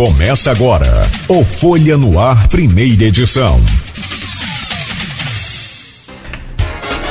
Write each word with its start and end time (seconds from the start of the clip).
Começa 0.00 0.50
agora 0.50 0.86
o 1.28 1.44
Folha 1.44 1.94
no 1.98 2.18
Ar, 2.18 2.48
primeira 2.48 3.04
edição. 3.04 3.60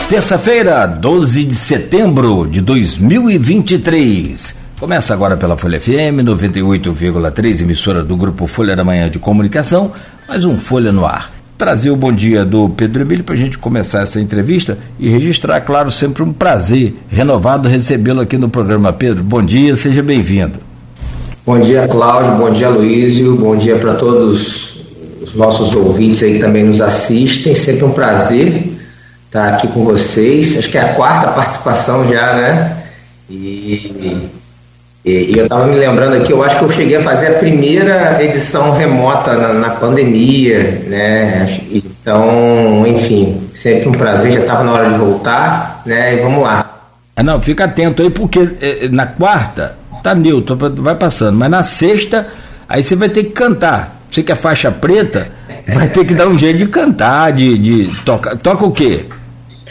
Terça-feira, 0.10 0.88
12 0.88 1.44
de 1.44 1.54
setembro 1.54 2.48
de 2.48 2.62
2023. 2.62 4.56
Começa 4.80 5.14
agora 5.14 5.38
pela 5.38 5.56
Folha 5.56 5.80
FM 5.80 6.26
98,3, 6.26 7.62
emissora 7.62 8.04
do 8.04 8.18
grupo 8.18 8.48
Folha 8.48 8.76
da 8.76 8.84
Manhã 8.84 9.08
de 9.08 9.20
Comunicação, 9.20 9.92
mais 10.28 10.44
um 10.44 10.58
Folha 10.58 10.92
no 10.92 11.06
Ar. 11.06 11.32
Trazer 11.60 11.92
o 11.92 11.96
bom 11.96 12.12
dia 12.12 12.44
do 12.44 12.70
Pedro 12.70 13.04
Emílio 13.04 13.24
para 13.24 13.36
a 13.36 13.38
gente 13.38 13.60
começar 13.60 14.02
essa 14.02 14.20
entrevista 14.20 14.80
e 14.98 15.08
registrar, 15.08 15.62
claro, 15.62 15.92
sempre 15.92 16.24
um 16.24 16.34
prazer 16.34 16.96
renovado 17.08 17.70
recebê-lo 17.70 18.22
aqui 18.22 18.36
no 18.36 18.50
programa. 18.50 18.92
Pedro, 18.92 19.24
bom 19.24 19.44
dia, 19.44 19.76
seja 19.76 20.02
bem-vindo. 20.02 20.69
Bom 21.50 21.60
dia, 21.60 21.88
Cláudio. 21.88 22.36
Bom 22.36 22.52
dia, 22.52 22.70
Luísio. 22.70 23.36
Bom 23.36 23.56
dia 23.56 23.76
para 23.78 23.96
todos 23.96 24.84
os 25.20 25.34
nossos 25.34 25.76
ouvintes 25.76 26.22
aí 26.22 26.34
que 26.34 26.40
também 26.40 26.64
nos 26.64 26.80
assistem. 26.80 27.56
Sempre 27.56 27.86
um 27.86 27.92
prazer 27.92 28.78
estar 29.26 29.56
aqui 29.56 29.68
com 29.70 29.84
vocês. 29.84 30.60
Acho 30.60 30.70
que 30.70 30.78
é 30.78 30.82
a 30.82 30.94
quarta 30.94 31.30
participação 31.30 32.08
já, 32.08 32.36
né? 32.36 32.78
E, 33.28 34.30
e, 35.04 35.10
e 35.10 35.38
eu 35.40 35.46
estava 35.46 35.66
me 35.66 35.76
lembrando 35.76 36.18
aqui, 36.18 36.32
eu 36.32 36.44
acho 36.44 36.60
que 36.60 36.66
eu 36.66 36.72
cheguei 36.72 36.98
a 36.98 37.02
fazer 37.02 37.30
a 37.30 37.40
primeira 37.40 38.24
edição 38.24 38.72
remota 38.74 39.34
na, 39.34 39.52
na 39.52 39.70
pandemia, 39.72 40.84
né? 40.86 41.48
Então, 41.72 42.86
enfim, 42.86 43.50
sempre 43.56 43.90
um 43.90 43.94
prazer. 43.94 44.34
Já 44.34 44.42
estava 44.42 44.64
na 44.64 44.72
hora 44.72 44.92
de 44.92 45.00
voltar, 45.00 45.82
né? 45.84 46.14
E 46.14 46.22
vamos 46.22 46.44
lá. 46.44 46.64
Ah, 47.16 47.24
não, 47.24 47.42
fica 47.42 47.64
atento 47.64 48.04
aí, 48.04 48.12
porque 48.12 48.40
eh, 48.62 48.88
na 48.92 49.08
quarta 49.08 49.79
tá 50.02 50.16
neutro, 50.16 50.56
vai 50.56 50.96
passando. 50.96 51.38
Mas 51.38 51.52
na 51.52 51.64
sexta, 51.64 52.28
aí 52.68 52.84
você 52.84 52.96
vai 52.96 53.10
ter 53.10 53.26
que 53.26 53.32
cantar. 53.32 54.00
Você 54.10 54.24
que 54.24 54.32
é 54.32 54.36
faixa 54.36 54.72
preta, 54.72 55.30
vai 55.68 55.88
ter 55.88 56.06
que 56.06 56.16
dar 56.16 56.28
um 56.28 56.38
jeito 56.38 56.58
de 56.58 56.68
cantar, 56.68 57.32
de, 57.32 57.58
de 57.58 58.04
tocar. 58.04 58.36
Toca 58.38 58.66
o 58.66 58.72
quê? 58.72 59.06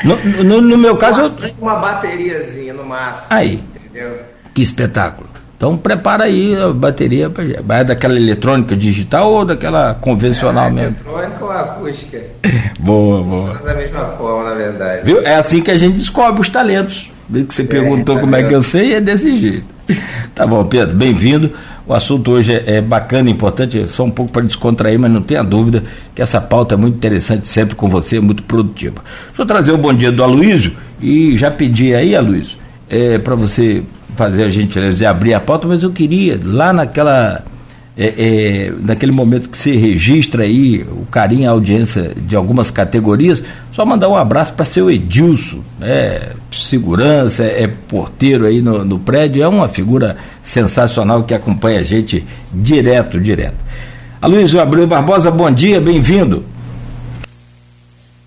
No, 0.04 0.16
no, 0.44 0.60
no 0.60 0.78
meu 0.78 0.96
caso. 0.96 1.20
Eu... 1.22 1.32
uma 1.60 1.76
bateriazinha 1.76 2.72
no 2.72 2.84
máximo. 2.84 3.26
Aí. 3.30 3.60
Entendeu? 3.74 4.18
Que 4.54 4.62
espetáculo. 4.62 5.28
Então 5.56 5.76
prepara 5.76 6.24
aí 6.24 6.54
a 6.56 6.68
bateria. 6.68 7.28
Vai 7.64 7.84
daquela 7.84 8.14
eletrônica 8.14 8.76
digital 8.76 9.32
ou 9.32 9.44
daquela 9.44 9.94
convencional 9.94 10.66
é, 10.66 10.70
mesmo? 10.70 10.96
Eletrônica 11.04 11.44
ou 11.44 11.50
acústica? 11.50 12.22
boa, 12.78 13.22
boa. 13.24 13.54
Da 13.54 13.74
mesma 13.74 14.04
forma, 14.16 14.50
na 14.50 14.54
verdade. 14.54 15.04
Viu? 15.04 15.20
É 15.22 15.34
assim 15.34 15.60
que 15.60 15.72
a 15.72 15.76
gente 15.76 15.96
descobre 15.96 16.40
os 16.40 16.48
talentos. 16.48 17.10
Viu 17.28 17.44
que 17.44 17.52
você 17.52 17.62
é, 17.62 17.66
perguntou 17.66 18.18
é, 18.18 18.20
como 18.20 18.36
é 18.36 18.44
que 18.44 18.54
eu 18.54 18.62
sei, 18.62 18.94
é 18.94 19.00
desse 19.00 19.36
jeito. 19.36 19.77
Tá 20.34 20.46
bom, 20.46 20.64
Pedro, 20.64 20.94
bem-vindo. 20.94 21.50
O 21.86 21.94
assunto 21.94 22.32
hoje 22.32 22.52
é, 22.52 22.76
é 22.76 22.80
bacana, 22.80 23.30
importante, 23.30 23.86
só 23.88 24.04
um 24.04 24.10
pouco 24.10 24.30
para 24.30 24.42
descontrair, 24.42 24.98
mas 24.98 25.10
não 25.10 25.22
tenha 25.22 25.42
dúvida 25.42 25.82
que 26.14 26.20
essa 26.20 26.40
pauta 26.40 26.74
é 26.74 26.78
muito 26.78 26.96
interessante 26.96 27.48
sempre 27.48 27.74
com 27.74 27.88
você, 27.88 28.20
muito 28.20 28.42
produtiva. 28.42 28.96
Eu 29.36 29.46
trazer 29.46 29.72
o 29.72 29.78
bom 29.78 29.92
dia 29.92 30.12
do 30.12 30.22
Aloysio 30.22 30.72
e 31.00 31.36
já 31.36 31.50
pedi 31.50 31.94
aí, 31.94 32.14
Aloysio, 32.14 32.58
é, 32.88 33.18
para 33.18 33.34
você 33.34 33.82
fazer 34.16 34.44
a 34.44 34.48
gentileza 34.48 34.96
de 34.96 35.06
abrir 35.06 35.34
a 35.34 35.40
pauta, 35.40 35.66
mas 35.66 35.82
eu 35.82 35.90
queria, 35.90 36.38
lá 36.42 36.72
naquela 36.72 37.42
é, 38.00 38.06
é, 38.06 38.72
naquele 38.80 39.10
momento 39.10 39.48
que 39.48 39.58
se 39.58 39.74
registra 39.74 40.44
aí 40.44 40.82
o 40.82 41.04
carinho, 41.10 41.48
a 41.48 41.52
audiência 41.52 42.12
de 42.16 42.36
algumas 42.36 42.70
categorias, 42.70 43.42
só 43.72 43.84
mandar 43.84 44.08
um 44.08 44.16
abraço 44.16 44.54
para 44.54 44.64
seu 44.64 44.88
Edilson, 44.88 45.64
é 45.82 46.30
segurança, 46.52 47.42
é, 47.42 47.64
é 47.64 47.66
porteiro 47.66 48.46
aí 48.46 48.62
no, 48.62 48.84
no, 48.84 49.00
prédio, 49.00 49.42
é 49.42 49.48
uma 49.48 49.68
figura 49.68 50.16
sensacional 50.44 51.24
que 51.24 51.34
acompanha 51.34 51.80
a 51.80 51.82
gente 51.82 52.24
direto, 52.54 53.18
direto. 53.18 53.56
Aloysio 54.22 54.60
Abreu 54.60 54.86
Barbosa, 54.86 55.28
bom 55.28 55.50
dia, 55.50 55.80
bem-vindo. 55.80 56.44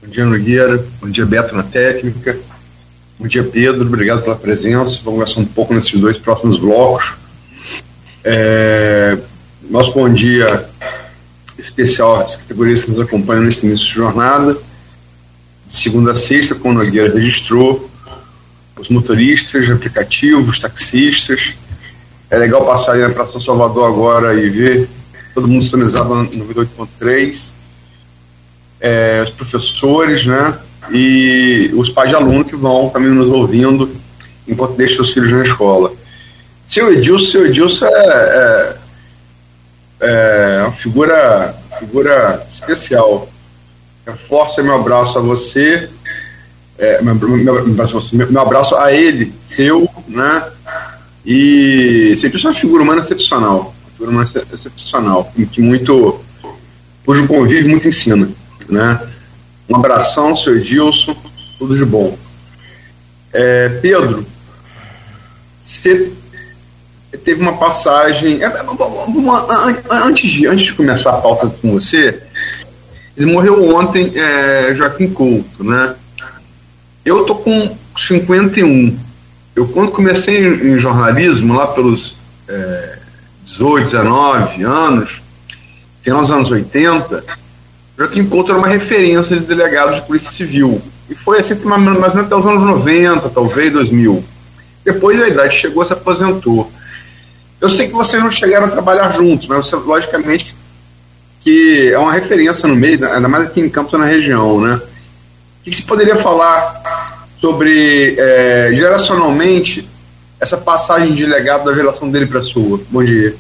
Bom 0.03 0.09
dia, 0.09 0.25
Nogueira, 0.25 0.86
bom 1.02 1.09
dia, 1.09 1.26
Beto 1.26 1.55
na 1.55 1.64
técnica, 1.64 2.38
bom 3.17 3.26
dia, 3.26 3.43
Pedro, 3.43 3.88
obrigado 3.88 4.21
pela 4.21 4.36
presença, 4.36 4.76
vamos 4.76 5.03
conversar 5.05 5.39
um 5.39 5.45
pouco 5.45 5.73
nesses 5.73 5.98
dois 5.98 6.17
próximos 6.17 6.59
blocos. 6.59 7.14
É, 8.23 9.17
nosso 9.71 9.93
bom 9.93 10.11
dia 10.11 10.70
especial 11.58 12.17
às 12.17 12.36
categorias 12.36 12.83
que 12.83 12.92
nos 12.92 12.99
acompanham 12.99 13.43
nesse 13.43 13.65
início 13.65 13.87
de 13.87 13.93
jornada. 13.93 14.58
De 15.65 15.73
segunda 15.73 16.11
a 16.11 16.15
sexta, 16.15 16.54
com 16.54 16.71
o 16.71 16.73
Nogueira 16.73 17.14
registrou 17.14 17.89
os 18.77 18.89
motoristas 18.89 19.70
aplicativos, 19.70 20.59
taxistas. 20.59 21.54
É 22.30 22.37
legal 22.37 22.65
passar 22.65 22.93
aí 22.93 23.09
para 23.14 23.26
São 23.27 23.39
Salvador 23.39 23.87
agora 23.87 24.33
e 24.33 24.49
ver 24.49 24.89
todo 25.33 25.48
mundo 25.48 25.64
sintonizado 25.64 26.14
no 26.15 26.45
98.3. 26.53 27.52
É, 28.82 29.21
os 29.23 29.30
professores, 29.30 30.26
né? 30.26 30.59
E 30.92 31.71
os 31.76 31.89
pais 31.89 32.09
de 32.09 32.15
aluno 32.15 32.43
que 32.43 32.58
vão 32.58 32.89
também 32.89 33.09
nos 33.09 33.30
ouvindo 33.30 33.89
enquanto 34.45 34.76
deixam 34.76 34.98
seus 34.98 35.14
filhos 35.14 35.32
na 35.32 35.43
escola. 35.43 35.93
Seu 36.65 36.92
Edilson, 36.92 37.26
seu 37.26 37.45
Edilson 37.45 37.86
é, 37.86 37.89
é 37.89 38.80
é 40.02 40.64
uma 40.64 40.72
figura, 40.72 41.56
figura 41.80 42.45
especial. 42.50 43.30
Reforço 44.06 44.64
meu 44.64 44.76
abraço 44.76 45.17
a 45.17 45.22
você, 45.22 45.89
é, 46.78 47.02
meu, 47.02 47.14
meu, 47.14 47.38
meu, 47.38 47.66
meu, 47.67 48.42
abraço 48.42 48.76
a 48.76 48.92
ele, 48.92 49.32
seu, 49.44 49.88
né? 50.08 50.52
E 51.23 52.16
sempre 52.17 52.44
é 52.44 52.48
uma 52.48 52.54
figura 52.54 52.82
humana 52.82 53.02
excepcional, 53.02 53.76
uma 53.84 53.92
figura 53.92 54.10
humana 54.10 54.30
excepcional, 54.52 55.32
que 55.52 55.62
muito, 55.62 56.20
cujo 57.06 57.28
convívio 57.28 57.70
muito 57.70 57.88
ensina, 57.88 58.28
né? 58.68 59.00
Um 59.70 59.76
abração, 59.76 60.36
seu 60.36 60.58
Edilson, 60.58 61.16
tudo 61.60 61.78
de 61.78 61.86
bom. 61.86 62.18
É, 63.32 63.70
Pedro, 63.70 64.26
você 65.64 66.12
teve 67.17 67.42
uma 67.42 67.54
passagem. 67.54 68.44
É, 68.44 68.45
é, 68.45 68.66
antes 69.89 70.30
de, 70.30 70.48
antes 70.48 70.66
de 70.66 70.73
começar 70.73 71.11
a 71.11 71.22
pauta 71.22 71.48
com 71.61 71.72
você, 71.73 72.22
ele 73.16 73.32
morreu 73.32 73.76
ontem, 73.76 74.11
é, 74.16 74.73
Joaquim 74.76 75.10
Couto, 75.10 75.64
né? 75.64 75.95
Eu 77.04 77.26
tô 77.26 77.36
com 77.36 77.76
51. 77.98 78.98
Eu 79.55 79.67
quando 79.67 79.92
comecei 79.92 80.45
em, 80.45 80.73
em 80.73 80.77
jornalismo, 80.77 81.54
lá 81.54 81.67
pelos 81.67 82.17
é, 82.48 82.98
18, 83.45 83.92
19 83.92 84.64
anos, 84.64 85.21
final 86.02 86.21
dos 86.21 86.32
anos 86.32 86.52
80, 86.52 87.23
Joaquim 87.98 88.26
Couto 88.26 88.52
era 88.52 88.60
uma 88.60 88.67
referência 88.67 89.36
de 89.36 89.45
delegado 89.45 89.95
de 89.95 90.02
polícia 90.02 90.32
civil. 90.32 90.82
E 91.10 91.16
foi 91.16 91.39
assim 91.39 91.55
mais 91.66 91.86
ou 91.86 92.02
menos 92.02 92.17
até 92.17 92.36
os 92.36 92.45
anos 92.45 92.64
90, 92.64 93.30
talvez 93.30 93.73
2000. 93.73 94.23
Depois 94.83 95.21
a 95.21 95.27
idade 95.27 95.55
chegou, 95.55 95.86
se 95.86 95.94
aposentou. 95.94 96.71
Eu 97.61 97.70
sei 97.70 97.88
que 97.88 97.94
vocês 97.94 98.22
não 98.22 98.32
chegaram 98.32 98.66
a 98.66 98.72
trabalhar 98.72 99.11
juntos, 99.11 99.48
mas 99.48 99.67
você, 99.67 99.76
logicamente, 99.76 100.55
que 101.42 101.92
é 101.94 101.98
uma 101.98 102.11
referência 102.11 102.67
no 102.67 102.76
meio, 102.76 103.08
ainda 103.08 103.27
mais 103.27 103.45
aqui 103.45 103.61
em 103.61 103.70
Campos, 103.70 103.98
na 103.99 104.05
região, 104.05 104.60
né? 104.60 104.82
O 105.61 105.70
que 105.70 105.76
você 105.76 105.83
poderia 105.83 106.16
falar 106.16 107.27
sobre, 107.39 108.16
é, 108.17 108.71
geracionalmente, 108.73 109.88
essa 110.39 110.58
passagem 110.58 111.14
de 111.14 111.23
legado 111.23 111.66
da 111.66 111.73
geração 111.76 112.10
dele 112.10 112.26
para 112.26 112.39
a 112.39 112.44
sua? 112.44 112.80
Bom 112.89 113.04
dia. 113.04 113.36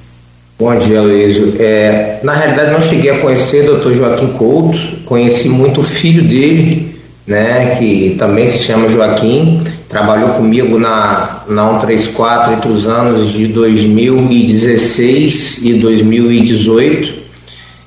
Bom 0.59 0.77
dia, 0.77 1.01
Luísio. 1.01 1.55
É, 1.59 2.19
na 2.21 2.35
realidade, 2.35 2.71
não 2.71 2.81
cheguei 2.81 3.09
a 3.09 3.19
conhecer 3.19 3.67
o 3.67 3.77
Dr. 3.77 3.95
Joaquim 3.95 4.33
Couto, 4.33 4.77
conheci 5.05 5.49
muito 5.49 5.81
o 5.81 5.83
filho 5.83 6.21
dele, 6.21 7.01
né, 7.25 7.75
que 7.77 8.15
também 8.19 8.47
se 8.47 8.59
chama 8.59 8.87
Joaquim, 8.87 9.63
trabalhou 9.91 10.29
comigo 10.29 10.79
na, 10.79 11.41
na 11.47 11.79
134 11.81 12.53
entre 12.53 12.71
os 12.71 12.87
anos 12.87 13.31
de 13.31 13.47
2016 13.47 15.59
e 15.63 15.73
2018. 15.73 17.21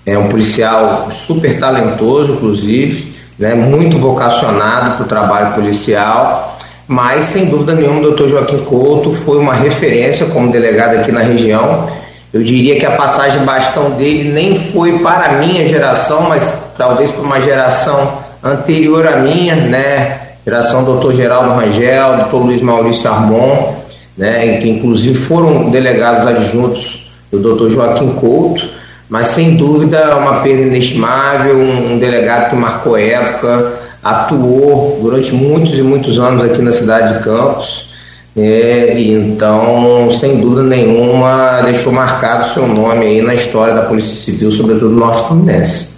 É 0.05 0.19
um 0.19 0.29
policial 0.29 1.09
super 1.11 1.59
talentoso, 1.59 2.35
inclusive, 2.35 3.15
né, 3.39 3.55
muito 3.55 3.99
vocacionado 3.99 4.97
para 4.97 5.05
o 5.05 5.09
trabalho 5.09 5.55
policial, 5.55 6.59
mas 6.87 7.25
sem 7.25 7.47
dúvida 7.47 7.75
nenhuma 7.75 8.01
o 8.01 8.03
doutor 8.03 8.29
Joaquim 8.29 8.59
Couto 8.59 9.11
foi 9.11 9.39
uma 9.39 9.55
referência 9.55 10.27
como 10.27 10.53
delegado 10.53 10.97
aqui 10.97 11.11
na 11.11 11.21
região. 11.21 11.89
Eu 12.35 12.43
diria 12.43 12.79
que 12.79 12.85
a 12.85 12.91
passagem 12.91 13.39
de 13.39 13.47
bastão 13.47 13.93
dele 13.93 14.31
nem 14.31 14.73
foi 14.73 14.99
para 14.99 15.25
a 15.25 15.33
minha 15.39 15.67
geração, 15.67 16.29
mas 16.29 16.55
talvez 16.77 17.11
para 17.11 17.23
uma 17.23 17.41
geração 17.41 18.19
anterior 18.43 19.07
à 19.07 19.17
minha, 19.17 19.55
né, 19.55 20.24
geração 20.45 20.85
doutor 20.85 21.15
Geraldo 21.15 21.55
Rangel, 21.55 22.17
doutor 22.19 22.45
Luiz 22.45 22.61
Maurício 22.61 23.11
Armon, 23.11 23.75
né, 24.17 24.59
que 24.59 24.69
inclusive 24.69 25.15
foram 25.15 25.71
delegados 25.71 26.27
adjuntos 26.27 27.11
do 27.31 27.39
doutor 27.39 27.71
Joaquim 27.71 28.11
Couto, 28.13 28.69
mas 29.09 29.29
sem 29.29 29.57
dúvida 29.57 30.17
uma 30.17 30.41
perda 30.41 30.63
inestimável, 30.63 31.57
um, 31.57 31.95
um 31.95 31.99
delegado 31.99 32.51
que 32.51 32.57
marcou 32.57 32.97
época, 32.97 33.73
atuou 34.03 34.99
durante 35.03 35.33
muitos 35.35 35.79
e 35.79 35.83
muitos 35.83 36.19
anos 36.19 36.45
aqui 36.45 36.61
na 36.61 36.73
cidade 36.73 37.15
de 37.15 37.25
Campos, 37.25 37.93
É, 38.37 38.99
então, 39.01 40.11
sem 40.11 40.41
dúvida 40.41 40.65
nenhuma, 40.65 41.63
deixou 41.65 41.93
marcado 41.93 42.53
seu 42.53 42.67
nome 42.67 43.07
aí 43.07 43.23
na 43.23 43.33
história 43.33 43.73
da 43.73 43.83
Polícia 43.83 44.17
Civil, 44.17 44.51
sobretudo 44.51 44.91
no 44.91 44.99
Norte 44.99 45.29
Fluminense. 45.29 45.94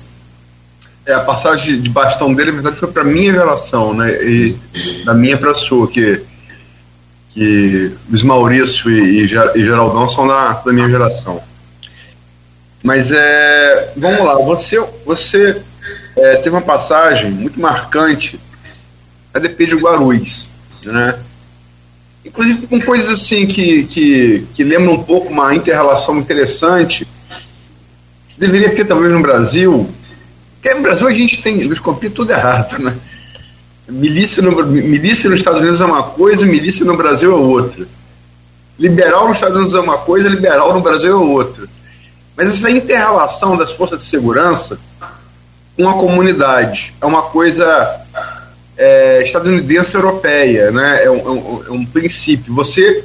É, 1.06 1.14
a 1.14 1.20
passagem 1.20 1.80
de 1.80 1.88
bastão 1.88 2.34
dele, 2.34 2.50
na 2.50 2.56
verdade, 2.56 2.78
foi 2.78 2.90
para 2.90 3.04
minha 3.04 3.32
geração, 3.32 3.94
né? 3.94 4.10
E 4.24 4.58
da 5.04 5.14
minha 5.14 5.38
para 5.38 5.54
sua, 5.54 5.86
que, 5.86 6.20
que 7.30 7.92
Luiz 8.10 8.24
Maurício 8.24 8.90
e, 8.90 9.22
e, 9.22 9.28
Geraldão 9.28 10.08
são 10.08 10.26
da, 10.26 10.54
da 10.54 10.72
minha 10.72 10.88
geração. 10.88 11.40
Mas 12.82 13.12
é, 13.12 13.92
vamos 13.96 14.24
lá, 14.24 14.34
você, 14.34 14.84
você 15.04 15.62
é, 16.16 16.36
teve 16.36 16.50
uma 16.50 16.62
passagem 16.62 17.30
muito 17.30 17.60
marcante 17.60 18.40
a 19.32 19.38
DP 19.38 19.66
de 19.66 19.74
Guarulhos, 19.76 20.48
né? 20.82 21.20
Inclusive 22.24 22.66
com 22.66 22.80
coisas 22.80 23.10
assim 23.10 23.46
que, 23.46 23.84
que, 23.84 24.44
que 24.54 24.64
lembram 24.64 24.94
um 24.94 25.02
pouco 25.04 25.28
uma 25.28 25.54
inter-relação 25.54 26.18
interessante 26.18 27.06
que 28.28 28.40
deveria 28.40 28.74
ter 28.74 28.84
talvez 28.84 29.12
no 29.12 29.22
Brasil, 29.22 29.88
porque 30.66 30.74
no 30.74 30.82
Brasil 30.82 31.06
a 31.06 31.12
gente 31.12 31.42
tem, 31.42 31.60
eles 31.60 31.78
copiam 31.78 32.10
tudo 32.10 32.32
errado, 32.32 32.78
né? 32.80 32.96
Milícia, 33.88 34.42
no, 34.42 34.66
milícia 34.66 35.30
nos 35.30 35.38
Estados 35.38 35.60
Unidos 35.60 35.80
é 35.80 35.84
uma 35.84 36.02
coisa, 36.02 36.44
milícia 36.44 36.84
no 36.84 36.96
Brasil 36.96 37.30
é 37.30 37.36
outra. 37.36 37.86
Liberal 38.76 39.28
nos 39.28 39.36
Estados 39.36 39.56
Unidos 39.56 39.74
é 39.74 39.80
uma 39.80 39.98
coisa, 39.98 40.28
liberal 40.28 40.74
no 40.74 40.80
Brasil 40.80 41.12
é 41.12 41.14
outra. 41.14 41.68
Mas 42.36 42.48
essa 42.48 42.68
inter-relação 42.68 43.56
das 43.56 43.70
forças 43.70 44.00
de 44.00 44.06
segurança 44.06 44.76
com 45.76 45.88
a 45.88 45.94
comunidade 45.94 46.92
é 47.00 47.06
uma 47.06 47.22
coisa 47.22 48.00
é, 48.76 49.22
estadunidense 49.22 49.94
europeia, 49.94 50.72
né? 50.72 51.04
É 51.04 51.10
um, 51.10 51.18
é, 51.18 51.30
um, 51.30 51.64
é 51.68 51.70
um, 51.70 51.86
princípio. 51.86 52.52
Você 52.54 53.04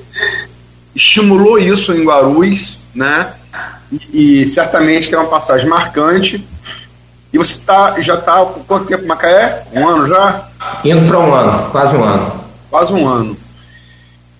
estimulou 0.95 1.59
isso 1.59 1.93
em 1.93 2.03
Guarulhos, 2.03 2.79
né? 2.95 3.33
E, 3.91 4.41
e 4.43 4.49
certamente 4.49 5.11
tem 5.11 5.19
uma 5.19 5.29
passagem 5.29 5.69
marcante. 5.69 6.43
E 7.33 7.37
você 7.37 7.57
tá, 7.65 7.95
já 8.01 8.15
está 8.15 8.45
quanto 8.67 8.87
tempo 8.87 9.03
em 9.03 9.07
Macaé? 9.07 9.63
Um 9.73 9.87
ano 9.87 10.07
já? 10.07 10.49
Indo 10.83 11.07
para 11.07 11.19
um 11.19 11.33
ano, 11.33 11.69
quase 11.71 11.95
um 11.95 12.03
ano. 12.03 12.43
Quase 12.69 12.93
um 12.93 13.07
ano. 13.07 13.37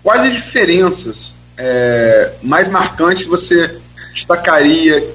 Quais 0.03 0.21
as 0.23 0.33
diferenças 0.33 1.31
é, 1.57 2.31
mais 2.41 2.67
marcantes 2.67 3.25
você 3.25 3.79
destacaria 4.13 5.07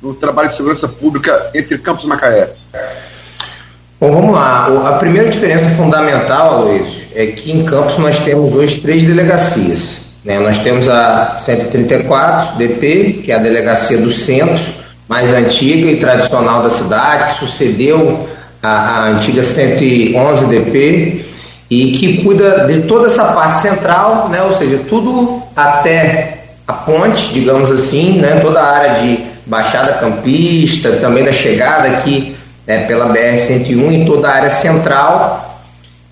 no 0.00 0.14
trabalho 0.14 0.48
de 0.48 0.56
segurança 0.56 0.88
pública 0.88 1.50
entre 1.54 1.76
Campos 1.78 2.04
e 2.04 2.06
Macaé? 2.06 2.50
Bom, 4.00 4.12
vamos 4.12 4.34
lá. 4.34 4.66
A 4.88 4.92
primeira 4.98 5.30
diferença 5.30 5.68
fundamental, 5.70 6.54
Aloysio, 6.54 7.02
é 7.14 7.26
que 7.26 7.52
em 7.52 7.66
Campos 7.66 7.98
nós 7.98 8.18
temos 8.20 8.54
hoje 8.54 8.80
três 8.80 9.04
delegacias. 9.04 9.98
Né? 10.24 10.38
Nós 10.38 10.58
temos 10.58 10.88
a 10.88 11.36
134 11.38 12.56
DP, 12.56 13.20
que 13.24 13.30
é 13.30 13.34
a 13.34 13.38
delegacia 13.38 13.98
do 13.98 14.10
centro, 14.10 14.80
mais 15.10 15.32
antiga 15.32 15.90
e 15.90 15.96
tradicional 15.96 16.62
da 16.62 16.70
cidade, 16.70 17.32
que 17.32 17.40
sucedeu 17.40 18.28
a, 18.62 18.68
a 18.68 19.04
antiga 19.08 19.42
111 19.42 20.46
DP 20.46 21.24
e 21.68 21.90
que 21.98 22.22
cuida 22.22 22.64
de 22.68 22.82
toda 22.82 23.08
essa 23.08 23.24
parte 23.24 23.60
central, 23.60 24.28
né? 24.28 24.40
ou 24.40 24.56
seja, 24.56 24.78
tudo 24.88 25.42
até 25.56 26.44
a 26.64 26.72
ponte, 26.72 27.34
digamos 27.34 27.72
assim, 27.72 28.20
né? 28.20 28.38
toda 28.40 28.60
a 28.60 28.76
área 28.76 29.02
de 29.02 29.24
Baixada 29.46 29.94
Campista, 29.94 30.92
também 30.92 31.24
da 31.24 31.32
chegada 31.32 31.88
aqui 31.88 32.36
né, 32.64 32.84
pela 32.86 33.12
BR-101 33.12 33.92
em 33.92 34.04
toda 34.04 34.28
a 34.28 34.34
área 34.34 34.50
central, 34.50 35.60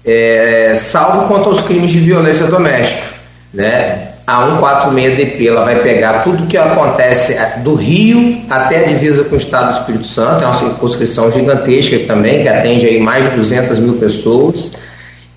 é, 0.05 0.75
salvo 0.75 1.29
quanto 1.29 1.51
aos 1.51 1.61
crimes 1.61 1.93
de 1.93 2.01
violência 2.01 2.47
doméstica. 2.47 3.07
Né? 3.55 4.08
A 4.29 4.47
146DP 4.61 5.49
ela 5.49 5.65
vai 5.65 5.77
pegar 5.77 6.23
tudo 6.23 6.47
que 6.47 6.59
acontece 6.59 7.33
é, 7.33 7.61
do 7.61 7.75
Rio 7.75 8.43
até 8.51 8.85
a 8.85 8.89
divisa 8.89 9.25
com 9.25 9.35
o 9.35 9.39
Estado 9.39 9.73
do 9.73 9.79
Espírito 9.81 10.07
Santo, 10.07 10.45
é 10.45 10.47
uma 10.47 10.53
circunscrição 10.53 11.33
gigantesca 11.33 11.99
também, 12.01 12.43
que 12.43 12.49
atende 12.49 12.87
aí 12.87 13.01
mais 13.01 13.25
de 13.25 13.37
200 13.37 13.79
mil 13.79 13.95
pessoas, 13.95 14.73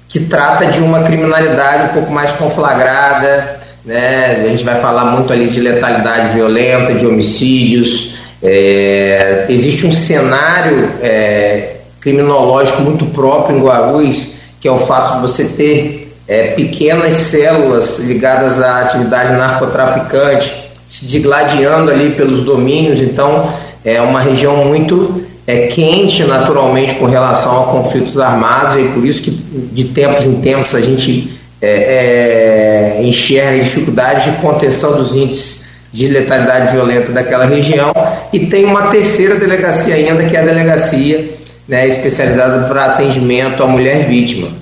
que 0.10 0.20
trata 0.20 0.66
de 0.66 0.82
uma 0.82 1.04
criminalidade 1.04 1.92
um 1.92 1.94
pouco 1.94 2.12
mais 2.12 2.34
conflagrada, 2.34 3.62
né? 3.86 4.44
a 4.44 4.50
gente 4.50 4.66
vai 4.66 4.76
falar 4.76 5.06
muito 5.06 5.32
ali 5.32 5.48
de 5.48 5.62
letalidade 5.62 6.34
violenta, 6.34 6.94
de 6.94 7.08
homicídios, 7.08 8.16
é, 8.44 9.46
existe 9.48 9.88
um 9.88 9.92
cenário 9.94 10.92
é, 11.02 11.76
criminológico 12.02 12.82
muito 12.82 13.06
próprio 13.06 13.56
em 13.56 13.62
Guarulhos, 13.62 14.34
que 14.60 14.68
é 14.68 14.72
o 14.72 14.80
fato 14.80 15.16
de 15.16 15.22
você 15.22 15.46
ter 15.46 16.01
é, 16.32 16.52
pequenas 16.52 17.14
células 17.16 18.00
ligadas 18.00 18.62
à 18.62 18.84
atividade 18.84 19.34
narcotraficante 19.34 20.50
se 20.88 21.06
digladiando 21.06 21.92
ali 21.92 22.12
pelos 22.12 22.46
domínios, 22.46 23.02
então 23.02 23.54
é 23.84 24.00
uma 24.00 24.22
região 24.22 24.64
muito 24.64 25.26
é, 25.46 25.68
quente 25.68 26.24
naturalmente 26.24 26.96
com 26.96 27.06
relação 27.06 27.64
a 27.64 27.66
conflitos 27.66 28.18
armados, 28.18 28.82
e 28.82 28.88
por 28.94 29.06
isso 29.06 29.22
que 29.22 29.32
de 29.32 29.84
tempos 29.90 30.26
em 30.26 30.40
tempos 30.40 30.74
a 30.74 30.80
gente 30.80 31.38
é, 31.62 32.96
é, 32.98 33.04
enxerga 33.04 33.62
dificuldades 33.62 34.24
de 34.24 34.32
contenção 34.40 34.94
dos 34.94 35.14
índices 35.14 35.66
de 35.92 36.08
letalidade 36.08 36.72
violenta 36.72 37.12
daquela 37.12 37.44
região 37.44 37.92
e 38.32 38.46
tem 38.46 38.64
uma 38.64 38.84
terceira 38.84 39.36
delegacia 39.36 39.96
ainda 39.96 40.24
que 40.24 40.38
é 40.38 40.40
a 40.40 40.46
delegacia 40.46 41.30
né, 41.68 41.86
especializada 41.90 42.70
para 42.70 42.86
atendimento 42.86 43.62
à 43.62 43.68
mulher 43.68 44.08
vítima. 44.08 44.62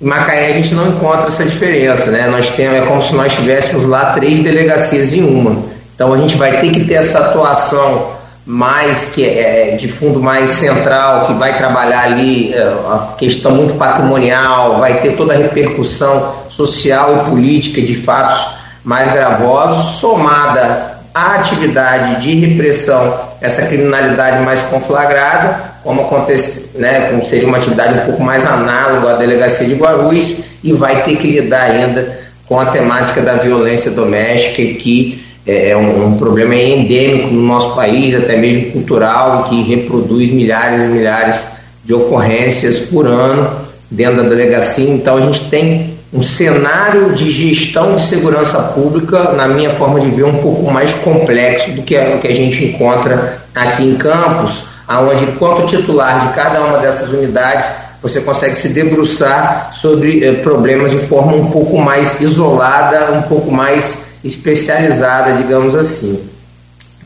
Em 0.00 0.06
Macaé 0.06 0.50
a 0.50 0.52
gente 0.52 0.74
não 0.74 0.88
encontra 0.88 1.26
essa 1.26 1.44
diferença, 1.44 2.10
né? 2.10 2.28
Nós 2.28 2.50
temos 2.50 2.78
é 2.78 2.82
como 2.82 3.02
se 3.02 3.14
nós 3.14 3.34
tivéssemos 3.34 3.84
lá 3.84 4.12
três 4.12 4.40
delegacias 4.40 5.12
em 5.12 5.24
uma. 5.24 5.62
Então 5.94 6.12
a 6.12 6.16
gente 6.16 6.36
vai 6.36 6.60
ter 6.60 6.70
que 6.70 6.84
ter 6.84 6.94
essa 6.94 7.18
atuação 7.18 8.18
mais 8.46 9.06
que 9.06 9.28
é 9.28 9.76
de 9.78 9.88
fundo 9.88 10.22
mais 10.22 10.48
central, 10.50 11.26
que 11.26 11.34
vai 11.34 11.58
trabalhar 11.58 12.04
ali 12.04 12.54
é, 12.54 12.62
a 12.62 13.14
questão 13.18 13.50
muito 13.50 13.74
patrimonial, 13.74 14.78
vai 14.78 15.00
ter 15.00 15.16
toda 15.16 15.34
a 15.34 15.36
repercussão 15.36 16.34
social 16.48 17.16
e 17.16 17.30
política 17.30 17.82
de 17.82 17.94
fatos 17.96 18.56
mais 18.82 19.12
gravosos, 19.12 19.96
somada 19.96 20.98
à 21.14 21.34
atividade 21.34 22.22
de 22.22 22.36
repressão, 22.36 23.20
essa 23.38 23.62
criminalidade 23.66 24.42
mais 24.42 24.62
conflagrada, 24.62 25.72
como 25.82 26.02
acontece, 26.02 26.67
né, 26.78 27.08
como 27.10 27.26
seria 27.26 27.46
uma 27.46 27.58
atividade 27.58 28.00
um 28.00 28.06
pouco 28.06 28.22
mais 28.22 28.46
análoga 28.46 29.14
à 29.14 29.16
delegacia 29.16 29.66
de 29.66 29.74
Guarulhos, 29.74 30.36
e 30.62 30.72
vai 30.72 31.02
ter 31.02 31.16
que 31.16 31.26
lidar 31.28 31.70
ainda 31.70 32.18
com 32.46 32.58
a 32.58 32.66
temática 32.66 33.20
da 33.20 33.34
violência 33.34 33.90
doméstica, 33.90 34.62
que 34.78 35.22
é, 35.46 35.70
é 35.70 35.76
um, 35.76 36.06
um 36.06 36.16
problema 36.16 36.54
endêmico 36.54 37.28
no 37.28 37.42
nosso 37.42 37.74
país, 37.74 38.14
até 38.14 38.36
mesmo 38.36 38.72
cultural, 38.72 39.44
que 39.44 39.62
reproduz 39.62 40.30
milhares 40.30 40.80
e 40.80 40.84
milhares 40.84 41.42
de 41.84 41.94
ocorrências 41.94 42.78
por 42.80 43.06
ano 43.06 43.50
dentro 43.90 44.22
da 44.22 44.28
delegacia. 44.28 44.88
Então 44.88 45.16
a 45.16 45.20
gente 45.20 45.48
tem 45.48 45.98
um 46.12 46.22
cenário 46.22 47.12
de 47.12 47.30
gestão 47.30 47.96
de 47.96 48.02
segurança 48.02 48.58
pública, 48.58 49.32
na 49.32 49.46
minha 49.46 49.70
forma 49.70 50.00
de 50.00 50.10
ver, 50.10 50.24
um 50.24 50.38
pouco 50.38 50.70
mais 50.70 50.92
complexo 50.92 51.70
do 51.72 51.82
que 51.82 51.96
o 51.96 52.18
que 52.18 52.28
a 52.28 52.34
gente 52.34 52.64
encontra 52.64 53.42
aqui 53.54 53.84
em 53.84 53.96
Campos, 53.96 54.62
aonde 54.88 55.26
quanto 55.32 55.66
titular 55.66 56.26
de 56.26 56.34
cada 56.34 56.60
uma 56.62 56.78
dessas 56.78 57.10
unidades 57.10 57.66
você 58.00 58.20
consegue 58.20 58.56
se 58.56 58.70
debruçar 58.70 59.74
sobre 59.74 60.24
eh, 60.24 60.32
problemas 60.34 60.92
de 60.92 60.98
forma 60.98 61.34
um 61.34 61.50
pouco 61.50 61.78
mais 61.78 62.20
isolada, 62.20 63.12
um 63.12 63.22
pouco 63.22 63.50
mais 63.50 64.06
especializada, 64.24 65.34
digamos 65.34 65.74
assim. 65.74 66.28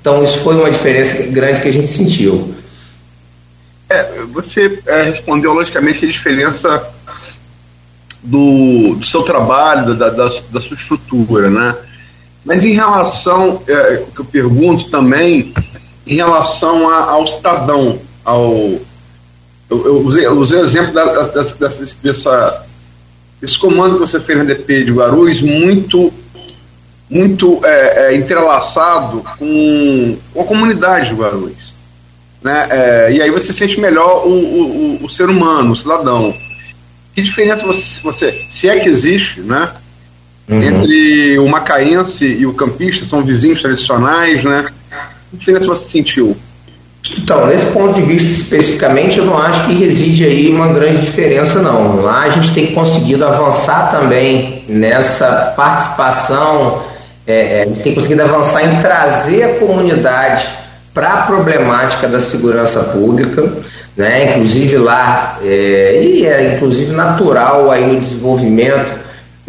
Então 0.00 0.22
isso 0.22 0.38
foi 0.38 0.54
uma 0.56 0.70
diferença 0.70 1.22
grande 1.24 1.60
que 1.60 1.68
a 1.68 1.72
gente 1.72 1.88
sentiu. 1.88 2.54
É, 3.88 4.22
você 4.32 4.80
é, 4.86 5.02
respondeu 5.02 5.52
logicamente 5.52 6.04
a 6.04 6.08
diferença 6.08 6.88
do, 8.22 8.94
do 8.94 9.04
seu 9.04 9.22
trabalho, 9.22 9.94
da, 9.94 10.08
da, 10.08 10.28
da, 10.50 10.60
sua 10.60 10.76
estrutura, 10.76 11.50
né? 11.50 11.76
Mas 12.44 12.64
em 12.64 12.72
relação, 12.72 13.62
é, 13.68 14.02
que 14.14 14.20
eu 14.20 14.24
pergunto 14.24 14.90
também, 14.90 15.52
em 16.06 16.16
relação 16.16 16.88
a, 16.88 17.10
ao 17.10 17.26
cidadão, 17.26 18.00
ao, 18.24 18.80
eu, 19.72 19.86
eu, 19.86 20.06
usei, 20.06 20.26
eu 20.26 20.32
usei 20.32 20.58
o 20.58 20.64
exemplo 20.64 20.92
da, 20.92 21.04
da, 21.04 21.22
dessa, 21.28 21.96
dessa, 22.02 22.66
desse 23.40 23.58
comando 23.58 23.94
que 23.94 24.00
você 24.00 24.20
fez 24.20 24.38
na 24.38 24.44
DP 24.44 24.84
de 24.84 24.92
Guarulhos, 24.92 25.40
muito, 25.40 26.12
muito 27.08 27.60
é, 27.64 28.06
é, 28.12 28.16
entrelaçado 28.16 29.24
com, 29.38 30.18
com 30.34 30.40
a 30.42 30.44
comunidade 30.44 31.08
de 31.08 31.14
Guarulhos. 31.14 31.72
Né? 32.42 32.66
É, 32.70 33.12
e 33.12 33.22
aí 33.22 33.30
você 33.30 33.52
sente 33.52 33.80
melhor 33.80 34.26
o, 34.26 34.30
o, 34.30 35.04
o, 35.04 35.08
ser 35.08 35.30
humano, 35.30 35.72
o 35.72 35.76
cidadão. 35.76 36.34
Que 37.14 37.22
diferença 37.22 37.64
você, 37.64 38.00
você 38.02 38.46
se 38.50 38.68
é 38.68 38.80
que 38.80 38.88
existe, 38.88 39.40
né? 39.40 39.72
Uhum. 40.48 40.62
Entre 40.62 41.38
o 41.38 41.48
macaense 41.48 42.24
e 42.24 42.44
o 42.44 42.52
campista, 42.52 43.06
são 43.06 43.22
vizinhos 43.22 43.62
tradicionais, 43.62 44.42
né? 44.42 44.66
Você 45.38 45.76
sentiu? 45.76 46.36
Então, 47.18 47.46
nesse 47.46 47.66
ponto 47.66 47.94
de 47.94 48.02
vista 48.02 48.30
especificamente, 48.30 49.18
eu 49.18 49.24
não 49.24 49.36
acho 49.36 49.66
que 49.66 49.74
reside 49.74 50.24
aí 50.24 50.48
uma 50.50 50.68
grande 50.68 51.00
diferença, 51.00 51.60
não. 51.60 51.96
Lá 52.00 52.22
a 52.22 52.28
gente 52.30 52.54
tem 52.54 52.66
conseguido 52.68 53.24
avançar 53.24 53.90
também 53.90 54.64
nessa 54.68 55.52
participação, 55.56 56.82
é, 57.26 57.62
é, 57.62 57.66
tem 57.82 57.94
conseguido 57.94 58.22
avançar 58.22 58.64
em 58.64 58.80
trazer 58.80 59.42
a 59.42 59.54
comunidade 59.58 60.48
para 60.94 61.12
a 61.12 61.22
problemática 61.22 62.06
da 62.06 62.20
segurança 62.20 62.80
pública, 62.80 63.50
né? 63.96 64.30
inclusive 64.30 64.76
lá, 64.78 65.38
é, 65.42 66.00
e 66.02 66.26
é 66.26 66.54
inclusive 66.54 66.92
natural 66.92 67.70
aí 67.70 67.94
no 67.94 68.00
desenvolvimento 68.00 69.01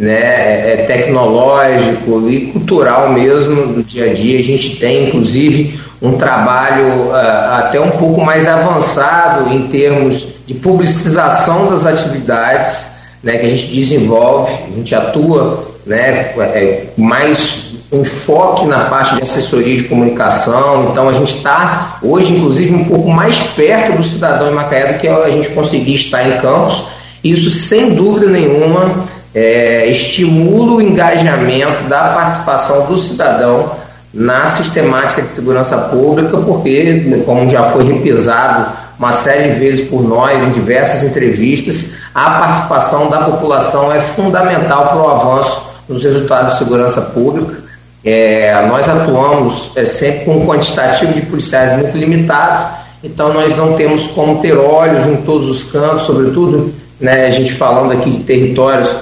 né, 0.04 0.12
é, 0.14 0.74
é 0.74 0.86
tecnológico 0.86 2.30
e 2.30 2.48
cultural 2.48 3.12
mesmo 3.12 3.74
do 3.74 3.84
dia 3.84 4.12
a 4.12 4.14
dia. 4.14 4.40
A 4.40 4.44
gente 4.44 4.76
tem, 4.76 5.08
inclusive, 5.08 5.80
um 6.02 6.14
trabalho 6.14 7.08
uh, 7.08 7.54
até 7.60 7.80
um 7.80 7.92
pouco 7.92 8.22
mais 8.22 8.48
avançado 8.48 9.54
em 9.54 9.68
termos 9.68 10.28
de 10.46 10.54
publicização 10.56 11.70
das 11.70 11.86
atividades 11.86 12.94
né, 13.24 13.38
que 13.38 13.46
a 13.46 13.50
gente 13.50 13.68
desenvolve, 13.68 14.52
a 14.52 14.76
gente 14.76 14.94
atua 14.94 15.74
né, 15.86 16.34
é, 16.38 16.88
mais 16.98 17.72
enfoque 17.90 18.66
na 18.66 18.86
parte 18.86 19.16
de 19.16 19.22
assessoria 19.22 19.78
de 19.78 19.84
comunicação. 19.84 20.90
Então 20.92 21.08
a 21.08 21.14
gente 21.14 21.38
está 21.38 22.00
hoje, 22.02 22.34
inclusive, 22.34 22.74
um 22.74 22.84
pouco 22.84 23.10
mais 23.10 23.38
perto 23.56 23.98
do 23.98 24.04
cidadão 24.04 24.50
em 24.50 24.56
Macaé 24.56 24.94
do 24.94 25.00
que 25.00 25.08
a 25.08 25.30
gente 25.30 25.50
conseguir 25.50 25.96
estar 25.96 26.28
em 26.28 26.42
campos. 26.42 26.84
Isso, 27.24 27.50
sem 27.50 27.94
dúvida 27.94 28.28
nenhuma, 28.28 29.06
é, 29.34 29.88
estimula 29.88 30.74
o 30.74 30.82
engajamento 30.82 31.84
da 31.90 32.10
participação 32.10 32.86
do 32.86 32.98
cidadão 32.98 33.72
na 34.14 34.46
sistemática 34.46 35.24
de 35.24 35.30
segurança 35.30 35.76
pública, 35.76 36.38
porque, 36.38 37.24
como 37.26 37.50
já 37.50 37.70
foi 37.70 37.84
repisado 37.86 38.72
uma 39.00 39.12
série 39.12 39.54
de 39.54 39.60
vezes 39.60 39.90
por 39.90 40.04
nós 40.04 40.44
em 40.44 40.52
diversas 40.52 41.04
entrevistas, 41.04 41.94
a 42.14 42.30
participação 42.30 43.10
da 43.10 43.22
população 43.22 43.92
é 43.92 44.00
fundamental 44.00 44.90
para 44.90 44.98
o 44.98 45.08
avanço 45.08 45.64
nos 45.90 46.04
resultados 46.04 46.54
de 46.54 46.60
segurança 46.60 47.02
pública. 47.02 47.64
É, 48.06 48.54
nós 48.68 48.88
atuamos 48.88 49.72
é, 49.76 49.84
sempre 49.84 50.26
com 50.26 50.38
um 50.38 50.46
quantitativo 50.46 51.14
de 51.14 51.22
policiais 51.22 51.82
muito 51.82 51.98
limitado, 51.98 52.76
então 53.04 53.34
nós 53.34 53.56
não 53.58 53.74
temos 53.74 54.08
como 54.08 54.42
ter 54.42 54.56
olhos 54.56 55.06
em 55.08 55.16
todos 55.24 55.50
os 55.50 55.64
cantos, 55.64 56.04
sobretudo 56.04 56.72
né, 57.00 57.26
a 57.26 57.32
gente 57.32 57.54
falando 57.54 57.94
aqui 57.94 58.12
de 58.12 58.20
territórios 58.20 58.96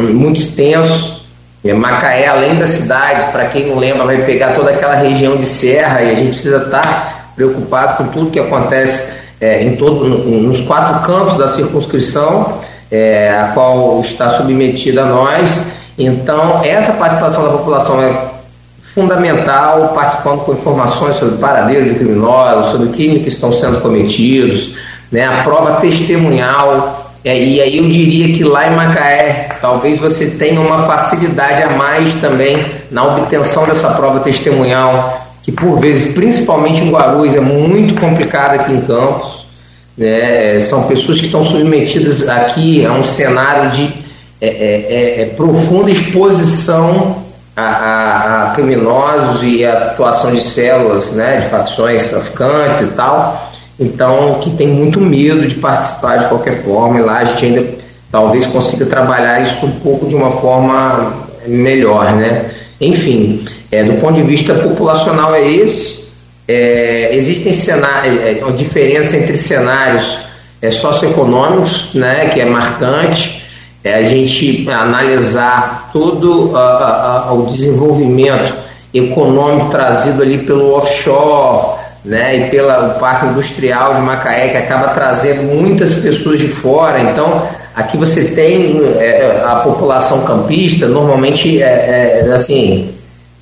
muito 0.00 0.40
extensos. 0.40 1.22
É, 1.64 1.72
Macaé, 1.72 2.26
além 2.26 2.56
da 2.56 2.66
cidade, 2.66 3.30
para 3.30 3.46
quem 3.46 3.66
não 3.66 3.78
lembra, 3.78 4.04
vai 4.04 4.18
pegar 4.24 4.54
toda 4.54 4.70
aquela 4.70 4.94
região 4.94 5.36
de 5.36 5.46
serra 5.46 6.02
e 6.02 6.10
a 6.10 6.14
gente 6.14 6.30
precisa 6.30 6.64
estar 6.64 6.82
tá 6.82 7.26
preocupado 7.36 7.98
com 7.98 8.10
tudo 8.10 8.30
que 8.30 8.40
acontece 8.40 9.12
é, 9.40 9.62
em 9.62 9.76
todo, 9.76 10.08
nos 10.08 10.60
quatro 10.60 11.00
cantos 11.00 11.38
da 11.38 11.48
circunscrição, 11.48 12.58
é, 12.90 13.30
a 13.30 13.52
qual 13.54 14.00
está 14.00 14.30
submetida 14.30 15.02
a 15.02 15.06
nós. 15.06 15.62
Então, 15.98 16.62
essa 16.64 16.92
participação 16.92 17.44
da 17.44 17.50
população 17.50 18.02
é 18.02 18.32
fundamental, 18.94 19.92
participando 19.94 20.40
com 20.40 20.52
informações 20.52 21.16
sobre 21.16 21.38
paradeiros 21.38 21.88
de 21.88 21.94
criminosos, 21.94 22.72
sobre 22.72 22.88
crimes 22.90 23.22
que 23.22 23.28
estão 23.28 23.52
sendo 23.52 23.80
cometidos, 23.80 24.74
né, 25.10 25.26
a 25.26 25.42
prova 25.42 25.80
testemunhal 25.80 27.01
e 27.24 27.60
aí 27.60 27.78
eu 27.78 27.88
diria 27.88 28.34
que 28.34 28.42
lá 28.42 28.66
em 28.66 28.74
Macaé, 28.74 29.56
talvez 29.60 30.00
você 30.00 30.26
tenha 30.26 30.60
uma 30.60 30.84
facilidade 30.84 31.62
a 31.62 31.70
mais 31.70 32.16
também 32.16 32.64
na 32.90 33.04
obtenção 33.04 33.64
dessa 33.64 33.90
prova 33.90 34.20
testemunhal, 34.20 35.24
que 35.40 35.52
por 35.52 35.78
vezes, 35.78 36.12
principalmente 36.14 36.82
em 36.82 36.90
Guarulhos, 36.90 37.36
é 37.36 37.40
muito 37.40 38.00
complicada 38.00 38.54
aqui 38.54 38.72
em 38.72 38.80
Campos. 38.80 39.46
Né? 39.96 40.56
É, 40.56 40.60
são 40.60 40.88
pessoas 40.88 41.20
que 41.20 41.26
estão 41.26 41.44
submetidas 41.44 42.28
aqui 42.28 42.84
a 42.84 42.92
um 42.92 43.04
cenário 43.04 43.70
de 43.70 44.02
é, 44.40 44.48
é, 44.48 45.20
é, 45.20 45.22
é 45.22 45.26
profunda 45.36 45.92
exposição 45.92 47.22
a, 47.54 47.62
a, 47.62 48.42
a, 48.42 48.54
criminosos 48.54 49.44
e 49.44 49.64
a 49.64 49.74
atuação 49.74 50.32
de 50.32 50.40
células, 50.40 51.12
né, 51.12 51.42
de 51.42 51.50
facções 51.50 52.08
traficantes 52.08 52.80
e 52.80 52.86
tal 52.86 53.51
então 53.82 54.38
que 54.40 54.50
tem 54.50 54.68
muito 54.68 55.00
medo 55.00 55.46
de 55.46 55.56
participar 55.56 56.18
de 56.18 56.28
qualquer 56.28 56.62
forma, 56.62 56.98
e 56.98 57.02
lá 57.02 57.18
a 57.18 57.24
gente 57.24 57.44
ainda 57.44 57.66
talvez 58.10 58.46
consiga 58.46 58.86
trabalhar 58.86 59.40
isso 59.42 59.64
um 59.66 59.72
pouco 59.80 60.06
de 60.06 60.14
uma 60.14 60.30
forma 60.30 61.14
melhor, 61.46 62.12
né? 62.14 62.50
Enfim, 62.80 63.44
é, 63.70 63.82
do 63.84 63.94
ponto 64.00 64.14
de 64.14 64.22
vista 64.22 64.54
populacional 64.54 65.34
é 65.34 65.48
esse. 65.48 66.02
É, 66.46 67.10
existem 67.14 67.52
cenários, 67.52 68.20
é, 68.20 68.42
é, 68.46 68.52
diferença 68.52 69.16
entre 69.16 69.36
cenários 69.36 70.18
é, 70.60 70.70
socioeconômicos, 70.70 71.94
né, 71.94 72.28
que 72.28 72.40
é 72.40 72.44
marcante, 72.44 73.42
é 73.82 73.94
a 73.94 74.02
gente 74.02 74.68
analisar 74.70 75.90
todo 75.92 76.52
o 76.52 77.46
desenvolvimento 77.46 78.54
econômico 78.92 79.70
trazido 79.70 80.22
ali 80.22 80.38
pelo 80.38 80.74
offshore, 80.74 81.81
né, 82.04 82.36
e 82.36 82.50
pelo 82.50 82.68
Parque 82.98 83.26
Industrial 83.26 83.94
de 83.94 84.00
Macaé, 84.00 84.48
que 84.48 84.56
acaba 84.56 84.88
trazendo 84.88 85.42
muitas 85.42 85.94
pessoas 85.94 86.40
de 86.40 86.48
fora. 86.48 87.00
Então, 87.00 87.46
aqui 87.74 87.96
você 87.96 88.24
tem 88.24 88.80
é, 88.98 89.04
é 89.04 89.44
a 89.46 89.56
população 89.56 90.22
campista, 90.22 90.86
normalmente, 90.86 91.62
é, 91.62 92.24
é, 92.26 92.32
assim, 92.32 92.92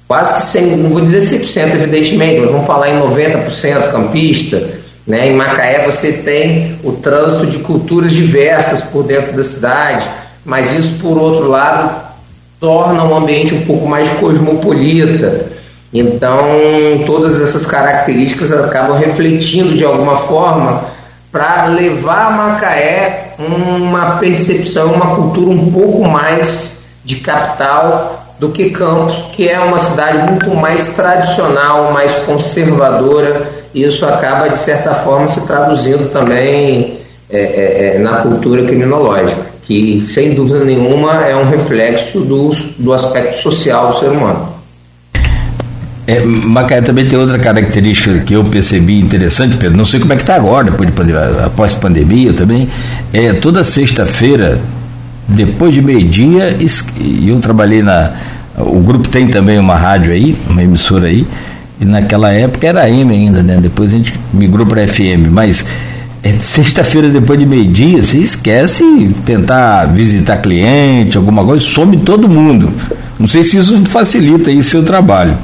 quase 0.06 0.34
que 0.34 0.42
100, 0.42 0.76
não 0.76 0.90
vou 0.90 1.00
dizer 1.00 1.22
100%, 1.22 1.74
evidentemente, 1.74 2.40
mas 2.40 2.50
vamos 2.50 2.66
falar 2.66 2.90
em 2.90 3.00
90% 3.00 3.90
campista. 3.90 4.62
Né? 5.06 5.28
Em 5.28 5.34
Macaé 5.34 5.86
você 5.86 6.12
tem 6.12 6.78
o 6.84 6.92
trânsito 6.92 7.46
de 7.46 7.58
culturas 7.58 8.12
diversas 8.12 8.82
por 8.82 9.04
dentro 9.04 9.32
da 9.32 9.42
cidade, 9.42 10.06
mas 10.44 10.76
isso, 10.76 10.98
por 11.00 11.16
outro 11.16 11.48
lado, 11.48 12.10
torna 12.60 13.02
o 13.04 13.14
ambiente 13.14 13.54
um 13.54 13.62
pouco 13.62 13.86
mais 13.86 14.08
cosmopolita. 14.20 15.46
Então, 15.92 16.40
todas 17.04 17.40
essas 17.40 17.66
características 17.66 18.52
acabam 18.52 18.96
refletindo 18.96 19.76
de 19.76 19.84
alguma 19.84 20.16
forma 20.16 20.84
para 21.32 21.66
levar 21.66 22.26
a 22.26 22.30
Macaé 22.30 23.34
uma 23.38 24.16
percepção, 24.18 24.92
uma 24.92 25.16
cultura 25.16 25.50
um 25.50 25.70
pouco 25.72 26.04
mais 26.04 26.84
de 27.04 27.16
capital 27.16 28.24
do 28.38 28.50
que 28.50 28.70
Campos, 28.70 29.26
que 29.32 29.48
é 29.48 29.58
uma 29.58 29.78
cidade 29.78 30.30
muito 30.30 30.54
mais 30.54 30.86
tradicional, 30.94 31.92
mais 31.92 32.14
conservadora, 32.24 33.42
e 33.74 33.84
isso 33.84 34.04
acaba, 34.06 34.48
de 34.48 34.58
certa 34.58 34.94
forma, 34.94 35.28
se 35.28 35.42
traduzindo 35.42 36.10
também 36.10 36.98
é, 37.28 37.38
é, 37.38 37.96
é 37.96 37.98
na 37.98 38.18
cultura 38.18 38.64
criminológica, 38.64 39.42
que, 39.64 40.00
sem 40.00 40.34
dúvida 40.34 40.64
nenhuma, 40.64 41.26
é 41.26 41.36
um 41.36 41.48
reflexo 41.48 42.20
do, 42.20 42.50
do 42.78 42.92
aspecto 42.92 43.36
social 43.36 43.88
do 43.88 43.98
ser 43.98 44.08
humano. 44.08 44.59
É, 46.10 46.24
Macaé 46.24 46.80
também 46.80 47.06
tem 47.06 47.16
outra 47.16 47.38
característica 47.38 48.18
que 48.18 48.34
eu 48.34 48.42
percebi 48.42 48.98
interessante, 48.98 49.56
Pedro. 49.56 49.78
Não 49.78 49.84
sei 49.84 50.00
como 50.00 50.12
é 50.12 50.16
que 50.16 50.22
está 50.22 50.34
agora, 50.34 50.68
depois 50.68 50.88
de 50.88 50.92
pandemia, 50.92 51.44
após 51.44 51.72
pandemia 51.72 52.32
também. 52.32 52.68
É 53.12 53.32
toda 53.32 53.62
sexta-feira, 53.62 54.60
depois 55.28 55.72
de 55.72 55.80
meio-dia, 55.80 56.58
eu 57.24 57.38
trabalhei 57.38 57.80
na. 57.80 58.10
O 58.58 58.80
grupo 58.80 59.08
tem 59.08 59.28
também 59.28 59.56
uma 59.60 59.76
rádio 59.76 60.12
aí, 60.12 60.36
uma 60.48 60.60
emissora 60.60 61.06
aí, 61.06 61.24
e 61.80 61.84
naquela 61.84 62.32
época 62.32 62.66
era 62.66 62.82
AM 62.86 63.08
ainda, 63.12 63.40
né? 63.40 63.58
Depois 63.62 63.94
a 63.94 63.96
gente 63.96 64.12
migrou 64.34 64.66
para 64.66 64.84
FM, 64.88 65.30
mas 65.30 65.64
é, 66.24 66.32
sexta-feira 66.40 67.08
depois 67.08 67.38
de 67.38 67.46
meio-dia, 67.46 68.02
você 68.02 68.18
esquece 68.18 69.14
tentar 69.24 69.84
visitar 69.84 70.38
cliente, 70.38 71.16
alguma 71.16 71.44
coisa, 71.44 71.64
some 71.64 71.98
todo 71.98 72.28
mundo. 72.28 72.68
Não 73.16 73.28
sei 73.28 73.44
se 73.44 73.58
isso 73.58 73.78
facilita 73.86 74.50
aí 74.50 74.60
seu 74.64 74.82
trabalho 74.82 75.38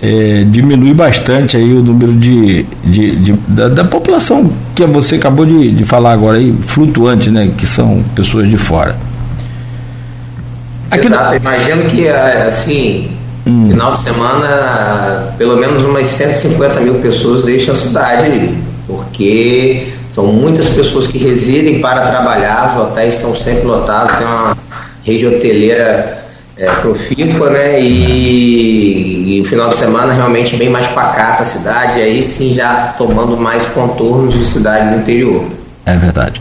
é, 0.00 0.44
diminui 0.46 0.94
bastante 0.94 1.56
aí 1.56 1.72
o 1.72 1.82
número 1.82 2.12
de, 2.12 2.62
de, 2.84 3.16
de 3.16 3.32
da, 3.48 3.68
da, 3.68 3.84
população 3.84 4.50
que 4.74 4.86
você 4.86 5.16
acabou 5.16 5.44
de, 5.44 5.72
de 5.72 5.84
falar 5.84 6.12
agora 6.12 6.38
aí, 6.38 6.54
flutuante, 6.66 7.30
né? 7.30 7.50
Que 7.56 7.66
são 7.66 8.02
pessoas 8.14 8.48
de 8.48 8.56
fora. 8.56 8.96
Aqui 10.90 11.06
Exato, 11.06 11.36
imagino 11.36 11.82
que 11.84 12.08
assim, 12.08 13.10
hum. 13.46 13.70
final 13.70 13.94
de 13.94 14.02
semana, 14.02 15.34
pelo 15.36 15.56
menos 15.56 15.82
umas 15.82 16.06
150 16.06 16.80
mil 16.80 16.94
pessoas 16.96 17.42
deixam 17.42 17.74
a 17.74 17.78
cidade 17.78 18.24
ali, 18.24 18.56
porque 18.86 19.88
são 20.10 20.26
muitas 20.26 20.68
pessoas 20.68 21.08
que 21.08 21.18
residem 21.18 21.80
para 21.80 22.06
trabalhar, 22.06 22.74
os 22.74 22.82
hotéis 22.82 23.16
estão 23.16 23.34
sempre 23.34 23.66
lotados, 23.66 24.16
tem 24.16 24.26
uma 24.26 24.56
rede 25.04 25.26
hoteleira 25.26 26.17
é, 26.58 26.66
profícua, 26.66 27.50
né? 27.50 27.80
E, 27.80 29.36
e, 29.36 29.40
o 29.40 29.44
final 29.44 29.68
de 29.68 29.76
semana 29.76 30.12
realmente 30.12 30.56
bem 30.56 30.68
mais 30.68 30.86
pacata 30.88 31.42
a 31.42 31.46
cidade, 31.46 32.00
aí 32.00 32.22
sim 32.22 32.52
já 32.52 32.94
tomando 32.98 33.36
mais 33.36 33.64
contornos 33.66 34.34
de 34.34 34.44
cidade 34.44 34.90
do 34.90 35.00
interior. 35.00 35.44
É 35.86 35.96
verdade. 35.96 36.40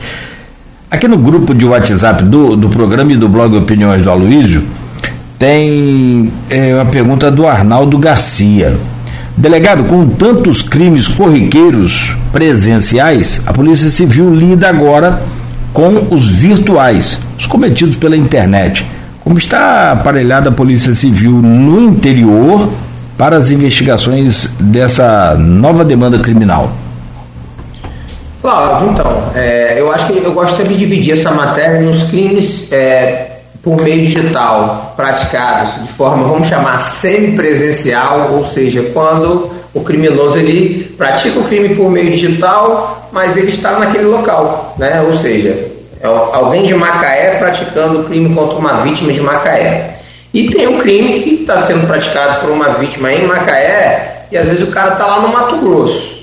Aqui 0.89 1.07
no 1.07 1.17
grupo 1.17 1.53
de 1.53 1.65
WhatsApp 1.65 2.23
do, 2.23 2.55
do 2.55 2.69
programa 2.69 3.11
e 3.11 3.17
do 3.17 3.29
blog 3.29 3.55
Opiniões 3.55 4.01
do 4.01 4.09
Aloísio, 4.09 4.63
tem 5.37 6.31
é, 6.49 6.73
uma 6.73 6.85
pergunta 6.85 7.29
do 7.29 7.45
Arnaldo 7.45 7.97
Garcia. 7.97 8.75
Delegado, 9.35 9.83
com 9.83 10.07
tantos 10.07 10.63
crimes 10.63 11.07
corriqueiros 11.07 12.11
presenciais, 12.31 13.43
a 13.45 13.53
Polícia 13.53 13.89
Civil 13.91 14.33
lida 14.33 14.67
agora 14.67 15.21
com 15.73 16.07
os 16.09 16.27
virtuais, 16.27 17.19
os 17.37 17.45
cometidos 17.45 17.95
pela 17.97 18.17
internet. 18.17 18.83
Como 19.27 19.37
está 19.37 19.91
aparelhada 19.91 20.47
a 20.47 20.53
Polícia 20.53 20.93
Civil 20.93 21.33
no 21.33 21.81
interior 21.81 22.69
para 23.17 23.35
as 23.35 23.51
investigações 23.51 24.49
dessa 24.57 25.35
nova 25.37 25.83
demanda 25.83 26.17
criminal? 26.17 26.71
Claro, 28.41 28.89
então, 28.89 29.23
é, 29.35 29.81
eu 29.81 29.91
acho 29.91 30.07
que 30.07 30.23
eu 30.23 30.31
gosto 30.31 30.55
sempre 30.55 30.75
de 30.75 30.79
dividir 30.79 31.11
essa 31.11 31.31
matéria 31.31 31.81
nos 31.81 32.03
crimes 32.03 32.71
é, 32.71 33.39
por 33.61 33.81
meio 33.81 34.05
digital 34.05 34.93
praticados 34.95 35.73
de 35.81 35.89
forma, 35.89 36.23
vamos 36.23 36.47
chamar, 36.47 36.79
semipresencial, 36.79 38.29
ou 38.31 38.45
seja, 38.45 38.81
quando 38.93 39.51
o 39.73 39.81
criminoso 39.81 40.37
ele 40.37 40.85
pratica 40.97 41.37
o 41.37 41.43
crime 41.43 41.75
por 41.75 41.91
meio 41.91 42.11
digital, 42.11 43.09
mas 43.11 43.35
ele 43.35 43.49
está 43.49 43.77
naquele 43.77 44.05
local, 44.05 44.73
né? 44.77 45.01
Ou 45.01 45.13
seja, 45.17 45.66
alguém 46.03 46.65
de 46.65 46.73
Macaé 46.73 47.37
praticando 47.37 48.03
crime 48.03 48.33
contra 48.33 48.57
uma 48.57 48.81
vítima 48.81 49.11
de 49.11 49.21
Macaé. 49.21 49.95
E 50.33 50.49
tem 50.49 50.67
um 50.67 50.77
crime 50.77 51.21
que 51.21 51.29
está 51.41 51.61
sendo 51.61 51.87
praticado 51.87 52.41
por 52.41 52.51
uma 52.51 52.69
vítima 52.69 53.11
em 53.11 53.25
Macaé 53.25 54.25
e 54.31 54.37
às 54.37 54.45
vezes 54.45 54.63
o 54.63 54.71
cara 54.71 54.93
está 54.93 55.05
lá 55.05 55.21
no 55.21 55.29
Mato 55.29 55.57
Grosso. 55.57 56.17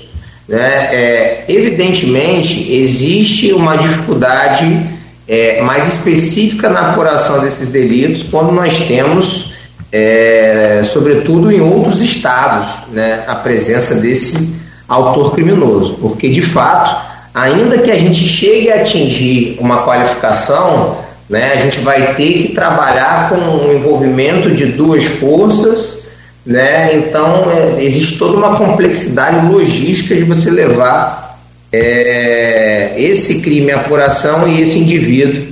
Né? 0.47 0.89
É, 0.91 1.45
evidentemente, 1.47 2.71
existe 2.71 3.51
uma 3.51 3.77
dificuldade 3.77 4.85
é, 5.27 5.61
mais 5.61 5.87
específica 5.87 6.69
na 6.69 6.91
apuração 6.91 7.39
desses 7.39 7.67
delitos 7.69 8.23
quando 8.23 8.51
nós 8.51 8.79
temos, 8.81 9.53
é, 9.91 10.83
sobretudo 10.85 11.51
em 11.51 11.61
outros 11.61 12.01
estados, 12.01 12.67
né, 12.91 13.23
a 13.27 13.35
presença 13.35 13.95
desse 13.95 14.53
autor 14.87 15.33
criminoso, 15.33 15.95
porque 15.95 16.29
de 16.29 16.41
fato, 16.41 16.95
ainda 17.35 17.77
que 17.79 17.91
a 17.91 17.99
gente 17.99 18.25
chegue 18.25 18.71
a 18.71 18.77
atingir 18.77 19.57
uma 19.59 19.83
qualificação, 19.83 20.99
né, 21.29 21.51
a 21.51 21.57
gente 21.57 21.79
vai 21.79 22.15
ter 22.15 22.33
que 22.33 22.53
trabalhar 22.53 23.27
com 23.27 23.35
o 23.35 23.73
envolvimento 23.75 24.49
de 24.51 24.67
duas 24.67 25.03
forças, 25.03 26.05
né, 26.45 26.95
então 26.95 27.51
é, 27.51 27.83
existe 27.83 28.17
toda 28.17 28.37
uma 28.37 28.55
complexidade 28.55 29.45
logística 29.47 30.15
de 30.15 30.23
você 30.23 30.49
levar 30.49 31.37
é, 31.73 32.93
esse 32.95 33.41
crime 33.41 33.71
à 33.71 33.77
apuração 33.77 34.47
e 34.47 34.61
esse 34.61 34.79
indivíduo 34.79 35.47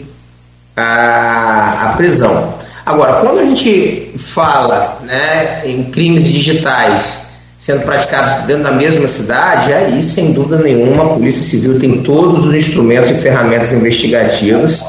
à, 0.78 1.90
à 1.90 1.94
prisão. 1.98 2.54
Agora, 2.86 3.20
quando 3.20 3.40
a 3.40 3.44
gente 3.44 4.14
fala 4.18 5.00
né, 5.04 5.64
em 5.66 5.84
crimes 5.84 6.24
digitais 6.24 7.23
sendo 7.64 7.84
praticados 7.84 8.46
dentro 8.46 8.64
da 8.64 8.72
mesma 8.74 9.08
cidade, 9.08 9.72
aí, 9.72 10.04
sem 10.04 10.34
dúvida 10.34 10.58
nenhuma, 10.58 11.04
a 11.04 11.10
Polícia 11.14 11.42
Civil 11.42 11.80
tem 11.80 12.04
todos 12.04 12.46
os 12.46 12.54
instrumentos 12.54 13.10
e 13.10 13.14
ferramentas 13.14 13.72
investigativas 13.72 14.84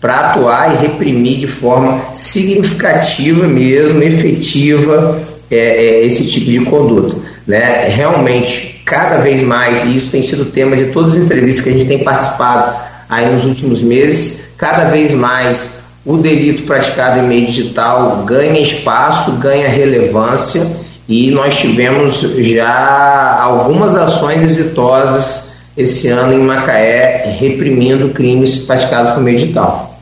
para 0.00 0.30
atuar 0.30 0.72
e 0.72 0.86
reprimir 0.86 1.40
de 1.40 1.48
forma 1.48 2.00
significativa 2.14 3.48
mesmo, 3.48 4.00
efetiva, 4.00 5.20
é, 5.50 5.56
é, 5.56 6.06
esse 6.06 6.24
tipo 6.28 6.48
de 6.52 6.60
conduta. 6.60 7.16
Né? 7.48 7.88
Realmente, 7.88 8.80
cada 8.84 9.16
vez 9.16 9.42
mais, 9.42 9.82
e 9.82 9.96
isso 9.96 10.10
tem 10.10 10.22
sido 10.22 10.44
tema 10.44 10.76
de 10.76 10.84
todas 10.92 11.16
as 11.16 11.24
entrevistas 11.24 11.64
que 11.64 11.70
a 11.70 11.72
gente 11.72 11.88
tem 11.88 11.98
participado 11.98 12.76
aí 13.08 13.28
nos 13.28 13.44
últimos 13.44 13.82
meses, 13.82 14.42
cada 14.56 14.84
vez 14.84 15.10
mais 15.10 15.68
o 16.06 16.16
delito 16.16 16.62
praticado 16.62 17.18
em 17.18 17.26
meio 17.26 17.46
digital 17.46 18.22
ganha 18.24 18.60
espaço, 18.60 19.32
ganha 19.32 19.68
relevância 19.68 20.64
e 21.10 21.32
nós 21.32 21.56
tivemos 21.56 22.20
já 22.20 23.42
algumas 23.42 23.96
ações 23.96 24.42
exitosas 24.42 25.50
esse 25.76 26.06
ano 26.06 26.32
em 26.32 26.38
Macaé 26.38 27.36
reprimindo 27.40 28.10
crimes 28.10 28.58
praticados 28.58 29.14
por 29.14 29.20
meio 29.20 29.36
digital. 29.36 30.00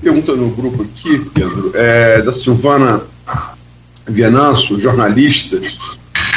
Pergunta 0.00 0.30
no 0.36 0.50
grupo 0.50 0.84
aqui, 0.84 1.18
Pedro, 1.34 1.72
é, 1.74 2.22
da 2.22 2.32
Silvana 2.32 3.02
Viananço, 4.06 4.78
jornalista, 4.78 5.60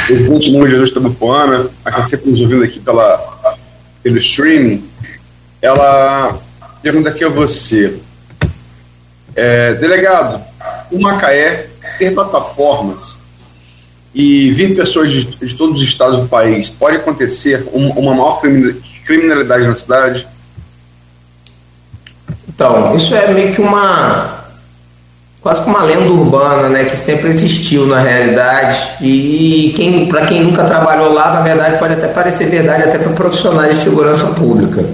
presidente 0.04 0.50
do 0.50 0.68
Jesus 0.68 0.90
Tabupuana, 0.90 1.70
a 1.84 1.92
que 1.92 2.00
está 2.00 2.08
sempre 2.08 2.28
nos 2.28 2.40
ouvindo 2.40 2.64
aqui 2.64 2.80
pela, 2.80 3.56
pelo 4.02 4.18
streaming, 4.18 4.84
ela 5.60 6.40
pergunta 6.82 7.08
aqui 7.08 7.22
a 7.22 7.28
você. 7.28 8.00
É, 9.36 9.74
delegado, 9.74 10.42
o 10.90 11.00
Macaé 11.00 11.71
ter 11.98 12.12
plataformas 12.12 13.16
e 14.14 14.50
vir 14.50 14.76
pessoas 14.76 15.10
de, 15.10 15.24
de, 15.24 15.54
todos 15.54 15.80
os 15.80 15.88
estados 15.88 16.20
do 16.20 16.28
país, 16.28 16.68
pode 16.68 16.96
acontecer 16.96 17.66
um, 17.72 17.90
uma 17.90 18.14
maior 18.14 18.40
criminalidade 19.04 19.66
na 19.66 19.76
cidade? 19.76 20.26
Então, 22.48 22.94
isso 22.94 23.14
é 23.14 23.32
meio 23.32 23.54
que 23.54 23.60
uma 23.60 24.42
quase 25.42 25.62
como 25.62 25.76
uma 25.76 25.84
lenda 25.84 26.08
urbana, 26.08 26.68
né, 26.68 26.84
que 26.84 26.96
sempre 26.96 27.28
existiu 27.28 27.84
na 27.86 27.98
realidade. 27.98 28.78
E 29.00 29.72
quem, 29.74 30.06
para 30.06 30.26
quem 30.26 30.42
nunca 30.44 30.64
trabalhou 30.64 31.12
lá, 31.12 31.32
na 31.32 31.40
verdade 31.40 31.78
pode 31.78 31.94
até 31.94 32.06
parecer 32.06 32.48
verdade 32.48 32.84
até 32.84 32.98
para 32.98 33.12
profissionais 33.12 33.76
de 33.76 33.82
segurança 33.82 34.28
pública. 34.28 34.84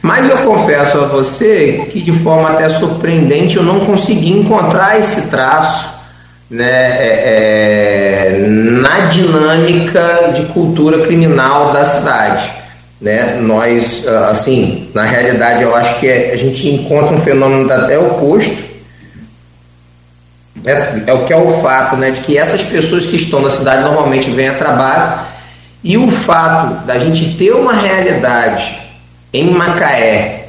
Mas 0.00 0.28
eu 0.28 0.38
confesso 0.38 0.98
a 0.98 1.06
você 1.06 1.88
que 1.90 2.00
de 2.00 2.12
forma 2.12 2.50
até 2.50 2.68
surpreendente 2.68 3.56
eu 3.56 3.62
não 3.62 3.80
consegui 3.80 4.32
encontrar 4.32 4.98
esse 4.98 5.28
traço 5.28 5.90
né, 6.52 6.66
é, 6.66 8.36
é, 8.36 8.46
na 8.46 9.06
dinâmica 9.06 10.32
de 10.34 10.44
cultura 10.52 10.98
criminal 10.98 11.72
da 11.72 11.82
cidade. 11.82 12.52
Né? 13.00 13.36
Nós, 13.40 14.06
assim, 14.28 14.90
na 14.94 15.02
realidade 15.02 15.62
eu 15.62 15.74
acho 15.74 15.98
que 15.98 16.08
a 16.08 16.36
gente 16.36 16.68
encontra 16.68 17.16
um 17.16 17.18
fenômeno 17.18 17.72
até 17.72 17.98
oposto, 17.98 18.70
é 21.06 21.12
o 21.12 21.24
que 21.24 21.32
é 21.32 21.36
o 21.36 21.60
fato 21.62 21.96
né, 21.96 22.10
de 22.10 22.20
que 22.20 22.36
essas 22.36 22.62
pessoas 22.62 23.06
que 23.06 23.16
estão 23.16 23.40
na 23.40 23.50
cidade 23.50 23.82
normalmente 23.82 24.30
vêm 24.30 24.48
a 24.48 24.54
trabalho 24.54 25.20
e 25.82 25.96
o 25.96 26.08
fato 26.10 26.86
da 26.86 26.98
gente 26.98 27.34
ter 27.36 27.52
uma 27.52 27.72
realidade 27.72 28.78
em 29.32 29.50
Macaé 29.50 30.41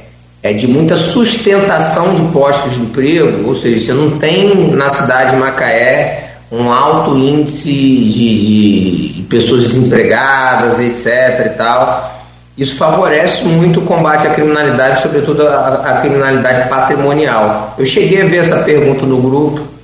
é 0.44 0.52
de 0.52 0.68
muita 0.68 0.96
sustentação 0.96 2.14
de 2.14 2.30
postos 2.30 2.74
de 2.74 2.82
emprego, 2.82 3.48
ou 3.48 3.56
seja, 3.56 3.80
você 3.80 3.92
não 3.92 4.18
tem 4.18 4.70
na 4.70 4.88
cidade 4.88 5.32
de 5.32 5.36
Macaé 5.38 6.36
um 6.52 6.70
alto 6.70 7.18
índice 7.18 7.72
de, 7.72 9.12
de 9.14 9.22
pessoas 9.22 9.64
desempregadas, 9.64 10.78
etc. 10.78 11.46
e 11.46 11.48
tal. 11.56 12.12
Isso 12.56 12.76
favorece 12.76 13.44
muito 13.44 13.80
o 13.80 13.82
combate 13.82 14.28
à 14.28 14.30
criminalidade, 14.30 15.02
sobretudo 15.02 15.48
a 15.48 15.98
criminalidade 16.00 16.68
patrimonial. 16.68 17.74
Eu 17.76 17.84
cheguei 17.84 18.22
a 18.22 18.26
ver 18.26 18.36
essa 18.36 18.58
pergunta 18.58 19.04
no 19.04 19.20
grupo 19.20 19.74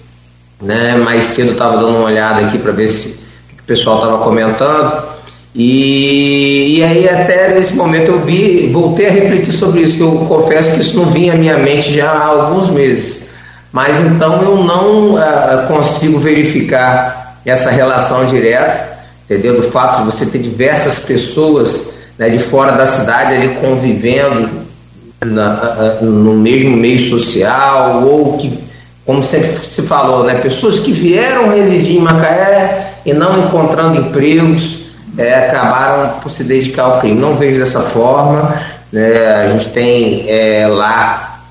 né? 0.60 0.94
Mais 0.94 1.24
cedo 1.24 1.52
estava 1.52 1.76
dando 1.76 1.96
uma 1.96 2.06
olhada 2.06 2.46
aqui 2.46 2.58
para 2.58 2.72
ver 2.72 2.88
se 2.88 3.20
o 3.58 3.62
pessoal 3.64 3.96
estava 3.96 4.18
comentando. 4.18 5.09
E, 5.54 6.78
e 6.78 6.84
aí 6.84 7.08
até 7.08 7.54
nesse 7.54 7.74
momento 7.74 8.08
eu 8.08 8.20
vi, 8.20 8.68
voltei 8.72 9.08
a 9.08 9.10
refletir 9.10 9.52
sobre 9.52 9.82
isso, 9.82 9.96
que 9.96 10.02
eu 10.02 10.12
confesso 10.28 10.74
que 10.74 10.80
isso 10.80 10.96
não 10.96 11.06
vinha 11.06 11.32
à 11.32 11.36
minha 11.36 11.58
mente 11.58 11.92
já 11.92 12.10
há 12.10 12.26
alguns 12.26 12.70
meses. 12.70 13.22
Mas 13.72 14.00
então 14.00 14.40
eu 14.42 14.56
não 14.62 15.14
uh, 15.14 15.66
consigo 15.68 16.18
verificar 16.18 17.40
essa 17.44 17.70
relação 17.70 18.26
direta, 18.26 18.98
entendeu? 19.24 19.56
Do 19.56 19.62
fato 19.62 20.00
de 20.00 20.04
você 20.04 20.26
ter 20.26 20.38
diversas 20.38 21.00
pessoas 21.00 21.80
né, 22.18 22.28
de 22.28 22.38
fora 22.38 22.72
da 22.72 22.86
cidade 22.86 23.34
ali 23.34 23.48
convivendo 23.60 24.48
na, 25.24 25.98
uh, 26.00 26.04
no 26.04 26.34
mesmo 26.34 26.76
meio 26.76 26.98
social 27.10 28.04
ou 28.04 28.38
que 28.38 28.70
como 29.06 29.24
sempre 29.24 29.50
se 29.68 29.82
falou, 29.82 30.22
né, 30.22 30.34
pessoas 30.36 30.78
que 30.78 30.92
vieram 30.92 31.50
residir 31.50 31.96
em 31.96 32.00
Macaé 32.00 32.92
e 33.04 33.12
não 33.12 33.38
encontrando 33.40 33.98
empregos 33.98 34.79
é, 35.20 35.48
acabaram 35.48 36.20
por 36.20 36.30
se 36.30 36.44
dedicar 36.44 36.84
ao 36.84 37.00
crime. 37.00 37.20
Não 37.20 37.36
vejo 37.36 37.58
dessa 37.58 37.80
forma. 37.80 38.54
Né, 38.92 39.44
a 39.44 39.48
gente 39.48 39.68
tem 39.68 40.24
é, 40.28 40.66
lá 40.66 41.42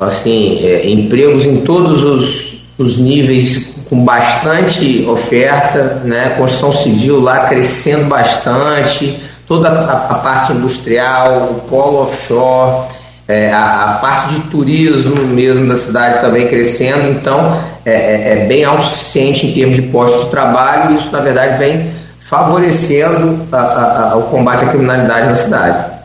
assim 0.00 0.64
é, 0.64 0.88
empregos 0.88 1.44
em 1.44 1.58
todos 1.58 2.02
os, 2.02 2.62
os 2.78 2.96
níveis 2.96 3.80
com 3.90 4.04
bastante 4.04 5.04
oferta, 5.06 6.02
né, 6.04 6.34
construção 6.38 6.72
civil 6.72 7.20
lá 7.20 7.46
crescendo 7.46 8.04
bastante, 8.04 9.20
toda 9.46 9.68
a, 9.68 9.92
a 9.92 10.14
parte 10.16 10.52
industrial, 10.52 11.50
o 11.50 11.54
polo 11.68 12.02
offshore 12.02 12.86
é, 13.28 13.52
a, 13.52 13.84
a, 13.84 13.92
parte 13.94 14.34
de 14.34 14.40
turismo 14.48 15.16
mesmo 15.26 15.68
da 15.68 15.76
cidade 15.76 16.22
também 16.22 16.48
crescendo, 16.48 17.10
então 17.10 17.60
é, 17.84 17.92
é, 17.92 18.32
é 18.32 18.46
bem 18.46 18.64
autossuficiente 18.64 19.46
em 19.46 19.52
termos 19.52 19.76
de 19.76 19.82
postos 19.82 20.24
de 20.24 20.30
trabalho 20.30 20.92
e 20.92 20.96
isso, 20.96 21.12
na 21.12 21.20
verdade, 21.20 21.58
vem 21.58 21.90
favorecendo 22.28 23.48
a, 23.50 24.10
a, 24.10 24.16
o 24.16 24.24
combate 24.24 24.62
à 24.62 24.68
criminalidade 24.68 25.28
na 25.28 25.34
cidade. 25.34 25.98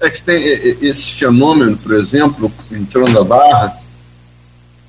É 0.00 0.08
que 0.08 0.22
tem 0.22 0.40
esse 0.80 1.14
fenômeno, 1.14 1.76
por 1.76 1.92
exemplo, 1.92 2.50
em 2.70 2.86
Serão 2.88 3.12
da 3.12 3.24
Barra, 3.24 3.76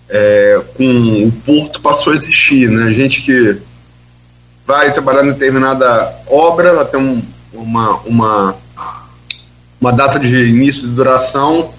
é, 0.07 0.61
com 0.77 1.27
o 1.27 1.31
porto 1.43 1.81
passou 1.81 2.13
a 2.13 2.15
existir, 2.15 2.69
né? 2.69 2.93
Gente 2.93 3.21
que 3.23 3.57
vai 4.65 4.93
trabalhar 4.93 5.25
em 5.25 5.31
determinada 5.31 6.13
obra, 6.27 6.69
ela 6.69 6.85
tem 6.85 6.99
um, 6.99 7.21
uma, 7.51 7.97
uma, 8.01 8.55
uma 9.81 9.91
data 9.91 10.19
de 10.19 10.33
início 10.49 10.83
de 10.83 10.89
duração. 10.89 11.73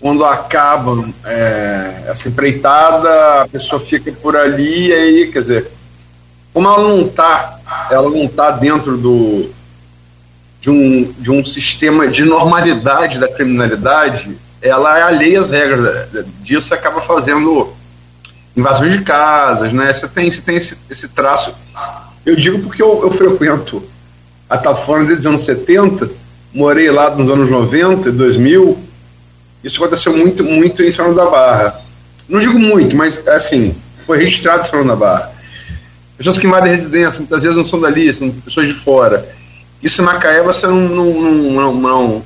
Quando 0.00 0.24
acaba 0.24 1.08
é, 1.24 2.04
essa 2.06 2.28
empreitada, 2.28 3.42
a 3.42 3.48
pessoa 3.48 3.80
fica 3.80 4.12
por 4.12 4.36
ali 4.36 4.92
aí, 4.92 5.30
quer 5.32 5.40
dizer, 5.40 5.72
como 6.52 6.68
ela 6.68 6.82
não 6.82 7.06
está, 7.06 7.58
ela 7.90 8.10
não 8.10 8.24
está 8.24 8.50
dentro 8.50 8.96
do, 8.96 9.50
de, 10.60 10.70
um, 10.70 11.12
de 11.18 11.30
um 11.30 11.44
sistema 11.44 12.06
de 12.08 12.24
normalidade 12.24 13.18
da 13.18 13.28
criminalidade, 13.28 14.36
ela 14.60 14.98
é 14.98 15.02
alheia 15.02 15.40
às 15.40 15.50
regras 15.50 16.08
disso 16.40 16.72
acaba 16.72 17.00
fazendo 17.00 17.72
invasões 18.56 18.92
de 18.92 19.02
casas, 19.02 19.72
né? 19.72 19.92
Você 19.92 20.06
tem, 20.06 20.30
você 20.30 20.40
tem 20.40 20.56
esse, 20.56 20.76
esse 20.88 21.08
traço. 21.08 21.54
Eu 22.24 22.36
digo 22.36 22.60
porque 22.60 22.82
eu, 22.82 23.00
eu 23.02 23.10
frequento 23.10 23.82
a 24.48 24.56
Tafona 24.56 25.04
desde 25.04 25.20
os 25.20 25.26
anos 25.26 25.42
70, 25.42 26.10
morei 26.54 26.90
lá 26.90 27.10
nos 27.10 27.30
anos 27.30 27.50
90, 27.50 28.12
2000. 28.12 28.78
Isso 29.64 29.82
aconteceu 29.82 30.16
muito, 30.16 30.44
muito 30.44 30.82
em 30.82 30.92
São 30.92 31.14
da 31.14 31.24
Barra. 31.26 31.80
Não 32.28 32.38
digo 32.38 32.58
muito, 32.58 32.94
mas 32.94 33.26
assim, 33.26 33.74
foi 34.06 34.18
registrado 34.18 34.62
em 34.62 34.70
São 34.70 34.86
da 34.86 34.94
Barra. 34.94 35.31
Pessoas 36.22 36.38
que 36.38 36.46
invadem 36.46 36.72
residência, 36.72 37.18
muitas 37.18 37.42
vezes 37.42 37.56
não 37.56 37.66
são 37.66 37.80
dali, 37.80 38.14
são 38.14 38.30
pessoas 38.30 38.68
de 38.68 38.74
fora. 38.74 39.28
Isso 39.82 40.00
em 40.00 40.04
Macaé 40.04 40.40
você 40.40 40.68
não, 40.68 40.76
não, 40.76 41.12
não, 41.12 41.74
não 41.74 42.22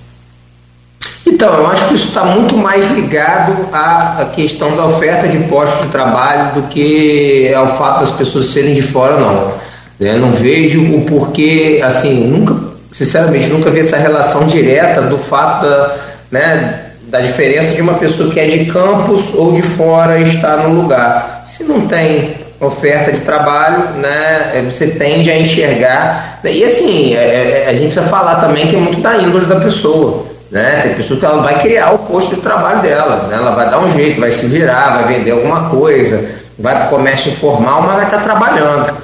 então, 1.27 1.53
eu 1.55 1.67
acho 1.67 1.89
que 1.89 1.95
isso 1.95 2.09
está 2.09 2.25
muito 2.25 2.57
mais 2.57 2.89
ligado 2.93 3.69
à 3.73 4.31
questão 4.35 4.77
da 4.77 4.87
oferta 4.87 5.27
de 5.27 5.39
postos 5.49 5.87
de 5.87 5.89
trabalho 5.89 6.55
do 6.55 6.69
que 6.69 7.53
ao 7.53 7.77
fato 7.77 8.01
das 8.01 8.13
pessoas 8.13 8.47
serem 8.47 8.75
de 8.75 8.83
fora, 8.83 9.19
não. 9.19 9.53
Né? 9.99 10.17
não 10.17 10.31
vejo 10.31 10.81
o 10.83 11.05
porquê, 11.05 11.83
assim, 11.85 12.29
nunca, 12.29 12.55
sinceramente, 12.93 13.49
nunca 13.49 13.71
vi 13.71 13.81
essa 13.81 13.97
relação 13.97 14.47
direta 14.47 15.03
do 15.03 15.19
fato 15.19 15.67
da, 15.67 15.97
né, 16.31 16.81
da 17.09 17.19
diferença 17.21 17.75
de 17.75 17.83
uma 17.83 17.95
pessoa 17.95 18.31
que 18.31 18.39
é 18.39 18.47
de 18.47 18.67
campus 18.67 19.35
ou 19.35 19.53
de 19.53 19.63
fora 19.63 20.21
estar 20.21 20.59
no 20.59 20.81
lugar. 20.81 21.43
Se 21.45 21.65
não 21.65 21.89
tem 21.89 22.46
oferta 22.61 23.13
de 23.13 23.21
trabalho, 23.21 23.79
né, 23.97 24.63
você 24.65 24.87
tende 24.89 25.31
a 25.31 25.39
enxergar. 25.39 26.41
E 26.45 26.65
assim, 26.65 27.15
é, 27.15 27.65
é, 27.65 27.69
a 27.69 27.73
gente 27.73 27.93
precisa 27.93 28.07
falar 28.07 28.37
também 28.37 28.67
que 28.67 28.77
é 28.77 28.79
muito 28.79 29.01
da 29.01 29.17
índole 29.17 29.47
da 29.47 29.57
pessoa. 29.57 30.25
Né? 30.51 30.81
Tem 30.83 30.95
pessoa 30.95 31.19
que 31.19 31.27
ela 31.27 31.43
vai 31.43 31.61
criar 31.61 31.93
o 31.93 31.99
posto 31.99 32.37
de 32.37 32.41
trabalho 32.41 32.81
dela, 32.81 33.27
né? 33.29 33.37
ela 33.37 33.51
vai 33.51 33.69
dar 33.69 33.81
um 33.81 33.93
jeito, 33.93 34.21
vai 34.21 34.31
se 34.31 34.47
virar, 34.47 35.03
vai 35.03 35.15
vender 35.15 35.33
alguma 35.33 35.69
coisa, 35.69 36.25
vai 36.59 36.77
para 36.77 36.87
o 36.87 36.91
comércio 36.91 37.33
informal, 37.33 37.83
mas 37.83 37.97
vai 37.97 38.05
estar 38.05 38.19
tá 38.19 38.23
trabalhando. 38.23 38.95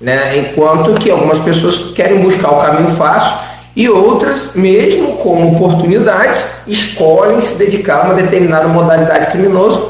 Né? 0.00 0.38
Enquanto 0.38 0.94
que 0.94 1.10
algumas 1.10 1.38
pessoas 1.40 1.92
querem 1.94 2.20
buscar 2.20 2.50
o 2.52 2.60
caminho 2.60 2.94
fácil 2.94 3.36
e 3.74 3.88
outras, 3.88 4.50
mesmo 4.54 5.16
com 5.16 5.56
oportunidades, 5.56 6.44
escolhem 6.66 7.40
se 7.40 7.54
dedicar 7.54 8.00
a 8.00 8.02
uma 8.02 8.14
determinada 8.14 8.68
modalidade 8.68 9.26
criminosa, 9.32 9.82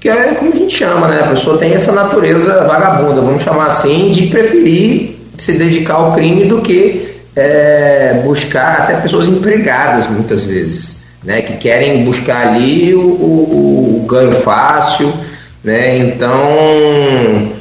que 0.00 0.08
é 0.08 0.34
como 0.34 0.52
a 0.52 0.56
gente 0.56 0.76
chama, 0.76 1.08
né? 1.08 1.20
A 1.24 1.28
pessoa 1.28 1.58
tem 1.58 1.72
essa 1.72 1.92
natureza 1.92 2.64
vagabunda, 2.64 3.20
vamos 3.20 3.42
chamar 3.42 3.66
assim, 3.66 4.10
de 4.10 4.28
preferir 4.28 5.16
se 5.38 5.52
dedicar 5.52 5.94
ao 5.94 6.12
crime 6.12 6.44
do 6.44 6.60
que 6.60 7.16
é, 7.34 8.20
buscar 8.24 8.80
até 8.80 8.94
pessoas 8.94 9.28
empregadas 9.28 10.08
muitas 10.08 10.42
vezes, 10.44 10.98
né, 11.22 11.40
que 11.40 11.56
querem 11.56 12.04
buscar 12.04 12.48
ali 12.48 12.92
o, 12.94 13.00
o, 13.00 14.02
o 14.02 14.06
ganho 14.06 14.32
fácil, 14.32 15.12
né, 15.62 15.98
então 15.98 17.52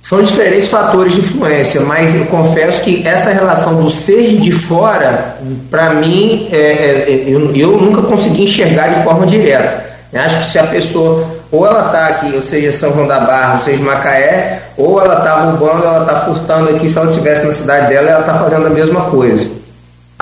são 0.00 0.22
diferentes 0.22 0.68
fatores 0.68 1.12
de 1.12 1.20
influência, 1.20 1.82
mas 1.82 2.14
eu 2.14 2.24
confesso 2.26 2.82
que 2.82 3.06
essa 3.06 3.30
relação 3.30 3.82
do 3.82 3.90
ser 3.90 4.38
de 4.38 4.50
fora, 4.50 5.38
para 5.70 5.94
mim, 5.94 6.48
é, 6.50 6.56
é, 6.56 7.24
eu, 7.28 7.54
eu 7.54 7.72
nunca 7.78 8.02
consegui 8.02 8.44
enxergar 8.44 8.88
de 8.88 9.04
forma 9.04 9.26
direta. 9.26 9.89
Acho 10.12 10.38
que 10.40 10.50
se 10.50 10.58
a 10.58 10.66
pessoa, 10.66 11.36
ou 11.52 11.64
ela 11.64 11.86
está 11.86 12.06
aqui, 12.08 12.34
ou 12.34 12.42
seja, 12.42 12.72
São 12.72 12.92
João 12.92 13.06
da 13.06 13.20
Barra, 13.20 13.58
ou 13.58 13.64
seja, 13.64 13.82
Macaé, 13.82 14.70
ou 14.76 15.00
ela 15.00 15.18
está 15.18 15.44
roubando, 15.44 15.84
ela 15.84 16.00
está 16.00 16.20
furtando 16.24 16.70
aqui, 16.70 16.88
se 16.88 16.98
ela 16.98 17.08
estivesse 17.08 17.44
na 17.44 17.52
cidade 17.52 17.88
dela, 17.88 18.10
ela 18.10 18.20
está 18.20 18.38
fazendo 18.38 18.66
a 18.66 18.70
mesma 18.70 19.08
coisa. 19.08 19.48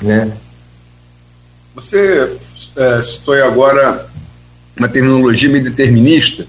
Né? 0.03 0.31
Você 1.73 2.37
é, 2.75 3.01
citou 3.01 3.33
agora 3.43 4.05
uma 4.77 4.87
terminologia 4.87 5.49
meio 5.49 5.63
determinista, 5.63 6.45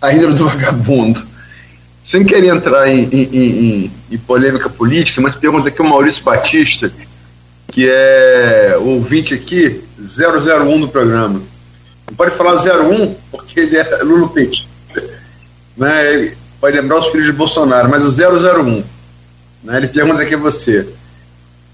a 0.00 0.10
do 0.10 0.48
vagabundo. 0.48 1.30
Sem 2.02 2.24
querer 2.24 2.48
entrar 2.48 2.88
em, 2.88 3.04
em, 3.12 3.22
em, 3.32 3.92
em 4.10 4.18
polêmica 4.18 4.68
política, 4.68 5.20
mas 5.20 5.36
pergunta 5.36 5.68
aqui 5.68 5.80
o 5.82 5.88
Maurício 5.88 6.24
Batista, 6.24 6.90
que 7.68 7.88
é 7.88 8.76
ouvinte 8.80 9.34
aqui, 9.34 9.84
001 9.98 10.80
do 10.80 10.88
programa 10.88 11.51
pode 12.16 12.32
falar 12.32 12.54
01, 12.54 13.14
porque 13.30 13.60
ele 13.60 13.76
é 13.76 14.02
Lula 14.02 14.28
Petit. 14.28 14.68
Né? 15.76 16.14
Ele 16.14 16.36
pode 16.60 16.76
lembrar 16.76 16.98
os 16.98 17.06
filhos 17.06 17.26
de 17.26 17.32
Bolsonaro, 17.32 17.88
mas 17.88 18.04
o 18.06 18.10
001. 18.10 18.84
Né? 19.62 19.76
Ele 19.76 19.88
pergunta 19.88 20.22
aqui 20.22 20.34
a 20.34 20.38
você. 20.38 20.86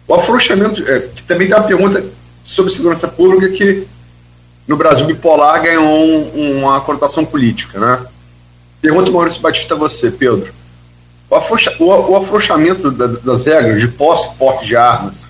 O 0.07 0.15
afrouxamento, 0.15 0.83
é, 0.91 1.01
que 1.01 1.23
também 1.23 1.49
tem 1.49 1.57
uma 1.57 1.67
pergunta 1.67 2.05
sobre 2.45 2.73
segurança 2.73 3.07
pública 3.07 3.49
que 3.51 3.87
no 4.67 4.77
Brasil 4.77 5.07
bipolar 5.07 5.63
ganhou 5.63 5.85
um, 5.85 6.61
uma 6.61 6.81
conotação 6.81 7.25
política. 7.25 7.79
Né? 7.79 8.07
Pergunta 8.81 9.11
o 9.11 9.13
Maurício 9.13 9.41
Batista 9.41 9.75
a 9.75 9.79
você, 9.79 10.11
Pedro. 10.11 10.53
O, 11.29 11.35
afrouxa, 11.35 11.75
o, 11.79 11.85
o 11.85 12.17
afrouxamento 12.17 12.91
da, 12.91 13.07
das 13.07 13.45
regras 13.45 13.81
de 13.81 13.89
posse 13.89 14.29
e 14.29 14.35
porte 14.37 14.67
de 14.67 14.77
armas, 14.77 15.27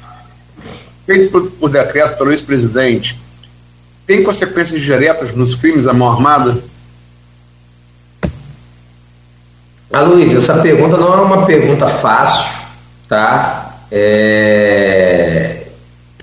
feito 1.06 1.30
por, 1.30 1.50
por 1.50 1.70
decreto 1.70 2.16
pelo 2.16 2.30
ex-presidente, 2.30 3.18
tem 4.08 4.22
consequências 4.22 4.80
diretas 4.80 5.32
nos 5.32 5.54
crimes 5.54 5.86
à 5.86 5.92
mão 5.92 6.10
armada? 6.10 6.56
Aloysio, 9.92 10.38
essa 10.38 10.54
pergunta 10.54 10.96
não 10.96 11.12
é 11.12 11.20
uma 11.20 11.44
pergunta 11.44 11.86
fácil, 11.86 12.46
tá? 13.06 13.80
É... 13.92 15.64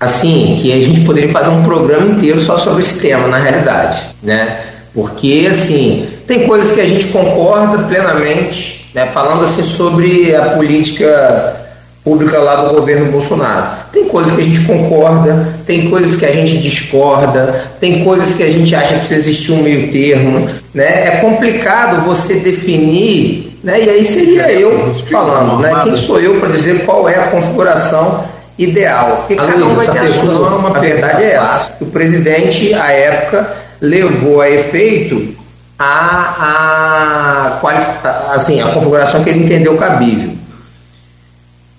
Assim, 0.00 0.58
que 0.60 0.72
a 0.72 0.80
gente 0.80 1.02
poderia 1.02 1.30
fazer 1.30 1.50
um 1.50 1.62
programa 1.62 2.10
inteiro 2.10 2.40
só 2.40 2.58
sobre 2.58 2.82
esse 2.82 2.98
tema, 2.98 3.28
na 3.28 3.38
realidade, 3.38 4.02
né? 4.20 4.64
Porque, 4.92 5.46
assim, 5.48 6.08
tem 6.26 6.44
coisas 6.44 6.72
que 6.72 6.80
a 6.80 6.88
gente 6.88 7.06
concorda 7.06 7.84
plenamente, 7.84 8.90
né? 8.94 9.06
Falando, 9.06 9.44
assim, 9.44 9.62
sobre 9.62 10.34
a 10.34 10.56
política 10.56 11.65
pública 12.06 12.38
lá 12.38 12.54
do 12.62 12.76
governo 12.76 13.10
Bolsonaro. 13.10 13.78
Tem 13.92 14.04
coisas 14.04 14.32
que 14.32 14.40
a 14.40 14.44
gente 14.44 14.60
concorda, 14.60 15.48
tem 15.66 15.90
coisas 15.90 16.14
que 16.14 16.24
a 16.24 16.30
gente 16.30 16.58
discorda, 16.58 17.64
tem 17.80 18.04
coisas 18.04 18.32
que 18.32 18.44
a 18.44 18.52
gente 18.52 18.72
acha 18.76 18.94
que 18.94 19.06
precisa 19.06 19.28
existir 19.28 19.50
um 19.50 19.62
meio 19.64 19.90
termo, 19.90 20.48
né? 20.72 21.08
É 21.08 21.10
complicado 21.20 22.06
você 22.06 22.34
definir, 22.34 23.58
né? 23.64 23.82
E 23.82 23.90
aí 23.90 24.04
seria 24.04 24.52
eu 24.52 24.94
falando, 25.10 25.58
né? 25.58 25.80
Quem 25.82 25.96
sou 25.96 26.20
eu 26.20 26.38
para 26.38 26.50
dizer 26.50 26.84
qual 26.84 27.08
é 27.08 27.16
a 27.16 27.26
configuração 27.26 28.24
ideal? 28.56 29.24
Porque 29.26 29.34
cada 29.34 29.64
um 29.64 29.74
vai 29.74 29.88
ter 29.88 29.98
a 29.98 30.12
sua. 30.12 30.76
A 30.76 30.78
verdade 30.78 31.24
é 31.24 31.32
essa. 31.32 31.72
O 31.80 31.86
presidente, 31.86 32.72
à 32.72 32.92
época, 32.92 33.50
levou 33.80 34.40
a 34.40 34.48
efeito 34.48 35.34
a, 35.76 37.58
a, 37.60 38.32
assim, 38.32 38.60
a 38.60 38.66
configuração 38.68 39.24
que 39.24 39.30
ele 39.30 39.44
entendeu 39.44 39.76
cabível. 39.76 40.35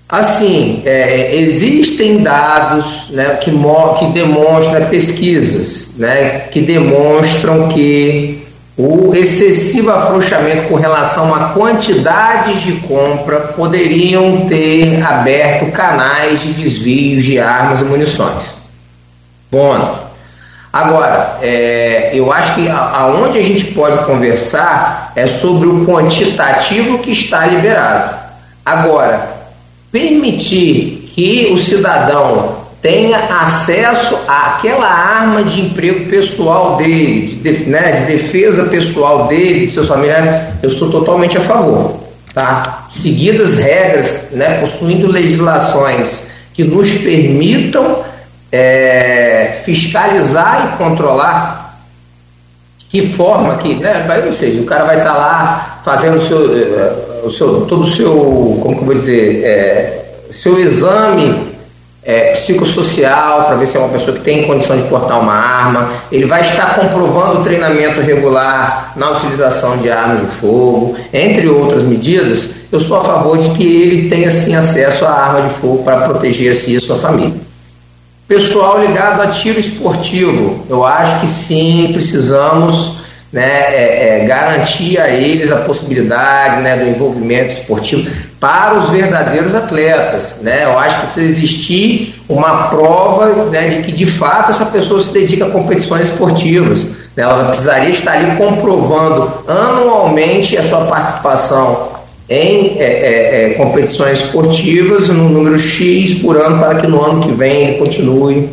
Assim, 0.09 0.83
é, 0.85 1.35
existem 1.35 2.23
dados 2.23 3.09
né, 3.09 3.37
que, 3.41 3.51
que 3.51 4.05
demonstram, 4.13 4.85
pesquisas, 4.85 5.95
né, 5.97 6.47
que 6.49 6.61
demonstram 6.61 7.67
que 7.67 8.47
o 8.77 9.13
excessivo 9.13 9.91
afrouxamento 9.91 10.69
com 10.69 10.75
relação 10.75 11.35
a 11.35 11.49
quantidades 11.49 12.61
de 12.61 12.73
compra 12.73 13.39
poderiam 13.39 14.45
ter 14.47 15.03
aberto 15.03 15.71
canais 15.71 16.39
de 16.41 16.53
desvios 16.53 17.25
de 17.25 17.37
armas 17.37 17.81
e 17.81 17.83
munições. 17.83 18.55
Bom, 19.51 20.07
agora, 20.71 21.37
é, 21.41 22.11
eu 22.13 22.31
acho 22.31 22.55
que 22.55 22.69
aonde 22.69 23.39
a 23.39 23.43
gente 23.43 23.65
pode 23.73 24.05
conversar 24.05 25.11
é 25.17 25.27
sobre 25.27 25.67
o 25.67 25.85
quantitativo 25.85 26.99
que 26.99 27.11
está 27.11 27.45
liberado. 27.45 28.15
Agora, 28.63 29.36
permitir 29.91 31.11
que 31.15 31.49
o 31.51 31.57
cidadão 31.57 32.57
tenha 32.81 33.17
acesso 33.17 34.17
àquela 34.27 34.87
arma 34.87 35.43
de 35.43 35.61
emprego 35.61 36.09
pessoal 36.09 36.77
dele, 36.77 37.27
de, 37.27 37.51
né, 37.65 37.91
de 37.91 38.13
defesa 38.13 38.65
pessoal 38.65 39.27
dele, 39.27 39.65
de 39.65 39.73
seus 39.73 39.87
familiares, 39.87 40.53
eu 40.61 40.69
sou 40.69 40.91
totalmente 40.91 41.37
a 41.37 41.41
favor. 41.41 41.99
Tá? 42.33 42.85
Seguidas 42.89 43.55
regras, 43.55 44.27
né, 44.31 44.59
possuindo 44.59 45.07
legislações 45.07 46.27
que 46.53 46.63
nos 46.63 46.91
permitam 46.93 48.03
é, 48.51 49.61
fiscalizar 49.65 50.73
e 50.73 50.77
controlar, 50.77 51.79
que 52.89 53.01
forma 53.07 53.57
que, 53.57 53.75
né, 53.75 54.05
ou 54.25 54.33
seja, 54.33 54.61
o 54.61 54.65
cara 54.65 54.85
vai 54.85 54.97
estar 54.97 55.13
tá 55.13 55.17
lá 55.17 55.81
fazendo 55.83 56.21
seu, 56.21 56.55
eh, 56.55 57.16
o 57.27 57.31
seu, 57.31 57.61
todo 57.61 57.83
o 57.83 57.87
seu, 57.87 58.59
como 58.61 58.75
que 58.75 58.81
eu 58.81 58.85
vou 58.85 58.95
dizer, 58.95 59.43
é, 59.43 60.05
seu 60.31 60.57
exame 60.57 61.57
é, 62.03 62.31
psicossocial 62.31 63.45
para 63.45 63.55
ver 63.57 63.67
se 63.67 63.75
é 63.75 63.79
uma 63.79 63.89
pessoa 63.89 64.15
que 64.15 64.23
tem 64.23 64.47
condição 64.47 64.77
de 64.77 64.87
portar 64.87 65.19
uma 65.19 65.33
arma. 65.33 65.89
Ele 66.11 66.25
vai 66.25 66.41
estar 66.41 66.75
comprovando 66.75 67.41
o 67.41 67.43
treinamento 67.43 67.99
regular 67.99 68.93
na 68.95 69.11
utilização 69.11 69.77
de 69.77 69.91
armas 69.91 70.21
de 70.21 70.27
fogo, 70.37 70.95
entre 71.13 71.47
outras 71.49 71.83
medidas. 71.83 72.49
Eu 72.71 72.79
sou 72.79 72.97
a 72.97 73.03
favor 73.03 73.37
de 73.37 73.49
que 73.49 73.63
ele 73.63 74.09
tenha 74.09 74.31
sim 74.31 74.55
acesso 74.55 75.05
à 75.05 75.11
arma 75.11 75.41
de 75.47 75.53
fogo 75.55 75.83
para 75.83 76.07
proteger 76.07 76.55
si 76.55 76.75
e 76.75 76.79
sua 76.79 76.97
família. 76.97 77.47
Pessoal 78.27 78.81
ligado 78.81 79.21
a 79.21 79.27
tiro 79.27 79.59
esportivo, 79.59 80.65
eu 80.69 80.85
acho 80.85 81.21
que 81.21 81.27
sim, 81.27 81.91
precisamos 81.93 82.96
né, 83.31 83.43
é, 83.43 84.21
é, 84.21 84.25
garantir 84.25 84.97
a 84.99 85.09
eles 85.09 85.51
a 85.51 85.57
possibilidade 85.57 86.61
né, 86.61 86.77
do 86.77 86.89
envolvimento 86.89 87.53
esportivo 87.53 88.09
para 88.39 88.75
os 88.75 88.89
verdadeiros 88.89 89.53
atletas. 89.53 90.37
Né? 90.41 90.63
Eu 90.63 90.79
acho 90.79 91.01
que 91.01 91.07
precisa 91.07 91.25
existir 91.25 92.21
uma 92.29 92.67
prova 92.69 93.45
né, 93.45 93.67
de 93.67 93.81
que 93.81 93.91
de 93.91 94.05
fato 94.05 94.51
essa 94.51 94.65
pessoa 94.65 95.01
se 95.01 95.11
dedica 95.11 95.45
a 95.45 95.49
competições 95.49 96.05
esportivas. 96.05 96.85
Né? 97.15 97.23
Ela 97.23 97.49
precisaria 97.49 97.89
estar 97.89 98.13
ali 98.13 98.37
comprovando 98.37 99.31
anualmente 99.47 100.57
a 100.57 100.63
sua 100.63 100.85
participação 100.85 101.97
em 102.29 102.77
é, 102.77 102.83
é, 102.83 103.43
é, 103.43 103.53
competições 103.55 104.19
esportivas 104.19 105.07
no 105.09 105.29
número 105.29 105.57
X 105.57 106.15
por 106.15 106.35
ano 106.35 106.59
para 106.59 106.75
que 106.81 106.87
no 106.87 107.01
ano 107.01 107.21
que 107.21 107.31
vem 107.31 107.67
ele 107.67 107.77
continue 107.77 108.49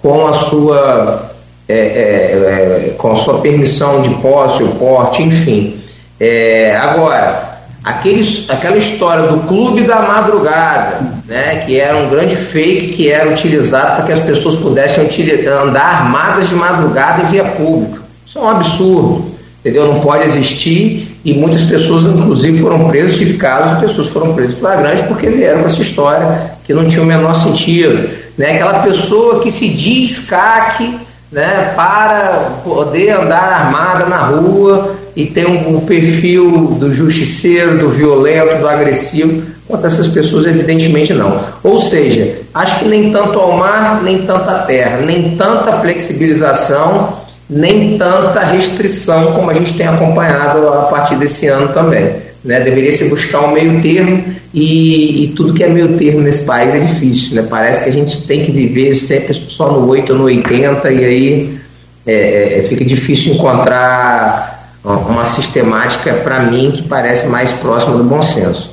com 0.00 0.26
a 0.26 0.32
sua 0.32 1.31
é, 1.68 1.74
é, 1.74 2.88
é 2.88 2.94
com 2.96 3.14
sua 3.16 3.38
permissão 3.40 4.02
de 4.02 4.10
posse, 4.16 4.62
o 4.62 4.68
porte, 4.72 5.22
enfim. 5.22 5.80
É, 6.18 6.76
agora, 6.76 7.52
aqueles, 7.82 8.48
aquela 8.48 8.76
história 8.76 9.26
do 9.28 9.46
clube 9.46 9.82
da 9.82 10.00
madrugada, 10.00 11.00
né, 11.26 11.64
que 11.66 11.78
era 11.78 11.96
um 11.96 12.08
grande 12.08 12.36
fake 12.36 12.88
que 12.88 13.10
era 13.10 13.30
utilizado 13.30 13.96
para 13.96 14.04
que 14.06 14.12
as 14.12 14.20
pessoas 14.20 14.56
pudessem 14.56 15.08
andar 15.48 16.02
armadas 16.02 16.48
de 16.48 16.54
madrugada 16.54 17.22
em 17.22 17.26
via 17.26 17.44
pública. 17.44 18.02
Isso 18.26 18.38
é 18.38 18.42
um 18.42 18.48
absurdo, 18.48 19.32
entendeu? 19.60 19.86
Não 19.86 20.00
pode 20.00 20.24
existir 20.24 21.18
e 21.24 21.34
muitas 21.34 21.62
pessoas, 21.62 22.04
inclusive, 22.04 22.58
foram 22.60 22.88
presas, 22.88 23.16
tive 23.16 23.34
casos 23.34 23.80
pessoas 23.80 24.08
foram 24.08 24.34
presas 24.34 24.58
flagrante 24.58 25.02
porque 25.04 25.28
vieram 25.28 25.60
com 25.60 25.66
essa 25.66 25.80
história 25.80 26.52
que 26.64 26.72
não 26.72 26.86
tinha 26.86 27.02
o 27.02 27.06
menor 27.06 27.34
sentido. 27.34 28.08
Né? 28.36 28.54
Aquela 28.54 28.80
pessoa 28.80 29.40
que 29.40 29.50
se 29.50 29.68
diz 29.68 30.20
CAC 30.20 30.98
né, 31.32 31.72
para 31.74 32.60
poder 32.62 33.10
andar 33.12 33.42
armada 33.42 34.06
na 34.06 34.18
rua 34.18 34.94
e 35.16 35.26
ter 35.26 35.48
um, 35.48 35.76
um 35.76 35.80
perfil 35.80 36.76
do 36.78 36.92
justiceiro, 36.92 37.78
do 37.78 37.88
violento, 37.88 38.58
do 38.58 38.68
agressivo. 38.68 39.42
Quanto 39.66 39.86
essas 39.86 40.08
pessoas, 40.08 40.46
evidentemente 40.46 41.14
não. 41.14 41.40
Ou 41.62 41.80
seja, 41.80 42.36
acho 42.52 42.80
que 42.80 42.88
nem 42.88 43.10
tanto 43.10 43.38
ao 43.38 43.56
mar, 43.56 44.02
nem 44.02 44.18
tanta 44.22 44.52
terra, 44.60 44.98
nem 44.98 45.34
tanta 45.36 45.72
flexibilização 45.80 47.22
nem 47.52 47.98
tanta 47.98 48.40
restrição 48.40 49.32
como 49.32 49.50
a 49.50 49.54
gente 49.54 49.74
tem 49.74 49.86
acompanhado 49.86 50.66
a 50.68 50.82
partir 50.84 51.16
desse 51.16 51.46
ano 51.48 51.68
também. 51.68 52.31
Né? 52.44 52.60
Deveria 52.60 52.92
se 52.92 53.04
buscar 53.04 53.42
um 53.42 53.52
meio 53.52 53.80
termo 53.80 54.24
e, 54.52 55.24
e, 55.24 55.28
tudo 55.28 55.54
que 55.54 55.62
é 55.62 55.68
meio 55.68 55.96
termo 55.96 56.20
nesse 56.20 56.44
país 56.44 56.74
é 56.74 56.80
difícil. 56.80 57.36
Né? 57.36 57.46
Parece 57.48 57.84
que 57.84 57.90
a 57.90 57.92
gente 57.92 58.26
tem 58.26 58.44
que 58.44 58.50
viver 58.50 58.94
sempre 58.94 59.32
só 59.32 59.70
no 59.72 59.86
8 59.88 60.12
ou 60.12 60.18
no 60.18 60.24
80 60.24 60.90
e 60.90 61.04
aí 61.04 61.60
é, 62.04 62.58
é, 62.58 62.62
fica 62.64 62.84
difícil 62.84 63.34
encontrar 63.34 64.52
uma 64.82 65.24
sistemática, 65.24 66.14
para 66.14 66.40
mim, 66.40 66.72
que 66.72 66.82
parece 66.82 67.28
mais 67.28 67.52
próxima 67.52 67.96
do 67.96 68.02
bom 68.02 68.20
senso. 68.20 68.72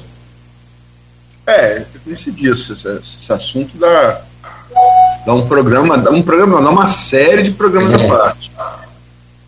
É, 1.45 1.79
eu 1.79 1.85
disse 2.05 2.31
disso, 2.31 2.73
esse, 2.73 2.87
esse 2.87 3.31
assunto 3.31 3.77
da, 3.77 4.21
dá 5.25 5.33
um 5.33 5.47
programa, 5.47 5.97
dá 5.97 6.09
um 6.11 6.21
programa, 6.21 6.61
dá 6.61 6.69
uma 6.69 6.87
série 6.87 7.43
de 7.43 7.51
programas 7.51 7.93
à 7.93 8.07
parte. 8.07 8.51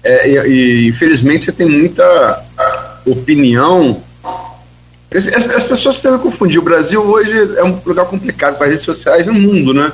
É, 0.04 0.28
e, 0.28 0.38
e, 0.48 0.90
infelizmente 0.90 1.46
você 1.46 1.52
tem 1.52 1.68
muita 1.68 2.44
opinião. 3.06 4.02
As, 5.14 5.28
as 5.28 5.64
pessoas 5.66 6.02
devem 6.02 6.20
confundir. 6.20 6.60
O 6.60 6.64
Brasil 6.64 7.02
hoje 7.02 7.58
é 7.58 7.64
um 7.64 7.80
lugar 7.86 8.06
complicado 8.06 8.58
com 8.58 8.64
as 8.64 8.70
redes 8.70 8.86
sociais 8.86 9.26
no 9.26 9.34
mundo, 9.34 9.74
né? 9.74 9.92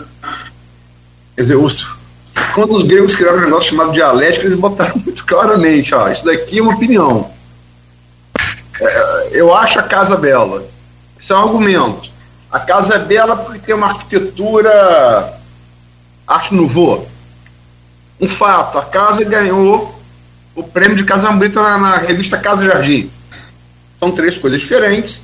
Quer 1.36 1.42
dizer, 1.42 1.56
os, 1.56 1.88
quando 2.54 2.76
os 2.76 2.84
gregos 2.84 3.16
criaram 3.16 3.40
um 3.40 3.46
negócio 3.46 3.70
chamado 3.70 3.92
dialética, 3.92 4.46
eles 4.46 4.56
botaram 4.56 4.96
muito 5.04 5.26
claramente: 5.26 5.94
ó, 5.96 6.08
isso 6.10 6.24
daqui 6.24 6.60
é 6.60 6.62
uma 6.62 6.76
opinião. 6.76 7.32
É, 8.80 9.30
eu 9.32 9.54
acho 9.54 9.80
a 9.80 9.84
casa 9.84 10.16
bela. 10.16 10.68
Isso 11.20 11.34
é 11.34 11.36
um 11.36 11.44
argumento. 11.44 12.12
A 12.52 12.60
casa 12.60 12.96
é 12.96 13.00
bela 13.00 13.36
porque 13.36 13.60
tem 13.60 13.76
uma 13.76 13.88
arquitetura 13.88 15.34
Arte 16.28 16.54
Nouveau. 16.54 17.08
Um 18.20 18.30
fato, 18.30 18.78
a 18.78 18.86
casa 18.86 19.24
ganhou 19.24 20.00
o 20.56 20.64
prêmio 20.64 20.98
de 20.98 21.04
Casa 21.04 21.32
Bonita 21.32 21.62
na, 21.62 21.78
na, 21.78 21.98
revista 21.98 22.38
Casa 22.38 22.66
Jardim. 22.66 23.12
São 24.00 24.12
três 24.12 24.38
coisas 24.38 24.60
diferentes. 24.60 25.22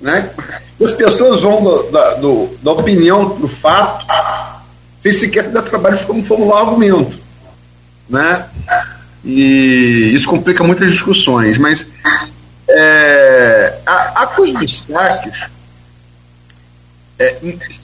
Né? 0.00 0.30
As 0.80 0.92
pessoas 0.92 1.40
vão 1.40 1.62
do, 1.62 1.90
da, 1.90 2.14
do, 2.14 2.56
da 2.62 2.72
opinião, 2.72 3.36
do 3.36 3.48
fato, 3.48 4.06
sem 5.00 5.12
sequer 5.12 5.44
se 5.44 5.50
dar 5.50 5.62
trabalho 5.62 5.98
como 6.06 6.24
formular 6.24 6.60
argumento. 6.60 7.18
Né? 8.08 8.46
E 9.24 10.12
isso 10.14 10.28
complica 10.28 10.62
muitas 10.62 10.90
discussões. 10.90 11.58
Mas 11.58 11.84
é, 12.68 13.78
a, 13.84 14.22
a 14.22 14.26
coisa 14.28 14.58
dos 14.58 14.84
saques 14.86 15.48
é, 17.18 17.36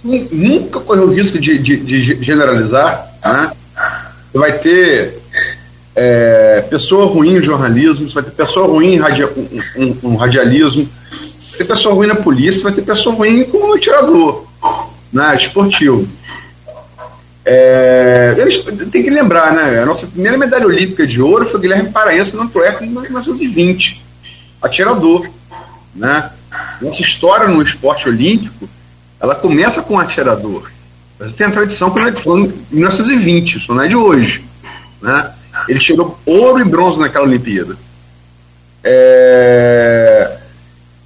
nunca 0.05 0.81
correu 0.81 1.05
o 1.05 1.13
risco 1.13 1.39
de, 1.39 1.59
de, 1.59 1.77
de 1.79 2.23
generalizar. 2.23 3.13
Né? 3.25 3.53
Você 4.31 4.39
vai 4.39 4.53
ter 4.59 5.24
é, 5.95 6.65
pessoa 6.69 7.07
ruim 7.07 7.37
em 7.37 7.43
jornalismo, 7.43 8.09
você 8.09 8.15
vai 8.15 8.25
ter 8.25 8.33
pessoa 8.33 8.67
ruim 8.67 8.95
em 8.95 8.99
radia, 8.99 9.31
um, 9.37 9.61
um, 9.77 9.99
um 10.11 10.17
radialismo, 10.17 10.89
vai 11.51 11.59
ter 11.59 11.65
pessoa 11.65 11.95
ruim 11.95 12.07
na 12.07 12.17
polícia, 12.17 12.63
vai 12.63 12.73
ter 12.73 12.83
pessoa 12.83 13.15
ruim 13.15 13.45
como 13.45 13.75
atirador 13.75 14.47
né, 15.13 15.37
esportivo. 15.37 16.09
É, 17.45 18.35
tem 18.91 19.03
que 19.03 19.11
lembrar, 19.11 19.53
né? 19.53 19.79
A 19.81 19.87
nossa 19.87 20.07
primeira 20.07 20.37
medalha 20.37 20.67
olímpica 20.67 21.07
de 21.07 21.21
ouro 21.21 21.47
foi 21.47 21.61
Guilherme 21.61 21.91
Paraense 21.91 22.35
no 22.35 22.43
Antuérpia 22.43 22.87
em 22.87 22.89
1920, 22.89 24.03
atirador. 24.63 25.29
Né? 25.95 26.31
Nossa 26.81 27.03
história 27.03 27.47
no 27.47 27.63
esporte 27.63 28.09
olímpico 28.09 28.69
ela 29.21 29.35
começa 29.35 29.81
com 29.83 29.99
atirador. 29.99 30.71
Mas 31.19 31.33
tem 31.33 31.47
a 31.47 31.51
tradição 31.51 31.91
que 31.91 32.23
foi 32.23 32.41
em 32.41 32.53
1920, 32.73 33.59
isso 33.59 33.75
não 33.75 33.83
é 33.83 33.89
de 33.89 33.97
hoje. 33.97 34.45
Né? 35.01 35.31
Ele 35.69 35.81
chegou 35.81 36.19
ouro 36.25 36.61
e 36.61 36.65
bronze 36.65 36.99
naquela 36.99 37.25
Olimpíada. 37.25 37.77
É... 38.83 40.37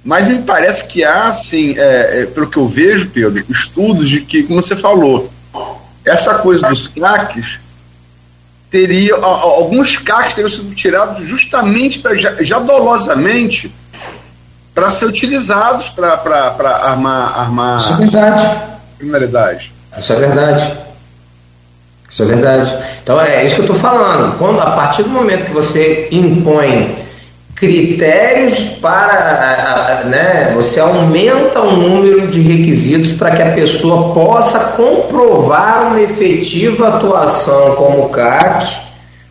Mas 0.03 0.27
me 0.27 0.39
parece 0.39 0.85
que 0.85 1.03
há, 1.03 1.29
assim, 1.29 1.77
é, 1.77 2.21
é, 2.21 2.25
pelo 2.25 2.47
que 2.47 2.57
eu 2.57 2.67
vejo, 2.67 3.09
Pedro, 3.09 3.43
estudos 3.49 4.09
de 4.09 4.21
que, 4.21 4.43
como 4.43 4.61
você 4.61 4.75
falou, 4.75 5.29
essa 6.05 6.35
coisa 6.39 6.67
dos 6.67 6.87
craques 6.87 7.59
teria 8.71 9.15
alguns 9.15 9.97
craques 9.97 10.35
teriam 10.35 10.49
sido 10.49 10.73
tirados 10.75 11.27
justamente 11.27 11.99
para 11.99 12.15
já, 12.15 12.35
já 12.41 12.59
dolosamente 12.59 13.73
para 14.75 14.91
ser 14.91 15.05
utilizados 15.05 15.89
para 15.89 16.13
armar, 16.83 17.39
armar 17.39 17.77
Isso 17.77 17.93
é 17.93 17.97
verdade. 17.97 18.59
criminalidade. 18.97 19.73
Isso 19.97 20.13
é 20.13 20.15
verdade. 20.15 20.77
Isso 22.09 22.23
é 22.23 22.25
verdade. 22.25 22.77
Então 23.03 23.21
é 23.21 23.45
isso 23.45 23.55
que 23.55 23.61
eu 23.61 23.65
estou 23.65 23.79
falando. 23.79 24.37
Quando, 24.37 24.59
a 24.59 24.71
partir 24.71 25.03
do 25.03 25.09
momento 25.09 25.45
que 25.45 25.53
você 25.53 26.07
impõe 26.11 26.95
critérios 27.59 28.57
para. 28.81 30.03
Né, 30.05 30.53
você 30.55 30.79
aumenta 30.79 31.61
o 31.61 31.75
número 31.75 32.27
de 32.27 32.41
requisitos 32.41 33.11
para 33.11 33.35
que 33.35 33.41
a 33.41 33.51
pessoa 33.51 34.13
possa 34.13 34.59
comprovar 34.77 35.87
uma 35.87 36.01
efetiva 36.01 36.87
atuação 36.87 37.75
como 37.75 38.09
CAC, 38.09 38.77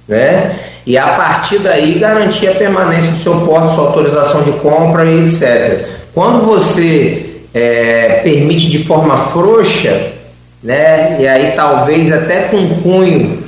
né? 0.07 0.57
e 0.89 0.97
a 0.97 1.07
partir 1.09 1.59
daí 1.59 1.99
garantir 1.99 2.49
a 2.49 2.55
permanência 2.55 3.11
do 3.11 3.19
seu 3.19 3.41
porte, 3.43 3.75
sua 3.75 3.89
autorização 3.89 4.43
de 4.43 4.53
compra 4.53 5.05
e 5.05 5.25
etc. 5.25 5.87
Quando 6.15 6.47
você 6.47 7.43
é, 7.53 8.21
permite 8.23 8.69
de 8.69 8.85
forma 8.85 9.17
frouxa, 9.17 10.13
né, 10.63 11.17
e 11.21 11.29
aí 11.29 11.53
talvez 11.55 12.11
até 12.11 12.43
com 12.49 12.81
cunho 12.83 13.43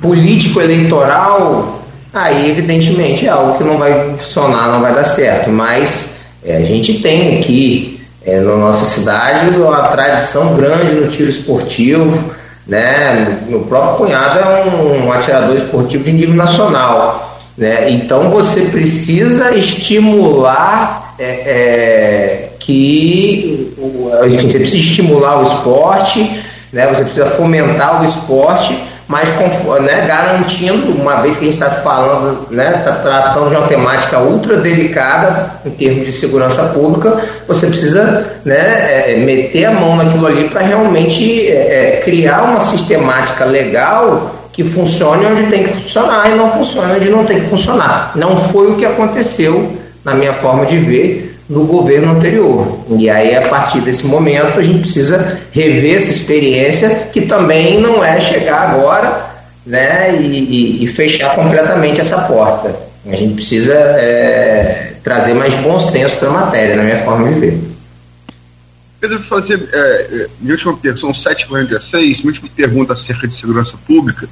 político 0.00 0.60
eleitoral, 0.60 1.82
aí 2.12 2.50
evidentemente 2.50 3.26
é 3.26 3.30
algo 3.30 3.56
que 3.56 3.64
não 3.64 3.78
vai 3.78 4.16
funcionar, 4.18 4.68
não 4.68 4.80
vai 4.80 4.94
dar 4.94 5.04
certo. 5.04 5.50
Mas 5.50 6.10
é, 6.44 6.58
a 6.58 6.60
gente 6.60 7.00
tem 7.00 7.38
aqui 7.38 8.00
é, 8.24 8.38
na 8.40 8.56
nossa 8.56 8.84
cidade 8.84 9.56
uma 9.56 9.88
tradição 9.88 10.54
grande 10.56 10.94
no 10.94 11.08
tiro 11.08 11.30
esportivo 11.30 12.34
Né? 12.66 13.40
Meu 13.46 13.60
próprio 13.60 13.96
cunhado 13.96 14.38
é 14.38 14.64
um, 14.64 15.06
um 15.06 15.12
atirador 15.12 15.56
esportivo 15.56 16.04
de 16.04 16.12
nível 16.12 16.34
nacional. 16.34 17.38
Né? 17.56 17.90
Então 17.90 18.30
você 18.30 18.62
precisa 18.62 19.54
estimular 19.54 21.14
é, 21.18 21.24
é, 21.24 22.48
que 22.64 23.74
enfim, 24.26 24.50
você 24.50 24.58
precisa 24.58 24.76
estimular 24.78 25.40
o 25.40 25.42
esporte, 25.42 26.42
né? 26.72 26.86
você 26.86 27.04
precisa 27.04 27.26
fomentar 27.26 28.02
o 28.02 28.04
esporte 28.04 28.74
mas 29.06 29.28
né, 29.82 30.06
garantindo, 30.06 30.92
uma 30.92 31.16
vez 31.16 31.36
que 31.36 31.42
a 31.42 31.52
gente 31.52 31.62
está 31.62 31.70
falando, 31.70 32.50
né, 32.50 32.74
está 32.78 32.92
tratando 32.92 33.50
de 33.50 33.56
uma 33.56 33.68
temática 33.68 34.18
ultra 34.18 34.56
delicada 34.56 35.60
em 35.64 35.70
termos 35.70 36.06
de 36.06 36.12
segurança 36.12 36.64
pública, 36.64 37.20
você 37.46 37.66
precisa 37.66 38.26
né, 38.44 38.56
é, 38.56 39.12
é 39.12 39.16
meter 39.18 39.66
a 39.66 39.72
mão 39.72 39.96
naquilo 39.96 40.26
ali 40.26 40.48
para 40.48 40.62
realmente 40.62 41.48
é, 41.48 41.98
é, 41.98 42.02
criar 42.02 42.44
uma 42.44 42.60
sistemática 42.60 43.44
legal 43.44 44.48
que 44.52 44.64
funcione 44.64 45.26
onde 45.26 45.44
tem 45.44 45.64
que 45.64 45.74
funcionar 45.82 46.30
e 46.30 46.34
não 46.36 46.50
funcione 46.52 46.94
onde 46.94 47.10
não 47.10 47.24
tem 47.24 47.40
que 47.40 47.46
funcionar. 47.46 48.12
Não 48.14 48.36
foi 48.36 48.70
o 48.70 48.76
que 48.76 48.86
aconteceu, 48.86 49.76
na 50.02 50.14
minha 50.14 50.32
forma 50.32 50.64
de 50.64 50.78
ver, 50.78 51.33
no 51.54 51.64
governo 51.66 52.12
anterior. 52.12 52.84
E 52.98 53.08
aí, 53.08 53.36
a 53.36 53.48
partir 53.48 53.80
desse 53.80 54.04
momento, 54.06 54.58
a 54.58 54.62
gente 54.62 54.80
precisa 54.80 55.40
rever 55.52 55.96
essa 55.96 56.10
experiência, 56.10 57.08
que 57.12 57.22
também 57.22 57.80
não 57.80 58.04
é 58.04 58.20
chegar 58.20 58.70
agora 58.70 59.30
né, 59.64 60.16
e, 60.20 60.26
e, 60.26 60.84
e 60.84 60.86
fechar 60.88 61.34
completamente 61.34 62.00
essa 62.00 62.18
porta. 62.22 62.74
A 63.06 63.14
gente 63.14 63.34
precisa 63.34 63.72
é, 63.72 64.94
trazer 65.02 65.34
mais 65.34 65.54
bom 65.54 65.78
senso 65.78 66.16
para 66.16 66.28
a 66.28 66.32
matéria, 66.32 66.76
na 66.76 66.82
minha 66.82 67.04
forma 67.04 67.32
de 67.32 67.38
ver. 67.38 67.60
Pedro, 69.00 69.22
fazer 69.22 69.68
é, 69.72 69.78
é 69.78 70.26
minha 70.40 70.54
última 70.54 70.76
pergunta, 70.76 71.00
são 71.00 71.12
7h46, 71.12 72.00
minha 72.00 72.26
última 72.26 72.48
pergunta 72.56 72.94
acerca 72.94 73.28
de 73.28 73.34
segurança 73.34 73.76
pública. 73.86 74.28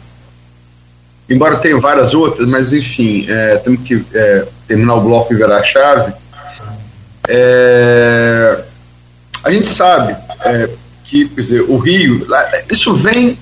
Embora 1.29 1.57
tenha 1.57 1.79
várias 1.79 2.15
outras, 2.15 2.49
mas 2.49 2.73
enfim, 2.73 3.27
é, 3.29 3.57
temos 3.59 3.83
que 3.83 4.05
é, 4.13 4.47
terminar 4.67 4.95
o 4.95 5.01
bloco 5.03 5.33
e 5.33 5.37
virar 5.37 5.59
a 5.59 5.63
chave. 5.63 6.13
É, 7.29 8.65
a 9.45 9.51
gente 9.51 9.69
sabe 9.69 10.17
é, 10.45 10.69
que, 11.05 11.29
quer 11.29 11.41
dizer, 11.41 11.61
o 11.63 11.77
Rio, 11.79 12.27
isso 12.71 12.95
vem 12.95 13.39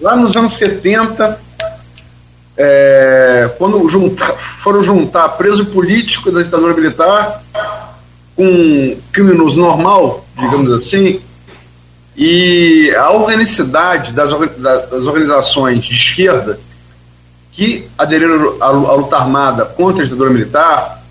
lá 0.00 0.16
nos 0.16 0.36
anos 0.36 0.52
70, 0.54 1.40
é, 2.56 3.50
quando 3.58 3.88
foram 4.62 4.82
juntar 4.82 5.30
preso 5.30 5.66
político 5.66 6.30
da 6.30 6.42
ditadura 6.42 6.74
militar 6.74 7.42
com 8.36 8.96
criminoso 9.12 9.58
normal, 9.60 10.24
digamos 10.38 10.70
assim, 10.72 11.20
e 12.16 12.94
a 12.96 13.10
organicidade 13.10 14.12
das, 14.12 14.30
das 14.30 15.06
organizações 15.06 15.84
de 15.84 15.94
esquerda 15.94 16.60
que 17.50 17.88
aderiram 17.96 18.56
à 18.60 18.68
luta 18.70 19.16
armada 19.16 19.64
contra 19.64 20.02
a 20.02 20.04
ditadura 20.04 20.30
militar 20.30 21.03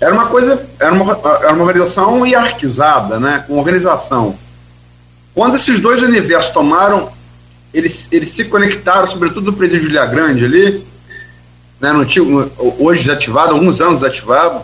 era 0.00 0.12
uma 0.12 0.26
coisa, 0.26 0.66
era 0.78 0.92
uma, 0.92 1.12
era 1.12 1.52
uma 1.52 1.64
organização 1.64 2.26
hierarquizada, 2.26 3.18
né, 3.18 3.44
com 3.46 3.58
organização. 3.58 4.38
Quando 5.34 5.56
esses 5.56 5.80
dois 5.80 6.02
universos 6.02 6.52
tomaram, 6.52 7.10
eles, 7.72 8.08
eles 8.10 8.34
se 8.34 8.44
conectaram, 8.44 9.06
sobretudo 9.06 9.50
o 9.50 9.52
presídio 9.52 9.88
de 9.88 10.06
Grande 10.06 10.44
ali, 10.44 10.86
né, 11.80 11.92
no, 11.92 12.04
no, 12.04 12.50
hoje 12.78 13.04
desativado, 13.04 13.52
alguns 13.52 13.80
anos 13.80 14.00
desativado, 14.00 14.62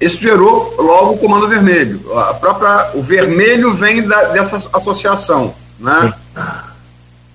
isso 0.00 0.20
gerou 0.20 0.74
logo 0.78 1.12
o 1.12 1.18
Comando 1.18 1.48
Vermelho. 1.48 2.00
A 2.18 2.34
própria, 2.34 2.90
o 2.94 3.02
vermelho 3.02 3.72
vem 3.74 4.06
da, 4.06 4.24
dessa 4.24 4.56
associação, 4.72 5.54
né? 5.78 6.12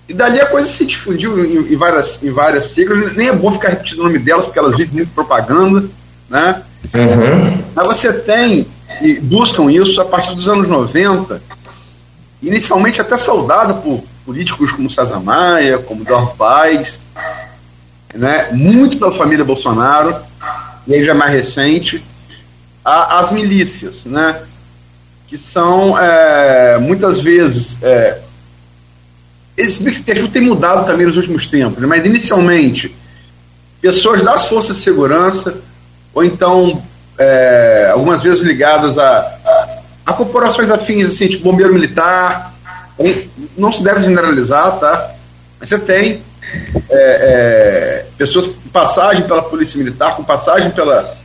E 0.09 0.13
dali 0.13 0.39
a 0.39 0.45
coisa 0.45 0.67
se 0.67 0.85
difundiu 0.85 1.45
em, 1.45 1.73
em, 1.73 1.75
várias, 1.77 2.21
em 2.21 2.29
várias 2.29 2.65
siglas, 2.65 3.15
nem 3.15 3.29
é 3.29 3.33
bom 3.33 3.53
ficar 3.53 3.69
repetindo 3.69 3.99
o 3.99 4.03
nome 4.03 4.19
delas, 4.19 4.45
porque 4.45 4.59
elas 4.59 4.75
vivem 4.75 4.95
muito 4.95 5.13
propaganda, 5.13 5.89
né? 6.29 6.61
Uhum. 6.93 7.63
Mas 7.75 7.87
você 7.87 8.13
tem, 8.13 8.67
e 9.01 9.19
buscam 9.19 9.71
isso 9.71 9.99
a 10.01 10.05
partir 10.05 10.33
dos 10.35 10.47
anos 10.47 10.67
90, 10.67 11.41
inicialmente 12.41 13.01
até 13.01 13.17
saudado 13.17 13.75
por 13.81 14.03
políticos 14.25 14.71
como 14.71 14.89
César 14.89 15.19
Maia, 15.19 15.77
como 15.77 16.03
Dor 16.03 16.35
Paz, 16.35 16.99
né? 18.13 18.49
muito 18.51 18.97
pela 18.97 19.13
família 19.13 19.45
Bolsonaro, 19.45 20.15
e 20.85 20.93
aí 20.93 21.03
já 21.03 21.13
mais 21.13 21.31
recente, 21.31 22.03
a, 22.83 23.19
as 23.19 23.31
milícias, 23.31 24.05
né? 24.05 24.41
que 25.27 25.37
são 25.37 25.97
é, 25.99 26.77
muitas 26.79 27.19
vezes. 27.19 27.77
É, 27.81 28.19
esse 29.57 29.83
perfil 30.01 30.27
tem 30.27 30.41
mudado 30.41 30.85
também 30.85 31.05
nos 31.05 31.17
últimos 31.17 31.47
tempos, 31.47 31.81
né? 31.81 31.87
mas 31.87 32.05
inicialmente, 32.05 32.95
pessoas 33.81 34.23
das 34.23 34.45
forças 34.45 34.77
de 34.77 34.83
segurança 34.83 35.61
ou 36.17 36.23
então 36.23 36.83
é, 37.15 37.91
algumas 37.93 38.23
vezes 38.23 38.39
ligadas 38.39 38.97
a, 38.97 39.19
a, 39.45 39.77
a, 40.03 40.13
corporações 40.13 40.71
afins, 40.71 41.07
assim, 41.07 41.27
tipo 41.27 41.43
bombeiro 41.43 41.71
militar. 41.71 42.55
Não 43.55 43.71
se 43.71 43.83
deve 43.83 44.01
generalizar, 44.01 44.79
tá? 44.79 45.11
Mas 45.59 45.69
você 45.69 45.77
tem 45.77 46.23
é, 46.89 46.89
é, 46.89 48.05
pessoas 48.17 48.47
com 48.47 48.69
passagem 48.69 49.27
pela 49.27 49.43
polícia 49.43 49.77
militar, 49.77 50.15
com 50.15 50.23
passagem 50.23 50.71
pela, 50.71 51.15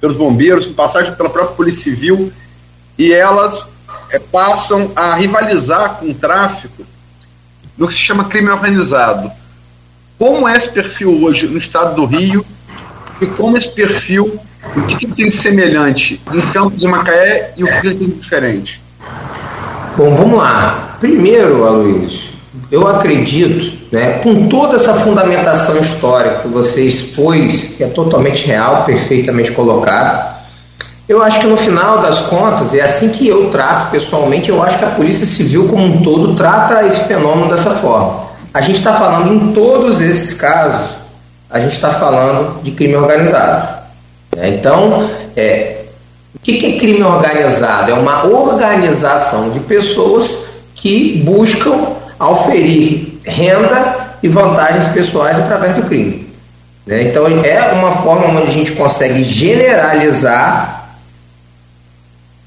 pelos 0.00 0.16
bombeiros, 0.16 0.66
com 0.66 0.72
passagem 0.72 1.14
pela 1.14 1.30
própria 1.30 1.54
polícia 1.54 1.84
civil, 1.84 2.32
e 2.98 3.12
elas 3.12 3.64
é, 4.10 4.18
passam 4.18 4.90
a 4.96 5.14
rivalizar 5.14 5.98
com 6.00 6.10
o 6.10 6.14
tráfico 6.14 6.84
no 7.78 7.86
que 7.86 7.94
se 7.94 8.00
chama 8.00 8.24
crime 8.24 8.48
organizado. 8.48 9.30
Como 10.18 10.48
é 10.48 10.56
esse 10.56 10.70
perfil 10.70 11.22
hoje 11.22 11.46
no 11.46 11.58
estado 11.58 11.94
do 11.94 12.06
Rio 12.06 12.44
e 13.20 13.26
como 13.26 13.56
esse 13.56 13.68
perfil, 13.68 14.38
o 14.76 14.82
que, 14.82 14.96
que 14.96 15.06
tem 15.06 15.28
de 15.28 15.36
semelhante 15.36 16.20
em 16.32 16.40
Campos 16.52 16.82
e 16.82 16.86
Macaé 16.86 17.52
e 17.56 17.64
o 17.64 17.66
que 17.66 17.80
tem 17.80 17.96
de 17.96 18.06
diferente? 18.06 18.80
Bom, 19.96 20.14
vamos 20.14 20.38
lá. 20.38 20.96
Primeiro, 21.00 21.64
Aloysio, 21.64 22.30
eu 22.70 22.86
acredito, 22.86 23.86
né, 23.92 24.20
com 24.22 24.48
toda 24.48 24.76
essa 24.76 24.94
fundamentação 24.94 25.76
histórica 25.78 26.40
que 26.40 26.48
você 26.48 26.82
expôs, 26.82 27.74
que 27.76 27.84
é 27.84 27.88
totalmente 27.88 28.46
real, 28.46 28.84
perfeitamente 28.84 29.52
colocado, 29.52 30.36
eu 31.08 31.22
acho 31.22 31.38
que 31.38 31.46
no 31.46 31.56
final 31.56 32.02
das 32.02 32.20
contas, 32.22 32.74
é 32.74 32.80
assim 32.80 33.08
que 33.10 33.28
eu 33.28 33.48
trato 33.50 33.92
pessoalmente, 33.92 34.50
eu 34.50 34.60
acho 34.60 34.76
que 34.76 34.84
a 34.84 34.90
Polícia 34.90 35.24
Civil 35.24 35.68
como 35.68 35.84
um 35.84 36.02
todo 36.02 36.34
trata 36.34 36.84
esse 36.84 37.04
fenômeno 37.04 37.48
dessa 37.48 37.70
forma. 37.70 38.26
A 38.52 38.60
gente 38.60 38.78
está 38.78 38.92
falando 38.94 39.32
em 39.32 39.52
todos 39.52 40.00
esses 40.00 40.34
casos 40.34 40.96
a 41.50 41.60
gente 41.60 41.72
está 41.72 41.90
falando 41.92 42.62
de 42.62 42.72
crime 42.72 42.96
organizado. 42.96 43.84
Né? 44.34 44.50
Então, 44.50 45.08
é, 45.36 45.84
o 46.34 46.38
que, 46.40 46.74
é 46.74 46.78
crime 46.78 47.02
organizado? 47.02 47.90
É 47.90 47.94
uma 47.94 48.24
organização 48.24 49.50
de 49.50 49.60
pessoas 49.60 50.28
que 50.74 51.22
buscam 51.24 51.94
auferir 52.18 53.20
renda 53.24 54.16
e 54.22 54.28
vantagens 54.28 54.86
pessoais 54.88 55.38
através 55.38 55.74
do 55.74 55.82
crime. 55.82 56.28
Né? 56.84 57.04
Então, 57.04 57.26
é 57.26 57.72
uma 57.72 57.92
forma 58.02 58.28
onde 58.28 58.42
a 58.42 58.52
gente 58.52 58.72
consegue 58.72 59.22
generalizar 59.22 60.96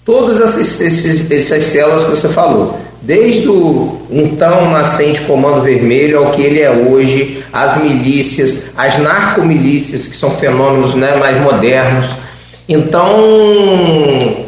todas 0.05 0.39
essas, 0.39 0.81
essas, 0.81 1.31
essas 1.31 1.63
células 1.63 2.03
que 2.03 2.09
você 2.11 2.29
falou 2.29 2.79
desde 3.01 3.47
o 3.47 4.01
então 4.09 4.71
nascente 4.71 5.21
Comando 5.21 5.61
Vermelho 5.61 6.19
ao 6.19 6.31
que 6.31 6.41
ele 6.41 6.59
é 6.59 6.69
hoje, 6.69 7.43
as 7.53 7.77
milícias, 7.77 8.71
as 8.75 8.97
narcomilícias, 8.97 10.07
que 10.07 10.15
são 10.15 10.31
fenômenos 10.31 10.93
né, 10.95 11.15
mais 11.17 11.39
modernos. 11.41 12.09
Então, 12.67 14.45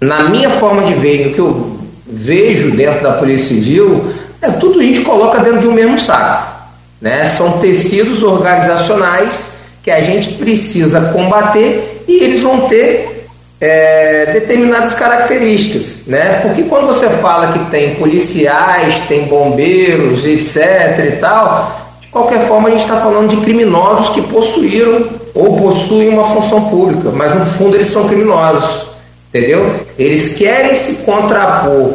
na 0.00 0.24
minha 0.24 0.50
forma 0.50 0.82
de 0.84 0.94
ver, 0.94 1.28
o 1.28 1.34
que 1.34 1.38
eu 1.38 1.78
vejo 2.06 2.72
dentro 2.72 3.02
da 3.02 3.12
Polícia 3.14 3.48
Civil, 3.48 4.12
é 4.40 4.50
tudo 4.50 4.80
a 4.80 4.82
gente 4.82 5.00
coloca 5.00 5.40
dentro 5.40 5.60
de 5.60 5.68
um 5.68 5.72
mesmo 5.72 5.98
saco. 5.98 6.56
Né? 7.00 7.24
São 7.26 7.58
tecidos 7.58 8.22
organizacionais 8.22 9.50
que 9.82 9.90
a 9.90 10.00
gente 10.00 10.34
precisa 10.34 11.00
combater 11.12 12.04
e 12.06 12.22
eles 12.22 12.40
vão 12.40 12.62
ter 12.68 13.17
é, 13.60 14.26
determinadas 14.32 14.94
características, 14.94 16.06
né? 16.06 16.40
Porque 16.42 16.62
quando 16.64 16.86
você 16.86 17.08
fala 17.08 17.52
que 17.52 17.70
tem 17.70 17.96
policiais, 17.96 19.02
tem 19.08 19.24
bombeiros, 19.24 20.24
etc. 20.24 21.14
e 21.14 21.16
tal, 21.20 21.96
de 22.00 22.08
qualquer 22.08 22.46
forma 22.46 22.68
a 22.68 22.70
gente 22.70 22.82
está 22.82 23.00
falando 23.00 23.28
de 23.28 23.36
criminosos 23.38 24.10
que 24.10 24.22
possuíram 24.22 25.08
ou 25.34 25.56
possuem 25.56 26.08
uma 26.10 26.26
função 26.34 26.68
pública, 26.68 27.10
mas 27.10 27.34
no 27.34 27.46
fundo 27.46 27.76
eles 27.76 27.88
são 27.88 28.06
criminosos, 28.06 28.86
entendeu? 29.28 29.68
Eles 29.98 30.34
querem 30.34 30.74
se 30.76 31.04
contrapor 31.04 31.94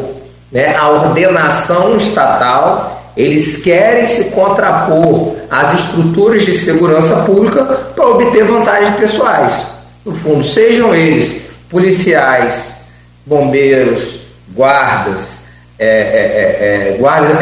né, 0.52 0.76
à 0.76 0.90
ordenação 0.90 1.96
estatal, 1.96 3.10
eles 3.16 3.62
querem 3.62 4.06
se 4.06 4.32
contrapor 4.32 5.36
às 5.50 5.80
estruturas 5.80 6.44
de 6.44 6.52
segurança 6.52 7.16
pública 7.24 7.64
para 7.94 8.06
obter 8.06 8.44
vantagens 8.44 8.94
pessoais. 8.96 9.66
No 10.04 10.12
fundo, 10.12 10.44
sejam 10.44 10.94
eles 10.94 11.43
policiais, 11.74 12.86
bombeiros, 13.26 14.20
guardas, 14.54 15.38
é, 15.76 15.88
é, 15.88 16.92
é 16.92 16.96
guarda, 17.00 17.36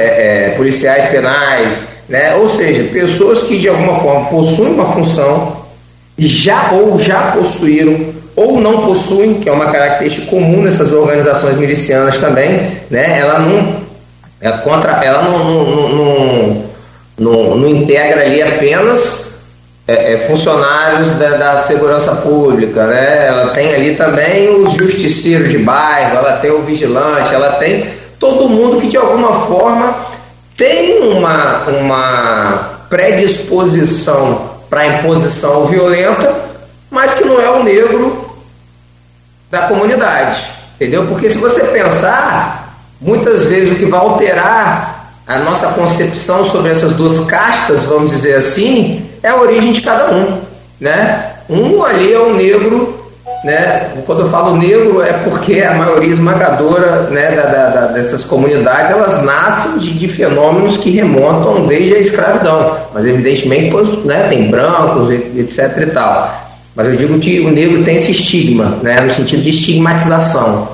policiais 0.57 1.11
penais, 1.11 1.78
né? 2.09 2.35
ou 2.37 2.49
seja, 2.49 2.85
pessoas 2.85 3.43
que 3.43 3.59
de 3.59 3.68
alguma 3.68 4.01
forma 4.01 4.30
possuem 4.30 4.72
uma 4.72 4.91
função 4.95 5.61
já 6.18 6.70
ou 6.72 6.99
já 6.99 7.33
possuíram 7.33 8.14
ou 8.35 8.59
não 8.59 8.87
possuem, 8.87 9.35
que 9.35 9.51
é 9.51 9.53
uma 9.53 9.70
característica 9.70 10.26
comum 10.28 10.62
dessas 10.62 10.95
organizações 10.95 11.57
milicianas 11.57 12.16
também, 12.16 12.78
né? 12.89 13.18
Ela 13.18 13.39
não 13.41 13.83
é 14.41 14.51
contra, 14.59 14.93
ela 15.05 15.24
não, 15.24 15.45
não, 15.45 15.89
não, 15.89 16.64
não, 17.18 17.57
não 17.57 17.68
integra 17.68 18.22
ali 18.22 18.43
apenas 18.43 19.32
é, 19.87 20.12
é, 20.12 20.18
funcionários 20.28 21.11
da, 21.12 21.30
da, 21.37 21.62
segurança 21.62 22.12
pública, 22.16 22.87
né? 22.87 23.26
Ela 23.26 23.49
tem 23.49 23.74
ali 23.74 23.97
também 23.97 24.49
os 24.62 24.74
justiceiros 24.74 25.49
de 25.49 25.59
bairro, 25.59 26.18
ela 26.18 26.37
tem 26.37 26.51
o 26.51 26.62
vigilante, 26.62 27.35
ela 27.35 27.55
tem 27.55 27.93
todo 28.18 28.49
mundo 28.49 28.80
que 28.80 28.87
de 28.87 28.97
alguma 28.97 29.47
forma 29.47 29.95
tem 30.57 31.01
uma, 31.01 31.64
uma 31.66 32.70
predisposição 32.89 34.51
para 34.70 34.87
imposição 34.87 35.66
violenta, 35.66 36.33
mas 36.89 37.14
que 37.14 37.24
não 37.24 37.41
é 37.41 37.51
o 37.51 37.64
negro 37.64 38.30
da 39.51 39.62
comunidade, 39.62 40.45
entendeu? 40.76 41.07
Porque 41.07 41.28
se 41.28 41.39
você 41.39 41.64
pensar, 41.64 42.78
muitas 43.01 43.47
vezes 43.47 43.72
o 43.72 43.76
que 43.76 43.87
vai 43.87 44.01
alterar 44.01 45.01
a 45.27 45.39
nossa 45.39 45.68
concepção 45.68 46.45
sobre 46.45 46.70
essas 46.73 46.93
duas 46.93 47.20
castas, 47.20 47.85
vamos 47.85 48.11
dizer 48.11 48.35
assim, 48.35 49.07
é 49.23 49.29
a 49.29 49.41
origem 49.41 49.73
de 49.73 49.81
cada 49.81 50.12
um, 50.12 50.39
né? 50.81 51.31
Um 51.49 51.85
ali 51.85 52.12
é 52.12 52.18
o 52.18 52.35
negro, 52.35 53.03
né? 53.45 53.91
Quando 54.05 54.23
eu 54.23 54.31
falo 54.31 54.57
negro 54.57 55.01
é 55.03 55.12
porque 55.12 55.61
a 55.61 55.75
maioria 55.75 56.12
esmagadora, 56.12 57.03
né, 57.11 57.33
da, 57.33 57.45
da, 57.45 57.87
dessas 57.89 58.25
comunidades 58.25 58.91
elas 58.91 59.23
nascem 59.23 59.79
de, 59.79 59.93
de, 59.93 60.09
fenômenos 60.09 60.77
que 60.77 60.91
remontam 60.91 61.66
desde 61.66 61.95
a 61.95 61.99
escravidão, 61.99 62.79
mas 62.93 63.07
evidentemente, 63.07 63.75
né, 64.05 64.29
tem 64.29 64.51
brancos, 64.51 65.11
etc 65.11 65.79
e 65.83 65.87
tal. 65.87 66.43
Mas 66.75 66.89
eu 66.89 66.97
digo 66.97 67.18
que 67.18 67.41
o 67.41 67.51
negro 67.51 67.85
tem 67.85 67.97
esse 67.97 68.12
estigma, 68.12 68.79
né, 68.83 69.01
no 69.01 69.12
sentido 69.12 69.43
de 69.43 69.51
estigmatização. 69.51 70.68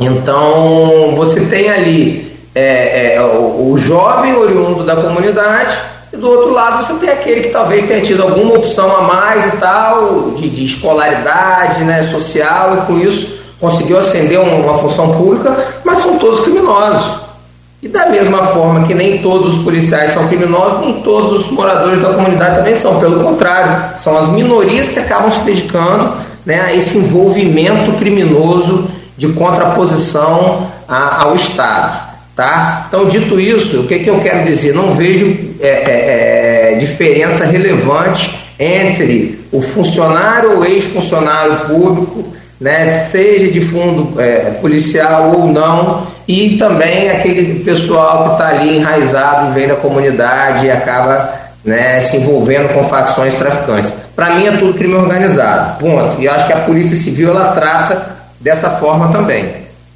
Então, 0.00 1.14
você 1.16 1.40
tem 1.40 1.68
ali 1.68 2.27
é, 2.58 3.14
é, 3.14 3.22
o, 3.22 3.70
o, 3.70 3.78
jovem 3.78 4.34
oriundo 4.34 4.82
da 4.82 4.96
comunidade, 4.96 5.78
e 6.12 6.16
do 6.16 6.28
outro 6.28 6.52
lado 6.52 6.84
você 6.84 6.94
tem 6.94 7.10
aquele 7.10 7.42
que 7.42 7.50
talvez 7.50 7.86
tenha 7.86 8.00
tido 8.00 8.22
alguma 8.22 8.54
opção 8.54 8.96
a 8.96 9.02
mais 9.02 9.46
e 9.46 9.56
tal, 9.58 10.32
de, 10.36 10.50
de 10.50 10.64
escolaridade 10.64 11.84
né, 11.84 12.02
social, 12.02 12.74
e 12.74 12.86
com 12.86 12.98
isso 12.98 13.38
conseguiu 13.60 13.96
ascender 13.98 14.40
uma, 14.40 14.54
uma 14.54 14.78
função 14.78 15.12
pública, 15.16 15.56
mas 15.84 16.00
são 16.00 16.18
todos 16.18 16.40
criminosos. 16.40 17.28
E 17.80 17.86
da 17.86 18.06
mesma 18.06 18.38
forma 18.48 18.88
que 18.88 18.94
nem 18.94 19.18
todos 19.18 19.54
os 19.54 19.62
policiais 19.62 20.12
são 20.12 20.26
criminosos, 20.26 20.80
nem 20.80 21.00
todos 21.02 21.46
os 21.46 21.50
moradores 21.52 22.02
da 22.02 22.12
comunidade 22.12 22.56
também 22.56 22.74
são. 22.74 22.98
Pelo 22.98 23.22
contrário, 23.22 23.96
são 23.96 24.18
as 24.18 24.28
minorias 24.30 24.88
que 24.88 24.98
acabam 24.98 25.30
se 25.30 25.40
dedicando 25.40 26.12
né, 26.44 26.60
a 26.60 26.74
esse 26.74 26.98
envolvimento 26.98 27.92
criminoso 27.98 28.88
de 29.16 29.28
contraposição 29.28 30.66
a, 30.88 31.24
ao 31.24 31.36
Estado. 31.36 32.07
Tá? 32.38 32.84
Então, 32.86 33.06
dito 33.06 33.40
isso, 33.40 33.80
o 33.80 33.86
que, 33.88 33.98
que 33.98 34.08
eu 34.08 34.20
quero 34.20 34.44
dizer? 34.44 34.72
Não 34.72 34.94
vejo 34.94 35.36
é, 35.60 35.66
é, 35.66 36.72
é, 36.72 36.76
diferença 36.76 37.44
relevante 37.44 38.32
entre 38.56 39.44
o 39.50 39.60
funcionário 39.60 40.56
ou 40.56 40.64
ex-funcionário 40.64 41.56
público, 41.66 42.26
né, 42.60 43.08
seja 43.10 43.50
de 43.50 43.60
fundo 43.60 44.20
é, 44.20 44.52
policial 44.60 45.32
ou 45.36 45.48
não, 45.48 46.06
e 46.28 46.56
também 46.56 47.10
aquele 47.10 47.64
pessoal 47.64 48.26
que 48.26 48.32
está 48.34 48.48
ali 48.50 48.76
enraizado, 48.76 49.52
vem 49.52 49.66
da 49.66 49.74
comunidade 49.74 50.66
e 50.66 50.70
acaba 50.70 51.34
né, 51.64 52.00
se 52.00 52.18
envolvendo 52.18 52.72
com 52.72 52.84
facções 52.84 53.34
traficantes. 53.34 53.92
Para 54.14 54.36
mim 54.36 54.46
é 54.46 54.52
tudo 54.52 54.78
crime 54.78 54.94
organizado, 54.94 55.80
ponto. 55.80 56.22
E 56.22 56.28
acho 56.28 56.46
que 56.46 56.52
a 56.52 56.58
Polícia 56.60 56.94
Civil 56.94 57.30
ela 57.30 57.50
trata 57.50 58.16
dessa 58.38 58.70
forma 58.70 59.08
também. 59.08 59.44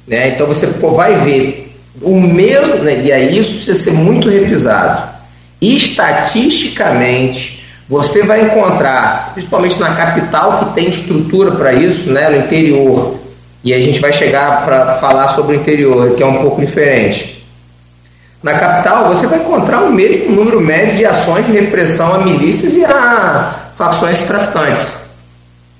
Né? 0.05 0.27
Então 0.27 0.45
você 0.45 0.65
vai 0.65 1.15
ver 1.19 1.63
o 2.01 2.19
mesmo, 2.19 2.77
né, 2.77 3.01
e 3.03 3.11
aí 3.11 3.37
isso 3.37 3.53
precisa 3.53 3.79
ser 3.79 3.93
muito 3.93 4.29
revisado. 4.29 5.13
Estatisticamente, 5.61 7.63
você 7.87 8.23
vai 8.23 8.41
encontrar, 8.41 9.31
principalmente 9.33 9.79
na 9.79 9.93
capital 9.93 10.59
que 10.59 10.73
tem 10.73 10.89
estrutura 10.89 11.51
para 11.51 11.73
isso, 11.73 12.09
né, 12.09 12.29
no 12.29 12.37
interior, 12.37 13.19
e 13.63 13.73
a 13.73 13.79
gente 13.79 13.99
vai 13.99 14.11
chegar 14.11 14.65
para 14.65 14.95
falar 14.95 15.29
sobre 15.29 15.55
o 15.55 15.59
interior, 15.59 16.15
que 16.15 16.23
é 16.23 16.25
um 16.25 16.41
pouco 16.41 16.59
diferente. 16.59 17.45
Na 18.41 18.59
capital, 18.59 19.13
você 19.13 19.25
vai 19.25 19.39
encontrar 19.39 19.83
o 19.83 19.91
mesmo 19.91 20.35
número 20.35 20.59
médio 20.59 20.97
de 20.97 21.05
ações 21.05 21.45
de 21.45 21.53
repressão 21.53 22.13
a 22.13 22.17
milícias 22.17 22.73
e 22.73 22.83
a 22.83 23.69
facções 23.75 24.19
traficantes. 24.21 25.02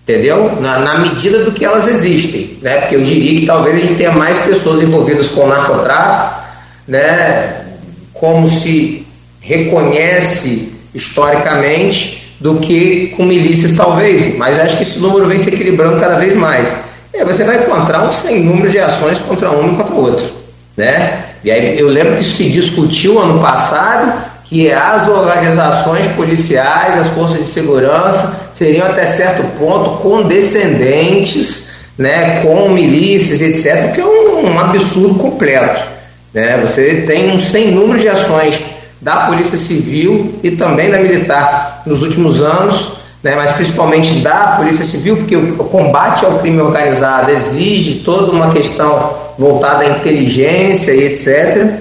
Entendeu? 0.03 0.57
Na, 0.59 0.79
na, 0.79 0.99
medida 0.99 1.39
do 1.39 1.51
que 1.51 1.63
elas 1.63 1.87
existem. 1.87 2.57
Né? 2.61 2.81
Porque 2.81 2.95
eu 2.95 3.03
diria 3.03 3.39
que 3.39 3.45
talvez 3.45 3.75
a 3.75 3.79
gente 3.79 3.95
tenha 3.95 4.11
mais 4.11 4.37
pessoas 4.45 4.83
envolvidas 4.83 5.27
com 5.27 5.47
narcotráfico, 5.47 6.41
né? 6.87 7.65
como 8.13 8.47
se 8.47 9.07
reconhece 9.39 10.73
historicamente, 10.93 12.21
do 12.39 12.55
que 12.55 13.13
com 13.15 13.23
milícias, 13.23 13.73
talvez. 13.77 14.37
Mas 14.37 14.59
acho 14.59 14.77
que 14.77 14.83
esse 14.83 14.99
número 14.99 15.25
vem 15.25 15.39
se 15.39 15.49
equilibrando 15.49 15.99
cada 15.99 16.17
vez 16.17 16.35
mais 16.35 16.67
é, 17.13 17.23
você 17.23 17.43
vai 17.43 17.57
encontrar 17.57 18.01
um 18.01 18.11
sem 18.11 18.43
número 18.43 18.69
de 18.69 18.79
ações 18.79 19.19
contra 19.19 19.51
um 19.51 19.71
e 19.71 19.75
contra 19.75 19.93
o 19.93 20.01
outro. 20.01 20.25
Né? 20.75 21.25
E 21.43 21.51
aí 21.51 21.79
eu 21.79 21.87
lembro 21.87 22.15
que 22.17 22.23
se 22.23 22.49
discutiu 22.49 23.19
ano 23.19 23.39
passado 23.39 24.11
que 24.45 24.71
as 24.71 25.07
organizações 25.07 26.07
policiais, 26.15 26.99
as 26.99 27.07
forças 27.09 27.37
de 27.37 27.51
segurança, 27.51 28.33
seriam 28.55 28.85
até 28.85 29.05
certo 29.05 29.43
ponto 29.57 30.01
condescendentes 30.01 31.67
né, 31.97 32.41
com 32.41 32.69
milícias, 32.69 33.41
etc., 33.41 33.93
que 33.93 34.01
é 34.01 34.05
um, 34.05 34.47
um 34.47 34.59
absurdo 34.59 35.15
completo. 35.15 35.81
Né? 36.33 36.57
Você 36.65 37.03
tem 37.07 37.31
um 37.31 37.39
sem 37.39 37.71
número 37.71 37.99
de 37.99 38.07
ações 38.07 38.59
da 39.01 39.27
Polícia 39.27 39.57
Civil 39.57 40.35
e 40.43 40.51
também 40.51 40.89
da 40.89 40.99
Militar 40.99 41.83
nos 41.85 42.01
últimos 42.01 42.41
anos 42.41 42.93
né, 43.23 43.35
mas 43.37 43.53
principalmente 43.53 44.15
da 44.15 44.57
Polícia 44.57 44.83
Civil, 44.83 45.15
porque 45.15 45.35
o, 45.35 45.55
combate 45.55 46.25
ao 46.25 46.39
crime 46.39 46.59
organizado 46.59 47.31
exige 47.31 48.01
toda 48.03 48.31
uma 48.31 48.51
questão 48.51 49.13
voltada 49.39 49.85
à 49.85 49.89
inteligência 49.89 50.91
e 50.91 51.05
etc. 51.05 51.79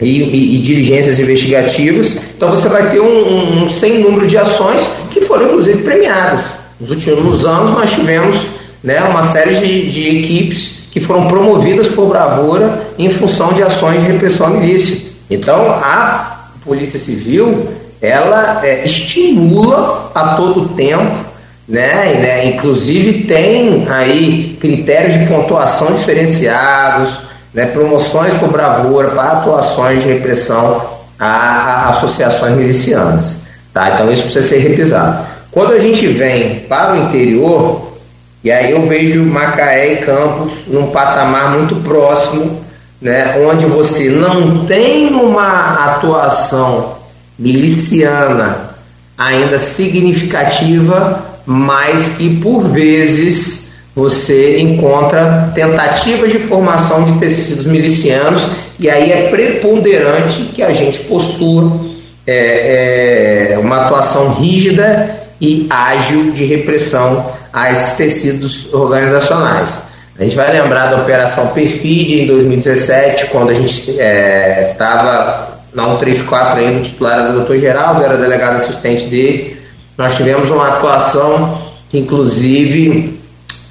E, 0.00 0.22
e, 0.22 0.56
e 0.56 0.58
diligências 0.58 1.20
investigativas. 1.20 2.16
Então 2.44 2.54
você 2.54 2.68
vai 2.68 2.90
ter 2.90 3.00
um, 3.00 3.64
um, 3.64 3.70
sem 3.70 4.00
número 4.00 4.26
de 4.26 4.36
ações 4.36 4.86
que 5.10 5.22
foram 5.22 5.46
inclusive 5.46 5.82
premiadas. 5.82 6.42
Nos 6.78 6.90
últimos 6.90 7.46
anos 7.46 7.72
nós 7.72 7.90
tivemos 7.90 8.36
né, 8.82 9.00
uma 9.04 9.22
série 9.22 9.54
de, 9.54 9.90
de 9.90 10.18
equipes 10.18 10.80
que 10.90 11.00
foram 11.00 11.26
promovidas 11.26 11.86
por 11.86 12.06
bravura 12.06 12.82
em 12.98 13.08
função 13.08 13.54
de 13.54 13.62
ações 13.62 14.02
de 14.02 14.12
repressão 14.12 14.48
à 14.48 14.50
milícia. 14.50 15.10
Então 15.30 15.70
a 15.70 16.50
Polícia 16.62 17.00
Civil 17.00 17.66
ela 18.02 18.60
é, 18.62 18.84
estimula 18.84 20.12
a 20.14 20.34
todo 20.34 20.68
tempo, 20.74 21.24
né, 21.66 22.12
né, 22.20 22.46
inclusive 22.48 23.24
tem 23.24 23.86
aí 23.88 24.58
critérios 24.60 25.18
de 25.18 25.24
pontuação 25.24 25.94
diferenciados, 25.94 27.20
né, 27.54 27.64
promoções 27.64 28.34
por 28.34 28.50
bravura 28.50 29.08
para 29.08 29.38
atuações 29.38 30.02
de 30.02 30.08
repressão 30.10 30.93
a, 31.24 31.88
associações 31.90 32.54
milicianas. 32.56 33.38
Tá? 33.72 33.90
Então 33.90 34.12
isso 34.12 34.24
precisa 34.24 34.46
ser 34.46 34.58
revisado. 34.58 35.26
Quando 35.50 35.72
a 35.72 35.78
gente 35.78 36.06
vem 36.06 36.60
para 36.60 36.94
o 36.94 37.04
interior, 37.04 37.94
e 38.42 38.50
aí 38.50 38.72
eu 38.72 38.86
vejo 38.86 39.24
Macaé 39.24 39.94
e 39.94 39.96
Campos 39.96 40.66
num 40.66 40.88
patamar 40.88 41.56
muito 41.56 41.76
próximo, 41.76 42.62
né, 43.00 43.42
onde 43.48 43.66
você 43.66 44.10
não 44.10 44.66
tem 44.66 45.14
uma 45.14 45.84
atuação 45.84 46.96
miliciana 47.38 48.70
ainda 49.16 49.58
significativa, 49.58 51.24
mas 51.46 52.08
que 52.16 52.36
por 52.40 52.62
vezes 52.64 53.72
você 53.94 54.58
encontra 54.58 55.52
tentativas 55.54 56.32
de 56.32 56.38
formação 56.38 57.04
de 57.04 57.18
tecidos 57.18 57.64
milicianos 57.66 58.42
e 58.78 58.90
aí 58.90 59.12
é 59.12 59.28
preponderante 59.28 60.42
que 60.54 60.62
a 60.62 60.72
gente 60.72 61.00
possua 61.00 61.80
é, 62.26 63.52
é, 63.52 63.58
uma 63.58 63.84
atuação 63.84 64.34
rígida 64.34 65.24
e 65.40 65.66
ágil 65.70 66.32
de 66.32 66.44
repressão 66.44 67.32
a 67.52 67.70
esses 67.70 67.92
tecidos 67.92 68.72
organizacionais. 68.72 69.68
A 70.18 70.22
gente 70.22 70.36
vai 70.36 70.52
lembrar 70.52 70.90
da 70.90 70.96
Operação 70.98 71.48
Perfide 71.48 72.22
em 72.22 72.26
2017, 72.26 73.26
quando 73.26 73.50
a 73.50 73.54
gente 73.54 73.90
estava 73.90 75.48
é, 75.50 75.76
na 75.76 75.84
134 75.86 76.60
ainda, 76.60 76.78
o 76.78 76.82
titular 76.82 77.18
era 77.18 77.30
o 77.30 77.32
doutor 77.34 77.58
Geraldo, 77.58 78.02
era 78.02 78.16
delegado 78.16 78.56
assistente 78.56 79.06
dele. 79.06 79.56
Nós 79.98 80.16
tivemos 80.16 80.50
uma 80.50 80.68
atuação 80.68 81.58
que, 81.90 81.98
inclusive, 81.98 83.20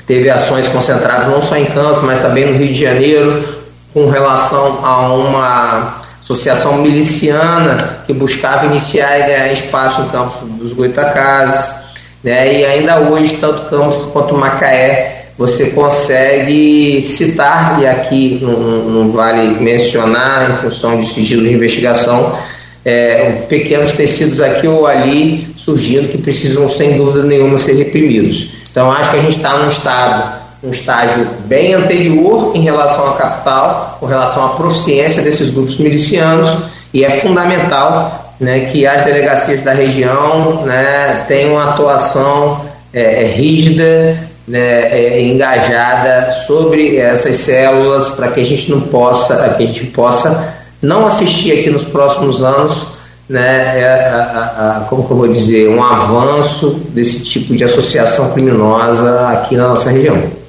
teve 0.05 0.29
ações 0.29 0.67
concentradas 0.67 1.27
não 1.27 1.41
só 1.41 1.55
em 1.55 1.65
Campos, 1.65 2.03
mas 2.03 2.19
também 2.19 2.45
no 2.45 2.57
Rio 2.57 2.67
de 2.67 2.79
Janeiro, 2.79 3.52
com 3.93 4.09
relação 4.09 4.83
a 4.83 5.13
uma 5.13 6.01
associação 6.23 6.77
miliciana 6.77 7.99
que 8.07 8.13
buscava 8.13 8.65
iniciar 8.65 9.19
e 9.19 9.23
ganhar 9.23 9.53
espaço 9.53 10.01
em 10.01 10.09
Campos 10.09 10.49
dos 10.57 10.73
Goitacazes, 10.73 11.75
né? 12.23 12.59
E 12.59 12.65
ainda 12.65 12.99
hoje, 12.99 13.37
tanto 13.39 13.69
Campos 13.69 14.11
quanto 14.11 14.35
Macaé, 14.35 15.27
você 15.37 15.67
consegue 15.71 17.01
citar, 17.01 17.81
e 17.81 17.87
aqui 17.87 18.39
não, 18.41 18.53
não 18.53 19.11
vale 19.11 19.59
mencionar, 19.59 20.51
em 20.51 20.53
função 20.57 20.99
de 20.99 21.07
sigilo 21.07 21.43
de 21.43 21.53
investigação, 21.53 22.37
é, 22.85 23.43
pequenos 23.49 23.91
tecidos 23.91 24.41
aqui 24.41 24.67
ou 24.67 24.85
ali 24.85 25.53
surgindo 25.57 26.09
que 26.09 26.17
precisam, 26.17 26.69
sem 26.69 26.97
dúvida 26.97 27.23
nenhuma, 27.23 27.57
ser 27.57 27.75
reprimidos. 27.75 28.49
Então, 28.69 28.91
acho 28.91 29.11
que 29.11 29.17
a 29.17 29.21
gente 29.21 29.37
está 29.37 29.57
num 29.57 29.69
estado 29.69 30.42
um 30.63 30.69
estágio 30.69 31.27
bem 31.45 31.73
anterior 31.73 32.55
em 32.55 32.61
relação 32.61 33.09
à 33.09 33.13
capital, 33.15 33.97
com 33.99 34.05
relação 34.05 34.45
à 34.45 34.49
proficiência 34.49 35.21
desses 35.21 35.49
grupos 35.49 35.77
milicianos, 35.77 36.49
e 36.93 37.03
é 37.03 37.19
fundamental 37.19 38.35
né, 38.39 38.69
que 38.71 38.87
as 38.87 39.03
delegacias 39.03 39.61
da 39.61 39.73
região 39.73 40.63
né, 40.63 41.25
tenham 41.27 41.53
uma 41.53 41.71
atuação 41.71 42.61
é, 42.93 43.23
é 43.23 43.25
rígida, 43.25 44.17
né, 44.47 44.89
é, 44.91 45.21
engajada 45.21 46.31
sobre 46.45 46.97
essas 46.97 47.35
células, 47.37 48.09
para 48.09 48.29
que 48.29 48.39
a 48.39 48.45
gente 48.45 48.71
não 48.71 48.81
possa, 48.81 49.35
que 49.57 49.63
a 49.63 49.67
gente 49.67 49.85
possa 49.87 50.53
não 50.81 51.05
assistir 51.05 51.59
aqui 51.59 51.69
nos 51.69 51.83
próximos 51.83 52.41
anos 52.41 52.87
né, 53.27 53.79
é, 53.79 53.85
a, 53.85 54.17
a, 54.17 54.77
a, 54.77 54.79
como 54.81 55.05
que 55.05 55.11
eu 55.11 55.17
vou 55.17 55.27
dizer, 55.27 55.69
um 55.69 55.81
avanço 55.83 56.81
desse 56.89 57.23
tipo 57.23 57.55
de 57.55 57.63
associação 57.63 58.31
criminosa 58.33 59.29
aqui 59.29 59.55
na 59.55 59.67
nossa 59.69 59.89
região. 59.89 60.42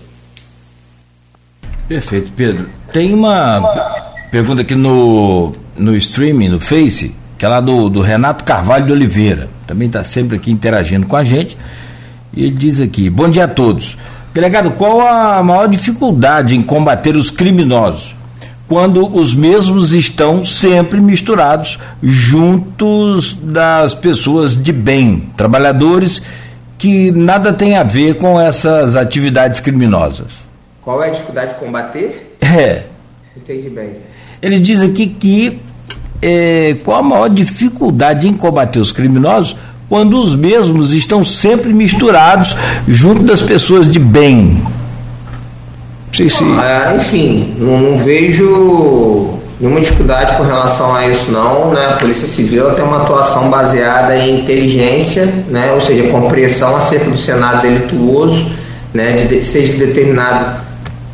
Perfeito, 1.88 2.32
Pedro. 2.34 2.68
Tem 2.92 3.12
uma 3.12 3.60
pergunta 4.30 4.62
aqui 4.62 4.74
no, 4.74 5.52
no 5.76 5.96
streaming, 5.96 6.48
no 6.48 6.60
Face, 6.60 7.14
que 7.36 7.44
é 7.44 7.48
lá 7.48 7.60
do, 7.60 7.88
do 7.88 8.00
Renato 8.00 8.44
Carvalho 8.44 8.86
de 8.86 8.92
Oliveira. 8.92 9.48
Também 9.66 9.88
está 9.88 10.02
sempre 10.02 10.36
aqui 10.36 10.50
interagindo 10.50 11.06
com 11.06 11.16
a 11.16 11.24
gente. 11.24 11.56
E 12.32 12.44
ele 12.44 12.56
diz 12.56 12.80
aqui: 12.80 13.10
Bom 13.10 13.28
dia 13.28 13.44
a 13.44 13.48
todos. 13.48 13.98
Delegado, 14.32 14.72
qual 14.72 15.00
a 15.00 15.42
maior 15.42 15.68
dificuldade 15.68 16.56
em 16.56 16.62
combater 16.62 17.14
os 17.16 17.30
criminosos? 17.30 18.16
Quando 18.66 19.06
os 19.14 19.34
mesmos 19.34 19.92
estão 19.92 20.44
sempre 20.44 21.00
misturados 21.00 21.78
juntos 22.02 23.36
das 23.40 23.94
pessoas 23.94 24.60
de 24.60 24.72
bem, 24.72 25.28
trabalhadores 25.36 26.22
que 26.78 27.10
nada 27.12 27.52
tem 27.52 27.76
a 27.76 27.82
ver 27.82 28.16
com 28.16 28.40
essas 28.40 28.96
atividades 28.96 29.60
criminosas. 29.60 30.43
Qual 30.84 31.02
é 31.02 31.08
a 31.08 31.10
dificuldade 31.10 31.54
de 31.54 31.60
combater? 31.60 32.36
É. 32.40 32.82
Entendi 33.34 33.70
bem. 33.70 33.96
Ele 34.42 34.60
diz 34.60 34.82
aqui 34.82 35.06
que 35.06 35.58
é, 36.20 36.76
qual 36.84 36.98
a 36.98 37.02
maior 37.02 37.28
dificuldade 37.28 38.28
em 38.28 38.34
combater 38.34 38.78
os 38.78 38.92
criminosos 38.92 39.56
quando 39.88 40.18
os 40.18 40.34
mesmos 40.34 40.92
estão 40.92 41.24
sempre 41.24 41.72
misturados 41.72 42.54
junto 42.86 43.22
das 43.22 43.40
pessoas 43.42 43.90
de 43.90 43.98
bem. 43.98 44.62
Sim, 46.12 46.28
sim. 46.28 46.56
Ah, 46.58 46.94
enfim, 46.96 47.54
não, 47.58 47.78
não, 47.78 47.98
vejo 47.98 49.34
nenhuma 49.60 49.80
dificuldade 49.80 50.36
com 50.36 50.44
relação 50.44 50.94
a 50.94 51.08
isso 51.08 51.30
não, 51.30 51.72
né? 51.72 51.86
A 51.86 51.96
Polícia 51.96 52.28
Civil 52.28 52.72
tem 52.74 52.84
uma 52.84 53.02
atuação 53.02 53.50
baseada 53.50 54.16
em 54.16 54.40
inteligência, 54.40 55.26
né? 55.48 55.72
Ou 55.72 55.80
seja, 55.80 56.08
compreensão 56.08 56.76
acerca 56.76 57.10
do 57.10 57.16
cenário 57.16 57.62
delituoso, 57.62 58.46
né? 58.92 59.12
De, 59.12 59.42
seja 59.42 59.72
determinado 59.76 60.63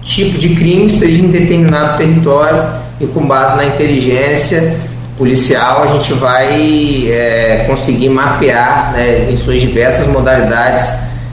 tipo 0.03 0.39
de 0.39 0.51
crime, 0.51 0.89
seja 0.91 1.23
em 1.23 1.29
determinado 1.29 1.99
território 1.99 2.63
e 3.01 3.07
com 3.07 3.27
base 3.27 3.57
na 3.57 3.65
inteligência 3.65 4.77
policial 5.17 5.83
a 5.83 5.87
gente 5.99 6.15
vai 6.15 7.07
é, 7.09 7.65
conseguir 7.67 8.09
mapear 8.09 8.93
né, 8.95 9.29
em 9.31 9.37
suas 9.37 9.61
diversas 9.61 10.07
modalidades 10.07 10.89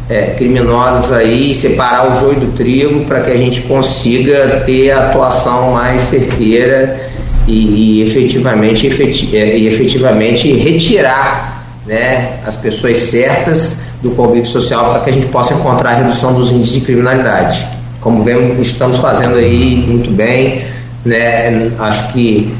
é, 0.09 0.33
criminosas 0.37 1.11
aí, 1.11 1.53
separar 1.55 2.11
o 2.11 2.19
joio 2.19 2.39
do 2.39 2.57
trigo 2.57 3.05
para 3.05 3.21
que 3.21 3.31
a 3.31 3.37
gente 3.37 3.61
consiga 3.61 4.61
ter 4.65 4.91
a 4.91 5.07
atuação 5.07 5.71
mais 5.71 6.01
certeira 6.01 6.99
e, 7.47 8.01
e 8.01 8.03
efetivamente, 8.03 8.87
efeti 8.87 9.35
é, 9.35 9.57
e 9.57 9.67
efetivamente 9.67 10.51
retirar 10.53 11.65
né, 11.85 12.39
as 12.45 12.57
pessoas 12.57 12.97
certas 12.97 13.77
do 14.01 14.11
convívio 14.11 14.45
social 14.45 14.91
para 14.91 14.99
que 14.99 15.09
a 15.09 15.13
gente 15.13 15.27
possa 15.27 15.53
encontrar 15.53 15.91
a 15.91 15.95
redução 15.95 16.33
dos 16.33 16.51
índices 16.51 16.73
de 16.73 16.81
criminalidade 16.81 17.76
como 18.01 18.23
vemos, 18.23 18.67
estamos 18.67 18.97
fazendo 18.99 19.35
aí 19.35 19.83
muito 19.87 20.09
bem. 20.11 20.65
Né? 21.05 21.71
Acho 21.79 22.13
que 22.13 22.53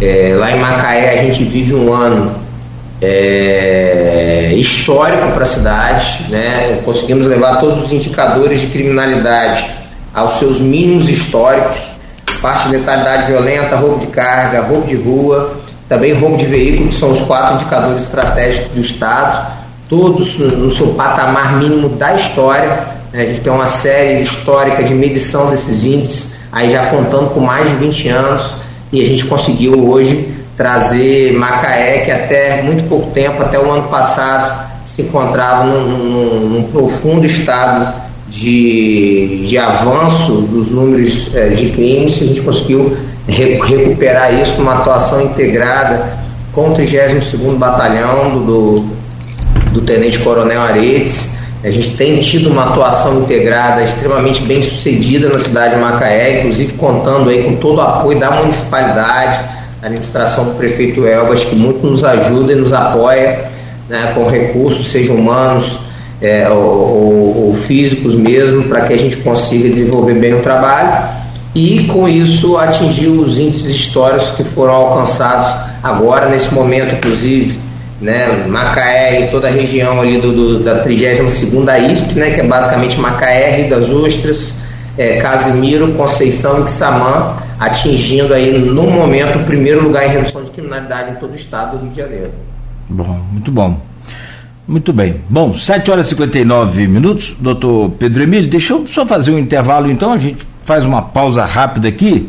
é, 0.00 0.34
lá 0.38 0.50
em 0.50 0.60
Macaé 0.60 1.20
a 1.20 1.22
gente 1.24 1.44
vive 1.44 1.74
um 1.74 1.92
ano 1.92 2.34
é, 3.00 4.54
histórico 4.56 5.32
para 5.32 5.42
a 5.42 5.46
cidade. 5.46 6.26
Né? 6.28 6.80
Conseguimos 6.84 7.26
levar 7.26 7.60
todos 7.60 7.84
os 7.84 7.92
indicadores 7.92 8.60
de 8.60 8.68
criminalidade 8.68 9.70
aos 10.14 10.38
seus 10.38 10.60
mínimos 10.60 11.08
históricos. 11.08 11.92
Parte 12.40 12.68
de 12.68 12.76
letalidade 12.76 13.26
violenta, 13.30 13.76
roubo 13.76 14.00
de 14.00 14.08
carga, 14.08 14.62
roubo 14.62 14.86
de 14.86 14.96
rua, 14.96 15.54
também 15.88 16.12
roubo 16.12 16.36
de 16.36 16.46
veículo, 16.46 16.88
que 16.88 16.94
são 16.94 17.10
os 17.10 17.20
quatro 17.20 17.54
indicadores 17.54 18.02
estratégicos 18.02 18.72
do 18.72 18.80
Estado, 18.80 19.52
todos 19.88 20.38
no 20.38 20.70
seu 20.70 20.88
patamar 20.88 21.58
mínimo 21.58 21.90
da 21.90 22.14
história. 22.14 23.01
Né? 23.12 23.22
A 23.22 23.24
gente 23.26 23.40
tem 23.40 23.52
uma 23.52 23.66
série 23.66 24.22
histórica 24.22 24.82
de 24.82 24.94
medição 24.94 25.50
desses 25.50 25.84
índices, 25.84 26.34
aí 26.50 26.70
já 26.70 26.86
contando 26.86 27.30
com 27.30 27.40
mais 27.40 27.68
de 27.68 27.76
20 27.76 28.08
anos, 28.08 28.54
e 28.92 29.00
a 29.00 29.06
gente 29.06 29.24
conseguiu 29.24 29.88
hoje 29.88 30.28
trazer 30.56 31.32
Macaé, 31.34 32.04
que 32.04 32.10
até 32.10 32.62
muito 32.62 32.88
pouco 32.88 33.10
tempo, 33.10 33.42
até 33.42 33.58
o 33.58 33.70
ano 33.70 33.88
passado, 33.88 34.70
se 34.84 35.02
encontrava 35.02 35.64
num, 35.64 35.84
num, 35.88 36.48
num 36.48 36.62
profundo 36.64 37.24
estado 37.24 38.02
de, 38.28 39.44
de 39.46 39.58
avanço 39.58 40.32
dos 40.42 40.70
números 40.70 41.34
é, 41.34 41.48
de 41.48 41.70
crimes, 41.70 42.20
a 42.22 42.26
gente 42.26 42.40
conseguiu 42.40 42.96
re, 43.26 43.58
recuperar 43.60 44.34
isso 44.40 44.54
numa 44.58 44.74
atuação 44.74 45.22
integrada 45.22 46.18
com 46.52 46.68
o 46.68 46.74
32º 46.74 47.56
Batalhão 47.56 48.30
do, 48.30 48.74
do, 48.74 48.84
do 49.72 49.80
Tenente 49.82 50.18
Coronel 50.18 50.60
Aredes, 50.60 51.31
a 51.64 51.70
gente 51.70 51.96
tem 51.96 52.20
tido 52.20 52.50
uma 52.50 52.64
atuação 52.64 53.20
integrada 53.20 53.84
extremamente 53.84 54.42
bem 54.42 54.60
sucedida 54.60 55.28
na 55.28 55.38
cidade 55.38 55.74
de 55.74 55.80
Macaé, 55.80 56.40
inclusive 56.40 56.72
contando 56.72 57.30
aí 57.30 57.44
com 57.44 57.54
todo 57.56 57.78
o 57.78 57.80
apoio 57.80 58.18
da 58.18 58.32
municipalidade, 58.32 59.44
da 59.80 59.86
administração 59.86 60.46
do 60.46 60.50
prefeito 60.52 61.06
Elvas, 61.06 61.44
que 61.44 61.54
muito 61.54 61.86
nos 61.86 62.02
ajuda 62.02 62.52
e 62.52 62.56
nos 62.56 62.72
apoia 62.72 63.50
né, 63.88 64.12
com 64.14 64.28
recursos, 64.28 64.88
sejam 64.88 65.14
humanos 65.14 65.78
é, 66.20 66.48
ou, 66.48 66.56
ou, 66.56 67.46
ou 67.46 67.54
físicos 67.54 68.14
mesmo, 68.16 68.64
para 68.64 68.80
que 68.82 68.94
a 68.94 68.98
gente 68.98 69.18
consiga 69.18 69.68
desenvolver 69.68 70.14
bem 70.14 70.34
o 70.34 70.40
trabalho 70.40 71.22
e 71.54 71.84
com 71.84 72.08
isso 72.08 72.56
atingir 72.56 73.08
os 73.08 73.38
índices 73.38 73.68
históricos 73.68 74.30
que 74.30 74.42
foram 74.42 74.72
alcançados 74.72 75.48
agora, 75.82 76.28
nesse 76.28 76.52
momento, 76.52 76.96
inclusive 76.96 77.58
né, 78.02 78.46
Macaé 78.48 79.22
e 79.22 79.30
toda 79.30 79.46
a 79.48 79.50
região 79.50 80.00
ali 80.00 80.20
do, 80.20 80.32
do 80.32 80.58
da 80.58 80.84
32ª 80.84 81.90
ISP, 81.90 82.18
né, 82.18 82.30
que 82.32 82.40
é 82.40 82.46
basicamente 82.46 83.00
Macaé, 83.00 83.56
Rio 83.56 83.70
das 83.70 83.88
Ostras, 83.88 84.54
é, 84.98 85.18
Casimiro, 85.18 85.92
Conceição 85.92 86.60
e 86.60 86.64
Quissamã, 86.64 87.36
atingindo 87.58 88.34
aí 88.34 88.58
no 88.58 88.82
momento 88.90 89.38
o 89.38 89.44
primeiro 89.44 89.84
lugar 89.84 90.06
em 90.06 90.10
redução 90.10 90.42
de 90.42 90.50
criminalidade 90.50 91.12
em 91.12 91.14
todo 91.14 91.32
o 91.32 91.36
estado 91.36 91.78
do 91.78 91.84
Rio 91.84 91.90
de 91.90 91.96
Janeiro. 91.96 92.30
Bom, 92.90 93.20
muito 93.30 93.50
bom. 93.50 93.80
Muito 94.66 94.92
bem. 94.92 95.20
Bom, 95.28 95.54
7 95.54 95.90
horas 95.90 96.06
e 96.06 96.10
59 96.10 96.86
minutos, 96.86 97.36
doutor 97.38 97.90
Pedro 97.98 98.22
Emílio, 98.22 98.48
deixa 98.48 98.74
eu 98.74 98.86
só 98.86 99.06
fazer 99.06 99.30
um 99.32 99.38
intervalo 99.38 99.90
então, 99.90 100.12
a 100.12 100.18
gente 100.18 100.46
faz 100.64 100.84
uma 100.84 101.02
pausa 101.02 101.44
rápida 101.44 101.88
aqui. 101.88 102.28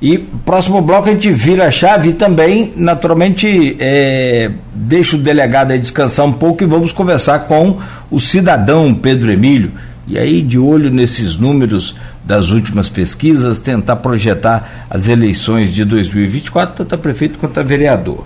E 0.00 0.18
próximo 0.18 0.82
bloco 0.82 1.08
a 1.08 1.12
gente 1.12 1.30
vira 1.30 1.66
a 1.66 1.70
chave 1.70 2.10
e 2.10 2.12
também, 2.12 2.72
naturalmente, 2.76 3.76
é, 3.80 4.50
deixa 4.74 5.16
o 5.16 5.18
delegado 5.18 5.70
aí 5.70 5.78
descansar 5.78 6.26
um 6.26 6.32
pouco 6.32 6.62
e 6.62 6.66
vamos 6.66 6.92
conversar 6.92 7.40
com 7.40 7.78
o 8.10 8.20
cidadão 8.20 8.94
Pedro 8.94 9.30
Emílio. 9.30 9.72
E 10.06 10.18
aí, 10.18 10.42
de 10.42 10.58
olho 10.58 10.90
nesses 10.90 11.36
números 11.36 11.96
das 12.24 12.50
últimas 12.50 12.88
pesquisas, 12.88 13.58
tentar 13.58 13.96
projetar 13.96 14.86
as 14.90 15.08
eleições 15.08 15.72
de 15.72 15.84
2024, 15.84 16.76
tanto 16.76 16.94
a 16.94 16.98
prefeito 16.98 17.38
quanto 17.38 17.58
a 17.58 17.62
vereador. 17.62 18.24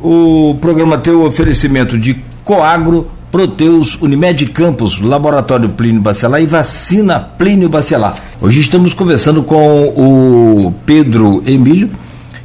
O 0.00 0.56
programa 0.60 0.98
tem 0.98 1.12
o 1.12 1.24
oferecimento 1.26 1.98
de 1.98 2.16
Coagro, 2.44 3.10
Proteus, 3.30 3.96
Unimed 4.00 4.46
Campos, 4.46 4.98
Laboratório 4.98 5.68
Plínio 5.68 6.00
Bacelar 6.00 6.42
e 6.42 6.46
Vacina 6.46 7.20
Plínio 7.20 7.68
Bacelar. 7.68 8.14
Hoje 8.42 8.62
estamos 8.62 8.94
conversando 8.94 9.42
com 9.42 9.84
o 9.88 10.72
Pedro 10.86 11.42
Emílio, 11.46 11.90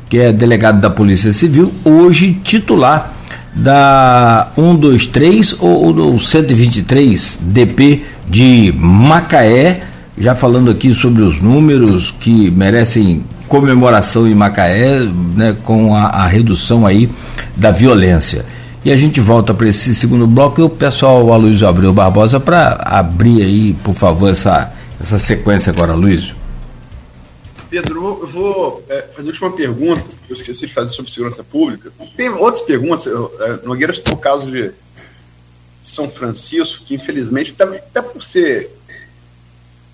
que 0.09 0.17
é 0.17 0.33
delegado 0.33 0.81
da 0.81 0.89
Polícia 0.89 1.31
Civil, 1.31 1.71
hoje 1.85 2.33
titular 2.43 3.13
da 3.55 4.49
123 4.55 5.55
ou 5.57 5.93
do 5.93 6.19
123 6.19 7.39
DP 7.43 8.03
de 8.27 8.73
Macaé, 8.77 9.83
já 10.17 10.35
falando 10.35 10.69
aqui 10.69 10.93
sobre 10.93 11.21
os 11.21 11.41
números 11.41 12.13
que 12.19 12.51
merecem 12.51 13.23
comemoração 13.47 14.27
em 14.27 14.35
Macaé, 14.35 14.99
né, 15.33 15.55
com 15.63 15.95
a, 15.95 16.07
a 16.07 16.27
redução 16.27 16.85
aí 16.85 17.09
da 17.55 17.71
violência. 17.71 18.43
E 18.83 18.91
a 18.91 18.97
gente 18.97 19.21
volta 19.21 19.53
para 19.53 19.69
esse 19.69 19.95
segundo 19.95 20.27
bloco 20.27 20.59
e 20.59 20.61
eu 20.61 20.69
peço 20.69 21.05
ao 21.05 21.31
Aloysio 21.31 21.69
Abreu 21.69 21.93
Barbosa 21.93 22.37
para 22.37 22.81
abrir 22.83 23.41
aí, 23.41 23.75
por 23.81 23.95
favor, 23.95 24.29
essa, 24.29 24.73
essa 25.05 25.19
sequência 25.19 25.71
agora, 25.71 25.93
Luiz. 25.93 26.33
Pedro, 27.69 28.19
eu 28.21 28.27
vou 28.27 28.83
é, 28.89 29.03
fazer 29.03 29.29
a 29.29 29.31
última 29.31 29.51
pergunta, 29.51 30.01
que 30.25 30.33
eu 30.33 30.35
esqueci 30.35 30.65
de 30.65 30.73
fazer 30.73 30.89
sobre 30.91 31.11
segurança 31.11 31.43
pública. 31.43 31.91
Tem 32.15 32.29
outras 32.29 32.63
perguntas, 32.63 33.05
é, 33.05 33.65
Nogueira 33.65 33.93
citou 33.93 34.15
o 34.15 34.17
caso 34.17 34.49
de 34.49 34.71
São 35.83 36.09
Francisco, 36.09 36.83
que 36.83 36.95
infelizmente, 36.95 37.55
até, 37.57 37.77
até 37.77 38.01
por 38.01 38.23
ser 38.23 38.71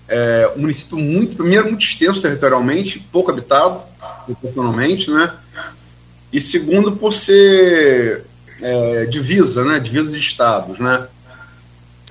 é, 0.08 0.50
um 0.56 0.60
município 0.60 0.96
muito, 0.96 1.36
primeiro, 1.36 1.68
muito 1.68 1.84
extenso 1.84 2.22
territorialmente, 2.22 2.98
pouco 3.12 3.30
habitado, 3.30 3.82
proporcionalmente, 4.24 5.10
né? 5.10 5.34
E 6.32 6.40
segundo, 6.40 6.92
por 6.92 7.12
ser 7.12 8.24
é, 8.62 9.04
divisa, 9.06 9.62
né? 9.62 9.78
Divisa 9.78 10.10
de 10.10 10.18
estados, 10.18 10.78
né? 10.78 11.06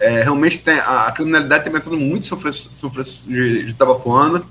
É, 0.01 0.23
realmente 0.23 0.57
tem, 0.57 0.79
a, 0.79 1.05
a 1.05 1.11
criminalidade 1.11 1.63
tem 1.63 1.99
muito 1.99 2.25
São 2.25 2.39
Francisco, 2.39 2.75
São 2.75 2.89
Francisco 2.89 3.29
de, 3.29 3.65
de 3.65 3.71
Itabapuana, 3.71 4.41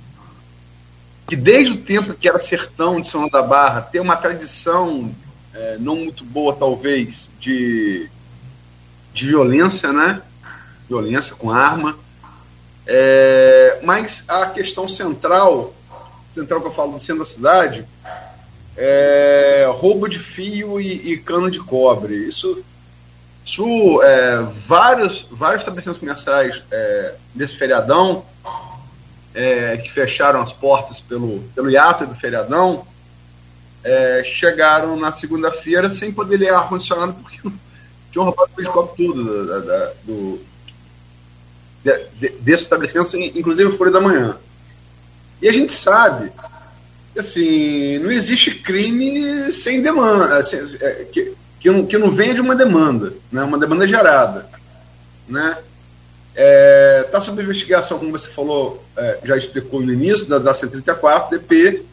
que 1.26 1.34
desde 1.34 1.72
o 1.72 1.76
tempo 1.78 2.14
que 2.14 2.28
era 2.28 2.38
sertão 2.38 3.01
de 3.01 3.09
São 3.09 3.28
da 3.28 3.42
Barra 3.42 3.80
tem 3.80 4.01
uma 4.01 4.16
tradição 4.16 5.12
é, 5.53 5.76
não 5.80 5.96
muito 5.96 6.24
boa, 6.24 6.55
talvez, 6.55 7.30
de, 7.40 8.09
de 9.12 9.26
violência, 9.26 9.92
né? 9.92 10.22
Violência 10.88 11.34
com 11.34 11.51
arma. 11.51 11.98
É, 12.86 13.80
mas 13.82 14.24
a 14.28 14.46
questão 14.46 14.88
central, 14.88 15.74
central 16.32 16.61
que 16.61 16.68
eu 16.68 16.72
falo 16.72 16.92
do 16.92 17.01
centro 17.01 17.24
da 17.24 17.30
cidade, 17.30 17.84
é, 18.76 19.68
roubo 19.72 20.09
de 20.09 20.18
fio 20.18 20.80
e, 20.80 21.12
e, 21.12 21.18
cano 21.18 21.51
de 21.51 21.61
cobre. 21.61 22.14
Isso, 22.28 22.64
isso 23.51 24.01
é, 24.03 24.46
vários, 24.66 25.26
vários 25.28 25.62
estabelecimentos 25.62 25.98
comerciais 25.98 26.62
é, 26.70 27.14
nesse 27.34 27.57
feriadão, 27.57 28.24
é, 29.34 29.76
que 29.78 29.90
fecharam 29.90 30.40
as 30.40 30.53
portas 30.53 31.01
pelo, 31.01 31.40
pelo 31.55 31.68
hiato 31.68 32.07
do 32.07 32.14
feriadão, 32.14 32.86
é, 33.82 34.22
chegaram 34.24 34.96
na 34.96 35.12
segunda-feira 35.12 35.90
sem 35.90 36.12
poder 36.12 36.36
ler 36.36 36.51
ar-condicionado 36.51 37.14
porque 37.14 37.40
tinham 38.12 38.24
roubado 38.24 38.51
o 38.57 38.64
cobre 38.66 38.92
tudo 38.96 39.46
da, 39.46 39.59
da, 39.59 39.92
do, 40.05 40.40
de, 41.82 42.28
desse 42.40 42.64
estabelecimento, 42.64 43.16
inclusive 43.16 43.70
o 43.70 43.76
Folha 43.76 43.90
da 43.90 44.01
Manhã. 44.01 44.36
E 45.42 45.48
a 45.48 45.53
gente 45.53 45.72
sabe 45.72 46.30
assim, 47.18 47.98
não 47.98 48.12
existe 48.12 48.55
crime 48.55 49.53
sem 49.53 49.82
demanda, 49.82 50.38
assim, 50.38 50.57
é, 50.80 51.07
que, 51.11 51.34
que, 51.61 51.70
não, 51.70 51.84
que 51.84 51.98
não 51.98 52.11
venha 52.11 52.34
de 52.34 52.40
uma 52.40 52.56
demanda, 52.56 53.12
né, 53.30 53.42
uma 53.42 53.58
demanda 53.58 53.86
gerada. 53.86 54.48
Né? 55.28 55.58
É, 56.34 57.06
tá 57.12 57.20
sob 57.20 57.40
investigação, 57.42 57.98
como 57.98 58.11
você 58.11 58.28
falou, 58.28 58.82
é, 58.96 59.18
já 59.22 59.36
explicou 59.36 59.80
no 59.80 59.92
início, 59.92 60.26
da, 60.26 60.38
da 60.38 60.54
134, 60.54 61.38
DP. 61.38 61.84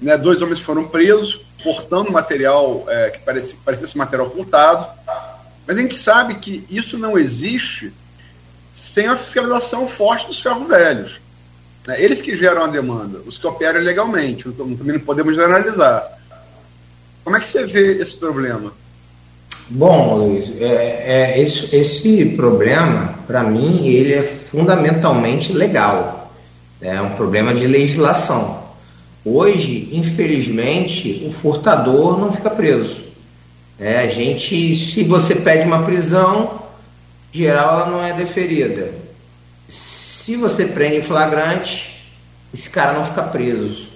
Né, 0.00 0.18
dois 0.18 0.42
homens 0.42 0.58
foram 0.58 0.88
presos, 0.88 1.46
portando 1.62 2.10
material 2.10 2.84
é, 2.88 3.10
que 3.10 3.20
parecia, 3.20 3.56
parecia 3.64 3.86
ser 3.86 3.96
material 3.96 4.28
furtado. 4.30 4.86
Mas 5.66 5.78
a 5.78 5.80
gente 5.80 5.94
sabe 5.94 6.34
que 6.34 6.66
isso 6.68 6.98
não 6.98 7.16
existe 7.16 7.92
sem 8.72 9.06
a 9.06 9.16
fiscalização 9.16 9.88
forte 9.88 10.26
dos 10.26 10.42
ferros 10.42 10.66
velhos. 10.66 11.20
Né? 11.86 12.02
Eles 12.02 12.20
que 12.20 12.36
geram 12.36 12.64
a 12.64 12.66
demanda, 12.66 13.20
os 13.24 13.38
que 13.38 13.46
operam 13.46 13.80
legalmente, 13.80 14.50
também 14.52 14.98
não 14.98 15.00
podemos 15.00 15.34
generalizar. 15.34 16.13
Como 17.24 17.36
é 17.36 17.40
que 17.40 17.46
você 17.46 17.64
vê 17.64 18.02
esse 18.02 18.14
problema? 18.16 18.72
Bom, 19.70 20.16
Luiz, 20.18 20.52
é, 20.60 21.34
é 21.34 21.40
esse, 21.40 21.74
esse 21.74 22.26
problema, 22.36 23.18
para 23.26 23.42
mim, 23.42 23.86
ele 23.86 24.12
é 24.12 24.22
fundamentalmente 24.22 25.52
legal. 25.52 26.30
É 26.82 27.00
um 27.00 27.10
problema 27.10 27.54
de 27.54 27.66
legislação. 27.66 28.62
Hoje, 29.24 29.88
infelizmente, 29.90 31.24
o 31.26 31.32
furtador 31.32 32.18
não 32.18 32.30
fica 32.30 32.50
preso. 32.50 33.04
É, 33.80 34.00
a 34.00 34.06
gente, 34.06 34.76
se 34.76 35.02
você 35.02 35.36
pede 35.36 35.66
uma 35.66 35.82
prisão, 35.82 36.62
geral 37.32 37.80
ela 37.80 37.90
não 37.90 38.04
é 38.04 38.12
deferida. 38.12 38.92
Se 39.66 40.36
você 40.36 40.66
prende 40.66 41.06
flagrante, 41.06 42.04
esse 42.52 42.68
cara 42.68 42.92
não 42.92 43.06
fica 43.06 43.22
preso. 43.22 43.88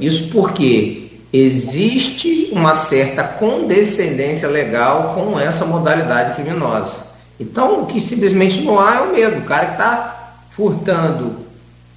Isso 0.00 0.28
porque 0.30 1.09
existe 1.32 2.48
uma 2.52 2.74
certa 2.74 3.22
condescendência 3.22 4.48
legal 4.48 5.14
com 5.14 5.38
essa 5.38 5.64
modalidade 5.64 6.34
criminosa. 6.34 6.96
Então, 7.38 7.82
o 7.82 7.86
que 7.86 8.00
simplesmente 8.00 8.60
não 8.62 8.78
há 8.78 8.96
é 8.96 9.00
o 9.00 9.12
medo. 9.12 9.38
O 9.38 9.44
cara 9.44 9.66
que 9.66 9.72
está 9.72 10.34
furtando 10.50 11.36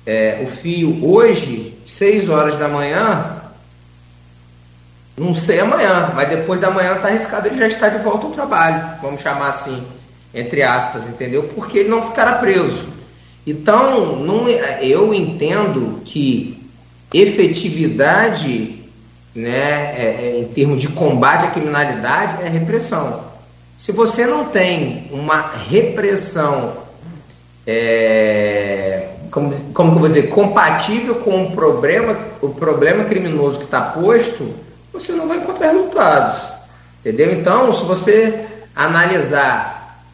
é, 0.06 0.42
o 0.44 0.48
fio 0.48 1.06
hoje, 1.06 1.78
6 1.86 2.30
horas 2.30 2.58
da 2.58 2.68
manhã, 2.68 3.42
não 5.18 5.34
sei 5.34 5.60
amanhã, 5.60 6.12
mas 6.16 6.30
depois 6.30 6.60
da 6.60 6.72
manhã 6.72 6.96
está 6.96 7.08
arriscado, 7.08 7.48
ele 7.48 7.60
já 7.60 7.68
está 7.68 7.90
de 7.90 8.04
volta 8.04 8.26
ao 8.26 8.32
trabalho, 8.32 8.98
vamos 9.02 9.22
chamar 9.22 9.50
assim, 9.50 9.84
entre 10.34 10.64
aspas, 10.64 11.08
entendeu? 11.08 11.44
Porque 11.56 11.80
ele 11.80 11.90
não 11.90 12.08
ficará 12.08 12.34
preso. 12.34 12.88
Então, 13.46 14.16
não, 14.18 14.48
é, 14.48 14.80
eu 14.86 15.14
entendo 15.14 16.02
que 16.06 16.58
efetividade, 17.14 18.83
né, 19.36 19.96
é, 19.98 20.20
é, 20.20 20.40
em 20.42 20.46
termos 20.46 20.80
de 20.82 20.90
combate 20.90 21.46
à 21.46 21.52
criminalidade, 21.52 22.44
é 22.44 22.50
repressão. 22.50 23.24
Se 23.76 23.92
você 23.92 24.26
não 24.26 24.46
tem 24.46 25.10
uma 25.12 25.42
repressão, 25.70 26.74
é, 27.66 29.10
como, 29.32 29.52
como 29.74 29.94
eu 29.94 30.00
vou 30.00 30.08
dizer, 30.08 30.30
compatível 30.30 31.16
com 31.16 31.46
o 31.46 31.52
problema, 31.52 32.18
o 32.42 32.50
problema 32.50 33.04
criminoso 33.06 33.58
que 33.58 33.66
está 33.66 33.82
posto, 33.82 34.54
você 34.92 35.12
não 35.14 35.28
vai 35.28 35.38
encontrar 35.38 35.72
resultados. 35.72 36.42
Entendeu? 37.00 37.34
Então, 37.34 37.74
se 37.74 37.84
você 37.84 38.46
analisar, 38.76 40.06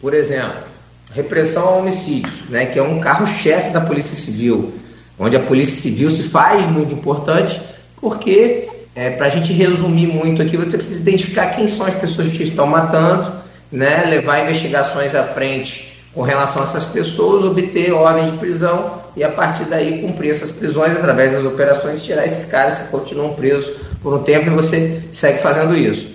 por 0.00 0.14
exemplo, 0.14 0.70
repressão 1.12 1.62
ao 1.62 1.78
homicídio, 1.80 2.32
né, 2.48 2.66
que 2.66 2.78
é 2.78 2.82
um 2.82 3.00
carro-chefe 3.00 3.70
da 3.70 3.80
Polícia 3.80 4.16
Civil, 4.16 4.72
onde 5.18 5.36
a 5.36 5.40
Polícia 5.40 5.80
Civil 5.80 6.10
se 6.10 6.24
faz 6.24 6.66
muito 6.66 6.94
importante, 6.94 7.60
porque, 8.00 8.68
é, 8.94 9.10
para 9.10 9.26
a 9.26 9.28
gente 9.28 9.52
resumir 9.52 10.06
muito 10.06 10.40
aqui, 10.42 10.56
você 10.56 10.76
precisa 10.76 11.00
identificar 11.00 11.48
quem 11.48 11.68
são 11.68 11.86
as 11.86 11.94
pessoas 11.94 12.28
que 12.28 12.42
estão 12.42 12.66
matando, 12.66 13.32
né, 13.70 14.04
levar 14.08 14.44
investigações 14.44 15.14
à 15.14 15.22
frente 15.22 15.90
com 16.14 16.22
relação 16.22 16.62
a 16.62 16.64
essas 16.64 16.86
pessoas, 16.86 17.44
obter 17.44 17.92
ordens 17.92 18.32
de 18.32 18.38
prisão 18.38 19.00
e, 19.16 19.22
a 19.22 19.28
partir 19.28 19.64
daí, 19.64 20.02
cumprir 20.02 20.30
essas 20.30 20.50
prisões 20.50 20.92
através 20.96 21.32
das 21.32 21.44
operações, 21.44 22.02
tirar 22.02 22.24
esses 22.24 22.46
caras 22.46 22.78
que 22.78 22.88
continuam 22.88 23.34
presos 23.34 23.76
por 24.02 24.14
um 24.14 24.22
tempo 24.22 24.46
e 24.46 24.50
você 24.50 25.02
segue 25.12 25.38
fazendo 25.38 25.76
isso. 25.76 26.08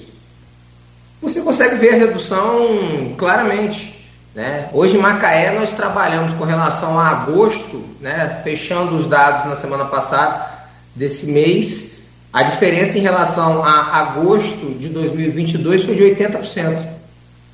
Você 1.21 1.41
consegue 1.41 1.75
ver 1.75 1.93
a 1.93 1.97
redução 1.97 3.15
claramente 3.17 3.95
né? 4.35 4.67
Hoje 4.73 4.97
em 4.97 4.99
Macaé 4.99 5.57
nós 5.57 5.69
trabalhamos 5.71 6.33
com 6.33 6.43
relação 6.43 6.99
a 6.99 7.07
agosto, 7.07 7.81
né? 8.01 8.41
fechando 8.43 8.93
os 8.93 9.07
dados 9.07 9.49
na 9.49 9.55
semana 9.55 9.85
passada 9.85 10.54
desse 10.95 11.27
mês, 11.27 11.99
a 12.31 12.43
diferença 12.43 12.97
em 12.97 13.01
relação 13.01 13.63
a 13.63 13.97
agosto 13.97 14.77
de 14.79 14.89
2022 14.89 15.83
foi 15.83 15.95
de 15.95 16.03
80% 16.03 16.85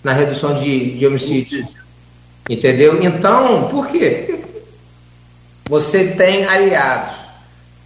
na 0.04 0.14
redução 0.14 0.54
de, 0.54 0.98
de 0.98 1.08
homicídios. 1.08 1.68
Entendeu? 2.50 3.02
Então, 3.02 3.68
por 3.70 3.88
quê? 3.88 4.40
Você 5.70 6.06
tem 6.06 6.46
aliados 6.46 7.22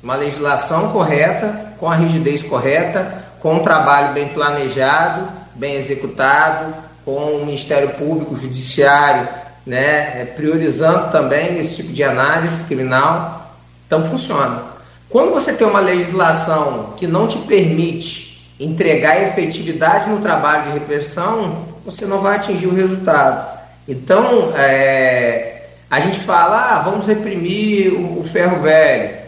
uma 0.06 0.16
legislação 0.16 0.92
correta, 0.92 1.74
com 1.80 1.90
a 1.90 1.96
rigidez 1.96 2.44
correta, 2.44 3.26
com 3.40 3.56
um 3.56 3.64
trabalho 3.64 4.14
bem 4.14 4.28
planejado, 4.28 5.28
bem 5.56 5.76
executado, 5.78 6.76
com 7.04 7.38
o 7.38 7.46
Ministério 7.46 7.90
Público, 7.96 8.36
o 8.36 8.38
Judiciário, 8.38 9.28
né, 9.66 10.26
priorizando 10.36 11.12
também 11.12 11.58
esse 11.58 11.78
tipo 11.78 11.92
de 11.92 12.04
análise 12.04 12.64
criminal, 12.66 13.56
então 13.88 14.08
funciona. 14.08 14.75
Quando 15.10 15.34
você 15.34 15.54
tem 15.54 15.68
uma 15.68 15.80
legislação 15.80 16.94
que 16.98 17.08
não 17.08 17.28
te 17.28 17.38
permite 17.40 18.26
entregar 18.60 19.22
efetividade 19.22 20.10
no 20.10 20.22
trabalho 20.22 20.66
de 20.66 20.80
repressão, 20.80 21.66
você 21.86 22.06
não 22.06 22.22
vai 22.22 22.38
atingir 22.38 22.68
o 22.68 22.74
resultado. 22.74 23.56
Então, 23.88 24.52
é, 24.56 25.68
a 25.90 26.00
gente 26.00 26.20
fala, 26.20 26.74
ah, 26.74 26.80
vamos 26.80 27.06
reprimir 27.06 27.94
o, 27.94 28.22
o 28.22 28.24
ferro 28.24 28.62
velho. 28.62 29.26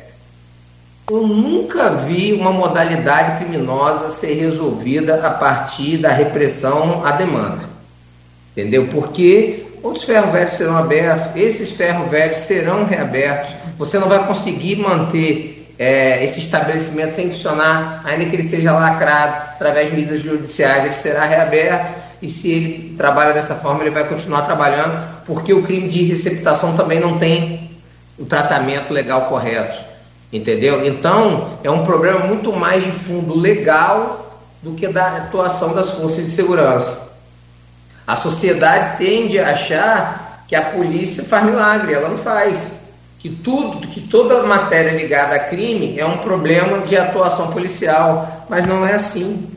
Eu 1.10 1.26
nunca 1.26 1.90
vi 1.90 2.34
uma 2.34 2.52
modalidade 2.52 3.38
criminosa 3.38 4.12
ser 4.12 4.34
resolvida 4.34 5.26
a 5.26 5.30
partir 5.30 5.98
da 5.98 6.10
repressão 6.10 7.06
à 7.06 7.12
demanda. 7.12 7.64
Entendeu? 8.52 8.88
Porque 8.88 9.66
outros 9.84 10.04
ferros 10.04 10.32
velhos 10.32 10.54
serão 10.54 10.76
abertos, 10.76 11.42
esses 11.42 11.72
ferros 11.72 12.10
velhos 12.10 12.40
serão 12.40 12.86
reabertos. 12.86 13.54
Você 13.78 14.00
não 14.00 14.10
vai 14.10 14.26
conseguir 14.26 14.78
manter 14.78 15.57
é, 15.78 16.24
esse 16.24 16.40
estabelecimento 16.40 17.16
sem 17.16 17.30
funcionar, 17.30 18.02
ainda 18.04 18.26
que 18.26 18.36
ele 18.36 18.44
seja 18.44 18.74
lacrado 18.74 19.52
através 19.56 19.90
de 19.90 19.96
medidas 19.96 20.22
judiciais, 20.22 20.86
ele 20.86 20.94
será 20.94 21.26
reaberto 21.26 21.94
e 22.22 22.28
se 22.30 22.50
ele 22.50 22.96
trabalha 22.98 23.34
dessa 23.34 23.56
forma, 23.56 23.84
ele 23.84 23.92
vai 23.92 24.08
continuar 24.08 24.42
trabalhando, 24.42 25.24
porque 25.26 25.54
o 25.54 25.64
crime 25.64 25.88
de 25.88 26.04
receptação 26.04 26.76
também 26.76 27.00
não 27.00 27.20
tem 27.20 27.70
o 28.18 28.26
tratamento 28.26 28.92
legal 28.92 29.26
correto. 29.26 29.86
Entendeu? 30.34 30.86
Então, 30.86 31.60
é 31.64 31.70
um 31.70 31.86
problema 31.86 32.22
muito 32.22 32.52
mais 32.52 32.84
de 32.84 32.92
fundo 32.92 33.38
legal 33.38 34.42
do 34.62 34.74
que 34.74 34.88
da 34.88 35.18
atuação 35.18 35.74
das 35.74 35.92
forças 35.92 36.26
de 36.26 36.32
segurança. 36.32 37.08
A 38.06 38.16
sociedade 38.16 38.98
tende 38.98 39.40
a 39.40 39.52
achar 39.52 40.44
que 40.48 40.56
a 40.56 40.62
polícia 40.64 41.24
faz 41.24 41.46
milagre, 41.46 41.94
ela 41.94 42.10
não 42.10 42.18
faz. 42.18 42.77
Que 43.28 43.36
tudo, 43.44 43.86
que 43.88 44.00
toda 44.00 44.44
matéria 44.44 44.92
ligada 44.92 45.36
a 45.36 45.40
crime 45.40 46.00
é 46.00 46.06
um 46.06 46.20
problema 46.20 46.80
de 46.80 46.96
atuação 46.96 47.52
policial, 47.52 48.46
mas 48.48 48.66
não 48.66 48.88
é 48.88 48.94
assim. 48.94 49.50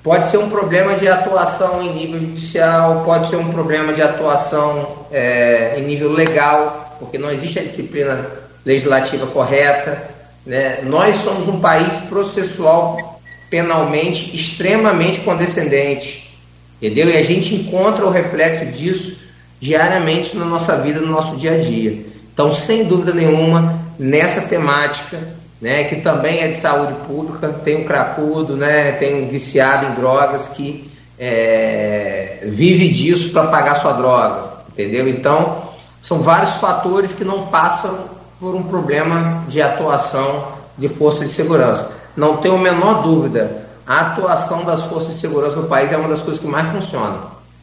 Pode 0.00 0.28
ser 0.28 0.38
um 0.38 0.48
problema 0.48 0.94
de 0.94 1.08
atuação 1.08 1.82
em 1.82 1.92
nível 1.92 2.20
judicial, 2.20 3.02
pode 3.04 3.30
ser 3.30 3.34
um 3.34 3.50
problema 3.50 3.92
de 3.92 4.00
atuação 4.00 5.06
é, 5.10 5.74
em 5.76 5.82
nível 5.82 6.12
legal, 6.12 6.96
porque 7.00 7.18
não 7.18 7.32
existe 7.32 7.58
a 7.58 7.64
disciplina 7.64 8.30
legislativa 8.64 9.26
correta. 9.26 10.10
Né? 10.46 10.78
Nós 10.84 11.16
somos 11.16 11.48
um 11.48 11.58
país 11.58 11.92
processual 12.08 13.20
penalmente 13.50 14.36
extremamente 14.36 15.18
condescendente, 15.22 16.32
entendeu? 16.80 17.10
E 17.10 17.16
a 17.16 17.24
gente 17.24 17.56
encontra 17.56 18.06
o 18.06 18.10
reflexo 18.10 18.66
disso 18.66 19.16
diariamente 19.58 20.36
na 20.36 20.44
nossa 20.44 20.76
vida, 20.76 21.00
no 21.00 21.08
nosso 21.08 21.34
dia 21.34 21.54
a 21.54 21.58
dia. 21.58 22.06
Então, 22.38 22.54
sem 22.54 22.84
dúvida 22.84 23.12
nenhuma, 23.12 23.80
nessa 23.98 24.42
temática, 24.42 25.18
né, 25.60 25.82
que 25.82 25.96
também 25.96 26.38
é 26.38 26.46
de 26.46 26.54
saúde 26.54 26.92
pública, 27.04 27.48
tem 27.64 27.82
um 27.82 27.84
cracudo, 27.84 28.56
né, 28.56 28.92
tem 28.92 29.24
um 29.24 29.26
viciado 29.26 29.86
em 29.86 29.94
drogas 29.96 30.46
que 30.50 30.88
é, 31.18 32.38
vive 32.44 32.90
disso 32.90 33.32
para 33.32 33.48
pagar 33.48 33.80
sua 33.80 33.94
droga, 33.94 34.50
entendeu? 34.68 35.08
Então, 35.08 35.64
são 36.00 36.20
vários 36.20 36.52
fatores 36.58 37.12
que 37.12 37.24
não 37.24 37.48
passam 37.48 38.04
por 38.38 38.54
um 38.54 38.62
problema 38.62 39.42
de 39.48 39.60
atuação 39.60 40.52
de 40.78 40.88
forças 40.88 41.30
de 41.30 41.34
segurança. 41.34 41.90
Não 42.16 42.36
tenho 42.36 42.54
a 42.54 42.58
menor 42.58 43.02
dúvida, 43.02 43.66
a 43.84 44.12
atuação 44.12 44.62
das 44.64 44.84
forças 44.84 45.14
de 45.14 45.20
segurança 45.20 45.56
no 45.56 45.66
país 45.66 45.90
é 45.90 45.96
uma 45.96 46.08
das 46.08 46.22
coisas 46.22 46.40
que 46.40 46.46
mais 46.46 46.70
funciona 46.70 47.16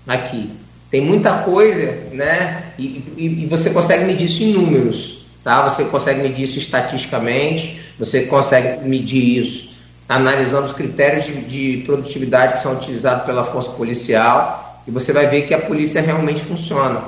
aqui. 0.06 0.65
Tem 0.96 1.02
muita 1.02 1.40
coisa, 1.40 1.94
né? 2.14 2.72
E, 2.80 3.04
e, 3.18 3.44
e 3.44 3.46
você 3.48 3.70
consegue 3.70 4.06
medir 4.06 4.28
isso 4.28 4.42
em 4.42 4.54
números, 4.54 5.26
tá? 5.44 5.68
Você 5.68 5.84
consegue 5.84 6.22
medir 6.22 6.46
isso 6.46 6.58
estatisticamente, 6.58 7.82
você 8.00 8.22
consegue 8.22 8.88
medir 8.88 9.42
isso 9.42 9.72
analisando 10.08 10.68
os 10.68 10.72
critérios 10.72 11.26
de, 11.26 11.42
de 11.42 11.84
produtividade 11.84 12.54
que 12.54 12.60
são 12.60 12.76
utilizados 12.76 13.26
pela 13.26 13.44
força 13.44 13.72
policial 13.72 14.82
e 14.88 14.92
você 14.92 15.12
vai 15.12 15.28
ver 15.28 15.42
que 15.42 15.54
a 15.54 15.60
polícia 15.60 16.02
realmente 16.02 16.40
funciona, 16.46 17.02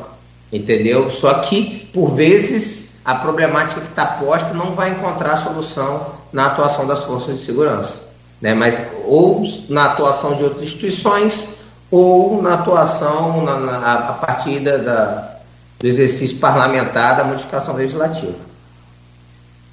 entendeu? 0.52 1.10
Só 1.10 1.36
que 1.36 1.88
por 1.94 2.14
vezes 2.14 3.00
a 3.06 3.16
problemática 3.16 3.80
que 3.80 3.88
está 3.88 4.06
posta 4.06 4.54
não 4.54 4.76
vai 4.76 4.90
encontrar 4.90 5.38
solução 5.38 6.08
na 6.34 6.48
atuação 6.48 6.86
das 6.86 7.06
forças 7.06 7.40
de 7.40 7.46
segurança, 7.46 7.94
né? 8.42 8.54
mas 8.54 8.78
ou 9.06 9.44
na 9.70 9.86
atuação 9.86 10.36
de 10.36 10.44
outras 10.44 10.64
instituições 10.64 11.56
ou 11.90 12.42
na 12.42 12.56
atuação 12.56 13.44
na, 13.44 13.60
na, 13.60 13.94
a 14.10 14.14
partir 14.14 14.60
da, 14.60 14.78
da, 14.78 15.40
do 15.80 15.88
exercício 15.88 16.38
parlamentar 16.38 17.18
da 17.18 17.24
modificação 17.24 17.76
legislativa. 17.76 18.48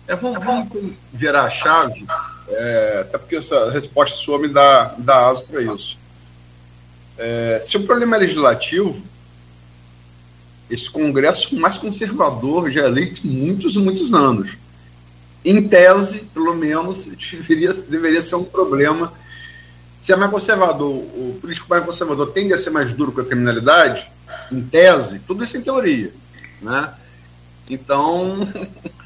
É, 0.06 0.14
vamos, 0.14 0.44
vamos 0.44 0.68
virar 1.12 1.44
a 1.44 1.50
chave, 1.50 2.04
é, 2.48 2.98
até 3.00 3.18
porque 3.18 3.36
essa 3.36 3.70
resposta 3.70 4.16
sua 4.16 4.38
me 4.38 4.48
dá, 4.48 4.94
dá 4.98 5.30
asa 5.30 5.42
para 5.42 5.62
isso. 5.62 5.98
É, 7.16 7.62
se 7.64 7.76
o 7.76 7.84
problema 7.84 8.16
é 8.16 8.18
legislativo, 8.20 9.02
esse 10.68 10.90
Congresso 10.90 11.54
mais 11.56 11.76
conservador 11.76 12.70
já 12.70 12.82
é 12.82 12.86
eleito 12.86 13.26
muitos 13.26 13.76
muitos 13.76 14.12
anos. 14.12 14.56
Em 15.44 15.66
tese, 15.68 16.20
pelo 16.32 16.54
menos, 16.54 17.04
deveria, 17.30 17.72
deveria 17.72 18.22
ser 18.22 18.36
um 18.36 18.44
problema. 18.44 19.12
Se 20.04 20.12
é 20.12 20.16
mais 20.16 20.30
conservador, 20.30 20.90
o 20.90 21.38
político 21.40 21.66
mais 21.66 21.82
conservador 21.82 22.30
tende 22.30 22.52
a 22.52 22.58
ser 22.58 22.68
mais 22.68 22.92
duro 22.92 23.10
com 23.10 23.22
a 23.22 23.24
criminalidade, 23.24 24.06
em 24.52 24.60
tese, 24.60 25.18
tudo 25.20 25.42
isso 25.42 25.56
em 25.56 25.62
teoria. 25.62 26.12
Né? 26.60 26.92
Então, 27.70 28.46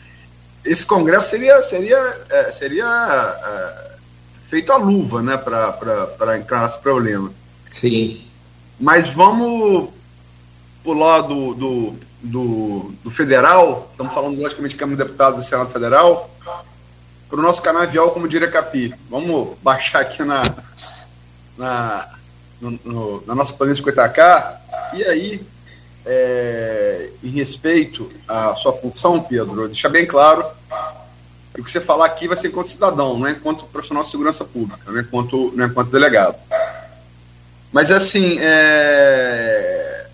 esse 0.64 0.84
Congresso 0.84 1.30
seria, 1.30 1.62
seria, 1.62 2.26
é, 2.28 2.50
seria 2.50 2.84
é, 2.84 3.90
feito 4.50 4.72
à 4.72 4.76
luva 4.76 5.22
né, 5.22 5.36
para 5.36 6.36
encarar 6.36 6.70
esse 6.70 6.80
problema. 6.80 7.30
Sim. 7.70 8.26
Mas 8.80 9.08
vamos 9.08 9.90
pular 10.82 11.20
do, 11.20 11.54
do, 11.54 11.94
do, 12.20 12.92
do 13.04 13.10
federal, 13.12 13.86
estamos 13.92 14.12
falando 14.12 14.42
logicamente 14.42 14.74
de 14.74 14.80
Câmara 14.80 14.96
de 14.96 15.04
Deputados 15.04 15.46
e 15.46 15.48
Senado 15.48 15.70
Federal, 15.70 16.28
para 17.30 17.38
o 17.38 17.42
nosso 17.42 17.62
canavial, 17.62 18.10
como 18.10 18.26
diria 18.26 18.50
Capi. 18.50 18.92
Vamos 19.08 19.56
baixar 19.62 20.00
aqui 20.00 20.24
na, 20.24 20.42
na, 21.58 22.08
no, 22.60 22.78
no, 22.84 23.24
na 23.26 23.34
nossa 23.34 23.52
planeta 23.52 23.82
50K. 23.82 24.56
E 24.94 25.04
aí, 25.04 25.42
é, 26.06 27.10
em 27.22 27.30
respeito 27.30 28.10
à 28.26 28.54
sua 28.54 28.72
função, 28.72 29.20
Pedro, 29.20 29.66
deixar 29.66 29.90
bem 29.90 30.06
claro 30.06 30.46
que 31.52 31.60
o 31.60 31.64
que 31.64 31.70
você 31.70 31.80
falar 31.80 32.06
aqui 32.06 32.28
vai 32.28 32.36
ser 32.36 32.48
enquanto 32.48 32.70
cidadão, 32.70 33.18
não 33.18 33.26
é 33.26 33.32
enquanto 33.32 33.64
profissional 33.66 34.04
de 34.04 34.10
segurança 34.10 34.44
pública, 34.44 34.80
não 34.86 34.98
é 34.98 35.02
enquanto, 35.02 35.52
não 35.54 35.64
é 35.64 35.66
enquanto 35.66 35.90
delegado. 35.90 36.36
Mas 37.72 37.90
assim, 37.90 38.38
é, 38.40 40.06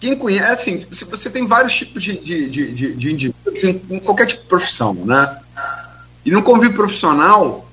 quem 0.00 0.16
conhece, 0.16 0.86
assim, 0.90 1.04
você 1.04 1.28
tem 1.28 1.46
vários 1.46 1.74
tipos 1.74 2.02
de, 2.02 2.18
de, 2.18 2.48
de, 2.48 2.94
de, 2.94 3.12
indivíduos 3.12 3.64
em, 3.64 4.00
qualquer 4.00 4.26
tipo 4.26 4.42
de 4.42 4.48
profissão, 4.48 4.94
né? 4.94 5.40
E 6.24 6.30
no 6.30 6.42
convívio 6.42 6.76
profissional, 6.76 7.67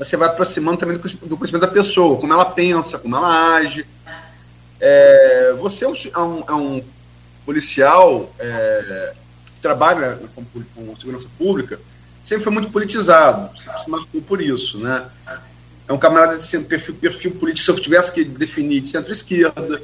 você 0.00 0.16
vai 0.16 0.28
aproximando 0.28 0.78
também 0.78 0.96
do, 0.96 1.36
conhecimento 1.36 1.60
da 1.60 1.68
pessoa, 1.68 2.18
como 2.18 2.32
ela 2.32 2.46
pensa, 2.46 2.98
como 2.98 3.16
ela 3.16 3.56
age. 3.56 3.86
É, 4.80 5.54
você 5.60 5.84
é 5.84 5.88
um, 5.88 6.44
é 6.48 6.54
um 6.54 6.78
é 6.78 6.82
policial 7.44 8.34
é, 8.38 9.12
que 9.54 9.60
trabalha 9.60 10.18
com, 10.34 10.42
com, 10.74 10.96
segurança 10.96 11.28
pública, 11.36 11.78
sempre 12.24 12.44
foi 12.44 12.52
muito 12.52 12.70
politizado, 12.70 13.58
sempre 13.60 13.82
se 13.82 13.90
marcou 13.90 14.22
por 14.22 14.40
isso, 14.40 14.78
né? 14.78 15.04
É 15.86 15.92
um 15.92 15.98
camarada 15.98 16.38
de 16.38 16.58
perfil, 16.60 16.94
perfil 16.94 17.32
político, 17.32 17.66
se 17.66 17.70
eu 17.70 17.82
tivesse 17.82 18.10
que 18.10 18.24
definir 18.24 18.80
de 18.80 18.88
centro-esquerda, 18.88 19.82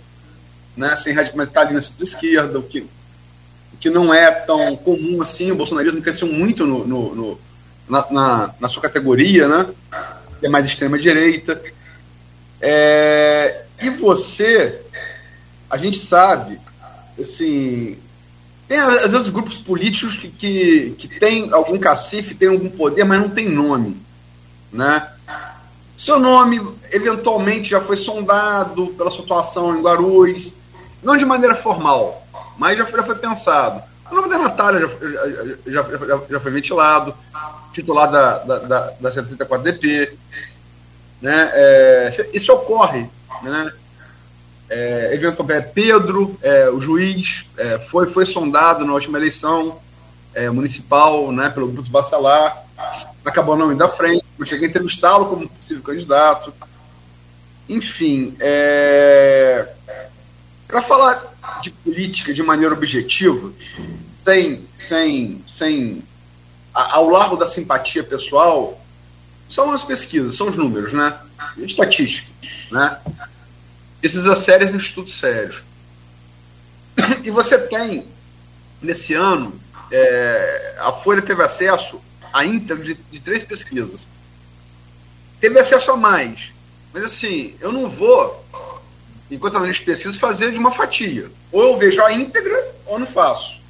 né, 0.74 0.96
sem 0.96 1.12
radicalizar 1.12 1.66
ali 1.66 1.74
na 1.74 1.82
centro-esquerda, 1.82 2.58
o 2.58 2.62
que, 2.62 2.80
o 2.80 3.76
que 3.78 3.90
não 3.90 4.14
é 4.14 4.30
tão 4.30 4.76
comum 4.76 5.20
assim. 5.20 5.50
O 5.50 5.56
bolsonarismo 5.56 6.00
cresceu 6.00 6.28
muito 6.28 6.64
no, 6.64 6.86
no, 6.86 7.14
no 7.14 7.40
na, 7.88 8.06
na, 8.10 8.54
na, 8.60 8.68
sua 8.68 8.82
categoria, 8.82 9.48
né? 9.48 9.66
É 10.42 10.48
mais 10.48 10.66
extrema-direita. 10.66 11.62
É, 12.60 13.64
e 13.80 13.90
você, 13.90 14.80
a 15.70 15.76
gente 15.76 15.98
sabe, 15.98 16.58
assim, 17.20 17.98
tem 18.68 18.78
às 18.78 19.10
vezes 19.10 19.28
grupos 19.28 19.58
políticos 19.58 20.16
que, 20.16 20.28
que, 20.28 20.94
que 20.98 21.08
tem 21.20 21.52
algum 21.52 21.78
cacife, 21.78 22.34
tem 22.34 22.48
algum 22.48 22.68
poder, 22.68 23.04
mas 23.04 23.20
não 23.20 23.28
tem 23.28 23.48
nome, 23.48 24.00
né? 24.72 25.12
Seu 25.96 26.18
nome 26.18 26.60
eventualmente 26.90 27.70
já 27.70 27.80
foi 27.80 27.96
sondado 27.96 28.88
pela 28.88 29.10
sua 29.10 29.24
atuação 29.24 29.78
em 29.78 29.82
Guarulhos, 29.82 30.52
não 31.02 31.16
de 31.16 31.24
maneira 31.24 31.54
formal, 31.54 32.26
mas 32.58 32.76
já 32.76 32.84
foi, 32.84 32.98
já 32.98 33.06
foi 33.06 33.14
pensado. 33.14 33.82
O 34.10 34.14
nome 34.14 34.28
da 34.28 34.38
Natália 34.38 34.80
já, 34.80 34.88
já, 35.66 35.82
já, 35.82 36.20
já 36.30 36.40
foi 36.40 36.50
ventilado, 36.52 37.14
titular 37.72 38.10
da, 38.10 38.38
da, 38.38 38.58
da, 38.58 38.80
da 39.00 39.10
134DP. 39.12 40.12
Né? 41.20 41.50
É, 41.52 42.28
isso 42.32 42.52
ocorre. 42.52 43.08
Né? 43.42 43.72
É, 44.68 45.14
eventualmente, 45.14 45.68
Pedro, 45.74 46.36
é, 46.42 46.68
o 46.70 46.80
juiz, 46.80 47.46
é, 47.56 47.78
foi, 47.78 48.10
foi 48.10 48.26
sondado 48.26 48.84
na 48.84 48.92
última 48.92 49.18
eleição 49.18 49.80
é, 50.34 50.50
municipal 50.50 51.30
né, 51.30 51.48
pelo 51.48 51.68
Grupo 51.68 51.88
Bacelar, 51.88 52.64
acabou 53.24 53.56
não 53.56 53.72
indo 53.72 53.82
à 53.82 53.88
frente, 53.88 54.24
eu 54.38 54.44
cheguei 54.44 54.66
a 54.66 54.70
entrevistá-lo 54.70 55.26
como 55.26 55.48
possível 55.48 55.82
candidato. 55.82 56.52
Enfim, 57.68 58.36
é, 58.38 59.66
para 60.66 60.82
falar 60.82 61.34
de 61.62 61.70
política 61.70 62.34
de 62.34 62.42
maneira 62.42 62.74
objetiva, 62.74 63.52
sem, 64.14 64.66
sem, 64.74 65.42
sem 65.46 66.02
ao 66.74 67.08
largo 67.08 67.36
da 67.36 67.46
simpatia 67.46 68.02
pessoal, 68.02 68.80
são 69.48 69.70
as 69.70 69.82
pesquisas, 69.82 70.36
são 70.36 70.48
os 70.48 70.56
números, 70.56 70.92
né? 70.92 71.18
E 71.56 71.64
estatística, 71.64 72.28
né? 72.70 73.00
Precisa 74.00 74.36
sérios 74.36 74.70
em 74.70 74.76
estudos 74.76 75.18
sérios. 75.18 75.62
E 77.22 77.30
você 77.30 77.58
tem, 77.58 78.06
nesse 78.82 79.14
ano, 79.14 79.58
é, 79.90 80.76
a 80.80 80.92
Folha 80.92 81.22
teve 81.22 81.42
acesso 81.42 82.00
a 82.32 82.44
íntegro 82.44 82.84
de, 82.84 82.94
de 82.94 83.20
três 83.20 83.44
pesquisas. 83.44 84.06
Teve 85.40 85.58
acesso 85.58 85.92
a 85.92 85.96
mais. 85.96 86.52
Mas 86.92 87.04
assim, 87.04 87.54
eu 87.60 87.72
não 87.72 87.88
vou, 87.88 88.44
enquanto 89.30 89.56
analista 89.56 89.84
de 89.84 89.90
pesquisa, 89.90 90.18
fazer 90.18 90.52
de 90.52 90.58
uma 90.58 90.70
fatia. 90.70 91.30
Ou 91.50 91.62
eu 91.62 91.78
vejo 91.78 92.02
a 92.02 92.12
íntegra 92.12 92.74
ou 92.86 92.98
não 92.98 93.06
faço. 93.06 93.60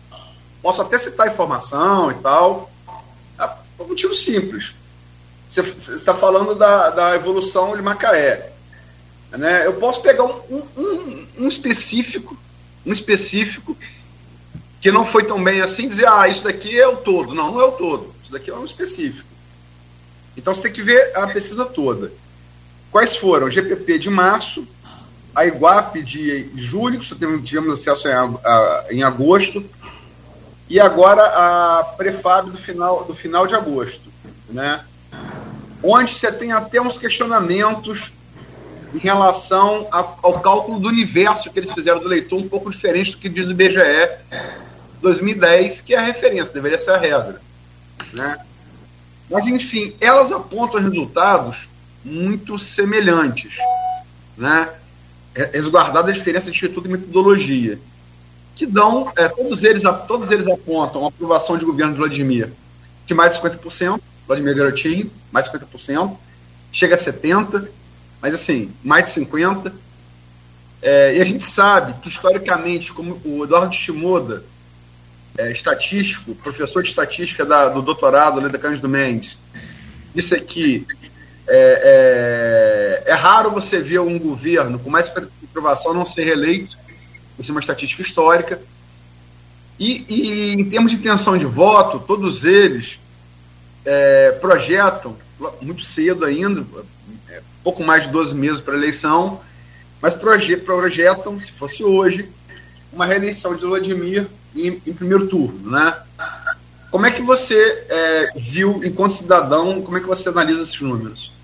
Posso 0.63 0.83
até 0.83 0.99
citar 0.99 1.29
informação 1.29 2.11
e 2.11 2.15
tal. 2.15 2.71
É 3.39 3.83
um 3.83 3.89
motivo 3.89 4.15
simples. 4.15 4.75
Você 5.49 5.95
está 5.95 6.15
falando 6.15 6.55
da, 6.55 6.91
da 6.91 7.15
evolução 7.15 7.77
de 7.77 7.83
Macaé. 7.83 8.53
Né? 9.31 9.67
Eu 9.67 9.75
posso 9.75 10.01
pegar 10.01 10.25
um, 10.25 10.41
um, 10.51 11.27
um 11.39 11.49
específico, 11.49 12.37
um 12.85 12.93
específico 12.93 13.77
que 14.81 14.91
não 14.91 15.07
foi 15.07 15.25
tão 15.25 15.43
bem 15.43 15.63
assim, 15.63 15.89
dizer, 15.89 16.07
ah, 16.07 16.29
isso 16.29 16.43
daqui 16.43 16.79
é 16.79 16.87
o 16.87 16.97
todo. 16.97 17.35
Não, 17.35 17.53
não 17.53 17.61
é 17.61 17.65
o 17.65 17.73
todo. 17.73 18.15
Isso 18.23 18.33
daqui 18.33 18.51
é 18.51 18.55
um 18.55 18.65
específico. 18.65 19.29
Então 20.37 20.55
você 20.55 20.63
tem 20.63 20.73
que 20.73 20.83
ver 20.83 21.17
a 21.17 21.27
pesquisa 21.27 21.65
toda. 21.65 22.13
Quais 22.91 23.17
foram? 23.17 23.51
GPP 23.51 23.99
de 23.99 24.11
março, 24.11 24.67
a 25.37 25.45
Iguape 25.45 26.03
de 26.03 26.51
julho, 26.57 26.99
que 26.99 27.05
só 27.05 27.15
tivemos 27.15 27.87
acesso 27.87 28.09
em, 28.91 29.03
agosto, 29.03 29.63
e 30.67 30.81
agora 30.81 31.23
a 31.23 31.85
Prefab 31.95 32.51
do 32.51 32.57
final, 32.57 33.05
do 33.05 33.15
final 33.15 33.47
de 33.47 33.55
agosto. 33.55 34.01
Né? 34.49 34.83
Onde 35.83 36.15
você 36.15 36.33
tem 36.33 36.53
até 36.53 36.81
uns 36.81 36.97
questionamentos 36.97 38.11
em 38.95 38.99
relação 38.99 39.87
ao 39.93 40.41
cálculo 40.41 40.81
do 40.81 40.89
universo 40.89 41.51
que 41.51 41.59
eles 41.59 41.73
fizeram 41.73 42.01
do 42.01 42.09
leitor, 42.09 42.39
um 42.39 42.49
pouco 42.49 42.71
diferente 42.71 43.11
do 43.11 43.19
que 43.19 43.29
diz 43.29 43.47
o 43.47 43.51
IBGE 43.51 44.17
2010, 45.03 45.83
que 45.83 45.95
é 45.95 45.99
a 45.99 46.03
referência, 46.03 46.51
deveria 46.51 46.79
ser 46.79 46.93
a 46.93 46.97
regra. 46.97 47.43
Né? 48.11 48.39
Mas, 49.29 49.47
enfim, 49.47 49.95
elas 50.01 50.33
apontam 50.33 50.81
resultados 50.81 51.69
muito 52.03 52.59
semelhantes, 52.59 53.59
né? 54.35 54.71
Resguardada 55.53 56.11
a 56.11 56.15
diferença 56.15 56.47
de 56.47 56.53
instituto 56.53 56.87
e 56.87 56.93
metodologia, 56.93 57.79
que 58.55 58.65
dão, 58.65 59.13
é, 59.17 59.29
todos, 59.29 59.63
eles, 59.63 59.83
todos 60.09 60.31
eles 60.31 60.49
apontam 60.49 61.05
a 61.05 61.09
aprovação 61.09 61.59
de 61.59 61.65
governo 61.65 61.93
de 61.93 61.99
Vladimir 61.99 62.53
de 63.07 63.15
mais 63.15 63.35
de 63.35 63.41
50%, 63.41 64.01
Vladimir 64.27 64.57
Garotinho, 64.57 65.11
mais 65.31 65.51
de 65.51 65.57
50%, 65.57 66.17
chega 66.73 66.97
a 66.97 66.99
70%, 66.99 67.69
mas 68.21 68.35
assim, 68.35 68.73
mais 68.83 69.07
de 69.07 69.21
50%. 69.21 69.73
É, 70.83 71.17
e 71.17 71.23
a 71.23 71.25
gente 71.25 71.47
sabe 71.47 71.95
que, 72.03 72.09
historicamente, 72.09 72.93
como 72.93 73.21
o 73.25 73.45
Eduardo 73.45 73.75
Shimoda, 73.75 74.45
é, 75.39 75.53
estatístico, 75.53 76.35
professor 76.35 76.83
de 76.83 76.89
estatística 76.89 77.45
da, 77.45 77.69
do 77.69 77.83
doutorado 77.83 78.41
Leda 78.41 78.59
Cândido 78.59 78.89
Mendes, 78.89 79.37
disse 80.15 80.35
aqui 80.35 80.87
é, 81.49 83.03
é, 83.07 83.13
é, 83.13 83.15
raro 83.15 83.51
você 83.51 83.81
ver 83.81 84.01
um 84.01 84.19
governo 84.19 84.79
com 84.79 84.91
mais 84.91 85.11
aprovação 85.45 85.95
não 85.95 86.05
ser 86.05 86.25
reeleito, 86.25 86.77
isso 87.39 87.51
é 87.51 87.53
uma 87.53 87.61
estatística 87.61 88.03
histórica. 88.03 88.61
E, 89.79 90.05
e 90.09 90.53
em 90.55 90.71
termos 90.71 90.91
de 90.91 90.99
intenção 90.99 91.37
de 91.37 91.45
voto, 91.45 91.99
todos 91.99 92.45
eles 92.45 92.99
é, 93.85 94.33
projetam, 94.33 95.17
muito 95.61 95.83
cedo 95.83 96.25
ainda, 96.25 96.67
é, 97.29 97.43
pouco 97.63 97.85
mais 97.85 98.05
de 98.05 98.09
12 98.11 98.35
meses 98.35 98.61
para 98.61 98.75
a 98.75 98.79
eleição, 98.79 99.41
mas 100.01 100.15
proje 100.15 100.57
projetam, 100.57 101.39
se 101.39 101.53
fosse 101.53 101.85
hoje, 101.85 102.29
uma 102.93 103.07
reeleição 103.07 103.55
de 103.55 103.65
Vladimir 103.65 104.27
em, 104.55 104.81
em 104.87 104.93
primeiro 104.93 105.27
turno, 105.29 105.71
né? 105.71 105.95
Como 106.91 107.05
é 107.05 107.11
que 107.11 107.21
você 107.21 107.85
é, 107.91 108.33
viu, 108.37 108.81
enquanto 108.83 109.15
cidadão, 109.15 109.83
como 109.83 109.99
é 109.99 110.01
que 110.01 110.07
você 110.07 110.29
analisa 110.31 110.63
esses 110.63 110.81
números? 110.81 111.36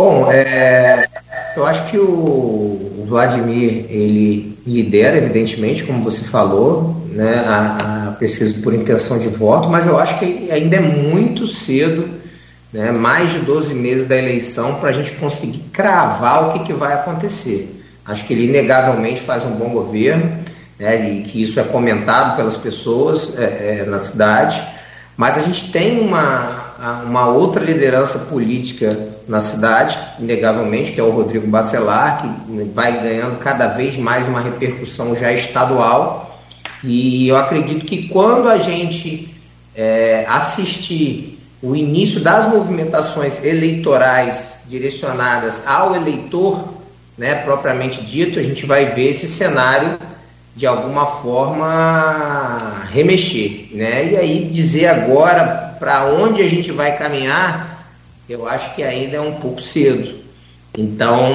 Bom, 0.00 0.32
é, 0.32 1.06
eu 1.54 1.66
acho 1.66 1.90
que 1.90 1.98
o, 1.98 3.04
Vladimir 3.06 3.84
ele 3.90 4.58
lidera, 4.66 5.18
evidentemente, 5.18 5.84
como 5.84 6.02
você 6.02 6.22
falou, 6.22 7.04
né, 7.12 7.44
a, 7.46 8.08
a, 8.08 8.12
pesquisa 8.12 8.62
por 8.62 8.72
intenção 8.72 9.18
de 9.18 9.28
voto, 9.28 9.68
mas 9.68 9.86
eu 9.86 9.98
acho 9.98 10.18
que 10.18 10.50
ainda 10.50 10.76
é 10.76 10.80
muito 10.80 11.46
cedo, 11.46 12.08
né, 12.72 12.90
mais 12.92 13.30
de 13.32 13.40
12 13.40 13.74
meses 13.74 14.08
da 14.08 14.16
eleição, 14.16 14.76
para 14.76 14.88
a 14.88 14.92
gente 14.92 15.12
conseguir 15.16 15.64
cravar 15.70 16.48
o 16.48 16.52
que, 16.54 16.64
que 16.64 16.72
vai 16.72 16.94
acontecer. 16.94 17.84
Acho 18.02 18.26
que 18.26 18.32
ele 18.32 18.46
inegavelmente 18.46 19.20
faz 19.20 19.44
um 19.44 19.50
bom 19.50 19.68
governo, 19.68 20.32
né, 20.78 21.10
e 21.10 21.22
que 21.24 21.42
isso 21.42 21.60
é 21.60 21.62
comentado 21.62 22.36
pelas 22.36 22.56
pessoas 22.56 23.36
é, 23.36 23.80
é, 23.82 23.84
na 23.86 23.98
cidade, 23.98 24.62
mas 25.14 25.36
a 25.36 25.42
gente 25.42 25.70
tem 25.70 26.00
uma, 26.00 27.02
uma 27.04 27.28
outra 27.28 27.62
liderança 27.62 28.18
política 28.20 29.09
na 29.28 29.40
cidade, 29.40 29.98
inegavelmente, 30.18 30.92
que 30.92 31.00
é 31.00 31.02
o 31.02 31.10
Rodrigo 31.10 31.46
Bacelar, 31.46 32.22
que 32.22 32.64
vai 32.74 33.00
ganhando 33.00 33.38
cada 33.38 33.68
vez 33.68 33.96
mais 33.96 34.26
uma 34.26 34.40
repercussão 34.40 35.14
já 35.14 35.32
estadual. 35.32 36.40
E 36.82 37.28
eu 37.28 37.36
acredito 37.36 37.84
que 37.84 38.08
quando 38.08 38.48
a 38.48 38.58
gente 38.58 39.34
é, 39.74 40.24
assistir 40.28 41.38
o 41.62 41.76
início 41.76 42.20
das 42.20 42.48
movimentações 42.48 43.44
eleitorais 43.44 44.54
direcionadas 44.68 45.66
ao 45.66 45.94
eleitor, 45.94 46.74
né, 47.18 47.34
propriamente 47.36 48.02
dito, 48.02 48.38
a 48.38 48.42
gente 48.42 48.64
vai 48.64 48.86
ver 48.86 49.10
esse 49.10 49.28
cenário 49.28 49.98
de 50.56 50.66
alguma 50.66 51.06
forma 51.06 52.82
remexer, 52.90 53.68
né? 53.72 54.12
E 54.12 54.16
aí 54.16 54.44
dizer 54.46 54.88
agora 54.88 55.76
para 55.78 56.06
onde 56.06 56.42
a 56.42 56.48
gente 56.48 56.72
vai 56.72 56.96
caminhar, 56.98 57.69
eu 58.30 58.46
acho 58.46 58.76
que 58.76 58.82
ainda 58.82 59.16
é 59.16 59.20
um 59.20 59.34
pouco 59.34 59.60
cedo. 59.60 60.20
Então, 60.78 61.32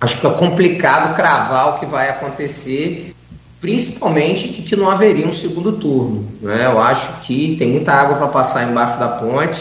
acho 0.00 0.20
que 0.20 0.26
é 0.26 0.30
complicado 0.30 1.16
cravar 1.16 1.70
o 1.70 1.80
que 1.80 1.86
vai 1.86 2.08
acontecer, 2.08 3.12
principalmente 3.60 4.48
que, 4.48 4.76
não 4.76 4.88
haveria 4.88 5.26
um 5.26 5.32
segundo 5.32 5.72
turno, 5.72 6.28
né? 6.40 6.66
Eu 6.66 6.80
acho 6.80 7.22
que 7.22 7.56
tem 7.58 7.70
muita 7.70 7.92
água 7.92 8.18
para 8.18 8.28
passar 8.28 8.70
embaixo 8.70 9.00
da 9.00 9.08
ponte. 9.08 9.60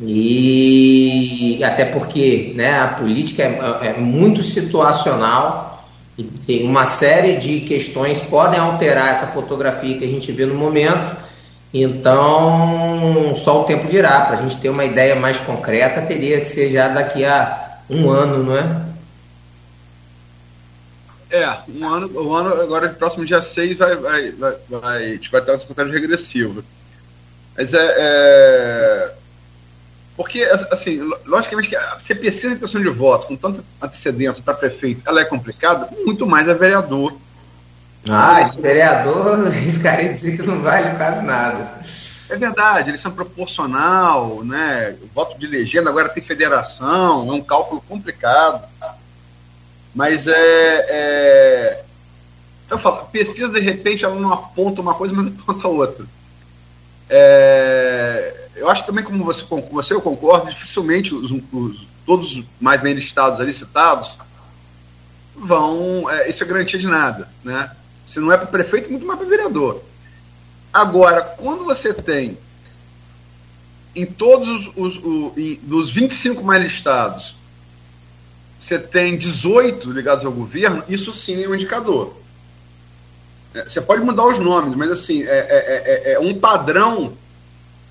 E 0.00 1.58
até 1.64 1.86
porque 1.86 2.52
né, 2.54 2.78
a 2.78 2.88
política 2.88 3.42
é, 3.42 3.88
é 3.88 3.92
muito 3.94 4.42
situacional, 4.42 5.84
e 6.16 6.22
tem 6.22 6.64
uma 6.64 6.84
série 6.84 7.36
de 7.36 7.60
questões 7.60 8.20
que 8.20 8.26
podem 8.26 8.60
alterar 8.60 9.08
essa 9.08 9.26
fotografia 9.28 9.98
que 9.98 10.04
a 10.04 10.08
gente 10.08 10.30
vê 10.30 10.46
no 10.46 10.54
momento. 10.54 11.25
Então, 11.82 13.34
só 13.36 13.62
o 13.62 13.64
tempo 13.64 13.88
dirá. 13.88 14.22
Para 14.22 14.38
a 14.38 14.42
gente 14.42 14.60
ter 14.60 14.68
uma 14.68 14.84
ideia 14.84 15.16
mais 15.16 15.38
concreta, 15.38 16.02
teria 16.02 16.40
que 16.40 16.46
ser 16.46 16.70
já 16.70 16.88
daqui 16.88 17.24
a 17.24 17.78
um 17.88 18.10
ano, 18.10 18.42
não 18.42 18.56
é? 18.56 18.86
É, 21.28 21.58
um 21.68 21.88
ano, 21.88 22.22
um 22.22 22.34
ano 22.34 22.60
agora, 22.60 22.88
próximo 22.88 23.24
dia 23.24 23.42
6, 23.42 23.76
vai, 23.76 23.96
vai, 23.96 24.30
vai, 24.32 24.56
vai, 24.68 25.04
a 25.04 25.08
gente 25.08 25.30
vai 25.30 25.40
ter 25.40 25.50
uma 25.50 25.58
contagem 25.58 25.92
regressiva. 25.92 26.62
Mas 27.56 27.74
é, 27.74 27.94
é 27.98 29.14
porque, 30.16 30.42
assim, 30.70 30.98
logicamente, 31.26 31.68
que 31.68 31.76
você 32.00 32.14
pesquisa 32.14 32.54
a 32.54 32.56
intenção 32.56 32.80
de 32.80 32.88
voto 32.88 33.26
com 33.26 33.36
tanta 33.36 33.62
antecedência 33.82 34.42
para 34.42 34.54
prefeito, 34.54 35.02
ela 35.04 35.20
é 35.20 35.24
complicada, 35.24 35.90
muito 36.04 36.26
mais 36.26 36.48
é 36.48 36.54
vereador. 36.54 37.14
Ah, 38.08 38.42
esse 38.42 38.60
vereador, 38.60 39.54
esse 39.66 39.80
cara 39.80 40.02
dizer 40.02 40.36
que 40.36 40.42
não 40.42 40.60
vale 40.60 40.96
quase 40.96 41.24
nada. 41.24 41.80
É 42.28 42.36
verdade, 42.36 42.90
eles 42.90 43.00
são 43.00 43.12
proporcional, 43.12 44.42
né? 44.42 44.96
voto 45.14 45.38
de 45.38 45.46
legenda, 45.46 45.90
agora 45.90 46.08
tem 46.08 46.22
federação, 46.22 47.30
é 47.30 47.34
um 47.34 47.42
cálculo 47.42 47.80
complicado. 47.88 48.66
Mas 49.94 50.26
é, 50.26 50.86
é. 50.88 51.84
Eu 52.68 52.78
falo, 52.78 53.06
pesquisa 53.06 53.48
de 53.48 53.60
repente 53.60 54.04
ela 54.04 54.16
não 54.16 54.32
aponta 54.32 54.80
uma 54.80 54.94
coisa, 54.94 55.14
mas 55.16 55.28
aponta 55.28 55.68
outra. 55.68 56.04
É 57.08 58.46
eu 58.56 58.70
acho 58.70 58.84
também, 58.84 59.04
como 59.04 59.22
você, 59.22 59.44
você 59.70 59.94
eu 59.94 60.00
concordo, 60.00 60.48
dificilmente 60.48 61.14
os, 61.14 61.30
os, 61.30 61.86
todos 62.06 62.34
os 62.34 62.44
mais 62.58 62.80
bem 62.80 62.94
listados 62.94 63.38
ali 63.38 63.52
citados 63.52 64.16
vão. 65.34 66.10
É, 66.10 66.30
isso 66.30 66.42
é 66.42 66.46
garantia 66.46 66.78
de 66.78 66.86
nada. 66.86 67.28
Né? 67.44 67.70
Se 68.06 68.20
não 68.20 68.32
é 68.32 68.36
para 68.36 68.46
prefeito, 68.46 68.90
muito 68.90 69.06
mais 69.06 69.18
para 69.18 69.28
vereador. 69.28 69.82
Agora, 70.72 71.22
quando 71.22 71.64
você 71.64 71.92
tem 71.92 72.38
em 73.94 74.04
todos 74.04 74.70
os, 74.76 74.96
os 75.02 75.36
em, 75.36 75.58
dos 75.62 75.90
25 75.90 76.44
mais 76.44 76.62
listados, 76.62 77.34
você 78.60 78.78
tem 78.78 79.16
18 79.16 79.90
ligados 79.90 80.24
ao 80.24 80.32
governo, 80.32 80.82
isso 80.88 81.14
sim 81.14 81.42
é 81.42 81.48
um 81.48 81.54
indicador. 81.54 82.14
É, 83.54 83.64
você 83.64 83.80
pode 83.80 84.02
mudar 84.02 84.26
os 84.26 84.38
nomes, 84.38 84.74
mas 84.74 84.90
assim, 84.90 85.22
é, 85.22 85.28
é, 85.28 86.10
é, 86.10 86.12
é 86.12 86.20
um 86.20 86.34
padrão 86.34 87.14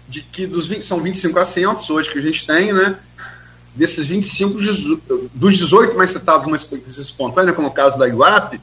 de 0.08 0.22
que 0.22 0.46
dos 0.46 0.68
20, 0.68 0.86
são 0.86 1.02
25 1.02 1.40
assentos 1.40 1.90
hoje 1.90 2.12
que 2.12 2.20
a 2.20 2.22
gente 2.22 2.46
tem, 2.46 2.72
né? 2.72 2.98
Desses 3.74 4.06
25, 4.06 4.60
dos 5.34 5.58
18 5.58 5.98
mais 5.98 6.12
citados 6.12 6.48
mais 6.48 6.66
espontâneos, 6.98 7.56
como 7.56 7.68
o 7.68 7.72
caso 7.72 7.98
da 7.98 8.06
IUAP, 8.06 8.62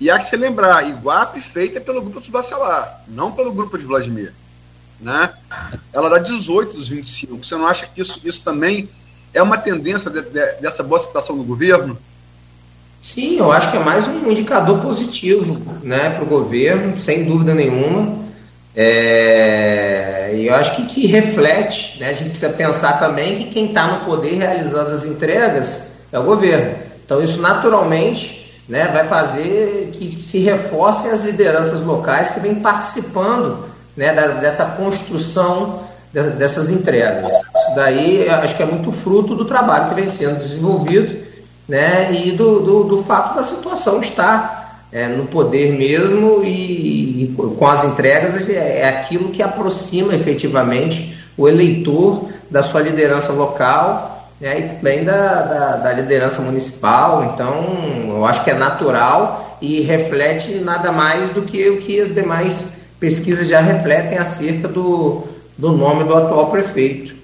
E 0.00 0.10
há 0.10 0.18
que 0.18 0.30
se 0.30 0.36
lembrar, 0.36 0.88
Iguape 0.88 1.40
feita 1.40 1.80
pelo 1.80 2.00
grupo 2.00 2.20
de 2.20 2.30
Bacelar, 2.30 3.02
não 3.08 3.32
pelo 3.32 3.52
grupo 3.52 3.76
de 3.76 3.84
Vladimir. 3.84 4.32
Né? 5.00 5.30
Ela 5.92 6.08
dá 6.08 6.18
18 6.18 6.76
dos 6.76 6.88
25. 6.88 7.44
Você 7.44 7.56
não 7.56 7.66
acha 7.66 7.86
que 7.86 8.00
isso, 8.00 8.20
isso 8.24 8.42
também 8.42 8.88
é 9.34 9.42
uma 9.42 9.58
tendência 9.58 10.10
de, 10.10 10.22
de, 10.22 10.52
dessa 10.60 10.82
boa 10.82 11.00
situação 11.00 11.36
do 11.36 11.44
governo? 11.44 11.98
Sim, 13.00 13.38
eu 13.38 13.50
acho 13.50 13.70
que 13.70 13.76
é 13.76 13.80
mais 13.80 14.06
um 14.06 14.30
indicador 14.30 14.80
positivo 14.80 15.60
né, 15.82 16.10
para 16.10 16.24
o 16.24 16.26
governo, 16.26 16.98
sem 16.98 17.24
dúvida 17.24 17.54
nenhuma. 17.54 18.18
É, 18.74 20.34
e 20.36 20.46
eu 20.46 20.54
acho 20.54 20.76
que, 20.76 20.86
que 20.86 21.06
reflete, 21.06 21.98
né, 21.98 22.10
a 22.10 22.12
gente 22.12 22.30
precisa 22.30 22.52
pensar 22.52 22.98
também 22.98 23.38
que 23.38 23.50
quem 23.50 23.66
está 23.66 23.86
no 23.88 24.04
poder 24.04 24.34
realizando 24.34 24.90
as 24.90 25.04
entregas 25.04 25.88
é 26.12 26.18
o 26.18 26.24
governo. 26.24 26.76
Então 27.04 27.22
isso 27.22 27.40
naturalmente 27.40 28.37
né, 28.68 28.88
vai 28.92 29.04
fazer 29.04 29.90
que 29.92 30.10
se 30.10 30.38
reforcem 30.40 31.10
as 31.10 31.20
lideranças 31.20 31.80
locais 31.80 32.30
que 32.30 32.40
vêm 32.40 32.56
participando 32.56 33.64
né, 33.96 34.12
da, 34.12 34.26
dessa 34.28 34.64
construção 34.64 35.88
dessas 36.12 36.70
entregas. 36.70 37.30
Isso 37.30 37.74
daí 37.76 38.28
acho 38.28 38.56
que 38.56 38.62
é 38.62 38.66
muito 38.66 38.90
fruto 38.90 39.34
do 39.34 39.44
trabalho 39.44 39.90
que 39.90 39.94
vem 39.94 40.08
sendo 40.08 40.42
desenvolvido 40.42 41.26
né, 41.68 42.12
e 42.12 42.32
do, 42.32 42.60
do, 42.60 42.84
do 42.84 43.04
fato 43.04 43.36
da 43.36 43.44
situação 43.44 44.00
estar 44.00 44.86
é, 44.90 45.06
no 45.06 45.26
poder 45.26 45.72
mesmo 45.74 46.42
e, 46.42 47.24
e, 47.24 47.34
com 47.36 47.66
as 47.66 47.84
entregas 47.84 48.48
é, 48.48 48.80
é 48.80 48.88
aquilo 48.88 49.28
que 49.28 49.42
aproxima 49.42 50.14
efetivamente 50.14 51.14
o 51.36 51.46
eleitor 51.46 52.28
da 52.50 52.62
sua 52.62 52.80
liderança 52.80 53.32
local 53.32 54.17
e 54.40 54.62
também 54.62 55.04
da, 55.04 55.42
da, 55.42 55.76
da 55.76 55.92
liderança 55.92 56.40
municipal. 56.40 57.32
Então, 57.34 58.16
eu 58.16 58.24
acho 58.24 58.44
que 58.44 58.50
é 58.50 58.54
natural 58.54 59.58
e 59.60 59.80
reflete 59.80 60.54
nada 60.56 60.92
mais 60.92 61.30
do 61.30 61.42
que 61.42 61.68
o 61.68 61.78
que 61.78 62.00
as 62.00 62.14
demais 62.14 62.72
pesquisas 63.00 63.48
já 63.48 63.60
refletem 63.60 64.18
acerca 64.18 64.68
do, 64.68 65.24
do 65.56 65.72
nome 65.72 66.04
do 66.04 66.14
atual 66.14 66.50
prefeito. 66.50 67.14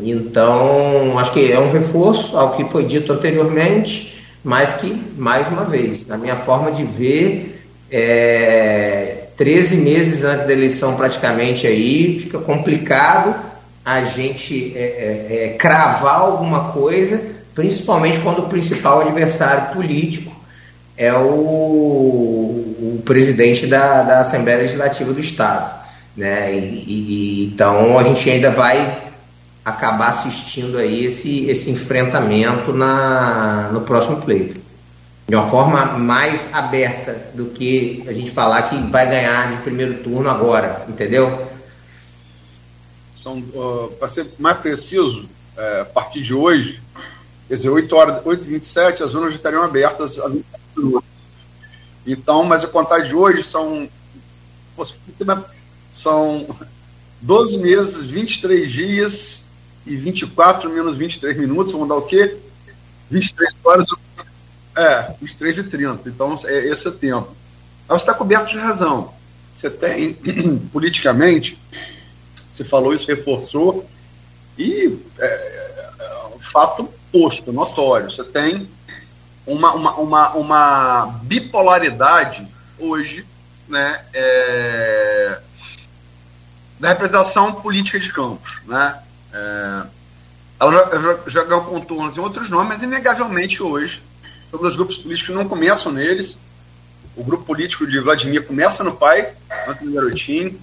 Então, 0.00 1.18
acho 1.18 1.32
que 1.32 1.52
é 1.52 1.58
um 1.58 1.70
reforço 1.70 2.36
ao 2.36 2.56
que 2.56 2.64
foi 2.64 2.84
dito 2.84 3.12
anteriormente, 3.12 4.20
mas 4.42 4.72
que, 4.74 5.00
mais 5.16 5.48
uma 5.48 5.64
vez, 5.64 6.06
na 6.06 6.16
minha 6.16 6.36
forma 6.36 6.72
de 6.72 6.82
ver, 6.82 7.60
é, 7.90 9.26
13 9.36 9.76
meses 9.76 10.24
antes 10.24 10.46
da 10.46 10.52
eleição 10.52 10.96
praticamente 10.96 11.66
aí, 11.66 12.20
fica 12.20 12.38
complicado 12.38 13.51
a 13.84 14.04
gente 14.04 14.72
é, 14.76 14.80
é, 14.80 15.44
é, 15.44 15.48
cravar 15.58 16.20
alguma 16.20 16.72
coisa, 16.72 17.20
principalmente 17.54 18.20
quando 18.20 18.40
o 18.40 18.48
principal 18.48 19.00
adversário 19.00 19.74
político 19.74 20.32
é 20.96 21.12
o, 21.12 21.18
o 21.18 23.02
presidente 23.04 23.66
da, 23.66 24.02
da 24.02 24.20
Assembleia 24.20 24.58
Legislativa 24.58 25.12
do 25.12 25.20
Estado. 25.20 25.82
Né? 26.16 26.54
E, 26.54 26.84
e, 26.86 27.52
então 27.52 27.98
a 27.98 28.02
gente 28.04 28.28
ainda 28.30 28.50
vai 28.50 28.98
acabar 29.64 30.08
assistindo 30.08 30.78
aí 30.78 31.04
esse, 31.04 31.46
esse 31.46 31.70
enfrentamento 31.70 32.72
na, 32.72 33.70
no 33.72 33.80
próximo 33.80 34.20
pleito. 34.20 34.60
De 35.26 35.34
uma 35.34 35.48
forma 35.48 35.84
mais 35.98 36.46
aberta 36.52 37.16
do 37.34 37.46
que 37.46 38.04
a 38.06 38.12
gente 38.12 38.30
falar 38.32 38.62
que 38.62 38.76
vai 38.90 39.08
ganhar 39.08 39.50
de 39.50 39.62
primeiro 39.62 39.94
turno 39.94 40.28
agora, 40.28 40.84
entendeu? 40.88 41.51
São, 43.22 43.38
uh, 43.38 43.92
para 43.98 44.08
ser 44.08 44.26
mais 44.38 44.58
preciso, 44.58 45.28
é, 45.56 45.80
a 45.82 45.84
partir 45.84 46.22
de 46.22 46.34
hoje, 46.34 46.82
quer 47.46 47.56
dizer, 47.56 47.68
8 47.68 47.94
horas, 47.94 48.24
8h27, 48.24 49.02
as 49.02 49.14
urnas 49.14 49.34
estariam 49.34 49.62
abertas 49.62 50.18
a 50.18 50.28
27 50.28 50.60
minutos. 50.76 51.08
Então, 52.06 52.42
mas 52.44 52.64
a 52.64 52.66
contagem 52.66 53.08
de 53.08 53.14
hoje 53.14 53.44
são. 53.44 53.88
São 55.92 56.48
12 57.20 57.58
meses, 57.58 58.06
23 58.06 58.72
dias 58.72 59.42
e 59.86 59.94
24 59.96 60.70
menos 60.70 60.96
23 60.96 61.36
minutos, 61.36 61.72
vão 61.72 61.86
dar 61.86 61.96
o 61.96 62.02
quê? 62.02 62.38
23 63.10 63.54
horas. 63.62 63.86
É, 64.74 65.14
23 65.20 65.58
e 65.58 65.62
30. 65.64 66.08
Então, 66.08 66.34
é, 66.46 66.66
esse 66.66 66.86
é 66.86 66.90
o 66.90 66.92
tempo. 66.92 67.28
Ela 67.88 67.98
está 67.98 68.14
coberto 68.14 68.50
de 68.50 68.58
razão. 68.58 69.12
Você 69.54 69.68
tem, 69.68 70.14
politicamente, 70.72 71.58
você 72.52 72.64
falou 72.64 72.94
isso, 72.94 73.06
reforçou, 73.06 73.88
e 74.58 74.98
é, 75.18 75.72
é 75.98 76.36
um 76.36 76.38
fato 76.38 76.86
posto, 77.10 77.50
notório. 77.50 78.10
Você 78.10 78.22
tem 78.22 78.68
uma, 79.46 79.72
uma, 79.72 79.94
uma, 79.94 80.30
uma 80.34 81.06
bipolaridade 81.22 82.46
hoje 82.78 83.26
né, 83.66 84.04
é, 84.12 85.40
da 86.78 86.88
representação 86.90 87.54
política 87.54 87.98
de 87.98 88.12
campos. 88.12 88.58
Né? 88.66 88.98
É, 89.32 89.82
ela 90.60 90.72
já, 91.24 91.30
já 91.30 91.44
ganhou 91.44 91.64
contornos 91.64 92.18
em 92.18 92.20
outros 92.20 92.50
nomes, 92.50 92.68
mas 92.68 92.82
inegavelmente 92.82 93.62
hoje, 93.62 94.02
todos 94.50 94.70
os 94.70 94.76
grupos 94.76 94.98
políticos 94.98 95.34
não 95.34 95.48
começam 95.48 95.90
neles. 95.90 96.36
O 97.16 97.24
grupo 97.24 97.44
político 97.44 97.86
de 97.86 97.98
Vladimir 97.98 98.46
começa 98.46 98.84
no 98.84 98.92
pai, 98.92 99.34
Antônio 99.66 99.94
Garotinho, 99.94 100.60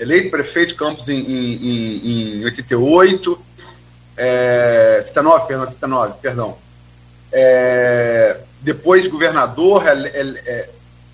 eleito 0.00 0.30
prefeito 0.30 0.70
de 0.70 0.74
Campos 0.74 1.08
em, 1.08 1.20
em, 1.20 2.38
em 2.38 2.44
88, 2.44 3.40
é, 4.16 5.04
89, 5.06 5.46
perdão, 5.46 5.66
89, 5.66 6.14
perdão. 6.20 6.58
É, 7.30 8.40
depois 8.60 9.06
governador, 9.06 9.86
é, 9.86 9.92
é, 9.92 10.20
é 10.46 10.70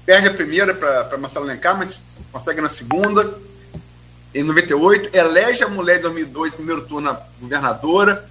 perde 0.07 0.29
a 0.29 0.35
primeira 0.35 0.73
para 0.73 1.19
Marcelo 1.19 1.45
Alencar, 1.45 1.77
mas 1.77 2.01
consegue 2.33 2.61
na 2.61 2.71
segunda 2.71 3.39
em 4.33 4.43
98, 4.43 5.17
elege 5.17 5.65
a 5.65 5.69
mulher 5.69 5.99
em 5.99 6.03
2002, 6.03 6.55
primeiro 6.55 6.83
turno 6.83 7.17
governadora, 7.41 8.29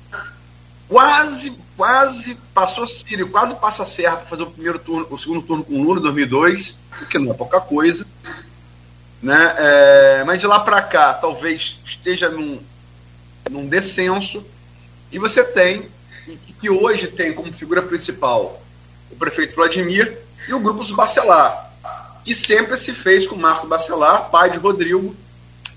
quase, 0.88 1.58
quase 1.76 2.38
passou 2.54 2.88
Sírio, 2.88 3.28
quase 3.30 3.56
passa 3.56 3.84
a 3.84 3.88
Serra 3.88 4.18
para 4.18 4.28
fazer 4.28 4.44
o 4.44 4.52
primeiro 4.52 4.78
turno, 4.80 5.08
o 5.10 5.18
segundo 5.18 5.42
turno 5.42 5.64
com 5.64 5.82
Lula 5.82 6.00
em 6.00 6.04
2002, 6.04 6.78
o 7.02 7.06
que 7.08 7.18
não 7.18 7.32
é 7.32 7.34
pouca 7.34 7.60
coisa. 7.60 8.06
Né? 9.26 9.56
É, 9.58 10.24
mas 10.24 10.40
de 10.40 10.46
lá 10.46 10.60
para 10.60 10.80
cá, 10.84 11.12
talvez 11.12 11.80
esteja 11.84 12.30
num, 12.30 12.62
num 13.50 13.68
descenso, 13.68 14.46
e 15.12 15.18
você 15.18 15.44
tem, 15.44 15.90
que 16.62 16.70
hoje 16.70 17.08
tem 17.08 17.34
como 17.34 17.52
figura 17.52 17.82
principal 17.82 18.62
o 19.12 19.16
prefeito 19.16 19.56
Vladimir 19.56 20.22
e 20.48 20.54
o 20.54 20.60
grupo 20.60 20.86
Bacelar, 20.94 21.74
que 22.24 22.36
sempre 22.36 22.78
se 22.78 22.94
fez 22.94 23.26
com 23.26 23.36
Marco 23.36 23.66
Bacelar, 23.66 24.30
pai 24.30 24.52
de 24.52 24.60
Rodrigo, 24.60 25.16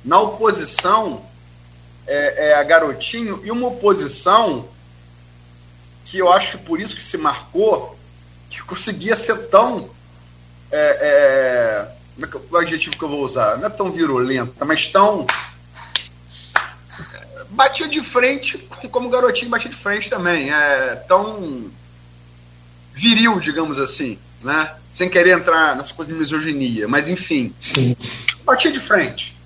na 0.04 0.20
oposição 0.20 1.24
é, 2.06 2.50
é, 2.50 2.54
a 2.54 2.62
Garotinho, 2.62 3.40
e 3.42 3.50
uma 3.50 3.68
oposição 3.68 4.68
que 6.04 6.18
eu 6.18 6.30
acho 6.30 6.58
que 6.58 6.64
por 6.64 6.78
isso 6.78 6.94
que 6.94 7.02
se 7.02 7.16
marcou, 7.16 7.98
que 8.50 8.60
conseguia 8.68 9.16
ser 9.16 9.48
tão. 9.48 9.88
É, 10.70 11.96
é, 12.20 12.26
como 12.26 12.44
é 12.52 12.54
o 12.54 12.56
adjetivo 12.58 12.96
que 12.96 13.02
eu 13.02 13.08
vou 13.08 13.24
usar? 13.24 13.56
Não 13.58 13.66
é 13.66 13.70
tão 13.70 13.90
virulenta, 13.90 14.64
mas 14.64 14.88
tão. 14.88 15.26
Batia 17.50 17.88
de 17.88 18.02
frente, 18.02 18.58
como 18.90 19.08
o 19.08 19.10
garotinho 19.10 19.50
batia 19.50 19.70
de 19.70 19.76
frente 19.76 20.10
também. 20.10 20.52
É 20.52 20.96
tão 21.08 21.70
viril, 22.92 23.40
digamos 23.40 23.78
assim, 23.78 24.18
né? 24.42 24.74
Sem 24.92 25.08
querer 25.08 25.38
entrar 25.38 25.76
nessa 25.76 25.94
coisa 25.94 26.12
de 26.12 26.18
misoginia, 26.18 26.86
mas 26.86 27.08
enfim. 27.08 27.54
Sim. 27.58 27.96
Batia 28.44 28.70
de 28.70 28.80
frente 28.80 29.38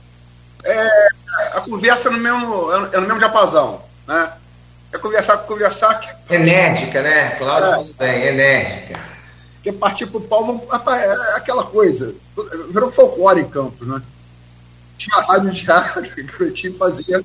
é, 0.64 1.08
a 1.54 1.60
conversa 1.60 2.10
no 2.10 2.18
mesmo, 2.18 2.72
é 2.92 2.96
no 2.96 3.06
mesmo 3.06 3.18
diapasão, 3.18 3.82
né? 4.06 4.32
É 4.92 4.98
conversar 4.98 5.38
com 5.38 5.46
conversar. 5.46 5.94
Que... 6.00 6.34
Enérgica, 6.34 7.02
né? 7.02 7.30
Cláudio 7.36 7.94
é. 7.98 8.04
bem, 8.04 8.26
enérgica. 8.28 9.11
Que 9.62 9.72
partir 9.72 10.06
pro 10.06 10.20
pau, 10.20 10.66
é 10.72 11.36
aquela 11.36 11.64
coisa. 11.64 12.14
Virou 12.70 12.90
folclore 12.90 13.40
em 13.40 13.48
Campos, 13.48 13.86
né? 13.86 14.02
Tinha 14.98 15.20
rádio 15.20 15.52
diário 15.52 16.10
que 16.26 16.42
o 16.42 16.52
time 16.52 16.76
fazia, 16.76 17.24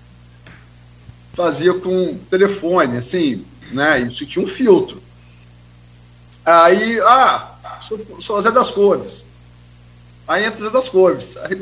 fazia 1.33 1.73
com 1.73 2.19
telefone, 2.29 2.97
assim, 2.97 3.45
né? 3.71 3.99
Isso 4.01 4.25
tinha 4.25 4.43
um 4.43 4.47
filtro. 4.47 5.01
Aí, 6.45 6.99
ah, 7.01 7.55
sou, 7.81 7.99
sou 8.21 8.41
Zé 8.41 8.51
das 8.51 8.69
Cores. 8.69 9.23
Aí 10.27 10.45
entra 10.45 10.63
Zé 10.63 10.69
das 10.69 10.87
Cores. 10.87 11.35
Aí, 11.37 11.59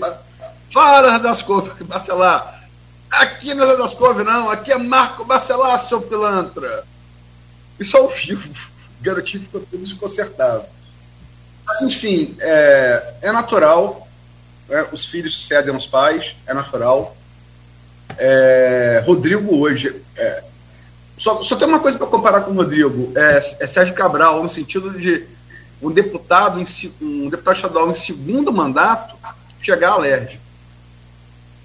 Fala, 0.76 1.18
das 1.20 1.42
Couve, 1.42 1.72
Bacelar. 1.86 2.68
Aqui 3.10 3.54
não 3.54 3.64
é 3.64 3.78
das 3.78 3.94
Couve, 3.94 4.26
não. 4.26 4.50
Aqui 4.50 4.74
é 4.74 4.78
Marco 4.78 5.24
Bacelar, 5.24 5.88
seu 5.88 6.02
pilantra. 6.02 6.86
Isso 7.80 7.96
ao 7.96 8.10
vivo. 8.10 8.75
Garotinho 9.06 9.44
ficou 9.44 9.62
tudo 9.62 9.84
desconcertado. 9.84 10.66
Mas, 11.66 11.82
enfim, 11.82 12.36
é, 12.40 13.14
é 13.22 13.32
natural. 13.32 14.08
É, 14.70 14.88
os 14.92 15.06
filhos 15.06 15.36
sucedem 15.36 15.74
aos 15.74 15.86
pais, 15.86 16.36
é 16.46 16.54
natural. 16.54 17.16
É, 18.18 19.04
Rodrigo 19.06 19.56
hoje. 19.58 20.02
É, 20.16 20.44
só, 21.18 21.42
só 21.42 21.56
tem 21.56 21.68
uma 21.68 21.80
coisa 21.80 21.98
para 21.98 22.08
comparar 22.08 22.42
com 22.42 22.52
o 22.52 22.56
Rodrigo: 22.56 23.12
é, 23.16 23.56
é 23.60 23.68
Sérgio 23.68 23.94
Cabral, 23.94 24.44
no 24.44 24.50
sentido 24.50 24.92
de 24.92 25.26
um 25.82 25.92
deputado, 25.92 26.60
em, 26.60 26.66
um 27.02 27.30
deputado 27.30 27.56
estadual 27.56 27.92
em 27.92 27.96
segundo 27.96 28.52
mandato 28.52 29.16
chegar 29.62 29.96
à. 29.96 30.40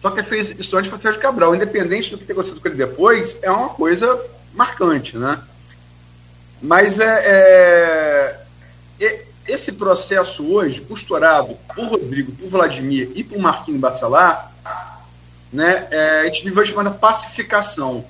Só 0.00 0.10
que 0.10 0.22
fez 0.22 0.58
isso 0.58 0.76
antes 0.76 0.88
para 0.88 0.98
Sérgio 0.98 1.20
Cabral. 1.20 1.54
Independente 1.54 2.10
do 2.10 2.18
que 2.18 2.24
tenha 2.24 2.34
acontecido 2.34 2.60
com 2.60 2.68
ele 2.68 2.76
depois, 2.76 3.36
é 3.42 3.50
uma 3.50 3.68
coisa 3.70 4.20
marcante, 4.54 5.16
né? 5.16 5.40
Mas 6.62 6.98
é, 6.98 7.06
é, 9.00 9.24
esse 9.48 9.72
processo 9.72 10.44
hoje, 10.52 10.80
costurado 10.80 11.56
por 11.74 11.86
Rodrigo, 11.86 12.32
por 12.32 12.50
Vladimir 12.50 13.10
e 13.14 13.24
por 13.24 13.38
Marquinhos 13.38 13.80
Bacelar, 13.80 14.52
né, 15.52 15.88
é, 15.90 16.20
a 16.20 16.24
gente 16.26 16.44
vive 16.44 16.60
hoje 16.60 16.70
chamada 16.70 16.90
pacificação. 16.90 18.04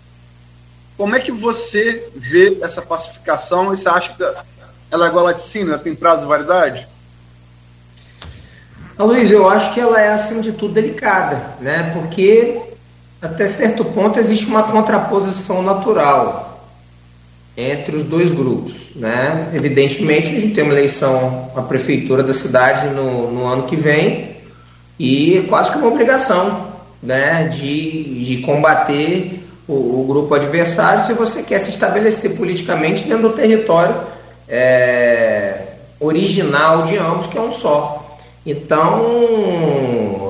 Como 0.96 1.16
é 1.16 1.20
que 1.20 1.32
você 1.32 2.11
vê 2.14 2.59
essa 2.61 2.82
pacificação 2.82 3.72
e 3.72 3.76
você 3.76 3.88
acha 3.88 4.12
que 4.12 4.22
ela 4.90 5.07
é 5.07 5.09
igual 5.09 5.26
a 5.26 5.34
ela 5.55 5.78
tem 5.78 5.94
prazo 5.94 6.22
de 6.22 6.28
validade? 6.28 6.88
Luiz, 8.98 9.30
eu 9.30 9.48
acho 9.48 9.72
que 9.72 9.80
ela 9.80 9.98
é, 9.98 10.12
acima 10.12 10.42
de 10.42 10.53
tudo, 10.53 10.74
delicada, 10.74 11.55
né? 11.59 11.90
Porque 11.94 12.61
até 13.22 13.48
certo 13.48 13.82
ponto 13.82 14.18
existe 14.18 14.46
uma 14.46 14.64
contraposição 14.64 15.62
natural 15.62 16.49
entre 17.61 17.96
os 17.96 18.04
dois 18.04 18.32
grupos, 18.32 18.72
né? 18.96 19.50
Evidentemente, 19.52 20.28
a 20.28 20.40
gente 20.40 20.54
tem 20.54 20.64
uma 20.64 20.72
eleição 20.72 21.50
à 21.54 21.62
prefeitura 21.62 22.22
da 22.22 22.32
cidade 22.32 22.88
no, 22.88 23.30
no 23.30 23.46
ano 23.46 23.64
que 23.64 23.76
vem 23.76 24.36
e 24.98 25.38
é 25.38 25.42
quase 25.42 25.70
que 25.70 25.78
uma 25.78 25.88
obrigação, 25.88 26.68
né? 27.02 27.48
De, 27.48 28.24
de 28.24 28.38
combater 28.38 29.40
o, 29.68 30.00
o 30.00 30.04
grupo 30.06 30.34
adversário 30.34 31.06
se 31.06 31.12
você 31.12 31.42
quer 31.42 31.61
se 31.61 31.70
estabelecer 31.70 32.36
politicamente 32.36 33.04
dentro 33.04 33.28
do 33.28 33.36
território 33.36 33.94
é, 34.48 35.66
original 36.00 36.84
de 36.84 36.96
ambos, 36.96 37.26
que 37.26 37.38
é 37.38 37.40
um 37.40 37.52
só. 37.52 38.18
Então, 38.44 39.02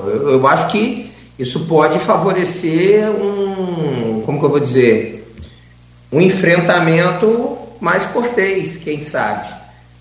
eu 0.07 0.47
acho 0.47 0.68
que 0.68 1.11
isso 1.39 1.61
pode 1.61 1.99
favorecer 2.01 3.09
um, 3.09 4.22
como 4.26 4.39
que 4.39 4.45
eu 4.45 4.51
vou 4.51 4.61
dizer, 4.61 5.30
um 6.13 6.21
enfrentamento 6.21 7.59
mais 7.81 8.05
cortês, 8.07 8.77
quem 8.77 9.01
sabe, 9.01 9.49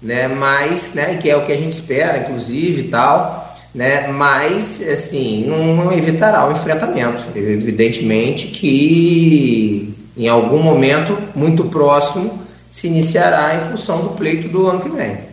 né? 0.01 0.27
Mas, 0.27 0.93
né, 0.93 1.17
que 1.17 1.29
é 1.29 1.35
o 1.35 1.45
que 1.45 1.51
a 1.51 1.57
gente 1.57 1.73
espera, 1.73 2.19
inclusive, 2.19 2.89
tal, 2.89 3.57
né? 3.73 4.07
Mas, 4.07 4.81
assim, 4.81 5.45
não, 5.45 5.75
não 5.75 5.93
evitará 5.93 6.47
o 6.47 6.51
enfrentamento. 6.51 7.23
Evidentemente 7.35 8.47
que 8.47 9.93
em 10.17 10.27
algum 10.27 10.61
momento 10.61 11.17
muito 11.35 11.65
próximo 11.65 12.45
se 12.69 12.87
iniciará 12.87 13.55
em 13.55 13.71
função 13.71 14.01
do 14.01 14.09
pleito 14.09 14.47
do 14.47 14.67
ano 14.67 14.81
que 14.81 14.89
vem. 14.89 15.29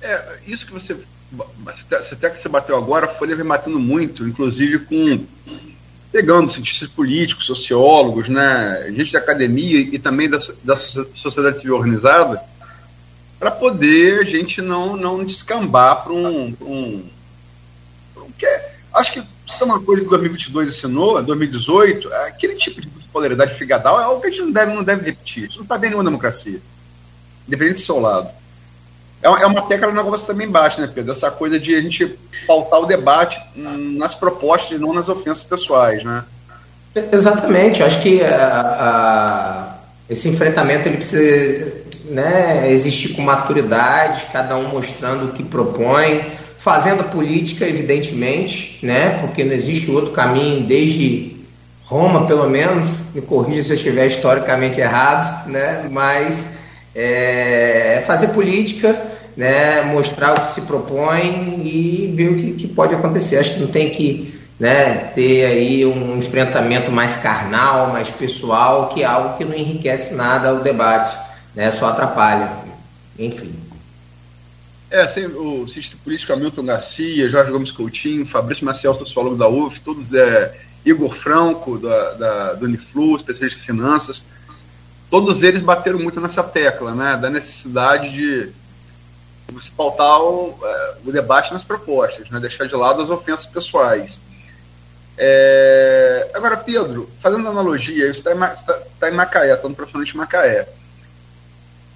É, 0.00 0.38
isso 0.46 0.66
que 0.66 0.72
você 0.72 0.96
até 2.12 2.30
que 2.30 2.40
você 2.40 2.48
bateu 2.48 2.76
agora, 2.76 3.04
a 3.04 3.08
Folha 3.08 3.36
vem 3.36 3.44
batendo 3.44 3.78
muito, 3.78 4.26
inclusive 4.26 4.78
com 4.80 5.20
pegando 6.10 6.50
cientistas 6.50 6.88
políticos, 6.88 7.46
sociólogos, 7.46 8.28
né, 8.28 8.90
gente 8.94 9.12
da 9.12 9.18
academia 9.18 9.78
e 9.78 9.98
também 9.98 10.28
da, 10.28 10.38
da 10.64 10.76
sociedade 10.76 11.58
civil 11.58 11.76
organizada, 11.76 12.42
para 13.38 13.50
poder 13.50 14.20
a 14.20 14.24
gente 14.24 14.60
não, 14.60 14.96
não 14.96 15.24
descambar 15.24 16.02
para 16.02 16.12
um, 16.12 16.56
um, 16.60 17.10
um 18.16 18.30
que 18.36 18.46
acho 18.94 19.12
que 19.12 19.22
isso 19.46 19.62
é 19.62 19.64
uma 19.64 19.80
coisa 19.80 20.02
que 20.02 20.08
2022 20.08 20.68
ensinou, 20.70 21.22
2018, 21.22 22.12
é 22.12 22.26
aquele 22.28 22.54
tipo 22.54 22.80
de 22.80 22.88
polaridade 23.12 23.54
figadal 23.54 24.00
é 24.00 24.04
algo 24.04 24.20
que 24.20 24.28
a 24.28 24.30
gente 24.30 24.42
não 24.42 24.52
deve, 24.52 24.72
não 24.72 24.84
deve 24.84 25.06
repetir. 25.06 25.48
Isso 25.48 25.56
não 25.56 25.62
está 25.62 25.78
bem 25.78 25.90
nenhuma 25.90 26.04
democracia, 26.04 26.60
independente 27.46 27.80
do 27.80 27.86
seu 27.86 27.98
lado. 27.98 28.30
É, 29.22 29.26
é 29.26 29.46
uma 29.46 29.62
tecla 29.62 29.92
na 29.92 30.02
qual 30.02 30.12
você 30.12 30.26
também 30.26 30.48
bate, 30.48 30.80
né, 30.80 30.90
Pedro? 30.92 31.12
Essa 31.12 31.30
coisa 31.30 31.58
de 31.58 31.74
a 31.74 31.80
gente 31.80 32.18
pautar 32.46 32.80
o 32.80 32.86
debate 32.86 33.40
nas 33.54 34.14
propostas 34.14 34.78
e 34.78 34.80
não 34.80 34.92
nas 34.92 35.08
ofensas 35.08 35.44
pessoais, 35.44 36.04
né? 36.04 36.24
Exatamente. 37.12 37.82
Acho 37.82 38.00
que 38.00 38.22
a, 38.22 39.76
esse 40.08 40.28
enfrentamento 40.28 40.88
ele 40.88 40.98
precisa 40.98 41.72
né, 42.04 42.70
existir 42.72 43.14
com 43.14 43.22
maturidade, 43.22 44.26
cada 44.32 44.56
um 44.56 44.68
mostrando 44.68 45.26
o 45.26 45.32
que 45.32 45.42
propõe, 45.42 46.22
fazendo 46.58 47.04
política, 47.10 47.66
evidentemente, 47.66 48.78
né? 48.84 49.18
Porque 49.20 49.44
não 49.44 49.52
existe 49.52 49.90
outro 49.90 50.12
caminho 50.12 50.66
desde 50.66 51.36
Roma, 51.84 52.26
pelo 52.26 52.48
menos. 52.48 52.86
Me 53.14 53.20
corrija 53.20 53.62
se 53.62 53.70
eu 53.70 53.76
estiver 53.76 54.06
historicamente 54.06 54.80
errado, 54.80 55.48
né? 55.48 55.88
Mas 55.90 56.57
é, 57.00 58.02
fazer 58.08 58.28
política, 58.28 59.00
né, 59.36 59.82
mostrar 59.82 60.32
o 60.32 60.46
que 60.48 60.54
se 60.54 60.62
propõe 60.62 61.62
e 61.64 62.12
ver 62.12 62.28
o 62.30 62.36
que, 62.36 62.52
que 62.54 62.66
pode 62.66 62.92
acontecer. 62.92 63.36
Acho 63.36 63.54
que 63.54 63.60
não 63.60 63.68
tem 63.68 63.90
que 63.90 64.34
né, 64.58 65.12
ter 65.14 65.44
aí 65.44 65.86
um 65.86 66.18
enfrentamento 66.18 66.90
mais 66.90 67.14
carnal, 67.14 67.92
mais 67.92 68.08
pessoal, 68.10 68.88
que 68.88 69.04
é 69.04 69.06
algo 69.06 69.38
que 69.38 69.44
não 69.44 69.54
enriquece 69.54 70.12
nada 70.14 70.52
o 70.52 70.60
debate, 70.60 71.16
né, 71.54 71.70
só 71.70 71.86
atrapalha. 71.86 72.50
Enfim. 73.16 73.54
É, 74.90 75.02
assim, 75.02 75.26
o 75.26 75.68
cientista 75.68 75.96
político 76.02 76.32
Hamilton 76.32 76.64
Garcia, 76.64 77.28
Jorge 77.28 77.52
Gomes 77.52 77.70
Coutinho, 77.70 78.26
Fabrício 78.26 78.64
Maciel, 78.64 78.94
sociólogo 78.94 79.36
da 79.36 79.48
UF, 79.48 79.80
todos 79.82 80.12
é, 80.12 80.52
Igor 80.84 81.14
Franco, 81.14 81.78
da, 81.78 82.12
da, 82.14 82.52
do 82.54 82.64
Uniflu, 82.64 83.16
especialista 83.16 83.60
em 83.60 83.66
finanças, 83.66 84.20
todos 85.10 85.42
eles 85.42 85.62
bateram 85.62 85.98
muito 85.98 86.20
nessa 86.20 86.42
tecla, 86.42 86.94
né, 86.94 87.16
da 87.16 87.30
necessidade 87.30 88.10
de 88.12 88.52
você 89.52 89.70
pautar 89.74 90.20
o, 90.20 90.58
é, 90.62 90.94
o 91.04 91.12
debate 91.12 91.52
nas 91.52 91.64
propostas, 91.64 92.28
né, 92.30 92.38
deixar 92.38 92.66
de 92.66 92.74
lado 92.74 93.02
as 93.02 93.10
ofensas 93.10 93.46
pessoais. 93.46 94.20
É, 95.16 96.30
agora, 96.34 96.56
Pedro, 96.56 97.08
fazendo 97.20 97.48
analogia, 97.48 98.12
você 98.12 98.20
está 98.20 98.32
em, 98.32 98.38
tá, 98.38 98.80
tá 99.00 99.10
em 99.10 99.14
Macaé, 99.14 99.52
está 99.52 99.68
no 99.68 99.74
profissionalmente 99.74 100.16
Macaé. 100.16 100.68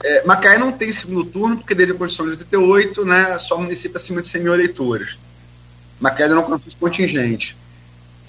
É, 0.02 0.24
Macaé 0.24 0.58
não 0.58 0.72
tem 0.72 0.92
segundo 0.92 1.24
turno, 1.24 1.58
porque 1.58 1.74
desde 1.74 1.94
a 1.94 1.96
Constituição 1.96 2.34
de 2.34 2.42
88, 2.42 3.04
né, 3.04 3.38
só 3.38 3.56
município 3.56 3.96
acima 3.96 4.22
de 4.22 4.28
100 4.28 4.42
mil 4.42 4.54
eleitores. 4.54 5.16
Macaé 6.00 6.26
não 6.28 6.56
esse 6.56 6.74
contingente. 6.76 7.56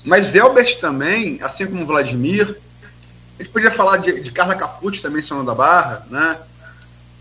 Mas 0.03 0.27
Velbert 0.27 0.79
também, 0.79 1.39
assim 1.41 1.65
como 1.65 1.85
Vladimir, 1.85 2.55
a 3.39 3.43
gente 3.43 3.51
podia 3.51 3.71
falar 3.71 3.97
de, 3.97 4.19
de 4.19 4.31
Carla 4.31 4.55
Capucci 4.55 5.01
também, 5.01 5.23
São 5.23 5.43
da 5.43 5.55
Barra, 5.55 6.05
né? 6.09 6.37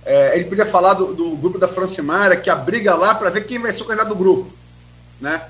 É, 0.04 0.36
gente 0.36 0.48
podia 0.48 0.66
falar 0.66 0.94
do, 0.94 1.14
do, 1.14 1.36
grupo 1.36 1.58
da 1.58 1.68
Francimara, 1.68 2.36
que 2.36 2.50
a 2.50 2.56
briga 2.56 2.94
lá 2.94 3.14
para 3.14 3.30
ver 3.30 3.46
quem 3.46 3.60
vai 3.60 3.72
ser 3.72 3.82
o 3.82 3.86
candidato 3.86 4.08
do 4.08 4.16
grupo. 4.16 4.52
Né? 5.20 5.40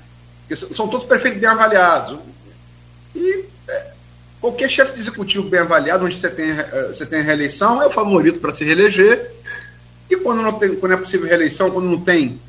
São 0.75 0.87
todos 0.87 1.07
prefeitos 1.07 1.39
bem 1.39 1.49
avaliados. 1.49 2.19
E 3.15 3.45
é, 3.67 3.91
qualquer 4.39 4.69
chefe 4.69 4.93
de 4.93 4.99
executivo 4.99 5.49
bem 5.49 5.61
avaliado, 5.61 6.05
onde 6.05 6.19
você 6.19 6.29
tem, 6.29 6.51
é, 6.51 6.87
você 6.89 7.05
tem 7.05 7.23
reeleição, 7.23 7.81
é 7.81 7.87
o 7.87 7.91
favorito 7.91 8.39
para 8.39 8.53
se 8.53 8.63
reeleger. 8.63 9.31
E 10.07 10.15
quando 10.17 10.43
não, 10.43 10.53
tem, 10.53 10.75
quando 10.75 10.91
é 10.91 10.97
possível 10.97 11.27
reeleição, 11.27 11.71
quando 11.71 11.85
não 11.85 11.99
tem, 11.99 12.39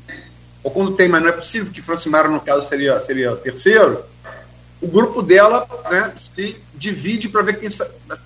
ou 0.63 0.69
quando 0.69 0.95
tem, 0.95 1.07
mas 1.07 1.23
não 1.23 1.29
é 1.29 1.33
possível, 1.33 1.71
que 1.71 1.81
Francimara, 1.81 2.29
no 2.29 2.39
caso, 2.39 2.67
seria, 2.67 2.99
seria 2.99 3.35
terceiro, 3.35 4.03
o 4.85 4.87
grupo 4.87 5.21
dela 5.23 5.67
né, 5.89 6.13
se 6.15 6.55
divide 6.75 7.27
para 7.27 7.41
ver 7.41 7.59
quem, 7.59 7.69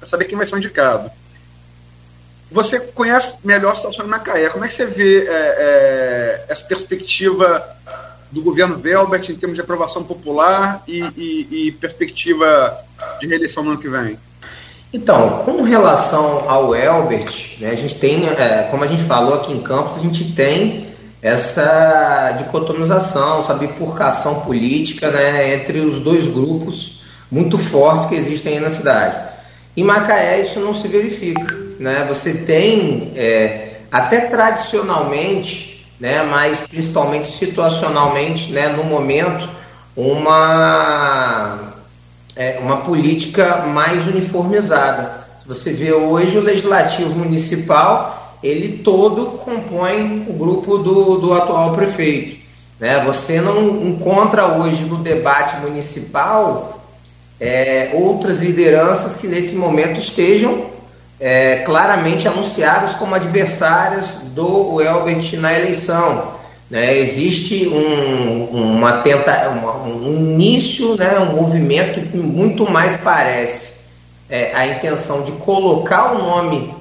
saber 0.05 0.25
quem 0.25 0.37
vai 0.37 0.45
ser 0.45 0.57
indicado. 0.57 1.09
Você 2.51 2.79
conhece 2.79 3.37
melhor 3.45 3.73
a 3.73 3.75
situação 3.75 4.03
de 4.03 4.11
Macaé. 4.11 4.49
Como 4.49 4.65
é 4.65 4.67
que 4.67 4.73
você 4.73 4.85
vê 4.85 5.25
é, 5.25 5.29
é, 5.29 6.45
essa 6.49 6.65
perspectiva 6.65 7.63
do 8.29 8.41
governo 8.41 8.77
Velbert 8.77 9.29
em 9.29 9.35
termos 9.35 9.55
de 9.55 9.61
aprovação 9.61 10.03
popular 10.03 10.83
e, 10.87 10.99
e, 11.15 11.67
e 11.67 11.71
perspectiva 11.71 12.77
de 13.21 13.27
reeleição 13.27 13.63
no 13.63 13.71
ano 13.71 13.79
que 13.79 13.89
vem? 13.89 14.19
Então, 14.91 15.43
com 15.45 15.61
relação 15.61 16.49
ao 16.49 16.75
Elbert, 16.75 17.57
né, 17.59 17.69
a 17.69 17.75
gente 17.75 17.95
tem, 17.95 18.27
é, 18.27 18.67
como 18.71 18.83
a 18.83 18.87
gente 18.87 19.03
falou 19.03 19.35
aqui 19.35 19.53
em 19.53 19.61
Campos, 19.61 19.97
a 19.97 19.99
gente 19.99 20.33
tem 20.33 20.88
essa 21.21 22.35
dicotomização, 22.37 23.39
essa 23.39 23.53
bifurcação 23.53 24.41
política 24.41 25.11
né, 25.11 25.53
entre 25.53 25.79
os 25.79 25.99
dois 25.99 26.27
grupos 26.27 27.01
muito 27.31 27.57
fortes 27.57 28.07
que 28.07 28.15
existem 28.15 28.55
aí 28.55 28.59
na 28.59 28.69
cidade. 28.69 29.15
Em 29.75 29.83
Macaé 29.83 30.41
isso 30.41 30.59
não 30.59 30.73
se 30.73 30.87
verifica. 30.87 31.55
Né? 31.79 32.05
Você 32.07 32.33
tem, 32.33 33.11
é, 33.15 33.79
até 33.91 34.21
tradicionalmente, 34.21 35.85
né, 35.99 36.23
mas 36.23 36.59
principalmente 36.61 37.37
situacionalmente, 37.37 38.51
né, 38.51 38.69
no 38.69 38.83
momento, 38.83 39.49
uma, 39.95 41.73
é, 42.35 42.59
uma 42.61 42.77
política 42.77 43.57
mais 43.67 44.07
uniformizada. 44.07 45.27
Você 45.45 45.73
vê 45.73 45.91
hoje 45.91 46.37
o 46.37 46.41
Legislativo 46.41 47.09
Municipal 47.15 48.18
ele 48.41 48.79
todo 48.83 49.37
compõe 49.39 50.25
o 50.27 50.33
grupo 50.33 50.77
do, 50.77 51.17
do 51.17 51.33
atual 51.33 51.73
prefeito. 51.73 52.39
Né? 52.79 53.03
Você 53.05 53.41
não 53.41 53.85
encontra 53.85 54.57
hoje 54.57 54.83
no 54.83 54.97
debate 54.97 55.57
municipal 55.57 56.81
é, 57.39 57.91
outras 57.93 58.39
lideranças 58.39 59.15
que 59.15 59.27
nesse 59.27 59.55
momento 59.55 59.99
estejam 59.99 60.65
é, 61.19 61.57
claramente 61.57 62.27
anunciadas 62.27 62.93
como 62.93 63.15
adversárias 63.15 64.07
do 64.33 64.81
Elbert 64.81 65.37
na 65.37 65.53
eleição. 65.53 66.39
Né? 66.69 66.97
Existe 66.97 67.67
um, 67.67 68.45
uma 68.77 68.93
tenta, 68.99 69.49
um 69.85 70.13
início, 70.13 70.95
né? 70.95 71.19
um 71.19 71.35
movimento 71.35 71.99
que 72.09 72.17
muito 72.17 72.69
mais 72.69 72.95
parece 72.97 73.79
é, 74.29 74.53
a 74.53 74.67
intenção 74.67 75.23
de 75.23 75.31
colocar 75.33 76.13
o 76.13 76.19
nome 76.19 76.78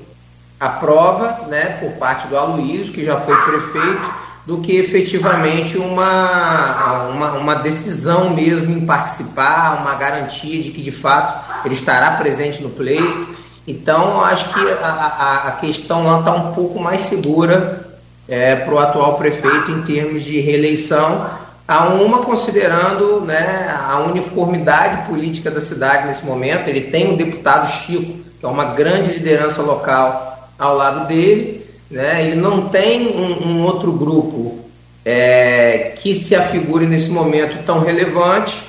à 0.61 0.69
prova 0.69 1.47
né? 1.49 1.79
por 1.81 1.93
parte 1.93 2.27
do 2.29 2.37
Aloysio, 2.37 2.93
que 2.93 3.05
já 3.05 3.21
foi 3.21 3.37
prefeito, 3.37 4.29
do 4.45 4.59
que 4.59 4.77
efetivamente 4.77 5.77
uma, 5.77 7.09
uma, 7.11 7.33
uma 7.33 7.55
decisão 7.57 8.31
mesmo 8.31 8.73
em 8.73 8.87
participar, 8.87 9.83
uma 9.83 9.95
garantia 9.95 10.63
de 10.63 10.71
que 10.71 10.83
de 10.83 10.91
fato 10.91 11.67
ele 11.67 11.75
estará 11.75 12.13
presente 12.13 12.63
no 12.63 12.71
pleito. 12.71 13.37
Então, 13.67 14.25
acho 14.25 14.49
que 14.55 14.61
a, 14.83 14.87
a, 14.87 15.49
a 15.49 15.53
questão 15.53 16.03
lá 16.03 16.21
está 16.21 16.33
um 16.33 16.55
pouco 16.55 16.81
mais 16.81 17.03
segura 17.03 17.87
é, 18.27 18.57
para 18.57 18.75
o 18.75 18.79
atual 18.79 19.19
prefeito 19.19 19.71
em 19.71 19.83
termos 19.83 20.25
de 20.25 20.41
reeleição, 20.41 21.27
a 21.67 21.89
uma 21.89 22.23
considerando 22.23 23.21
né, 23.21 23.77
a 23.87 23.99
uniformidade 23.99 25.07
política 25.07 25.51
da 25.51 25.61
cidade 25.61 26.07
nesse 26.07 26.25
momento. 26.25 26.69
Ele 26.69 26.81
tem 26.81 27.13
o 27.13 27.17
deputado 27.19 27.71
Chico, 27.71 28.19
que 28.41 28.47
é 28.47 28.49
uma 28.49 28.65
grande 28.73 29.13
liderança 29.13 29.61
local 29.61 30.38
ao 30.59 30.77
lado 30.77 31.07
dele. 31.07 31.67
Né? 31.91 32.27
Ele 32.27 32.37
não 32.37 32.69
tem 32.69 33.09
um, 33.09 33.49
um 33.49 33.65
outro 33.65 33.93
grupo 33.93 34.59
é, 35.05 35.95
que 36.01 36.15
se 36.15 36.35
afigure 36.35 36.87
nesse 36.87 37.09
momento 37.11 37.65
tão 37.65 37.81
relevante, 37.81 38.61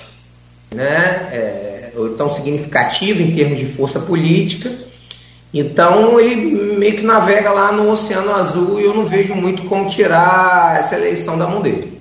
né? 0.73 1.29
É, 1.33 1.91
ou 1.95 2.09
tão 2.09 2.33
significativo 2.33 3.21
em 3.21 3.35
termos 3.35 3.59
de 3.59 3.65
força 3.65 3.99
política. 3.99 4.71
Então 5.53 6.19
ele 6.19 6.77
meio 6.77 6.95
que 6.95 7.01
navega 7.01 7.49
lá 7.49 7.71
no 7.71 7.91
Oceano 7.91 8.33
Azul 8.33 8.79
e 8.79 8.85
eu 8.85 8.93
não 8.93 9.05
vejo 9.05 9.33
muito 9.35 9.63
como 9.63 9.89
tirar 9.89 10.79
essa 10.79 10.95
eleição 10.95 11.37
da 11.37 11.47
mão 11.47 11.61
dele. 11.61 11.99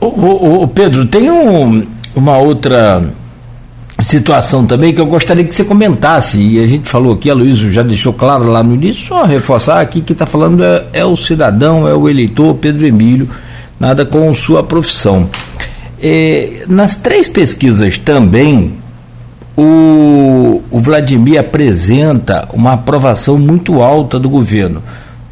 O, 0.00 0.68
Pedro, 0.68 1.06
tem 1.06 1.30
um, 1.30 1.86
uma 2.14 2.36
outra 2.36 3.02
situação 4.02 4.66
também 4.66 4.92
que 4.92 5.00
eu 5.00 5.06
gostaria 5.06 5.44
que 5.44 5.54
você 5.54 5.64
comentasse, 5.64 6.38
e 6.38 6.62
a 6.62 6.66
gente 6.66 6.88
falou 6.88 7.14
aqui, 7.14 7.30
a 7.30 7.34
Luísa 7.34 7.70
já 7.70 7.82
deixou 7.82 8.12
claro 8.12 8.44
lá 8.44 8.62
no 8.62 8.74
início, 8.74 9.08
só 9.08 9.24
reforçar 9.24 9.80
aqui 9.80 10.00
que 10.00 10.12
está 10.12 10.26
falando 10.26 10.64
é, 10.64 10.84
é, 10.92 11.04
o 11.04 11.16
cidadão, 11.16 11.86
é 11.86 11.94
o 11.94 12.08
eleitor 12.08 12.54
Pedro 12.54 12.86
Emílio, 12.86 13.28
nada 13.78 14.04
com 14.04 14.32
sua 14.34 14.62
profissão. 14.62 15.28
É, 16.02 16.64
nas 16.68 16.96
três 16.96 17.28
pesquisas 17.28 17.96
também, 17.96 18.74
o, 19.56 20.62
o 20.70 20.80
Vladimir 20.80 21.38
apresenta 21.38 22.48
uma 22.52 22.72
aprovação 22.72 23.38
muito 23.38 23.80
alta 23.80 24.18
do 24.18 24.28
governo. 24.28 24.82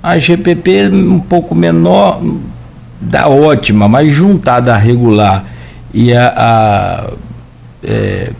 A 0.03 0.19
GPP 0.19 0.89
um 0.89 1.19
pouco 1.19 1.55
menor, 1.55 2.21
da 3.03 3.29
ótima, 3.29 3.89
mas 3.89 4.13
juntada 4.13 4.73
a 4.73 4.77
regular 4.77 5.45
e 5.93 6.15
a, 6.15 6.33
a, 6.37 7.11
é, 7.83 8.31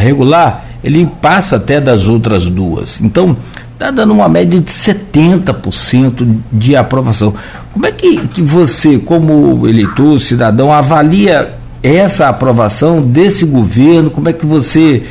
regular, 0.00 0.64
ele 0.82 1.08
passa 1.20 1.56
até 1.56 1.80
das 1.80 2.06
outras 2.06 2.48
duas. 2.48 3.00
Então, 3.00 3.36
está 3.72 3.90
dando 3.90 4.12
uma 4.12 4.28
média 4.28 4.60
de 4.60 4.70
70% 4.70 6.38
de 6.52 6.76
aprovação. 6.76 7.34
Como 7.72 7.86
é 7.86 7.92
que, 7.92 8.26
que 8.28 8.42
você, 8.42 8.98
como 8.98 9.66
eleitor, 9.66 10.18
cidadão, 10.20 10.72
avalia 10.72 11.54
essa 11.82 12.28
aprovação 12.28 13.02
desse 13.02 13.44
governo? 13.44 14.10
Como 14.10 14.28
é 14.28 14.32
que 14.32 14.46
você, 14.46 15.04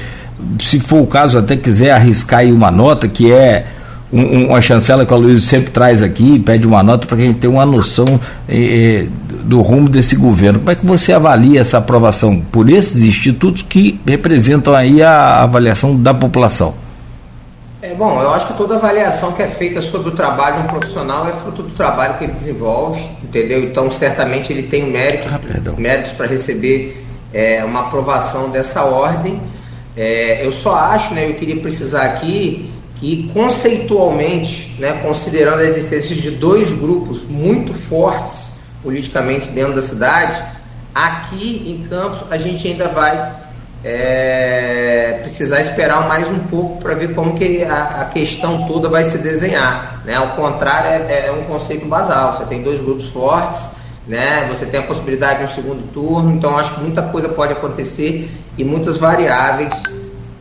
se 0.59 0.79
for 0.79 1.01
o 1.01 1.07
caso, 1.07 1.37
até 1.37 1.57
quiser 1.57 1.91
arriscar 1.91 2.39
aí 2.39 2.51
uma 2.51 2.71
nota, 2.71 3.07
que 3.07 3.31
é 3.31 3.65
um, 4.11 4.47
uma 4.47 4.61
chancela 4.61 5.05
que 5.05 5.13
o 5.13 5.17
Luiz 5.17 5.43
sempre 5.43 5.71
traz 5.71 6.01
aqui, 6.01 6.39
pede 6.39 6.67
uma 6.67 6.83
nota 6.83 7.07
para 7.07 7.17
que 7.17 7.23
a 7.23 7.25
gente 7.27 7.39
tenha 7.39 7.51
uma 7.51 7.65
noção 7.65 8.19
eh, 8.47 9.05
eh, 9.05 9.07
do 9.43 9.61
rumo 9.61 9.89
desse 9.89 10.15
governo. 10.15 10.59
Como 10.59 10.71
é 10.71 10.75
que 10.75 10.85
você 10.85 11.13
avalia 11.13 11.61
essa 11.61 11.77
aprovação 11.77 12.39
por 12.51 12.69
esses 12.69 13.01
institutos 13.01 13.61
que 13.61 13.99
representam 14.05 14.75
aí 14.75 15.01
a 15.01 15.43
avaliação 15.43 15.95
da 15.95 16.13
população? 16.13 16.73
É 17.81 17.95
bom, 17.95 18.21
eu 18.21 18.31
acho 18.31 18.47
que 18.47 18.53
toda 18.53 18.75
avaliação 18.75 19.31
que 19.31 19.41
é 19.41 19.47
feita 19.47 19.81
sobre 19.81 20.09
o 20.09 20.11
trabalho 20.11 20.57
de 20.57 20.61
um 20.61 20.67
profissional 20.67 21.27
é 21.27 21.31
fruto 21.31 21.63
do 21.63 21.71
trabalho 21.71 22.15
que 22.19 22.25
ele 22.25 22.33
desenvolve, 22.33 23.01
entendeu? 23.23 23.63
Então, 23.63 23.89
certamente 23.89 24.53
ele 24.53 24.63
tem 24.63 24.85
mérito, 24.85 25.27
ah, 25.27 25.39
méritos 25.77 26.11
para 26.11 26.27
receber 26.27 27.03
é, 27.33 27.63
uma 27.65 27.81
aprovação 27.81 28.49
dessa 28.49 28.83
ordem. 28.83 29.41
É, 29.97 30.45
eu 30.45 30.51
só 30.51 30.75
acho, 30.75 31.13
né, 31.15 31.27
eu 31.27 31.33
queria 31.33 31.57
precisar 31.57 32.03
aqui 32.03 32.71
que 33.01 33.31
conceitualmente, 33.33 34.75
né, 34.77 35.01
considerando 35.03 35.61
a 35.61 35.65
existência 35.65 36.15
de 36.15 36.29
dois 36.29 36.71
grupos 36.71 37.23
muito 37.27 37.73
fortes 37.73 38.51
politicamente 38.83 39.49
dentro 39.49 39.73
da 39.73 39.81
cidade, 39.81 40.39
aqui 40.93 41.63
em 41.67 41.89
Campos 41.89 42.19
a 42.29 42.37
gente 42.37 42.67
ainda 42.67 42.87
vai 42.89 43.41
é, 43.83 45.19
precisar 45.23 45.61
esperar 45.61 46.07
mais 46.07 46.29
um 46.29 46.37
pouco 46.37 46.79
para 46.79 46.93
ver 46.93 47.15
como 47.15 47.35
que 47.35 47.63
a, 47.63 48.01
a, 48.01 48.05
questão 48.05 48.67
toda 48.67 48.87
vai 48.87 49.03
se 49.03 49.17
desenhar. 49.17 50.03
Né? 50.05 50.13
Ao 50.13 50.35
contrário, 50.35 51.03
é, 51.09 51.25
é, 51.25 51.31
um 51.31 51.45
conceito 51.45 51.87
basal. 51.87 52.37
Você 52.37 52.45
tem 52.45 52.61
dois 52.61 52.79
grupos 52.79 53.09
fortes, 53.09 53.61
né? 54.07 54.45
você 54.47 54.67
tem 54.67 54.79
a 54.79 54.83
possibilidade 54.83 55.39
de 55.39 55.45
um 55.45 55.47
segundo 55.47 55.91
turno, 55.91 56.31
então 56.35 56.55
acho 56.55 56.75
que 56.75 56.81
muita 56.81 57.01
coisa 57.01 57.29
pode 57.29 57.53
acontecer 57.53 58.29
e 58.55 58.63
muitas 58.63 58.99
variáveis 58.99 59.73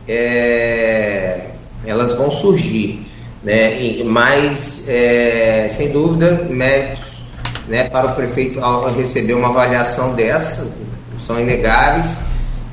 é, 0.07 1.50
elas 1.85 2.13
vão 2.13 2.31
surgir. 2.31 3.05
Né? 3.43 3.81
E, 3.81 4.03
mas, 4.03 4.85
é, 4.87 5.67
sem 5.69 5.89
dúvida, 5.89 6.47
méritos 6.49 7.11
né, 7.67 7.89
para 7.89 8.07
o 8.07 8.15
prefeito 8.15 8.59
ao 8.59 8.93
receber 8.93 9.33
uma 9.33 9.49
avaliação 9.49 10.13
dessa 10.13 10.67
são 11.25 11.39
inegáveis 11.39 12.17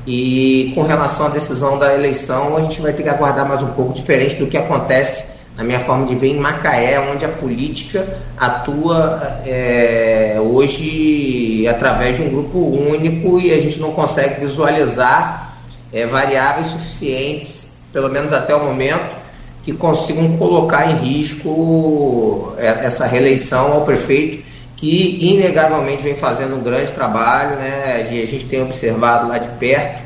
e 0.05 0.71
com 0.73 0.83
relação 0.83 1.27
à 1.27 1.29
decisão 1.29 1.77
da 1.77 1.93
eleição, 1.93 2.57
a 2.57 2.61
gente 2.61 2.81
vai 2.81 2.93
ter 2.93 3.03
que 3.03 3.09
aguardar 3.09 3.47
mais 3.47 3.61
um 3.61 3.67
pouco, 3.67 3.93
diferente 3.93 4.35
do 4.35 4.47
que 4.47 4.57
acontece 4.57 5.23
na 5.55 5.63
minha 5.63 5.79
forma 5.81 6.07
de 6.07 6.15
ver 6.15 6.29
em 6.29 6.39
Macaé, 6.39 6.99
onde 6.99 7.25
a 7.25 7.27
política 7.27 8.07
atua 8.37 9.41
é, 9.45 10.37
hoje 10.39 11.67
através 11.67 12.15
de 12.15 12.23
um 12.23 12.29
grupo 12.29 12.57
único 12.59 13.39
e 13.39 13.51
a 13.51 13.61
gente 13.61 13.77
não 13.77 13.91
consegue 13.91 14.39
visualizar 14.39 15.57
é, 15.91 16.05
variáveis 16.05 16.67
suficientes, 16.67 17.58
pelo 17.91 18.09
menos 18.09 18.33
até 18.33 18.55
o 18.55 18.63
momento, 18.63 19.17
que 19.63 19.73
consigam 19.73 20.37
colocar 20.37 20.89
em 20.89 20.95
risco 20.95 22.53
é, 22.57 22.85
essa 22.85 23.05
reeleição 23.05 23.73
ao 23.73 23.85
prefeito 23.85 24.43
que 24.75 25.19
inegavelmente 25.21 26.01
vem 26.01 26.15
fazendo 26.15 26.55
um 26.55 26.61
grande 26.61 26.93
trabalho, 26.93 27.57
né? 27.57 28.07
A 28.09 28.25
gente 28.25 28.45
tem 28.45 28.61
observado 28.61 29.27
lá 29.27 29.37
de 29.37 29.49
perto, 29.57 30.01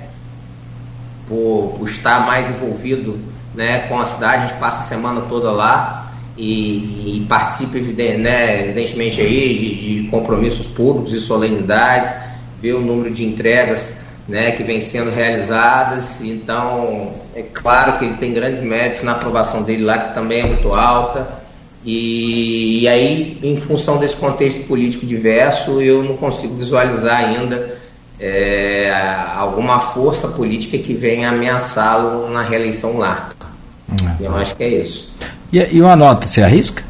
por, 1.28 1.76
por 1.78 1.88
estar 1.88 2.26
mais 2.26 2.50
envolvido 2.50 3.20
né, 3.54 3.80
com 3.88 4.00
a 4.00 4.06
cidade, 4.06 4.46
a 4.46 4.48
gente 4.48 4.60
passa 4.60 4.82
a 4.82 4.88
semana 4.88 5.22
toda 5.30 5.52
lá 5.52 6.12
e, 6.36 7.18
e 7.18 7.26
participa 7.30 7.78
né, 7.78 8.64
evidentemente 8.64 9.22
aí 9.22 9.58
de, 9.58 10.02
de, 10.02 10.10
compromissos 10.10 10.66
públicos 10.66 11.14
e 11.14 11.20
solenidades, 11.20 12.12
vê 12.60 12.74
o 12.74 12.82
número 12.82 13.12
de 13.12 13.24
entregas 13.24 13.94
né, 14.28 14.52
que 14.52 14.64
vem 14.64 14.82
sendo 14.82 15.12
realizadas, 15.12 16.20
então 16.22 17.14
é 17.36 17.42
claro 17.42 17.98
que 17.98 18.06
ele 18.06 18.16
tem 18.16 18.34
grandes 18.34 18.62
méritos 18.62 19.04
na 19.04 19.14
aprovação 19.14 19.64
dele 19.64 19.84
lá, 19.84 19.98
que 19.98 20.14
também 20.14 20.42
é 20.42 20.46
muito 20.46 20.74
alta 20.74 21.44
e, 21.86 22.82
e, 22.82 22.88
aí, 22.88 23.38
em 23.44 23.60
função 23.60 23.98
desse 23.98 24.16
contexto 24.16 24.66
político 24.68 25.06
diverso, 25.06 25.82
eu 25.82 26.02
não 26.02 26.16
consigo 26.16 26.56
visualizar 26.56 27.18
ainda 27.18 27.78
é, 28.20 28.90
alguma 29.36 29.80
força 29.80 30.30
política 30.30 30.78
que 30.78 30.94
venha 30.94 31.30
ameaçá-lo 31.30 32.30
na 32.30 32.42
reeleição 32.42 32.98
lá. 32.98 33.30
Hum. 33.90 34.16
Eu 34.20 34.36
acho 34.38 34.56
que 34.56 34.64
é 34.64 34.70
isso. 34.70 35.14
E, 35.52 35.60
e 35.60 35.82
uma 35.82 35.96
nota, 35.96 36.26
você 36.26 36.42
arrisca? 36.42 36.84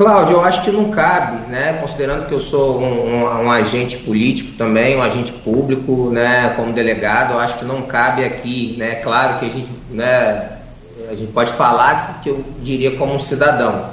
Cláudio, 0.00 0.36
eu 0.36 0.40
acho 0.42 0.62
que 0.62 0.70
não 0.70 0.90
cabe, 0.90 1.50
né? 1.50 1.76
Considerando 1.78 2.26
que 2.26 2.32
eu 2.32 2.40
sou 2.40 2.80
um, 2.80 3.16
um, 3.16 3.44
um, 3.44 3.52
agente 3.52 3.98
político 3.98 4.52
também, 4.56 4.96
um 4.96 5.02
agente 5.02 5.30
público, 5.30 6.08
né? 6.10 6.54
Como 6.56 6.72
delegado, 6.72 7.34
eu 7.34 7.38
acho 7.38 7.58
que 7.58 7.66
não 7.66 7.82
cabe 7.82 8.24
aqui, 8.24 8.76
né? 8.78 8.94
Claro 8.94 9.38
que 9.38 9.44
a 9.44 9.48
gente, 9.50 9.68
né? 9.90 10.52
a 11.06 11.14
gente 11.14 11.30
pode 11.32 11.52
falar 11.52 12.18
que 12.22 12.30
eu 12.30 12.42
diria 12.62 12.92
como 12.92 13.12
um 13.12 13.18
cidadão, 13.18 13.90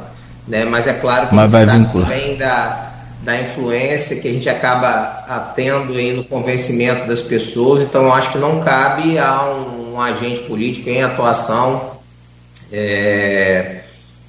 né? 0.48 0.64
Mas 0.64 0.88
é 0.88 0.94
claro 0.94 1.28
que 1.28 1.36
Mas 1.36 1.52
vai 1.52 1.66
também 1.66 2.38
da, 2.38 2.90
da 3.24 3.42
influência 3.42 4.16
que 4.16 4.30
a 4.30 4.32
gente 4.32 4.48
acaba 4.48 5.52
tendo 5.58 5.92
aí 5.92 6.14
no 6.14 6.24
convencimento 6.24 7.06
das 7.06 7.22
pessoas, 7.22 7.82
então 7.84 8.04
eu 8.04 8.14
acho 8.14 8.32
que 8.32 8.38
não 8.38 8.62
cabe 8.62 9.20
a 9.20 9.44
um, 9.44 9.96
um 9.96 10.02
agente 10.02 10.40
político 10.44 10.90
em 10.90 11.04
atuação 11.04 11.98
é, 12.72 13.77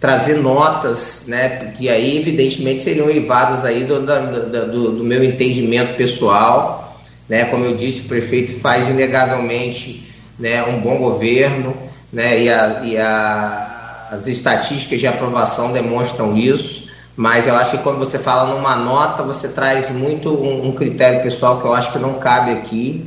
trazer 0.00 0.36
notas, 0.36 1.24
né? 1.26 1.72
Que 1.76 1.88
aí 1.88 2.18
evidentemente 2.18 2.80
seriam 2.80 3.10
eivadas 3.10 3.64
aí 3.64 3.84
do, 3.84 4.00
do, 4.00 4.92
do 4.92 5.04
meu 5.04 5.24
entendimento 5.24 5.96
pessoal, 5.96 7.00
né? 7.28 7.44
Como 7.46 7.64
eu 7.64 7.74
disse, 7.74 8.00
o 8.00 8.04
prefeito 8.04 8.60
faz 8.60 8.88
inegavelmente 8.88 10.08
né, 10.38 10.62
um 10.64 10.80
bom 10.80 10.98
governo, 10.98 11.76
né? 12.12 12.42
E, 12.42 12.48
a, 12.48 12.80
e 12.84 12.96
a, 12.96 14.08
as 14.12 14.26
estatísticas 14.26 15.00
de 15.00 15.06
aprovação 15.06 15.72
demonstram 15.72 16.36
isso. 16.36 16.88
Mas 17.16 17.48
eu 17.48 17.56
acho 17.56 17.72
que 17.72 17.82
quando 17.82 17.98
você 17.98 18.16
fala 18.16 18.54
numa 18.54 18.76
nota, 18.76 19.24
você 19.24 19.48
traz 19.48 19.90
muito 19.90 20.30
um, 20.30 20.68
um 20.68 20.72
critério 20.72 21.20
pessoal 21.20 21.60
que 21.60 21.66
eu 21.66 21.74
acho 21.74 21.90
que 21.90 21.98
não 21.98 22.14
cabe 22.14 22.52
aqui, 22.52 23.04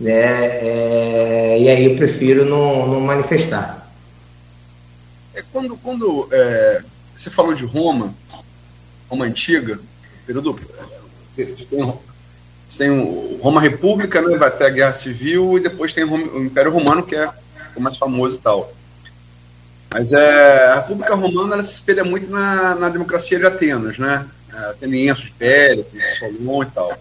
né? 0.00 0.10
É, 0.10 1.56
e 1.60 1.68
aí 1.68 1.84
eu 1.84 1.96
prefiro 1.96 2.44
não, 2.44 2.88
não 2.88 3.00
manifestar. 3.00 3.81
É, 5.42 5.44
quando 5.52 5.76
quando 5.76 6.28
é, 6.30 6.82
você 7.16 7.30
falou 7.30 7.54
de 7.54 7.64
Roma, 7.64 8.14
Roma 9.08 9.24
antiga, 9.24 9.78
período 10.26 10.56
você, 11.30 11.46
você 11.46 11.64
tem, 11.64 11.84
você 12.70 12.78
tem 12.78 12.90
o 12.90 13.38
Roma 13.42 13.60
República, 13.60 14.20
né, 14.22 14.36
vai 14.36 14.48
até 14.48 14.66
a 14.66 14.70
Guerra 14.70 14.94
Civil, 14.94 15.58
e 15.58 15.60
depois 15.60 15.92
tem 15.92 16.04
o 16.04 16.42
Império 16.42 16.72
Romano, 16.72 17.02
que 17.02 17.16
é 17.16 17.30
o 17.74 17.80
mais 17.80 17.96
famoso 17.96 18.36
e 18.36 18.40
tal. 18.40 18.72
Mas 19.90 20.12
é, 20.12 20.66
a 20.68 20.74
República 20.76 21.14
Romana 21.14 21.54
ela 21.54 21.64
se 21.64 21.74
espelha 21.74 22.02
muito 22.02 22.30
na, 22.30 22.74
na 22.74 22.88
democracia 22.88 23.38
de 23.38 23.46
Atenas, 23.46 23.98
né? 23.98 24.26
Atenienses, 24.70 25.30
Péricles, 25.38 26.02
Solon 26.18 26.62
e 26.62 26.66
tal. 26.66 26.92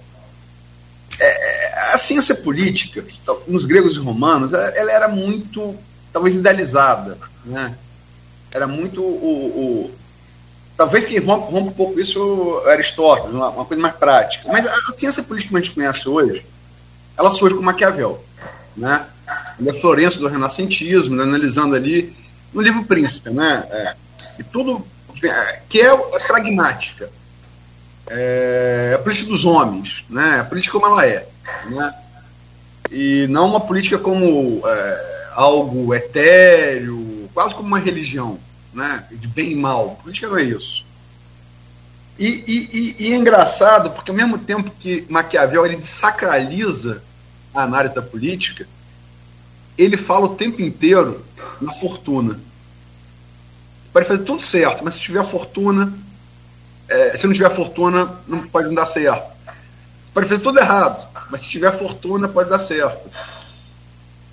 É, 1.20 1.26
é, 1.26 1.94
a 1.94 1.98
ciência 1.98 2.36
política, 2.36 3.04
nos 3.48 3.66
gregos 3.66 3.96
e 3.96 4.00
romanos, 4.00 4.52
ela, 4.54 4.68
ela 4.70 4.92
era 4.92 5.08
muito, 5.08 5.76
talvez, 6.12 6.36
idealizada, 6.36 7.18
né? 7.46 7.76
Era 8.54 8.68
muito 8.68 9.02
o, 9.02 9.88
o 9.88 9.92
talvez 10.82 11.06
quem 11.06 11.20
rompe, 11.20 11.52
rompe 11.52 11.70
um 11.70 11.74
pouco 11.74 12.00
isso 12.00 12.64
Aristóteles, 12.68 13.34
uma, 13.34 13.50
uma, 13.50 13.66
coisa 13.66 13.82
mais 13.82 13.96
prática. 13.96 14.52
Mas 14.52 14.66
a, 14.66 14.74
a, 14.74 14.92
ciência 14.98 15.22
política 15.22 15.52
que 15.52 15.58
a 15.58 15.62
gente 15.62 15.76
conhece 15.76 16.10
hoje, 16.10 16.46
ela 17.18 17.32
surge 17.32 17.56
com 17.56 17.62
Maquiavel, 17.62 18.24
né? 18.76 19.06
Ele 19.60 19.70
é 19.70 19.74
Florenço 19.74 20.20
do 20.20 20.28
renascentismo, 20.28 21.16
né? 21.16 21.24
analisando 21.24 21.76
ali 21.76 22.16
no 22.52 22.62
livro 22.62 22.84
Príncipe, 22.84 23.30
né? 23.30 23.66
É, 23.70 23.96
e 24.40 24.44
tudo 24.44 24.86
é, 25.24 25.60
que 25.70 25.80
é, 25.80 25.94
é 25.94 26.20
pragmática. 26.20 27.10
É, 28.10 28.94
a 28.96 29.00
política 29.00 29.30
dos 29.30 29.46
homens, 29.46 30.04
né? 30.10 30.40
A 30.40 30.44
política 30.44 30.80
como 30.80 30.88
ela 30.88 31.06
é, 31.06 31.28
né? 31.70 31.94
E 32.90 33.28
não 33.30 33.48
uma 33.48 33.62
política 33.62 33.98
como 33.98 34.62
é, 34.66 35.28
algo 35.36 35.94
etéreo, 35.94 37.01
quase 37.34 37.54
como 37.56 37.68
uma 37.68 37.80
religião, 37.80 38.40
né? 38.74 39.06
De 39.12 39.28
bem 39.28 39.52
e 39.52 39.56
mal. 39.56 40.00
Política 40.02 40.28
não 40.28 40.38
é 40.38 40.44
isso. 40.44 40.86
E, 42.18 42.28
e, 42.28 42.70
e, 42.72 42.96
e, 43.08 43.14
é 43.14 43.16
engraçado, 43.16 43.90
porque 43.92 44.12
ao 44.12 44.18
mesmo 44.18 44.38
tempo 44.38 44.72
que 44.80 45.06
Maquiavel 45.10 45.66
ele 45.66 45.84
sacraliza 45.84 47.02
a 47.54 47.64
análise 47.64 47.96
da 47.96 48.02
política, 48.02 48.68
ele 49.78 49.98
fala 49.98 50.26
o 50.26 50.36
tempo 50.36 50.62
inteiro 50.62 51.26
na 51.60 51.74
fortuna. 51.74 52.40
Pode 53.92 54.08
fazer 54.08 54.24
tudo 54.24 54.44
certo, 54.44 54.84
mas 54.84 54.94
se 54.94 55.00
tiver 55.02 55.26
fortuna, 55.26 55.92
é, 56.88 57.18
se 57.18 57.26
não 57.26 57.34
tiver 57.34 57.54
fortuna, 57.56 58.20
não 58.28 58.48
pode 58.48 58.68
não 58.68 58.76
dar 58.76 58.86
certo. 58.86 59.32
Pode 60.14 60.28
fazer 60.28 60.42
tudo 60.42 60.60
errado, 60.60 61.08
mas 61.30 61.42
se 61.42 61.48
tiver 61.50 61.78
fortuna, 61.78 62.28
pode 62.28 62.50
dar 62.50 62.60
certo. 62.60 63.10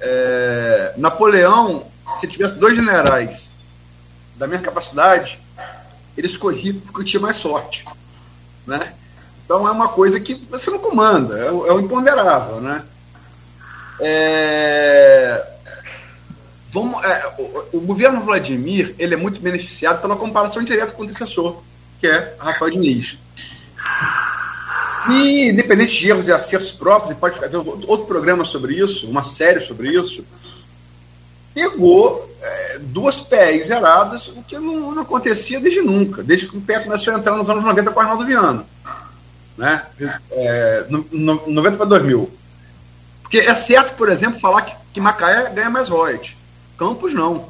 É, 0.00 0.94
Napoleão, 0.96 1.86
se 2.20 2.26
tivesse 2.26 2.54
dois 2.54 2.74
generais 2.74 3.50
da 4.36 4.46
mesma 4.46 4.64
capacidade, 4.64 5.40
ele 6.16 6.26
escolhia 6.26 6.74
porque 6.86 7.08
tinha 7.08 7.20
mais 7.20 7.36
sorte. 7.36 7.84
Né? 8.66 8.94
Então 9.44 9.66
é 9.66 9.70
uma 9.70 9.88
coisa 9.88 10.20
que 10.20 10.34
você 10.50 10.70
não 10.70 10.78
comanda, 10.78 11.38
é 11.38 11.50
o, 11.50 11.66
é 11.66 11.72
o 11.72 11.80
imponderável. 11.80 12.60
Né? 12.60 12.82
É, 14.00 15.46
vamos, 16.70 17.02
é, 17.04 17.34
o, 17.38 17.78
o, 17.78 17.80
governo 17.80 18.20
Vladimir 18.20 18.94
ele 18.98 19.14
é 19.14 19.16
muito 19.16 19.40
beneficiado 19.40 20.00
pela 20.00 20.16
comparação 20.16 20.62
direta 20.62 20.92
com 20.92 21.02
o 21.02 21.04
antecessor, 21.04 21.62
que 22.00 22.06
é 22.06 22.36
Rafael 22.38 22.70
Diniz. 22.70 23.18
E, 25.10 25.48
independente 25.48 25.98
de 25.98 26.08
erros 26.08 26.28
e 26.28 26.32
acertos 26.32 26.70
próprios, 26.70 27.18
pode 27.18 27.38
fazer 27.38 27.56
outro 27.56 28.06
programa 28.06 28.44
sobre 28.44 28.74
isso, 28.74 29.08
uma 29.08 29.24
série 29.24 29.60
sobre 29.60 29.88
isso, 29.88 30.24
pegou 31.58 32.32
é, 32.40 32.78
duas 32.78 33.20
PEs 33.20 33.66
zeradas, 33.66 34.28
o 34.28 34.44
que 34.44 34.56
não, 34.56 34.94
não, 34.94 35.02
acontecia 35.02 35.58
desde 35.58 35.82
nunca, 35.82 36.22
desde 36.22 36.46
que 36.46 36.56
o 36.56 36.60
PE 36.60 36.84
começou 36.84 37.12
a 37.12 37.18
entrar 37.18 37.36
nos 37.36 37.50
anos 37.50 37.64
90 37.64 37.90
com 37.90 37.98
o 37.98 38.02
Arnaldo 38.02 38.24
Viana. 38.24 38.64
Né? 39.56 39.84
É, 40.30 40.86
no, 40.88 41.04
no, 41.10 41.42
90 41.48 41.76
para 41.76 41.86
2000. 41.86 42.30
Porque 43.22 43.38
é 43.38 43.54
certo, 43.56 43.96
por 43.96 44.08
exemplo, 44.08 44.38
falar 44.38 44.62
que, 44.62 44.76
que 44.92 45.00
Macaé 45.00 45.50
ganha 45.50 45.68
mais 45.68 45.88
royalties. 45.88 46.36
Campos 46.78 47.12
não. 47.12 47.48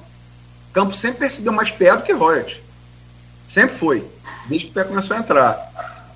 Campos 0.73 0.99
sempre 0.99 1.19
percebeu 1.19 1.53
mais 1.53 1.71
pé 1.71 1.95
do 1.95 2.03
que 2.03 2.13
royalties. 2.13 2.57
Sempre 3.47 3.77
foi. 3.77 4.07
Desde 4.49 4.69
que 4.69 4.71
o 4.71 4.75
pé 4.75 4.85
começou 4.85 5.15
a 5.15 5.21
entrar. 5.21 6.07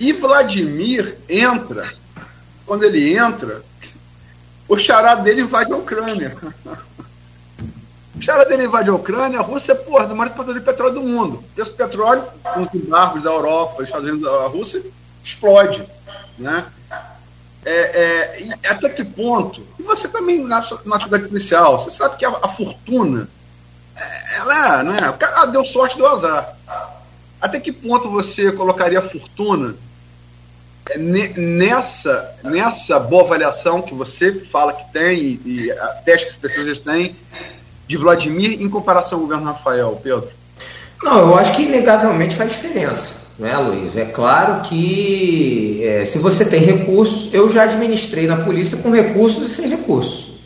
E 0.00 0.10
Vladimir 0.14 1.18
entra. 1.28 1.92
Quando 2.64 2.84
ele 2.84 3.14
entra, 3.14 3.62
o 4.68 4.78
xará 4.78 5.14
dele 5.16 5.42
invade 5.42 5.72
a 5.72 5.76
Ucrânia. 5.76 6.36
O 8.16 8.22
xará 8.22 8.44
dele 8.44 8.66
invade 8.66 8.88
a 8.88 8.94
Ucrânia, 8.94 9.40
a 9.40 9.42
Rússia 9.42 9.72
é, 9.72 9.74
porra, 9.74 10.06
do 10.06 10.14
maior 10.14 10.28
exportador 10.28 10.60
de 10.60 10.64
petróleo 10.64 10.94
do 10.94 11.02
mundo. 11.02 11.42
Esse 11.56 11.72
petróleo, 11.72 12.22
com 12.44 12.62
os 12.62 12.72
embargos 12.72 13.24
da 13.24 13.30
Europa, 13.30 13.78
dos 13.78 13.86
Estados 13.86 14.08
Unidos, 14.08 14.28
a 14.28 14.46
Rússia, 14.46 14.82
explode. 15.24 15.84
Né? 16.38 16.64
É, 17.64 18.52
é, 18.62 18.68
até 18.68 18.88
que 18.88 19.02
ponto? 19.02 19.66
E 19.80 19.82
você 19.82 20.06
também, 20.06 20.44
na, 20.44 20.64
na 20.84 20.94
atividade 20.94 21.26
policial, 21.26 21.80
você 21.80 21.90
sabe 21.90 22.16
que 22.16 22.24
a, 22.24 22.28
a 22.28 22.48
fortuna, 22.48 23.28
é, 23.96 24.36
ela, 24.36 24.82
né, 24.84 25.10
o 25.10 25.14
cara 25.14 25.46
deu 25.46 25.64
sorte, 25.64 25.96
deu 25.96 26.06
azar. 26.06 26.56
Até 27.40 27.58
que 27.58 27.72
ponto 27.72 28.08
você 28.08 28.52
colocaria 28.52 29.00
a 29.00 29.08
fortuna 29.08 29.74
nessa, 31.36 32.36
nessa 32.42 32.98
boa 32.98 33.24
avaliação 33.24 33.82
que 33.82 33.94
você 33.94 34.32
fala 34.32 34.72
que 34.72 34.92
tem 34.92 35.18
e, 35.18 35.40
e 35.44 35.72
a 35.72 35.86
teste 36.04 36.26
que 36.26 36.32
as 36.32 36.36
pessoas 36.36 36.78
têm 36.78 37.16
de 37.86 37.96
Vladimir 37.96 38.60
em 38.60 38.68
comparação 38.68 39.18
ao 39.18 39.24
governo 39.24 39.46
Rafael, 39.46 40.00
Pedro? 40.02 40.28
Não, 41.02 41.18
eu 41.18 41.34
acho 41.36 41.54
que 41.54 41.62
inegavelmente 41.62 42.36
faz 42.36 42.52
diferença 42.52 43.24
né, 43.38 43.56
Luiz? 43.58 43.96
É 43.96 44.04
claro 44.04 44.62
que 44.62 45.80
é, 45.84 46.04
se 46.04 46.18
você 46.18 46.44
tem 46.44 46.60
recursos, 46.60 47.32
eu 47.32 47.50
já 47.50 47.64
administrei 47.64 48.26
na 48.26 48.38
polícia 48.38 48.76
com 48.76 48.90
recursos 48.90 49.50
e 49.50 49.54
sem 49.54 49.68
recursos. 49.68 50.38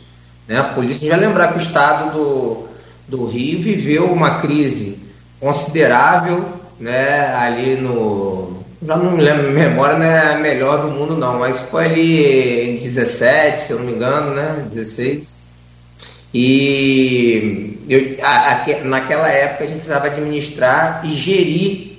Né? 0.47 0.57
A 0.57 0.63
polícia 0.63 1.07
já 1.07 1.15
lembrar 1.15 1.49
que 1.49 1.59
o 1.59 1.61
estado 1.61 2.13
do, 2.13 2.67
do 3.07 3.25
Rio 3.25 3.61
viveu 3.61 4.05
uma 4.05 4.39
crise 4.41 4.99
considerável 5.39 6.43
né, 6.79 7.35
ali 7.35 7.75
no. 7.75 8.48
Já 8.81 8.95
não 8.95 9.11
me 9.11 9.23
lembro, 9.23 9.51
memória 9.51 9.97
não 9.97 10.05
é 10.05 10.33
a 10.33 10.37
melhor 10.37 10.81
do 10.81 10.87
mundo, 10.89 11.17
não, 11.17 11.37
mas 11.37 11.59
foi 11.63 11.85
ali 11.85 12.69
em 12.69 12.77
17, 12.77 13.59
se 13.59 13.71
eu 13.71 13.79
não 13.79 13.85
me 13.85 13.91
engano, 13.91 14.33
né? 14.33 14.65
16. 14.71 15.37
E 16.33 17.77
eu, 17.89 18.17
a, 18.23 18.53
a, 18.53 18.83
naquela 18.85 19.27
época 19.29 19.63
a 19.63 19.67
gente 19.67 19.77
precisava 19.77 20.07
administrar 20.07 21.01
e 21.03 21.13
gerir 21.13 21.89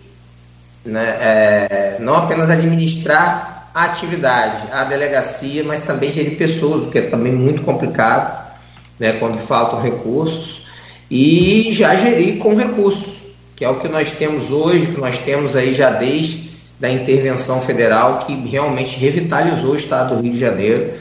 né, 0.85 1.05
é, 1.20 1.97
não 2.01 2.15
apenas 2.15 2.48
administrar 2.48 3.70
a 3.74 3.85
atividade, 3.85 4.73
a 4.73 4.85
delegacia, 4.85 5.62
mas 5.62 5.82
também 5.82 6.12
gerir 6.12 6.36
pessoas, 6.36 6.86
o 6.86 6.90
que 6.90 6.98
é 6.98 7.02
também 7.02 7.32
muito 7.32 7.62
complicado, 7.62 8.48
né, 8.98 9.12
quando 9.15 9.39
faltam 9.39 9.81
recursos, 9.81 10.66
e 11.11 11.70
já 11.73 11.94
gerir 11.94 12.39
com 12.39 12.57
recursos, 12.57 13.20
que 13.55 13.65
é 13.65 13.69
o 13.69 13.78
que 13.78 13.89
nós 13.89 14.11
temos 14.12 14.51
hoje, 14.51 14.86
que 14.86 15.01
nós 15.01 15.19
temos 15.19 15.55
aí 15.55 15.74
já 15.74 15.90
desde 15.90 16.49
da 16.81 16.90
intervenção 16.90 17.61
federal, 17.61 18.24
que 18.27 18.35
realmente 18.48 18.98
revitalizou 18.98 19.73
o 19.73 19.77
estado 19.77 20.16
do 20.16 20.23
Rio 20.23 20.32
de 20.32 20.39
Janeiro 20.40 20.94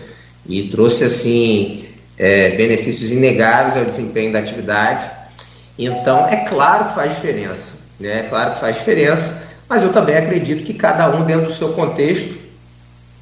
e 0.47 0.67
trouxe 0.67 1.05
assim 1.05 1.85
é, 2.17 2.49
benefícios 2.49 3.11
inegáveis 3.11 3.77
ao 3.77 3.85
desempenho 3.85 4.31
da 4.31 4.39
atividade. 4.39 5.09
Então, 5.77 6.27
é 6.27 6.35
claro 6.47 6.89
que 6.89 6.95
faz 6.95 7.15
diferença, 7.15 7.77
né? 7.99 8.19
É 8.19 8.23
claro 8.29 8.53
que 8.53 8.59
faz 8.59 8.75
diferença 8.75 9.49
mas 9.69 9.83
eu 9.83 9.93
também 9.93 10.17
acredito 10.17 10.63
que 10.63 10.73
cada 10.73 11.07
um, 11.11 11.23
dentro 11.23 11.45
do 11.45 11.53
seu 11.53 11.69
contexto, 11.73 12.35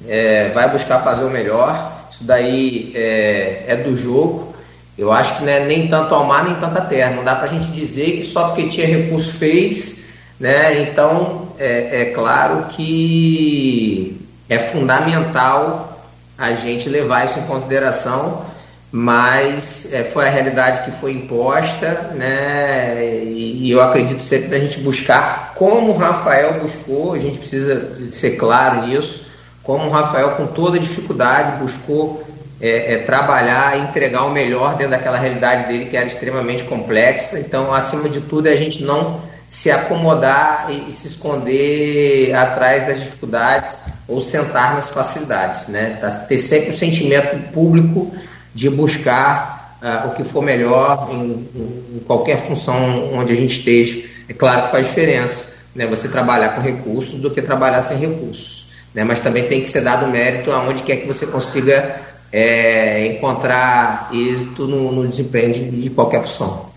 é, 0.08 0.48
vai 0.48 0.70
buscar 0.70 1.00
fazer 1.00 1.24
o 1.24 1.30
melhor. 1.30 2.08
Isso 2.10 2.24
daí 2.24 2.90
é, 2.94 3.64
é 3.68 3.76
do 3.76 3.94
jogo. 3.94 4.54
Eu 4.96 5.12
acho 5.12 5.38
que 5.38 5.48
é 5.48 5.66
nem 5.66 5.88
tanto 5.88 6.14
ao 6.14 6.24
mar, 6.24 6.44
nem 6.44 6.54
tanto 6.54 6.78
à 6.78 6.80
terra. 6.80 7.14
Não 7.14 7.22
dá 7.22 7.36
para 7.36 7.44
a 7.44 7.52
gente 7.52 7.70
dizer 7.70 8.12
que 8.12 8.26
só 8.26 8.46
porque 8.46 8.68
tinha 8.68 8.86
recurso 8.86 9.30
fez. 9.32 10.04
Né? 10.40 10.80
Então, 10.80 11.47
é, 11.58 12.02
é 12.02 12.04
claro 12.14 12.66
que 12.74 14.20
é 14.48 14.58
fundamental 14.58 16.02
a 16.36 16.52
gente 16.52 16.88
levar 16.88 17.26
isso 17.26 17.38
em 17.38 17.42
consideração 17.42 18.46
mas 18.90 19.92
é, 19.92 20.02
foi 20.02 20.26
a 20.26 20.30
realidade 20.30 20.84
que 20.84 20.98
foi 20.98 21.12
imposta, 21.12 22.10
né? 22.14 23.22
E, 23.22 23.66
e, 23.66 23.70
eu 23.70 23.82
acredito 23.82 24.22
sempre 24.22 24.48
da 24.48 24.58
gente 24.58 24.80
buscar 24.80 25.52
como 25.54 25.92
o 25.92 25.96
Rafael 25.96 26.54
buscou, 26.54 27.12
a 27.12 27.18
gente 27.18 27.38
precisa 27.38 28.10
ser 28.10 28.36
claro 28.36 28.86
nisso, 28.86 29.26
como 29.62 29.86
o 29.86 29.90
Rafael 29.90 30.30
com 30.32 30.46
toda 30.46 30.78
dificuldade 30.78 31.58
buscou 31.58 32.24
é, 32.60 32.94
é, 32.94 32.98
trabalhar 32.98 33.78
entregar 33.78 34.24
o 34.24 34.30
melhor 34.30 34.74
dentro 34.74 34.92
daquela 34.92 35.18
realidade 35.18 35.68
dele 35.68 35.84
que 35.84 35.96
era 35.96 36.06
extremamente 36.06 36.64
complexa. 36.64 37.38
Então, 37.38 37.72
acima 37.72 38.08
de 38.08 38.22
tudo, 38.22 38.48
é 38.48 38.52
a 38.52 38.56
gente 38.56 38.82
não 38.82 39.20
se 39.50 39.70
acomodar 39.70 40.66
e, 40.70 40.90
e 40.90 40.92
se 40.92 41.08
esconder 41.08 42.34
atrás 42.34 42.86
das 42.86 43.00
dificuldades 43.00 43.80
ou 44.06 44.20
sentar 44.20 44.74
nas 44.74 44.88
facilidades, 44.90 45.68
né? 45.68 45.98
Tá, 46.00 46.10
ter 46.10 46.38
sempre 46.38 46.70
o 46.70 46.76
sentimento 46.76 47.36
público 47.52 48.10
de 48.54 48.68
buscar 48.70 49.78
uh, 49.82 50.08
o 50.08 50.14
que 50.14 50.24
for 50.24 50.42
melhor 50.42 51.08
em, 51.12 51.48
em, 51.54 52.02
qualquer 52.06 52.46
função 52.46 53.12
onde 53.14 53.32
a 53.32 53.36
gente 53.36 53.58
esteja. 53.58 54.06
É 54.28 54.32
claro 54.32 54.64
que 54.64 54.70
faz 54.70 54.86
diferença, 54.86 55.46
né? 55.74 55.86
Você 55.86 56.08
trabalhar 56.08 56.50
com 56.50 56.60
recursos 56.60 57.20
do 57.20 57.30
que 57.30 57.40
trabalhar 57.40 57.82
sem 57.82 57.98
recursos, 57.98 58.66
né? 58.94 59.04
Mas 59.04 59.20
também 59.20 59.46
tem 59.46 59.60
que 59.60 59.68
ser 59.68 59.80
dado 59.82 60.06
mérito 60.06 60.50
aonde 60.50 60.82
quer 60.82 60.96
que 60.96 61.06
você 61.06 61.26
consiga 61.26 62.00
é, 62.32 63.06
encontrar 63.06 64.10
êxito 64.12 64.66
no, 64.66 64.92
no 64.92 65.08
desempenho 65.08 65.52
de, 65.52 65.70
de, 65.82 65.90
qualquer 65.90 66.22
função. 66.22 66.67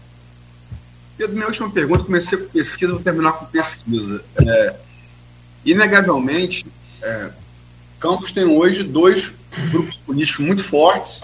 Pedro, 1.22 1.35
minha 1.35 1.45
última 1.45 1.69
pergunta, 1.69 2.03
comecei 2.03 2.35
com 2.35 2.48
pesquisa, 2.48 2.93
vou 2.93 3.02
terminar 3.02 3.34
com 3.34 3.45
pesquisa. 3.45 4.23
É, 4.43 4.76
inegavelmente, 5.64 6.65
é, 6.99 7.30
Campos 7.99 8.31
tem 8.31 8.43
hoje 8.43 8.81
dois 8.81 9.31
grupos 9.69 9.98
políticos 9.98 10.43
muito 10.43 10.64
fortes. 10.64 11.22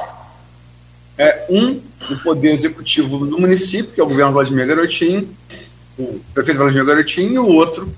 É, 1.17 1.47
um 1.49 1.81
no 2.07 2.19
poder 2.19 2.51
executivo 2.51 3.25
do 3.25 3.39
município, 3.39 3.91
que 3.91 3.99
é 3.99 4.03
o 4.03 4.07
governo 4.07 4.33
Vladimir 4.33 4.67
Garotinho, 4.67 5.35
o 5.97 6.21
prefeito 6.31 6.59
Vladimir 6.59 6.85
Garotinho, 6.85 7.33
e 7.33 7.39
o 7.39 7.47
outro 7.47 7.91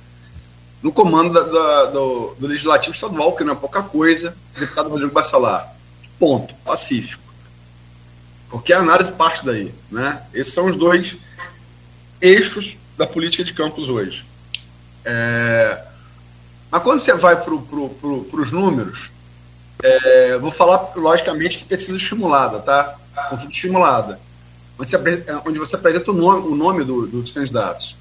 no 0.82 0.94
comando 0.94 1.34
da, 1.34 1.42
da, 1.42 1.86
do, 1.88 2.34
do, 2.40 2.48
Legislativo 2.48 2.96
Estadual, 2.96 3.36
que 3.36 3.44
não 3.44 3.52
é 3.52 3.56
pouca 3.58 3.84
coisa, 3.84 4.34
o 4.56 4.60
deputado 4.62 4.88
Rodrigo 4.88 5.12
Bacelar. 5.12 5.76
Ponto. 6.18 6.56
Pacífico. 6.64 7.22
A 8.54 8.78
análise 8.78 9.12
parte 9.12 9.46
daí. 9.46 9.74
Né? 9.92 10.22
Esses 10.34 10.54
são 10.54 10.68
os 10.68 10.78
dois 10.78 11.18
eixos 12.22 12.78
da 12.98 13.06
política 13.06 13.44
de 13.44 13.54
campos 13.54 13.90
hoje. 13.90 14.26
É... 15.06 15.84
Mas 16.72 16.84
quando 16.84 17.00
você 17.00 17.14
vai 17.14 17.36
para 17.36 17.58
pro, 17.58 17.90
pro, 17.90 18.42
os 18.42 18.52
números, 18.52 19.10
é... 19.82 20.38
vou 20.38 20.52
falar, 20.52 20.92
logicamente, 20.96 21.58
que 21.58 21.66
pesquisa 21.66 21.98
estimulada, 21.98 22.60
tá? 22.60 22.96
Consulta 23.30 23.52
estimulada. 23.52 24.20
Onde 24.78 24.92
você, 24.92 24.98
onde 25.46 25.60
você 25.60 25.76
apresenta 25.76 26.12
o 26.12 26.14
nome, 26.14 26.48
o 26.48 26.56
nome 26.56 26.84
do, 26.84 27.08
dos 27.08 27.32
candidatos. 27.32 27.96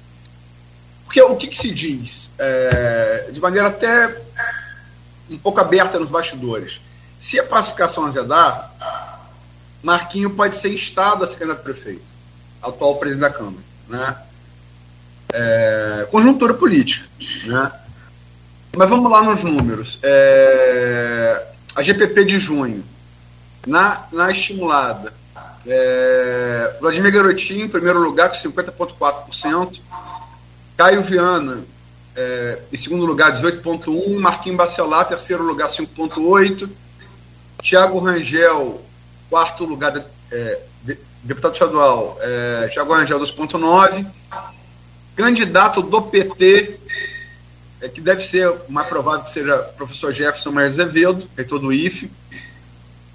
Porque 1.05 1.21
o 1.21 1.35
que, 1.35 1.47
que 1.47 1.57
se 1.57 1.71
diz? 1.71 2.31
É... 2.37 3.29
de 3.31 3.39
maneira 3.39 3.67
até 3.67 4.21
um 5.29 5.37
pouco 5.37 5.59
aberta 5.59 5.99
nos 5.99 6.09
bastidores 6.09 6.79
se 7.19 7.39
a 7.39 7.43
pacificação 7.43 8.05
azedar, 8.05 8.73
Marquinho 9.83 10.29
pode 10.29 10.57
ser 10.57 10.73
instado 10.73 11.23
a 11.23 11.27
ser 11.27 11.35
candidato 11.35 11.63
prefeito, 11.63 12.01
atual 12.61 12.95
presidente 12.95 13.21
da 13.21 13.29
Câmara. 13.29 13.68
Né? 13.89 14.15
É, 15.33 16.07
conjuntura 16.11 16.53
política. 16.53 17.05
Né? 17.45 17.71
Mas 18.77 18.89
vamos 18.89 19.11
lá 19.11 19.23
nos 19.23 19.43
números. 19.43 19.99
É, 20.03 21.47
a 21.75 21.81
GPP 21.81 22.25
de 22.25 22.39
junho, 22.39 22.83
na, 23.65 24.07
na 24.11 24.31
estimulada, 24.31 25.13
é, 25.67 26.77
Vladimir 26.79 27.11
Garotinho, 27.11 27.65
em 27.65 27.69
primeiro 27.69 27.99
lugar, 27.99 28.29
com 28.29 28.35
50,4%. 28.35 29.79
Caio 30.77 31.03
Viana, 31.03 31.63
é, 32.15 32.61
em 32.71 32.77
segundo 32.77 33.05
lugar, 33.05 33.41
18,1%. 33.41 34.19
Marquinhos 34.19 34.57
Bacelar, 34.57 35.07
terceiro 35.07 35.43
lugar, 35.43 35.69
5,8%. 35.69 36.69
Tiago 37.61 37.99
Rangel, 37.99 38.81
quarto 39.29 39.65
lugar, 39.65 40.05
é, 40.31 40.61
deputado 41.23 41.53
estadual, 41.53 42.17
é, 42.21 42.69
Tiago 42.71 42.93
Rangel, 42.93 43.19
2,9. 43.19 44.05
Candidato 45.15 45.81
do 45.81 46.01
PT, 46.01 46.79
é, 47.81 47.89
que 47.89 47.99
deve 47.99 48.25
ser 48.25 48.53
mais 48.69 48.87
provável 48.87 49.25
que 49.25 49.31
seja 49.31 49.57
professor 49.77 50.13
Jefferson 50.13 50.51
Maia 50.51 50.67
Azevedo, 50.67 51.27
reitor 51.35 51.59
do 51.59 51.73
IFE, 51.73 52.09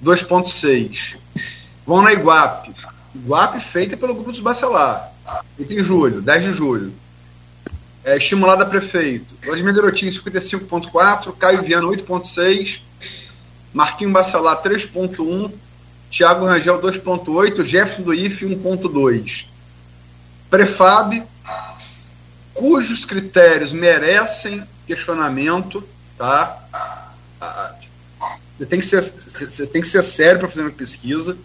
2,6. 0.02 1.16
Vão 1.86 2.02
na 2.02 2.12
Iguape. 2.12 2.74
Iguape 3.14 3.60
feita 3.60 3.96
pelo 3.96 4.14
Grupo 4.14 4.32
dos 4.32 4.40
Bacelar, 4.40 5.12
feita 5.56 5.72
em 5.72 5.82
julho, 5.82 6.20
10 6.20 6.42
de 6.44 6.52
julho. 6.52 6.92
É, 8.04 8.18
estimulada 8.18 8.64
a 8.64 8.66
prefeito. 8.66 9.34
Vladimir 9.42 9.74
Garotinho, 9.74 10.12
55,4. 10.12 11.34
Caio 11.38 11.62
Viana, 11.62 11.86
8,6. 11.86 12.82
Marquinhos 13.72 14.12
Bacelar 14.12 14.62
3.1, 14.62 15.50
Thiago 16.16 16.46
Rangel 16.46 16.80
2.8, 16.80 17.64
Jefferson 17.64 18.02
do 18.02 18.14
IF 18.14 18.46
1.2. 18.46 19.46
Prefab, 20.48 21.24
cujos 22.54 23.04
critérios 23.04 23.72
merecem 23.72 24.62
questionamento, 24.86 25.82
tá? 26.16 26.62
Você 28.56 28.64
tem 28.64 28.78
que 28.78 28.86
ser, 28.86 29.02
você 29.02 29.66
tem 29.66 29.82
que 29.82 29.88
ser 29.88 30.04
sério 30.04 30.38
para 30.38 30.48
fazer 30.48 30.60
uma 30.60 30.70
pesquisa, 30.70 31.36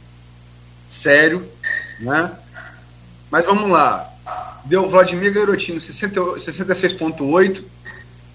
sério, 0.88 1.52
né? 2.00 2.32
Mas 3.32 3.46
vamos 3.46 3.72
lá. 3.72 4.08
Deu 4.66 4.88
Vladimir 4.88 5.34
Garotinho 5.34 5.80
66.8, 5.80 7.64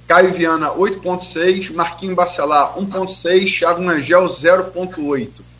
Caio 0.08 0.34
Viana 0.34 0.70
8.6, 0.70 1.72
Marquinhos 1.72 2.16
Bacelar 2.16 2.76
1.6, 2.76 3.56
Thiago 3.56 3.80
Nangel 3.80 4.28
0.8. 4.28 5.53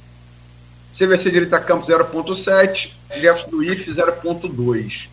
CVC 0.96 1.30
Direita 1.30 1.58
Campos 1.60 1.88
0.7, 1.88 2.92
Jefferson 3.16 3.50
do 3.50 3.62
IF 3.62 3.90
0.2. 3.90 5.08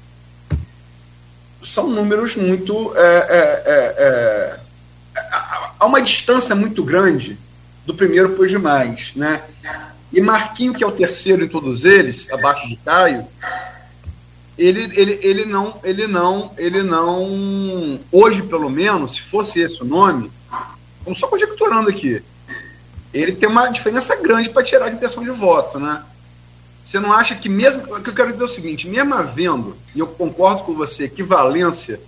São 1.63 1.89
números 1.89 2.35
muito. 2.35 2.93
É, 2.95 3.01
é, 3.01 3.63
é, 3.65 3.95
é, 3.97 4.59
há 5.79 5.85
uma 5.85 6.01
distância 6.01 6.55
muito 6.55 6.83
grande 6.83 7.37
do 7.85 7.93
primeiro 7.93 8.29
para 8.29 8.43
os 8.43 8.49
demais. 8.49 9.11
Né? 9.15 9.41
E 10.13 10.21
Marquinho, 10.21 10.73
que 10.73 10.83
é 10.83 10.87
o 10.87 10.91
terceiro 10.91 11.43
em 11.43 11.47
todos 11.47 11.83
eles, 11.85 12.27
abaixo 12.31 12.67
de 12.67 12.75
Caio, 12.77 13.27
ele, 14.57 14.91
ele, 14.93 15.19
ele 15.23 15.45
não, 15.45 15.79
ele 15.83 16.05
não, 16.07 16.51
ele 16.57 16.83
não, 16.83 17.99
hoje 18.11 18.43
pelo 18.43 18.69
menos, 18.69 19.13
se 19.13 19.21
fosse 19.21 19.59
esse 19.59 19.81
o 19.81 19.85
nome, 19.85 20.31
vamos 21.03 21.19
só 21.19 21.27
conjecturando 21.27 21.89
aqui, 21.89 22.21
ele 23.13 23.33
tem 23.33 23.49
uma 23.49 23.67
diferença 23.69 24.15
grande 24.15 24.49
para 24.49 24.63
tirar 24.63 24.85
a 24.85 24.91
intenção 24.91 25.23
de 25.23 25.29
voto, 25.31 25.79
né? 25.79 26.03
Você 26.85 26.99
não 26.99 27.13
acha 27.13 27.35
que 27.35 27.47
mesmo, 27.47 27.81
o 27.83 28.01
que 28.01 28.09
eu 28.09 28.13
quero 28.13 28.31
dizer 28.31 28.43
é 28.43 28.45
o 28.45 28.49
seguinte, 28.49 28.87
mesmo 28.87 29.13
havendo, 29.13 29.77
e 29.95 29.99
eu 29.99 30.07
concordo 30.07 30.63
com 30.63 30.73
você, 30.73 31.05
equivalência 31.05 31.99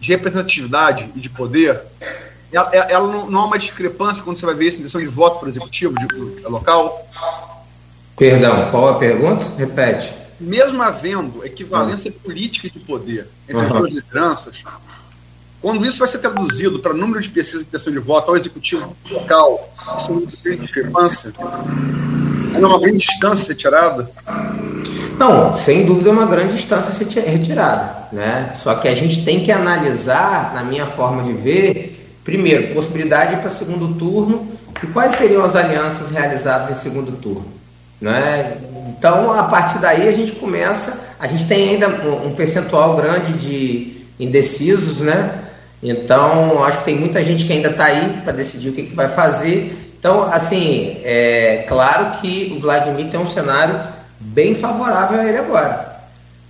de 0.00 0.12
representatividade 0.12 1.10
e 1.14 1.20
de 1.20 1.30
poder, 1.30 1.80
ela, 2.52 2.70
ela 2.74 3.06
não, 3.06 3.30
não, 3.30 3.40
há 3.40 3.46
uma 3.46 3.58
discrepância 3.58 4.22
quando 4.22 4.38
você 4.38 4.44
vai 4.44 4.54
ver 4.54 4.68
essa 4.68 4.78
intenção 4.78 5.00
de 5.00 5.06
voto 5.06 5.38
para 5.38 5.46
o 5.46 5.50
executivo 5.50 5.94
de, 5.94 6.42
local? 6.42 7.08
Perdão, 8.16 8.70
qual 8.70 8.88
a 8.88 8.98
pergunta? 8.98 9.44
Repete 9.56 10.26
mesmo 10.38 10.82
havendo 10.82 11.44
equivalência 11.44 12.10
uhum. 12.10 12.18
política 12.18 12.68
de 12.70 12.78
poder 12.80 13.28
entre 13.48 13.62
as 13.62 13.68
duas 13.68 13.92
lideranças, 13.92 14.62
quando 15.66 15.84
isso 15.84 15.98
vai 15.98 16.06
ser 16.06 16.18
traduzido 16.18 16.78
para 16.78 16.94
número 16.94 17.20
de 17.20 17.28
pesquisas 17.28 17.62
de 17.62 17.66
intenção 17.66 17.92
de 17.92 17.98
voto 17.98 18.30
ao 18.30 18.36
executivo 18.36 18.96
local, 19.10 19.68
isso 19.98 20.12
é 20.12 20.44
grande 20.44 20.62
discrepância, 20.62 21.32
é 22.54 22.58
uma 22.64 22.78
grande 22.78 22.98
distância 22.98 23.44
ser 23.44 23.56
tirada? 23.56 24.08
Não, 25.18 25.56
sem 25.56 25.84
dúvida 25.84 26.10
é 26.10 26.12
uma 26.12 26.26
grande 26.26 26.54
distância 26.54 26.92
ser 26.92 27.20
retirada. 27.20 28.06
Né? 28.12 28.54
Só 28.62 28.76
que 28.76 28.86
a 28.86 28.94
gente 28.94 29.24
tem 29.24 29.42
que 29.42 29.50
analisar, 29.50 30.54
na 30.54 30.62
minha 30.62 30.86
forma 30.86 31.24
de 31.24 31.32
ver, 31.32 32.16
primeiro, 32.22 32.72
possibilidade 32.72 33.40
para 33.40 33.50
segundo 33.50 33.92
turno 33.94 34.46
e 34.80 34.86
quais 34.86 35.16
seriam 35.16 35.44
as 35.44 35.56
alianças 35.56 36.10
realizadas 36.10 36.70
em 36.70 36.80
segundo 36.80 37.10
turno. 37.20 37.46
Né? 38.00 38.56
Então, 38.96 39.32
a 39.32 39.42
partir 39.42 39.80
daí, 39.80 40.08
a 40.08 40.12
gente 40.12 40.30
começa. 40.30 40.96
A 41.18 41.26
gente 41.26 41.44
tem 41.48 41.70
ainda 41.70 41.88
um 42.24 42.36
percentual 42.36 42.94
grande 42.94 43.32
de 43.32 43.96
indecisos, 44.20 44.98
né? 44.98 45.42
Então, 45.82 46.64
acho 46.64 46.78
que 46.78 46.84
tem 46.84 46.96
muita 46.96 47.24
gente 47.24 47.44
que 47.44 47.52
ainda 47.52 47.70
está 47.70 47.84
aí 47.86 48.20
para 48.24 48.32
decidir 48.32 48.70
o 48.70 48.72
que, 48.72 48.84
que, 48.84 48.94
vai 48.94 49.08
fazer. 49.08 49.94
Então, 49.98 50.22
assim, 50.32 50.98
é 51.04 51.64
claro 51.68 52.20
que 52.20 52.54
o 52.56 52.60
Vladimir 52.60 53.08
tem 53.08 53.20
um 53.20 53.26
cenário 53.26 53.78
bem 54.18 54.54
favorável 54.54 55.20
a 55.20 55.24
ele 55.24 55.38
agora. 55.38 55.96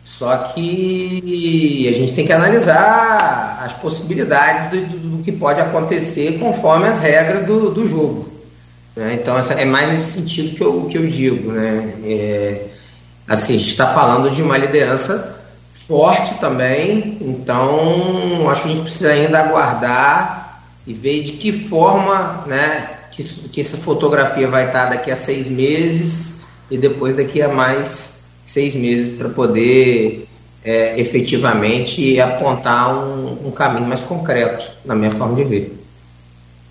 Só 0.05 0.35
que 0.37 1.89
a 1.89 1.93
gente 1.93 2.13
tem 2.13 2.25
que 2.25 2.33
analisar 2.33 3.63
as 3.65 3.73
possibilidades 3.75 4.71
do, 4.71 4.87
do, 4.87 5.17
do 5.17 5.25
que 5.25 5.33
pode 5.33 5.61
acontecer 5.61 6.39
conforme 6.39 6.89
as 6.89 7.01
regras 7.01 7.45
do, 7.45 7.71
do 7.71 7.87
jogo. 7.87 8.31
Né? 8.95 9.19
Então, 9.21 9.37
é 9.37 9.65
mais 9.65 9.91
nesse 9.91 10.13
sentido 10.13 10.57
que 10.57 10.63
eu, 10.63 10.85
que 10.85 10.97
eu 10.97 11.07
digo. 11.07 11.53
Né? 11.53 11.95
É, 12.05 12.67
assim, 13.29 13.57
a 13.57 13.59
gente 13.59 13.71
está 13.71 13.89
falando 13.89 14.31
de 14.31 14.41
uma 14.41 14.57
liderança 14.57 15.36
forte 15.87 16.35
também, 16.41 17.17
então 17.21 18.49
acho 18.51 18.63
que 18.63 18.69
a 18.69 18.71
gente 18.73 18.83
precisa 18.83 19.11
ainda 19.11 19.39
aguardar 19.39 20.65
e 20.87 20.93
ver 20.93 21.23
de 21.23 21.33
que 21.33 21.53
forma, 21.69 22.45
né, 22.47 22.99
que, 23.11 23.23
que 23.25 23.61
essa 23.61 23.77
fotografia 23.77 24.49
vai 24.49 24.67
estar 24.67 24.87
daqui 24.87 25.11
a 25.11 25.17
seis 25.17 25.49
meses 25.49 26.41
e 26.71 26.77
depois 26.77 27.17
daqui 27.17 27.41
a 27.41 27.49
mais 27.49 28.15
seis 28.45 28.75
meses 28.75 29.17
para 29.17 29.29
poder 29.29 30.29
é, 30.65 31.01
efetivamente 31.01 32.21
apontar 32.21 32.93
um, 32.93 33.49
um, 33.49 33.51
caminho 33.53 33.87
mais 33.87 34.01
concreto, 34.01 34.69
na 34.85 34.95
minha 34.95 35.13
forma 35.13 35.37
de 35.37 35.45
ver. 35.45 35.85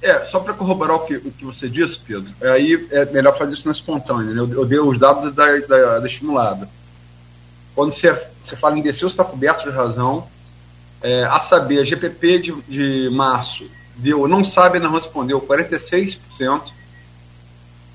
É, 0.02 0.20
só 0.26 0.40
para 0.40 0.54
corroborar 0.54 0.98
o 0.98 1.00
que, 1.00 1.16
o 1.16 1.32
que 1.32 1.46
você 1.46 1.70
disse, 1.70 2.00
Pedro, 2.06 2.30
aí 2.42 2.88
é 2.92 3.06
melhor 3.06 3.38
fazer 3.38 3.54
isso 3.54 3.66
na 3.66 3.72
espontânea. 3.72 4.34
Né? 4.34 4.42
Eu, 4.42 4.52
eu 4.52 4.66
dei 4.66 4.80
os 4.80 5.00
dados 5.00 5.34
da, 5.34 5.46
da, 5.60 6.00
da 6.00 6.06
estimulada. 6.06 6.70
Quando 7.76 7.94
você, 7.94 8.12
você 8.42 8.56
fala 8.56 8.80
em 8.80 8.82
descer, 8.82 9.02
você 9.02 9.08
está 9.08 9.24
coberto 9.24 9.64
de 9.64 9.76
razão. 9.76 10.28
É, 11.02 11.26
a 11.26 11.40
saber, 11.40 11.80
a 11.80 11.84
GPP 11.84 12.40
de, 12.40 12.62
de 12.68 13.10
março 13.12 13.70
deu, 13.98 14.28
não 14.28 14.44
sabe, 14.44 14.80
não 14.80 14.92
respondeu, 14.92 15.42
46%. 15.42 16.72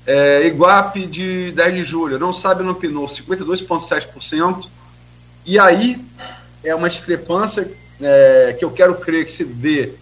É, 0.05 0.47
Iguape 0.47 1.05
de 1.05 1.51
10 1.51 1.75
de 1.75 1.83
julho, 1.83 2.19
não 2.19 2.33
sabe, 2.33 2.63
não 2.63 2.73
pinou, 2.73 3.07
52,7%. 3.07 4.67
E 5.45 5.59
aí 5.59 5.99
é 6.63 6.73
uma 6.73 6.89
discrepância 6.89 7.71
é, 7.99 8.55
que 8.57 8.63
eu 8.63 8.71
quero 8.71 8.95
crer 8.95 9.25
que 9.25 9.33
se 9.33 9.43
dê 9.43 9.93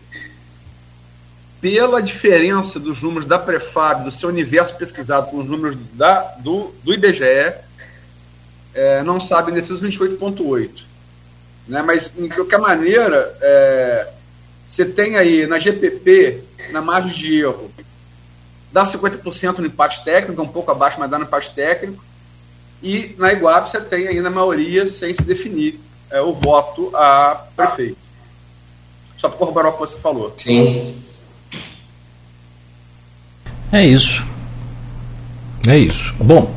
pela 1.61 2.01
diferença 2.01 2.79
dos 2.79 3.01
números 3.01 3.27
da 3.27 3.37
Prefab, 3.37 4.05
do 4.05 4.11
seu 4.11 4.29
universo 4.29 4.75
pesquisado 4.75 5.27
com 5.29 5.39
os 5.39 5.45
números 5.45 5.77
da, 5.93 6.21
do, 6.39 6.73
do 6.83 6.93
IBGE, 6.93 7.55
é, 8.73 9.03
não 9.03 9.19
sabe 9.19 9.51
nesses 9.51 9.79
28,8. 9.79 10.83
Né? 11.67 11.81
Mas, 11.81 12.11
de 12.15 12.29
qualquer 12.29 12.59
maneira, 12.59 13.37
é, 13.41 14.07
você 14.67 14.85
tem 14.85 15.15
aí 15.15 15.47
na 15.47 15.59
GPP, 15.59 16.43
na 16.71 16.81
margem 16.81 17.13
de 17.13 17.39
erro, 17.39 17.71
dá 18.71 18.85
50% 18.85 19.59
no 19.59 19.65
empate 19.65 20.03
técnico, 20.03 20.41
um 20.41 20.47
pouco 20.47 20.71
abaixo, 20.71 20.97
mas 20.99 21.09
dá 21.09 21.17
no 21.17 21.25
empate 21.25 21.53
técnico. 21.53 22.03
E 22.81 23.15
na 23.17 23.33
Iguape 23.33 23.69
você 23.69 23.81
tem 23.81 24.07
ainda 24.07 24.29
a 24.29 24.31
maioria 24.31 24.87
sem 24.87 25.13
se 25.13 25.21
definir 25.21 25.79
é, 26.09 26.21
o 26.21 26.33
voto 26.33 26.91
a 26.95 27.45
prefeito. 27.55 27.97
Só 29.17 29.27
para 29.27 29.37
corroborar 29.37 29.71
o 29.71 29.73
que 29.73 29.79
você 29.79 29.97
falou. 29.99 30.33
Sim. 30.37 31.03
É 33.71 33.85
isso. 33.85 34.25
É 35.67 35.77
isso. 35.77 36.13
Bom, 36.19 36.53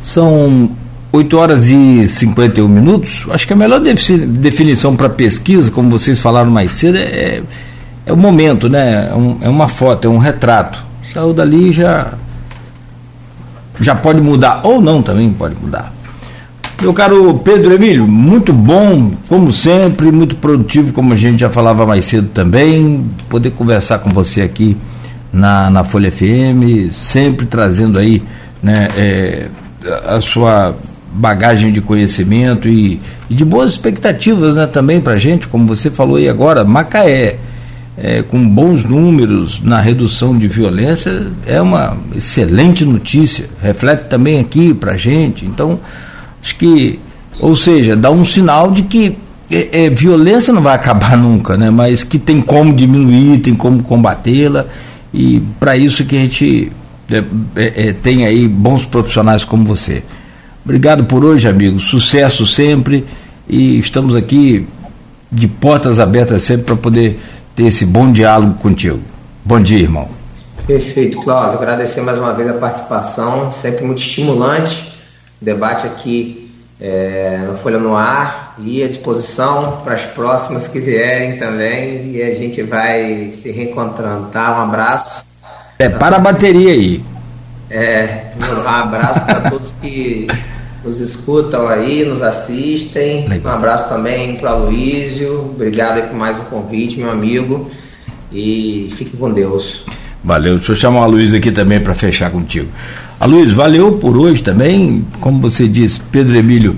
são 0.00 0.76
8 1.12 1.36
horas 1.38 1.68
e 1.68 2.06
51 2.06 2.68
minutos. 2.68 3.26
Acho 3.30 3.46
que 3.46 3.52
a 3.52 3.56
melhor 3.56 3.80
definição 3.80 4.94
para 4.94 5.08
pesquisa, 5.08 5.70
como 5.70 5.90
vocês 5.90 6.18
falaram 6.18 6.50
mais 6.50 6.72
cedo, 6.72 6.98
é, 6.98 7.42
é 8.04 8.12
o 8.12 8.16
momento, 8.16 8.68
né? 8.68 9.10
É, 9.40 9.46
é, 9.46 9.48
uma 9.48 9.68
foto, 9.68 10.06
é 10.06 10.10
um 10.10 10.18
retrato. 10.18 10.84
Saiu 11.12 11.32
dali 11.32 11.72
já 11.72 12.12
já 13.80 13.94
pode 13.94 14.20
mudar 14.20 14.60
ou 14.64 14.80
não 14.80 15.02
também 15.02 15.30
pode 15.30 15.54
mudar. 15.54 15.92
Meu 16.82 16.92
caro 16.92 17.40
Pedro 17.44 17.74
Emílio, 17.74 18.06
muito 18.06 18.52
bom, 18.52 19.12
como 19.28 19.52
sempre, 19.52 20.12
muito 20.12 20.36
produtivo, 20.36 20.92
como 20.92 21.12
a 21.12 21.16
gente 21.16 21.40
já 21.40 21.50
falava 21.50 21.86
mais 21.86 22.04
cedo 22.04 22.28
também, 22.28 23.04
poder 23.28 23.50
conversar 23.52 23.98
com 23.98 24.10
você 24.10 24.42
aqui 24.42 24.76
na, 25.32 25.70
na 25.70 25.84
Folha 25.84 26.10
FM, 26.10 26.90
sempre 26.90 27.46
trazendo 27.46 27.98
aí 27.98 28.22
né, 28.62 28.88
é, 28.96 29.46
a 30.06 30.20
sua 30.20 30.74
bagagem 31.18 31.72
de 31.72 31.80
conhecimento 31.80 32.68
e, 32.68 33.00
e 33.28 33.34
de 33.34 33.44
boas 33.44 33.72
expectativas 33.72 34.54
né, 34.54 34.66
também 34.66 35.00
para 35.00 35.14
a 35.14 35.18
gente, 35.18 35.48
como 35.48 35.66
você 35.66 35.90
falou 35.90 36.16
aí 36.16 36.28
agora, 36.28 36.64
Macaé, 36.64 37.36
é, 37.96 38.22
com 38.22 38.48
bons 38.48 38.84
números 38.84 39.60
na 39.60 39.80
redução 39.80 40.38
de 40.38 40.46
violência, 40.46 41.26
é 41.44 41.60
uma 41.60 41.96
excelente 42.14 42.84
notícia, 42.84 43.46
reflete 43.60 44.04
também 44.08 44.38
aqui 44.38 44.72
para 44.72 44.92
a 44.92 44.96
gente, 44.96 45.44
então 45.44 45.80
acho 46.40 46.54
que, 46.56 47.00
ou 47.40 47.56
seja, 47.56 47.96
dá 47.96 48.10
um 48.10 48.24
sinal 48.24 48.70
de 48.70 48.82
que 48.82 49.18
é, 49.50 49.86
é, 49.86 49.90
violência 49.90 50.52
não 50.52 50.62
vai 50.62 50.76
acabar 50.76 51.16
nunca, 51.18 51.56
né, 51.56 51.68
mas 51.68 52.04
que 52.04 52.18
tem 52.18 52.40
como 52.40 52.72
diminuir, 52.72 53.40
tem 53.40 53.54
como 53.54 53.82
combatê-la 53.82 54.66
e 55.12 55.42
para 55.58 55.76
isso 55.76 56.04
que 56.04 56.16
a 56.16 56.20
gente 56.20 56.70
é, 57.10 57.24
é, 57.56 57.88
é, 57.88 57.92
tem 57.92 58.26
aí 58.26 58.46
bons 58.46 58.84
profissionais 58.84 59.42
como 59.42 59.64
você. 59.64 60.02
Obrigado 60.68 61.04
por 61.04 61.24
hoje, 61.24 61.48
amigo. 61.48 61.80
Sucesso 61.80 62.46
sempre 62.46 63.02
e 63.48 63.78
estamos 63.78 64.14
aqui 64.14 64.68
de 65.32 65.48
portas 65.48 65.98
abertas 65.98 66.42
sempre 66.42 66.66
para 66.66 66.76
poder 66.76 67.18
ter 67.56 67.62
esse 67.68 67.86
bom 67.86 68.12
diálogo 68.12 68.52
contigo. 68.58 69.00
Bom 69.42 69.62
dia, 69.62 69.78
irmão. 69.78 70.06
Perfeito, 70.66 71.22
Cláudio. 71.22 71.56
Agradecer 71.56 72.02
mais 72.02 72.18
uma 72.18 72.34
vez 72.34 72.50
a 72.50 72.52
participação, 72.52 73.50
sempre 73.50 73.82
muito 73.82 74.02
estimulante. 74.02 74.92
O 75.40 75.44
debate 75.46 75.86
aqui 75.86 76.52
é, 76.78 77.44
no 77.46 77.56
Folha 77.56 77.78
no 77.78 77.96
Ar 77.96 78.54
e 78.58 78.82
à 78.82 78.88
disposição 78.88 79.80
para 79.82 79.94
as 79.94 80.04
próximas 80.04 80.68
que 80.68 80.80
vierem 80.80 81.38
também. 81.38 82.10
E 82.12 82.22
a 82.22 82.34
gente 82.34 82.62
vai 82.62 83.32
se 83.32 83.50
reencontrando, 83.52 84.26
tá? 84.26 84.58
Um 84.58 84.64
abraço. 84.64 85.24
É, 85.78 85.88
para 85.88 86.16
a 86.16 86.18
bateria 86.18 86.72
aí. 86.72 87.02
É, 87.70 88.32
um 88.38 88.68
abraço 88.68 89.20
para 89.22 89.48
todos 89.48 89.72
que 89.80 90.26
nos 90.88 91.00
escutam 91.00 91.68
aí, 91.68 92.04
nos 92.04 92.22
assistem. 92.22 93.28
Legal. 93.28 93.52
Um 93.52 93.56
abraço 93.56 93.88
também 93.90 94.36
para 94.36 94.52
o 94.52 94.62
Aloysio. 94.62 95.50
Obrigado 95.54 96.08
por 96.08 96.16
mais 96.16 96.38
um 96.38 96.44
convite, 96.44 96.98
meu 96.98 97.10
amigo. 97.10 97.70
E 98.32 98.90
fique 98.96 99.16
com 99.16 99.30
Deus. 99.30 99.84
Valeu. 100.24 100.56
Deixa 100.56 100.72
eu 100.72 100.76
chamar 100.76 101.02
a 101.02 101.06
Luiz 101.06 101.34
aqui 101.34 101.52
também 101.52 101.78
para 101.78 101.94
fechar 101.94 102.30
contigo. 102.30 102.68
A 103.20 103.26
Luiz, 103.26 103.52
valeu 103.52 103.92
por 103.98 104.16
hoje 104.16 104.42
também. 104.42 105.04
Como 105.20 105.40
você 105.40 105.68
disse, 105.68 106.00
Pedro 106.10 106.34
Emílio 106.36 106.74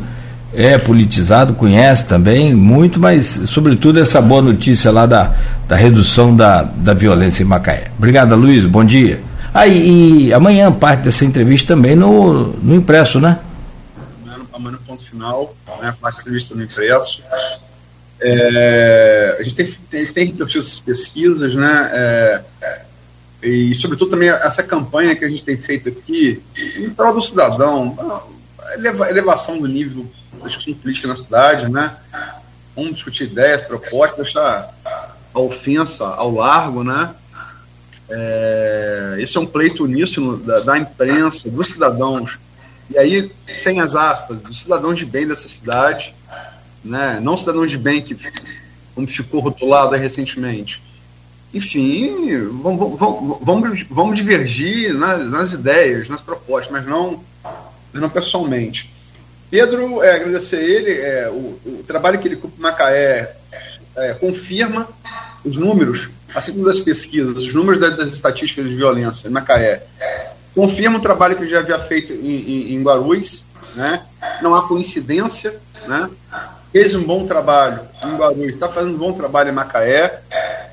é 0.53 0.77
politizado, 0.77 1.55
conhece 1.55 2.07
também 2.07 2.53
muito, 2.55 2.99
mas 2.99 3.43
sobretudo 3.47 4.01
essa 4.01 4.21
boa 4.21 4.43
notícia 4.43 4.91
lá 4.91 5.07
da, 5.07 5.33
da 5.69 5.77
redução 5.77 6.35
da, 6.35 6.63
da 6.63 6.93
violência 6.93 7.45
em 7.45 7.47
Macaé. 7.47 7.85
Obrigado, 7.97 8.35
Luiz. 8.35 8.67
Bom 8.67 8.85
dia. 8.85 9.21
Ah, 9.55 9.69
e, 9.69 10.27
e 10.27 10.33
amanhã 10.33 10.73
parte 10.73 11.05
dessa 11.05 11.25
entrevista 11.25 11.75
também 11.75 11.95
no, 11.95 12.55
no 12.61 12.75
impresso, 12.75 13.21
né? 13.21 13.39
Amanhã 14.61 14.73
no 14.73 14.79
ponto 14.79 15.05
final, 15.05 15.57
né, 15.81 15.97
mais 16.01 16.19
entrevista 16.19 16.55
no 16.55 16.63
impresso. 16.63 17.23
É, 18.21 19.37
a 19.41 19.43
gente 19.43 19.57
tem, 19.57 19.67
tem, 19.67 20.07
tem 20.07 20.27
repetido 20.27 20.61
essas 20.61 20.79
pesquisas, 20.79 21.55
né? 21.55 21.91
É, 21.93 22.43
e, 23.43 23.75
sobretudo, 23.75 24.11
também 24.11 24.29
essa 24.29 24.63
campanha 24.63 25.17
que 25.17 25.25
a 25.25 25.29
gente 25.29 25.43
tem 25.43 25.57
feito 25.57 25.89
aqui 25.89 26.43
em 26.77 26.91
prol 26.91 27.15
do 27.15 27.23
cidadão, 27.23 27.97
a 28.61 29.11
elevação 29.11 29.59
do 29.59 29.67
nível 29.67 30.07
da 30.39 30.47
discussão 30.47 30.75
política 30.75 31.09
na 31.09 31.17
cidade, 31.17 31.71
né? 31.71 31.97
Vamos 32.77 32.95
discutir 32.95 33.25
ideias, 33.25 33.63
propostas, 33.63 34.17
deixar 34.17 34.75
a 35.33 35.41
ofensa 35.41 36.05
ao 36.05 36.35
largo, 36.35 36.85
né? 36.85 37.15
É, 38.11 39.17
esse 39.19 39.37
é 39.37 39.41
um 39.41 39.47
pleito 39.47 39.85
uníssono 39.85 40.37
da, 40.37 40.61
da 40.61 40.79
imprensa, 40.79 41.49
dos 41.49 41.69
cidadãos 41.69 42.39
e 42.91 42.99
aí, 42.99 43.31
sem 43.47 43.81
as 43.81 43.95
aspas, 43.95 44.39
dos 44.39 44.63
cidadãos 44.63 44.99
de 44.99 45.07
bem 45.07 45.27
dessa 45.27 45.49
cidade, 45.49 46.13
né? 46.85 47.21
não 47.23 47.39
cidadão 47.39 47.65
de 47.65 47.79
bem 47.79 48.03
que 48.03 48.17
como 48.95 49.07
ficou 49.07 49.41
rotulado 49.41 49.95
recentemente. 49.95 50.83
Enfim, 51.55 52.37
vamos, 52.63 52.99
vamos, 52.99 53.39
vamos, 53.43 53.87
vamos 53.89 54.17
divergir 54.17 54.93
nas, 54.95 55.25
nas, 55.27 55.53
ideias, 55.53 56.09
nas 56.09 56.21
propostas, 56.21 56.71
mas 56.73 56.87
não, 56.87 57.23
não 57.93 58.11
pessoalmente. 58.11 58.93
Pedro, 59.51 60.03
é, 60.03 60.17
agradecer 60.17 60.57
a 60.57 60.63
ele, 60.63 60.93
é, 60.93 61.29
o, 61.29 61.59
o, 61.65 61.85
trabalho 61.87 62.19
que 62.19 62.27
ele 62.27 62.37
cumpre 62.37 62.59
em 62.59 62.63
Macaé 62.63 63.37
é, 63.97 64.15
confirma 64.15 64.89
os 65.45 65.57
números, 65.57 66.09
assim 66.35 66.53
como 66.53 66.65
das 66.65 66.79
pesquisas, 66.81 67.37
os 67.37 67.55
números 67.55 67.81
das, 67.81 67.97
das 67.97 68.11
estatísticas 68.11 68.69
de 68.69 68.77
violência 68.77 69.29
em 69.29 69.31
Macaé 69.31 69.85
confirma 70.55 70.99
o 70.99 71.03
trabalho 71.03 71.37
que 71.37 71.43
ele 71.43 71.51
já 71.51 71.61
havia 71.61 71.79
feito 71.79 72.13
em, 72.13 72.17
em, 72.17 72.75
em 72.75 72.83
Guarulhos, 72.83 73.45
né? 73.75 74.05
não 74.43 74.55
há 74.55 74.67
coincidência, 74.67 75.61
né? 75.87 76.11
fez 76.73 76.95
um 76.95 77.03
bom 77.03 77.27
trabalho 77.27 77.81
em 78.05 78.17
Guarulhos, 78.17 78.55
está 78.55 78.69
fazendo 78.69 78.95
um 78.95 78.99
bom 78.99 79.13
trabalho 79.13 79.51
em 79.51 79.55
Macaé, 79.55 80.23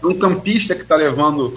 um 0.04 0.14
campista 0.14 0.76
que 0.76 0.84
está 0.84 0.96
levando 0.96 1.54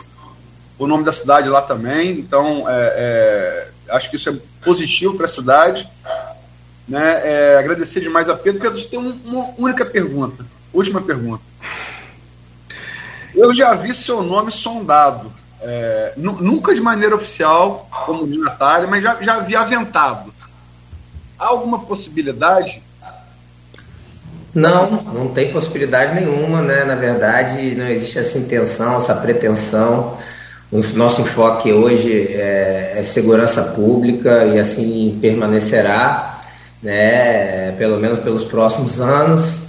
o 0.78 0.86
nome 0.86 1.04
da 1.04 1.12
cidade 1.12 1.48
lá 1.48 1.60
também, 1.60 2.12
então 2.12 2.68
é, 2.68 2.72
é, 2.72 3.68
acho 3.94 4.08
que 4.10 4.16
isso 4.16 4.30
é 4.30 4.36
positivo 4.64 5.14
para 5.14 5.26
a 5.26 5.28
cidade. 5.28 5.88
Né? 6.88 7.20
É, 7.22 7.56
agradecer 7.58 8.00
demais 8.00 8.28
a 8.28 8.34
Pedro. 8.34 8.60
Pedro, 8.60 8.84
tem 8.86 8.98
uma 8.98 9.54
única 9.58 9.84
pergunta, 9.84 10.44
última 10.72 11.00
pergunta. 11.00 11.42
Eu 13.34 13.54
já 13.54 13.74
vi 13.74 13.94
seu 13.94 14.22
nome 14.22 14.50
sondado 14.50 15.32
é, 15.62 16.14
nunca 16.16 16.74
de 16.74 16.80
maneira 16.80 17.14
oficial, 17.14 17.88
como 18.06 18.26
dignatário, 18.26 18.88
mas 18.88 19.02
já, 19.02 19.16
já 19.20 19.34
havia 19.36 19.60
aventado. 19.60 20.32
Há 21.38 21.46
alguma 21.46 21.80
possibilidade? 21.80 22.82
Não, 24.54 24.90
não 24.90 25.28
tem 25.28 25.52
possibilidade 25.52 26.14
nenhuma, 26.14 26.60
né? 26.60 26.84
Na 26.84 26.96
verdade, 26.96 27.74
não 27.76 27.86
existe 27.86 28.18
essa 28.18 28.38
intenção, 28.38 28.96
essa 28.96 29.14
pretensão. 29.14 30.16
O 30.72 30.80
nosso 30.94 31.22
enfoque 31.22 31.72
hoje 31.72 32.28
é, 32.32 32.94
é 32.96 33.02
segurança 33.02 33.62
pública 33.62 34.44
e 34.44 34.58
assim 34.58 35.18
permanecerá, 35.20 36.42
né, 36.82 37.72
pelo 37.72 37.98
menos 37.98 38.20
pelos 38.20 38.44
próximos 38.44 39.00
anos. 39.00 39.60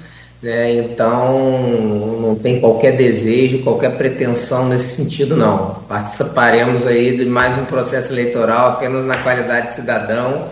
Né, 0.42 0.76
então 0.76 2.21
não 2.32 2.36
tem 2.36 2.62
qualquer 2.62 2.96
desejo, 2.96 3.60
qualquer 3.60 3.98
pretensão 3.98 4.70
nesse 4.70 4.96
sentido 4.96 5.36
não. 5.36 5.82
Participaremos 5.88 6.88
aí 6.88 7.18
de 7.18 7.26
mais 7.26 7.58
um 7.58 7.66
processo 7.66 8.14
eleitoral 8.14 8.70
apenas 8.70 9.04
na 9.04 9.18
qualidade 9.18 9.68
de 9.68 9.74
cidadão, 9.74 10.48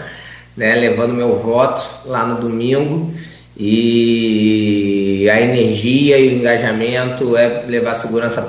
né, 0.58 0.76
levando 0.76 1.14
meu 1.14 1.40
voto 1.40 1.82
lá 2.06 2.26
no 2.26 2.42
domingo 2.42 3.14
e 3.58 5.30
a 5.32 5.40
energia 5.40 6.18
e 6.18 6.28
o 6.28 6.38
engajamento 6.40 7.38
é 7.38 7.64
levar 7.66 7.96
segurança 7.96 8.42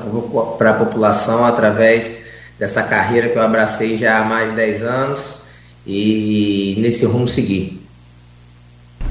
para 0.59 0.71
a 0.71 0.75
população 0.75 1.45
através 1.45 2.11
dessa 2.59 2.83
carreira 2.83 3.29
que 3.29 3.37
eu 3.37 3.43
abracei 3.43 3.97
já 3.97 4.19
há 4.19 4.25
mais 4.25 4.51
de 4.51 4.57
10 4.57 4.83
anos 4.83 5.21
e 5.87 6.75
nesse 6.79 7.05
rumo 7.05 7.29
seguir. 7.29 7.80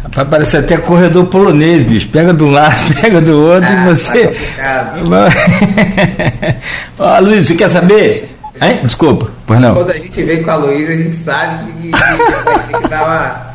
Rapaz, 0.04 0.28
parece 0.30 0.58
até 0.58 0.78
corredor 0.78 1.26
polonês, 1.28 1.84
bicho. 1.84 2.10
Pega 2.10 2.34
de 2.34 2.44
um 2.44 2.52
lado, 2.52 2.76
pega 3.02 3.22
do 3.22 3.38
outro 3.38 3.70
ah, 3.70 3.74
e 3.74 3.88
você. 3.88 4.36
Ó, 6.98 7.20
Luiz, 7.20 7.48
você 7.48 7.56
quer 7.56 7.70
saber? 7.70 8.36
Hein? 8.62 8.80
Desculpa, 8.84 9.30
pois 9.46 9.60
não. 9.60 9.74
Quando 9.74 9.92
a 9.92 9.98
gente 9.98 10.24
vem 10.24 10.44
com 10.44 10.52
a 10.52 10.56
Luísa, 10.56 10.94
a 10.94 10.98
gente 10.98 11.16
sabe 11.16 11.72
que, 11.74 11.92
que, 11.92 12.78
que 12.82 12.88
dar 12.90 13.04
uma 13.04 13.50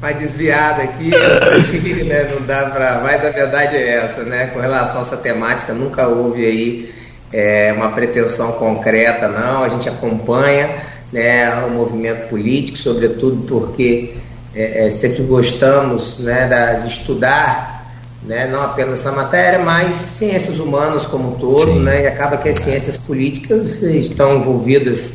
uma 0.00 0.12
desviada 0.12 0.84
aqui, 0.84 1.10
né? 2.04 2.30
não 2.32 2.46
dá 2.46 2.66
para. 2.66 3.00
Mas 3.02 3.24
a 3.24 3.30
verdade 3.30 3.76
é 3.76 3.96
essa, 3.96 4.22
né? 4.22 4.48
Com 4.52 4.60
relação 4.60 5.00
a 5.00 5.02
essa 5.02 5.16
temática, 5.16 5.72
nunca 5.72 6.06
houve 6.06 6.44
aí 6.44 6.94
é, 7.32 7.72
uma 7.76 7.90
pretensão 7.90 8.52
concreta, 8.52 9.28
não. 9.28 9.64
A 9.64 9.68
gente 9.68 9.88
acompanha 9.88 10.68
né, 11.12 11.52
o 11.66 11.70
movimento 11.70 12.28
político, 12.28 12.78
sobretudo 12.78 13.44
porque 13.48 14.14
é, 14.58 14.86
é, 14.86 14.90
sempre 14.90 15.22
gostamos 15.22 16.18
né, 16.18 16.48
da, 16.48 16.72
de 16.80 16.88
estudar 16.88 17.86
né, 18.24 18.48
não 18.48 18.60
apenas 18.60 18.98
essa 18.98 19.12
matéria, 19.12 19.60
mas 19.60 19.94
ciências 19.94 20.58
humanas 20.58 21.06
como 21.06 21.30
um 21.30 21.34
todo, 21.36 21.74
né, 21.76 22.02
e 22.02 22.06
acaba 22.08 22.36
que 22.36 22.48
as 22.48 22.58
ciências 22.58 22.96
políticas 22.96 23.80
estão 23.82 24.38
envolvidas 24.38 25.14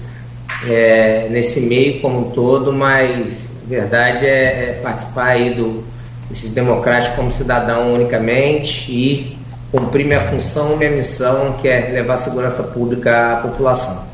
é, 0.65 1.27
nesse 1.29 1.59
meio 1.59 1.99
como 1.99 2.27
um 2.27 2.31
todo, 2.31 2.71
mas 2.71 3.43
verdade 3.67 4.25
é, 4.25 4.29
é 4.29 4.79
participar 4.81 5.31
aí 5.31 5.53
do 5.53 5.83
esses 6.31 6.51
democráticos 6.51 7.15
como 7.15 7.31
cidadão 7.31 7.93
unicamente 7.93 8.89
e 8.89 9.37
cumprir 9.71 10.05
minha 10.05 10.19
função, 10.19 10.77
minha 10.77 10.89
missão, 10.89 11.57
que 11.61 11.67
é 11.67 11.89
levar 11.91 12.17
segurança 12.17 12.63
pública 12.63 13.33
à 13.33 13.35
população. 13.41 14.12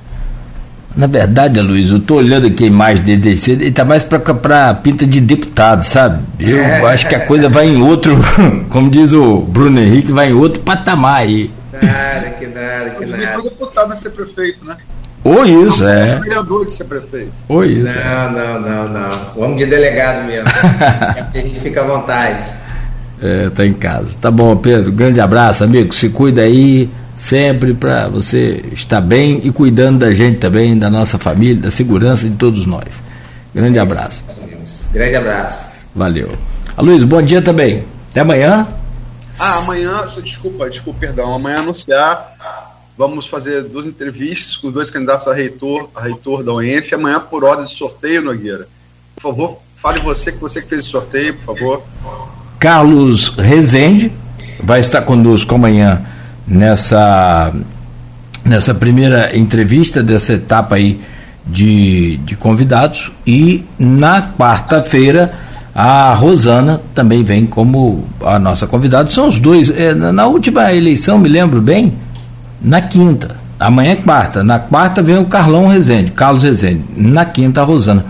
Na 1.00 1.08
verdade, 1.08 1.62
Luiz, 1.62 1.92
eu 1.92 1.98
estou 1.98 2.18
olhando 2.18 2.48
aqui 2.48 2.66
a 2.66 2.68
imagem 2.68 3.02
dele, 3.06 3.42
ele 3.48 3.68
está 3.70 3.86
mais 3.86 4.04
para 4.04 4.74
pinta 4.74 5.08
de 5.08 5.22
deputado, 5.22 5.82
sabe? 5.82 6.22
Eu 6.38 6.60
é. 6.60 6.86
acho 6.88 7.08
que 7.08 7.16
a 7.16 7.26
coisa 7.26 7.48
vai 7.48 7.70
em 7.70 7.82
outro, 7.82 8.18
como 8.70 8.90
diz 8.90 9.14
o 9.14 9.40
Bruno 9.40 9.80
Henrique, 9.80 10.12
vai 10.12 10.32
em 10.32 10.34
outro 10.34 10.60
patamar 10.60 11.22
aí. 11.22 11.50
Nada, 11.72 12.32
que 12.32 12.48
nada, 12.48 12.90
que 12.90 13.06
nada. 13.06 13.24
Mas 13.24 13.34
foi 13.34 13.44
deputado 13.44 13.94
a 13.94 13.96
ser 13.96 14.10
prefeito, 14.10 14.66
né? 14.66 14.76
Ou 15.24 15.46
isso, 15.46 15.86
não, 15.86 15.90
é. 15.90 16.20
vereador 16.20 16.66
de 16.66 16.74
ser 16.74 16.84
prefeito. 16.84 17.32
Ou 17.48 17.64
isso. 17.64 17.94
Não, 17.94 18.02
é. 18.02 18.32
não, 18.32 18.60
não, 18.60 18.90
não. 18.90 19.10
Vamos 19.38 19.58
de 19.58 19.68
delegado 19.68 20.28
mesmo. 20.28 20.50
a 20.52 21.30
gente 21.34 21.62
fica 21.62 21.82
à 21.82 21.86
vontade. 21.86 22.44
É, 23.24 23.50
tá 23.52 23.66
em 23.66 23.72
casa. 23.72 24.10
Tá 24.20 24.30
bom, 24.30 24.54
Pedro. 24.58 24.92
Grande 24.92 25.22
abraço, 25.22 25.64
amigo. 25.64 25.94
Se 25.94 26.10
cuida 26.10 26.42
aí 26.42 26.90
sempre 27.20 27.74
para 27.74 28.08
você 28.08 28.64
estar 28.72 29.02
bem 29.02 29.42
e 29.44 29.52
cuidando 29.52 30.00
da 30.00 30.12
gente 30.12 30.40
também, 30.40 30.78
da 30.78 30.90
nossa 30.90 31.18
família, 31.18 31.64
da 31.64 31.72
segurança 31.72 32.28
de 32.28 32.36
todos 32.36 32.66
nós. 32.66 32.88
Grande 33.54 33.78
é 33.78 33.82
abraço. 33.82 34.26
Grande 34.92 35.16
abraço. 35.16 35.70
Valeu. 35.94 36.32
A 36.76 36.82
Luiz, 36.82 37.04
bom 37.04 37.22
dia 37.22 37.42
também. 37.42 37.84
Até 38.10 38.22
amanhã. 38.22 38.68
Ah, 39.38 39.58
amanhã, 39.58 40.08
desculpa, 40.24 40.70
desculpa, 40.70 41.00
perdão. 41.00 41.34
Amanhã 41.34 41.60
anunciar 41.60 42.36
Vamos 43.00 43.28
fazer 43.28 43.64
duas 43.64 43.86
entrevistas 43.86 44.58
com 44.58 44.70
dois 44.70 44.90
candidatos 44.90 45.26
a 45.26 45.34
reitor, 45.34 45.90
a 45.96 46.02
reitor 46.02 46.44
da 46.44 46.52
UENF, 46.52 46.94
amanhã 46.94 47.18
por 47.18 47.46
ordem 47.46 47.66
de 47.66 47.74
sorteio, 47.74 48.22
Nogueira. 48.22 48.68
Por 49.16 49.22
favor, 49.22 49.60
fale 49.78 50.02
você, 50.02 50.34
que 50.34 50.38
você 50.38 50.62
que 50.62 50.68
fez 50.68 50.86
o 50.86 50.90
sorteio, 50.90 51.34
por 51.38 51.58
favor. 51.58 51.84
Carlos 52.60 53.30
Rezende 53.38 54.12
vai 54.62 54.82
estar 54.82 55.04
conosco 55.04 55.56
amanhã 55.56 56.06
nessa, 56.50 57.54
nessa 58.44 58.74
primeira 58.74 59.38
entrevista 59.38 60.02
dessa 60.02 60.34
etapa 60.34 60.76
aí 60.76 61.00
de, 61.46 62.18
de 62.18 62.36
convidados 62.36 63.12
e 63.26 63.64
na 63.78 64.22
quarta-feira 64.22 65.34
a 65.74 66.14
Rosana 66.14 66.82
também 66.94 67.24
vem 67.24 67.46
como 67.46 68.06
a 68.22 68.38
nossa 68.38 68.68
convidada. 68.68 69.10
São 69.10 69.28
os 69.28 69.40
dois. 69.40 69.70
É, 69.70 69.94
na 69.94 70.26
última 70.26 70.74
eleição, 70.74 71.18
me 71.18 71.30
lembro 71.30 71.62
bem, 71.62 71.94
na 72.62 72.82
quinta. 72.82 73.38
Amanhã 73.58 73.92
é 73.92 73.96
quarta. 73.96 74.44
Na 74.44 74.60
quarta 74.60 75.02
vem 75.02 75.18
o 75.18 75.26
Carlão 75.26 75.68
Rezende, 75.68 76.12
Carlos 76.12 76.44
Rezende. 76.44 76.84
Na 76.98 77.24
quinta, 77.24 77.62
a 77.62 77.64
Rosana. 77.64 78.06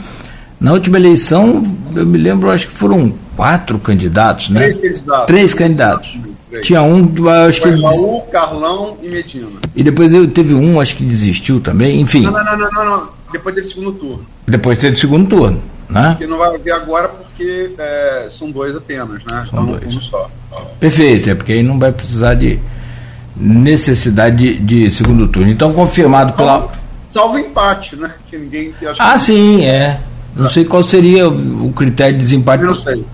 Na 0.59 0.73
última 0.73 0.97
eleição, 0.97 1.63
eu 1.95 2.05
me 2.05 2.17
lembro, 2.17 2.49
acho 2.49 2.67
que 2.67 2.73
foram 2.73 3.13
quatro 3.35 3.77
candidatos, 3.77 4.49
né? 4.49 4.61
Três 4.61 4.77
candidatos. 4.79 5.25
Três 5.27 5.53
candidatos. 5.53 6.19
Tinha 6.63 6.81
um, 6.81 7.07
acho 7.47 7.61
que. 7.61 7.69
Raul, 7.69 8.21
Carlão 8.31 8.97
e 9.03 9.09
Medina. 9.09 9.59
E 9.76 9.84
depois 9.84 10.11
teve 10.34 10.53
um, 10.53 10.80
acho 10.80 10.95
que 10.95 11.03
desistiu 11.03 11.59
também, 11.59 12.01
enfim. 12.01 12.21
Não, 12.21 12.31
não, 12.31 12.43
não, 12.43 12.57
não, 12.57 12.71
não. 12.71 12.85
não. 12.85 13.19
Depois 13.31 13.53
teve 13.53 13.67
segundo 13.67 13.91
turno. 13.93 14.26
Depois 14.47 14.80
teve 14.80 14.95
segundo 14.95 15.30
turno, 15.30 15.61
né? 15.88 16.15
Que 16.17 16.26
não 16.26 16.39
vai 16.39 16.55
haver 16.55 16.71
agora 16.71 17.07
porque 17.07 17.71
é, 17.77 18.27
são 18.31 18.49
dois 18.49 18.76
apenas, 18.76 19.23
né? 19.30 19.45
São 19.49 19.63
então, 19.63 19.65
dois. 19.65 19.95
Um 19.95 20.01
só. 20.01 20.30
Perfeito, 20.80 21.30
é 21.30 21.35
porque 21.35 21.53
aí 21.53 21.63
não 21.63 21.77
vai 21.77 21.91
precisar 21.91 22.34
de 22.34 22.59
necessidade 23.35 24.55
de, 24.55 24.89
segundo 24.89 25.27
turno. 25.27 25.49
Então, 25.49 25.71
confirmado 25.73 26.34
pela. 26.34 26.71
Salvo 27.05 27.38
empate, 27.38 27.95
né? 27.95 28.11
Que 28.30 28.38
ninguém. 28.38 28.73
ah, 28.97 29.17
sim, 29.17 29.63
é. 29.65 29.99
Não 30.35 30.49
sei 30.49 30.63
qual 30.63 30.84
seria 30.84 31.27
o 31.27 31.71
critério 31.76 32.13
de 32.13 32.19
desempate. 32.19 32.63
Eu 32.63 32.69
não 32.69 32.77
sei. 32.77 33.05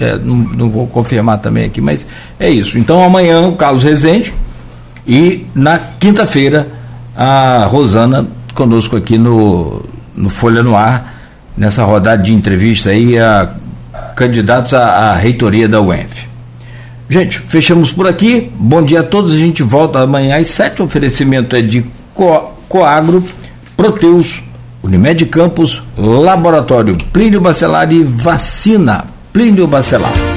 É, 0.00 0.16
não, 0.16 0.36
não, 0.36 0.70
vou 0.70 0.86
confirmar 0.86 1.38
também 1.38 1.66
aqui, 1.66 1.80
mas 1.80 2.06
é 2.38 2.48
isso. 2.48 2.78
Então 2.78 3.04
amanhã 3.04 3.48
o 3.48 3.54
Carlos 3.54 3.82
Rezende 3.82 4.32
e 5.06 5.46
na 5.54 5.78
quinta-feira 5.78 6.68
a 7.14 7.66
Rosana 7.66 8.26
conosco 8.54 8.96
aqui 8.96 9.18
no, 9.18 9.84
no 10.16 10.30
Folha 10.30 10.62
no 10.62 10.74
Ar, 10.74 11.20
nessa 11.54 11.84
rodada 11.84 12.22
de 12.22 12.32
entrevistas 12.32 12.92
aí 12.92 13.18
a 13.18 13.50
candidatos 14.16 14.72
à, 14.72 15.10
à 15.10 15.14
reitoria 15.14 15.68
da 15.68 15.82
UENF. 15.82 16.26
Gente, 17.08 17.38
fechamos 17.38 17.92
por 17.92 18.06
aqui. 18.06 18.50
Bom 18.54 18.82
dia 18.82 19.00
a 19.00 19.02
todos. 19.02 19.32
A 19.32 19.36
gente 19.36 19.62
volta 19.62 20.00
amanhã 20.00 20.38
às 20.38 20.48
sete. 20.48 20.80
O 20.80 20.84
oferecimento 20.84 21.54
é 21.56 21.60
de 21.60 21.84
Co 22.14 22.54
Coagro, 22.68 23.22
Proteus, 23.76 24.42
Unimed 24.82 25.26
Campos, 25.26 25.82
Laboratório 25.98 26.96
Plínio 27.12 27.40
Bacelar 27.40 27.92
e 27.92 28.04
Vacina 28.04 29.04
Plínio 29.32 29.66
Bacelar. 29.68 30.29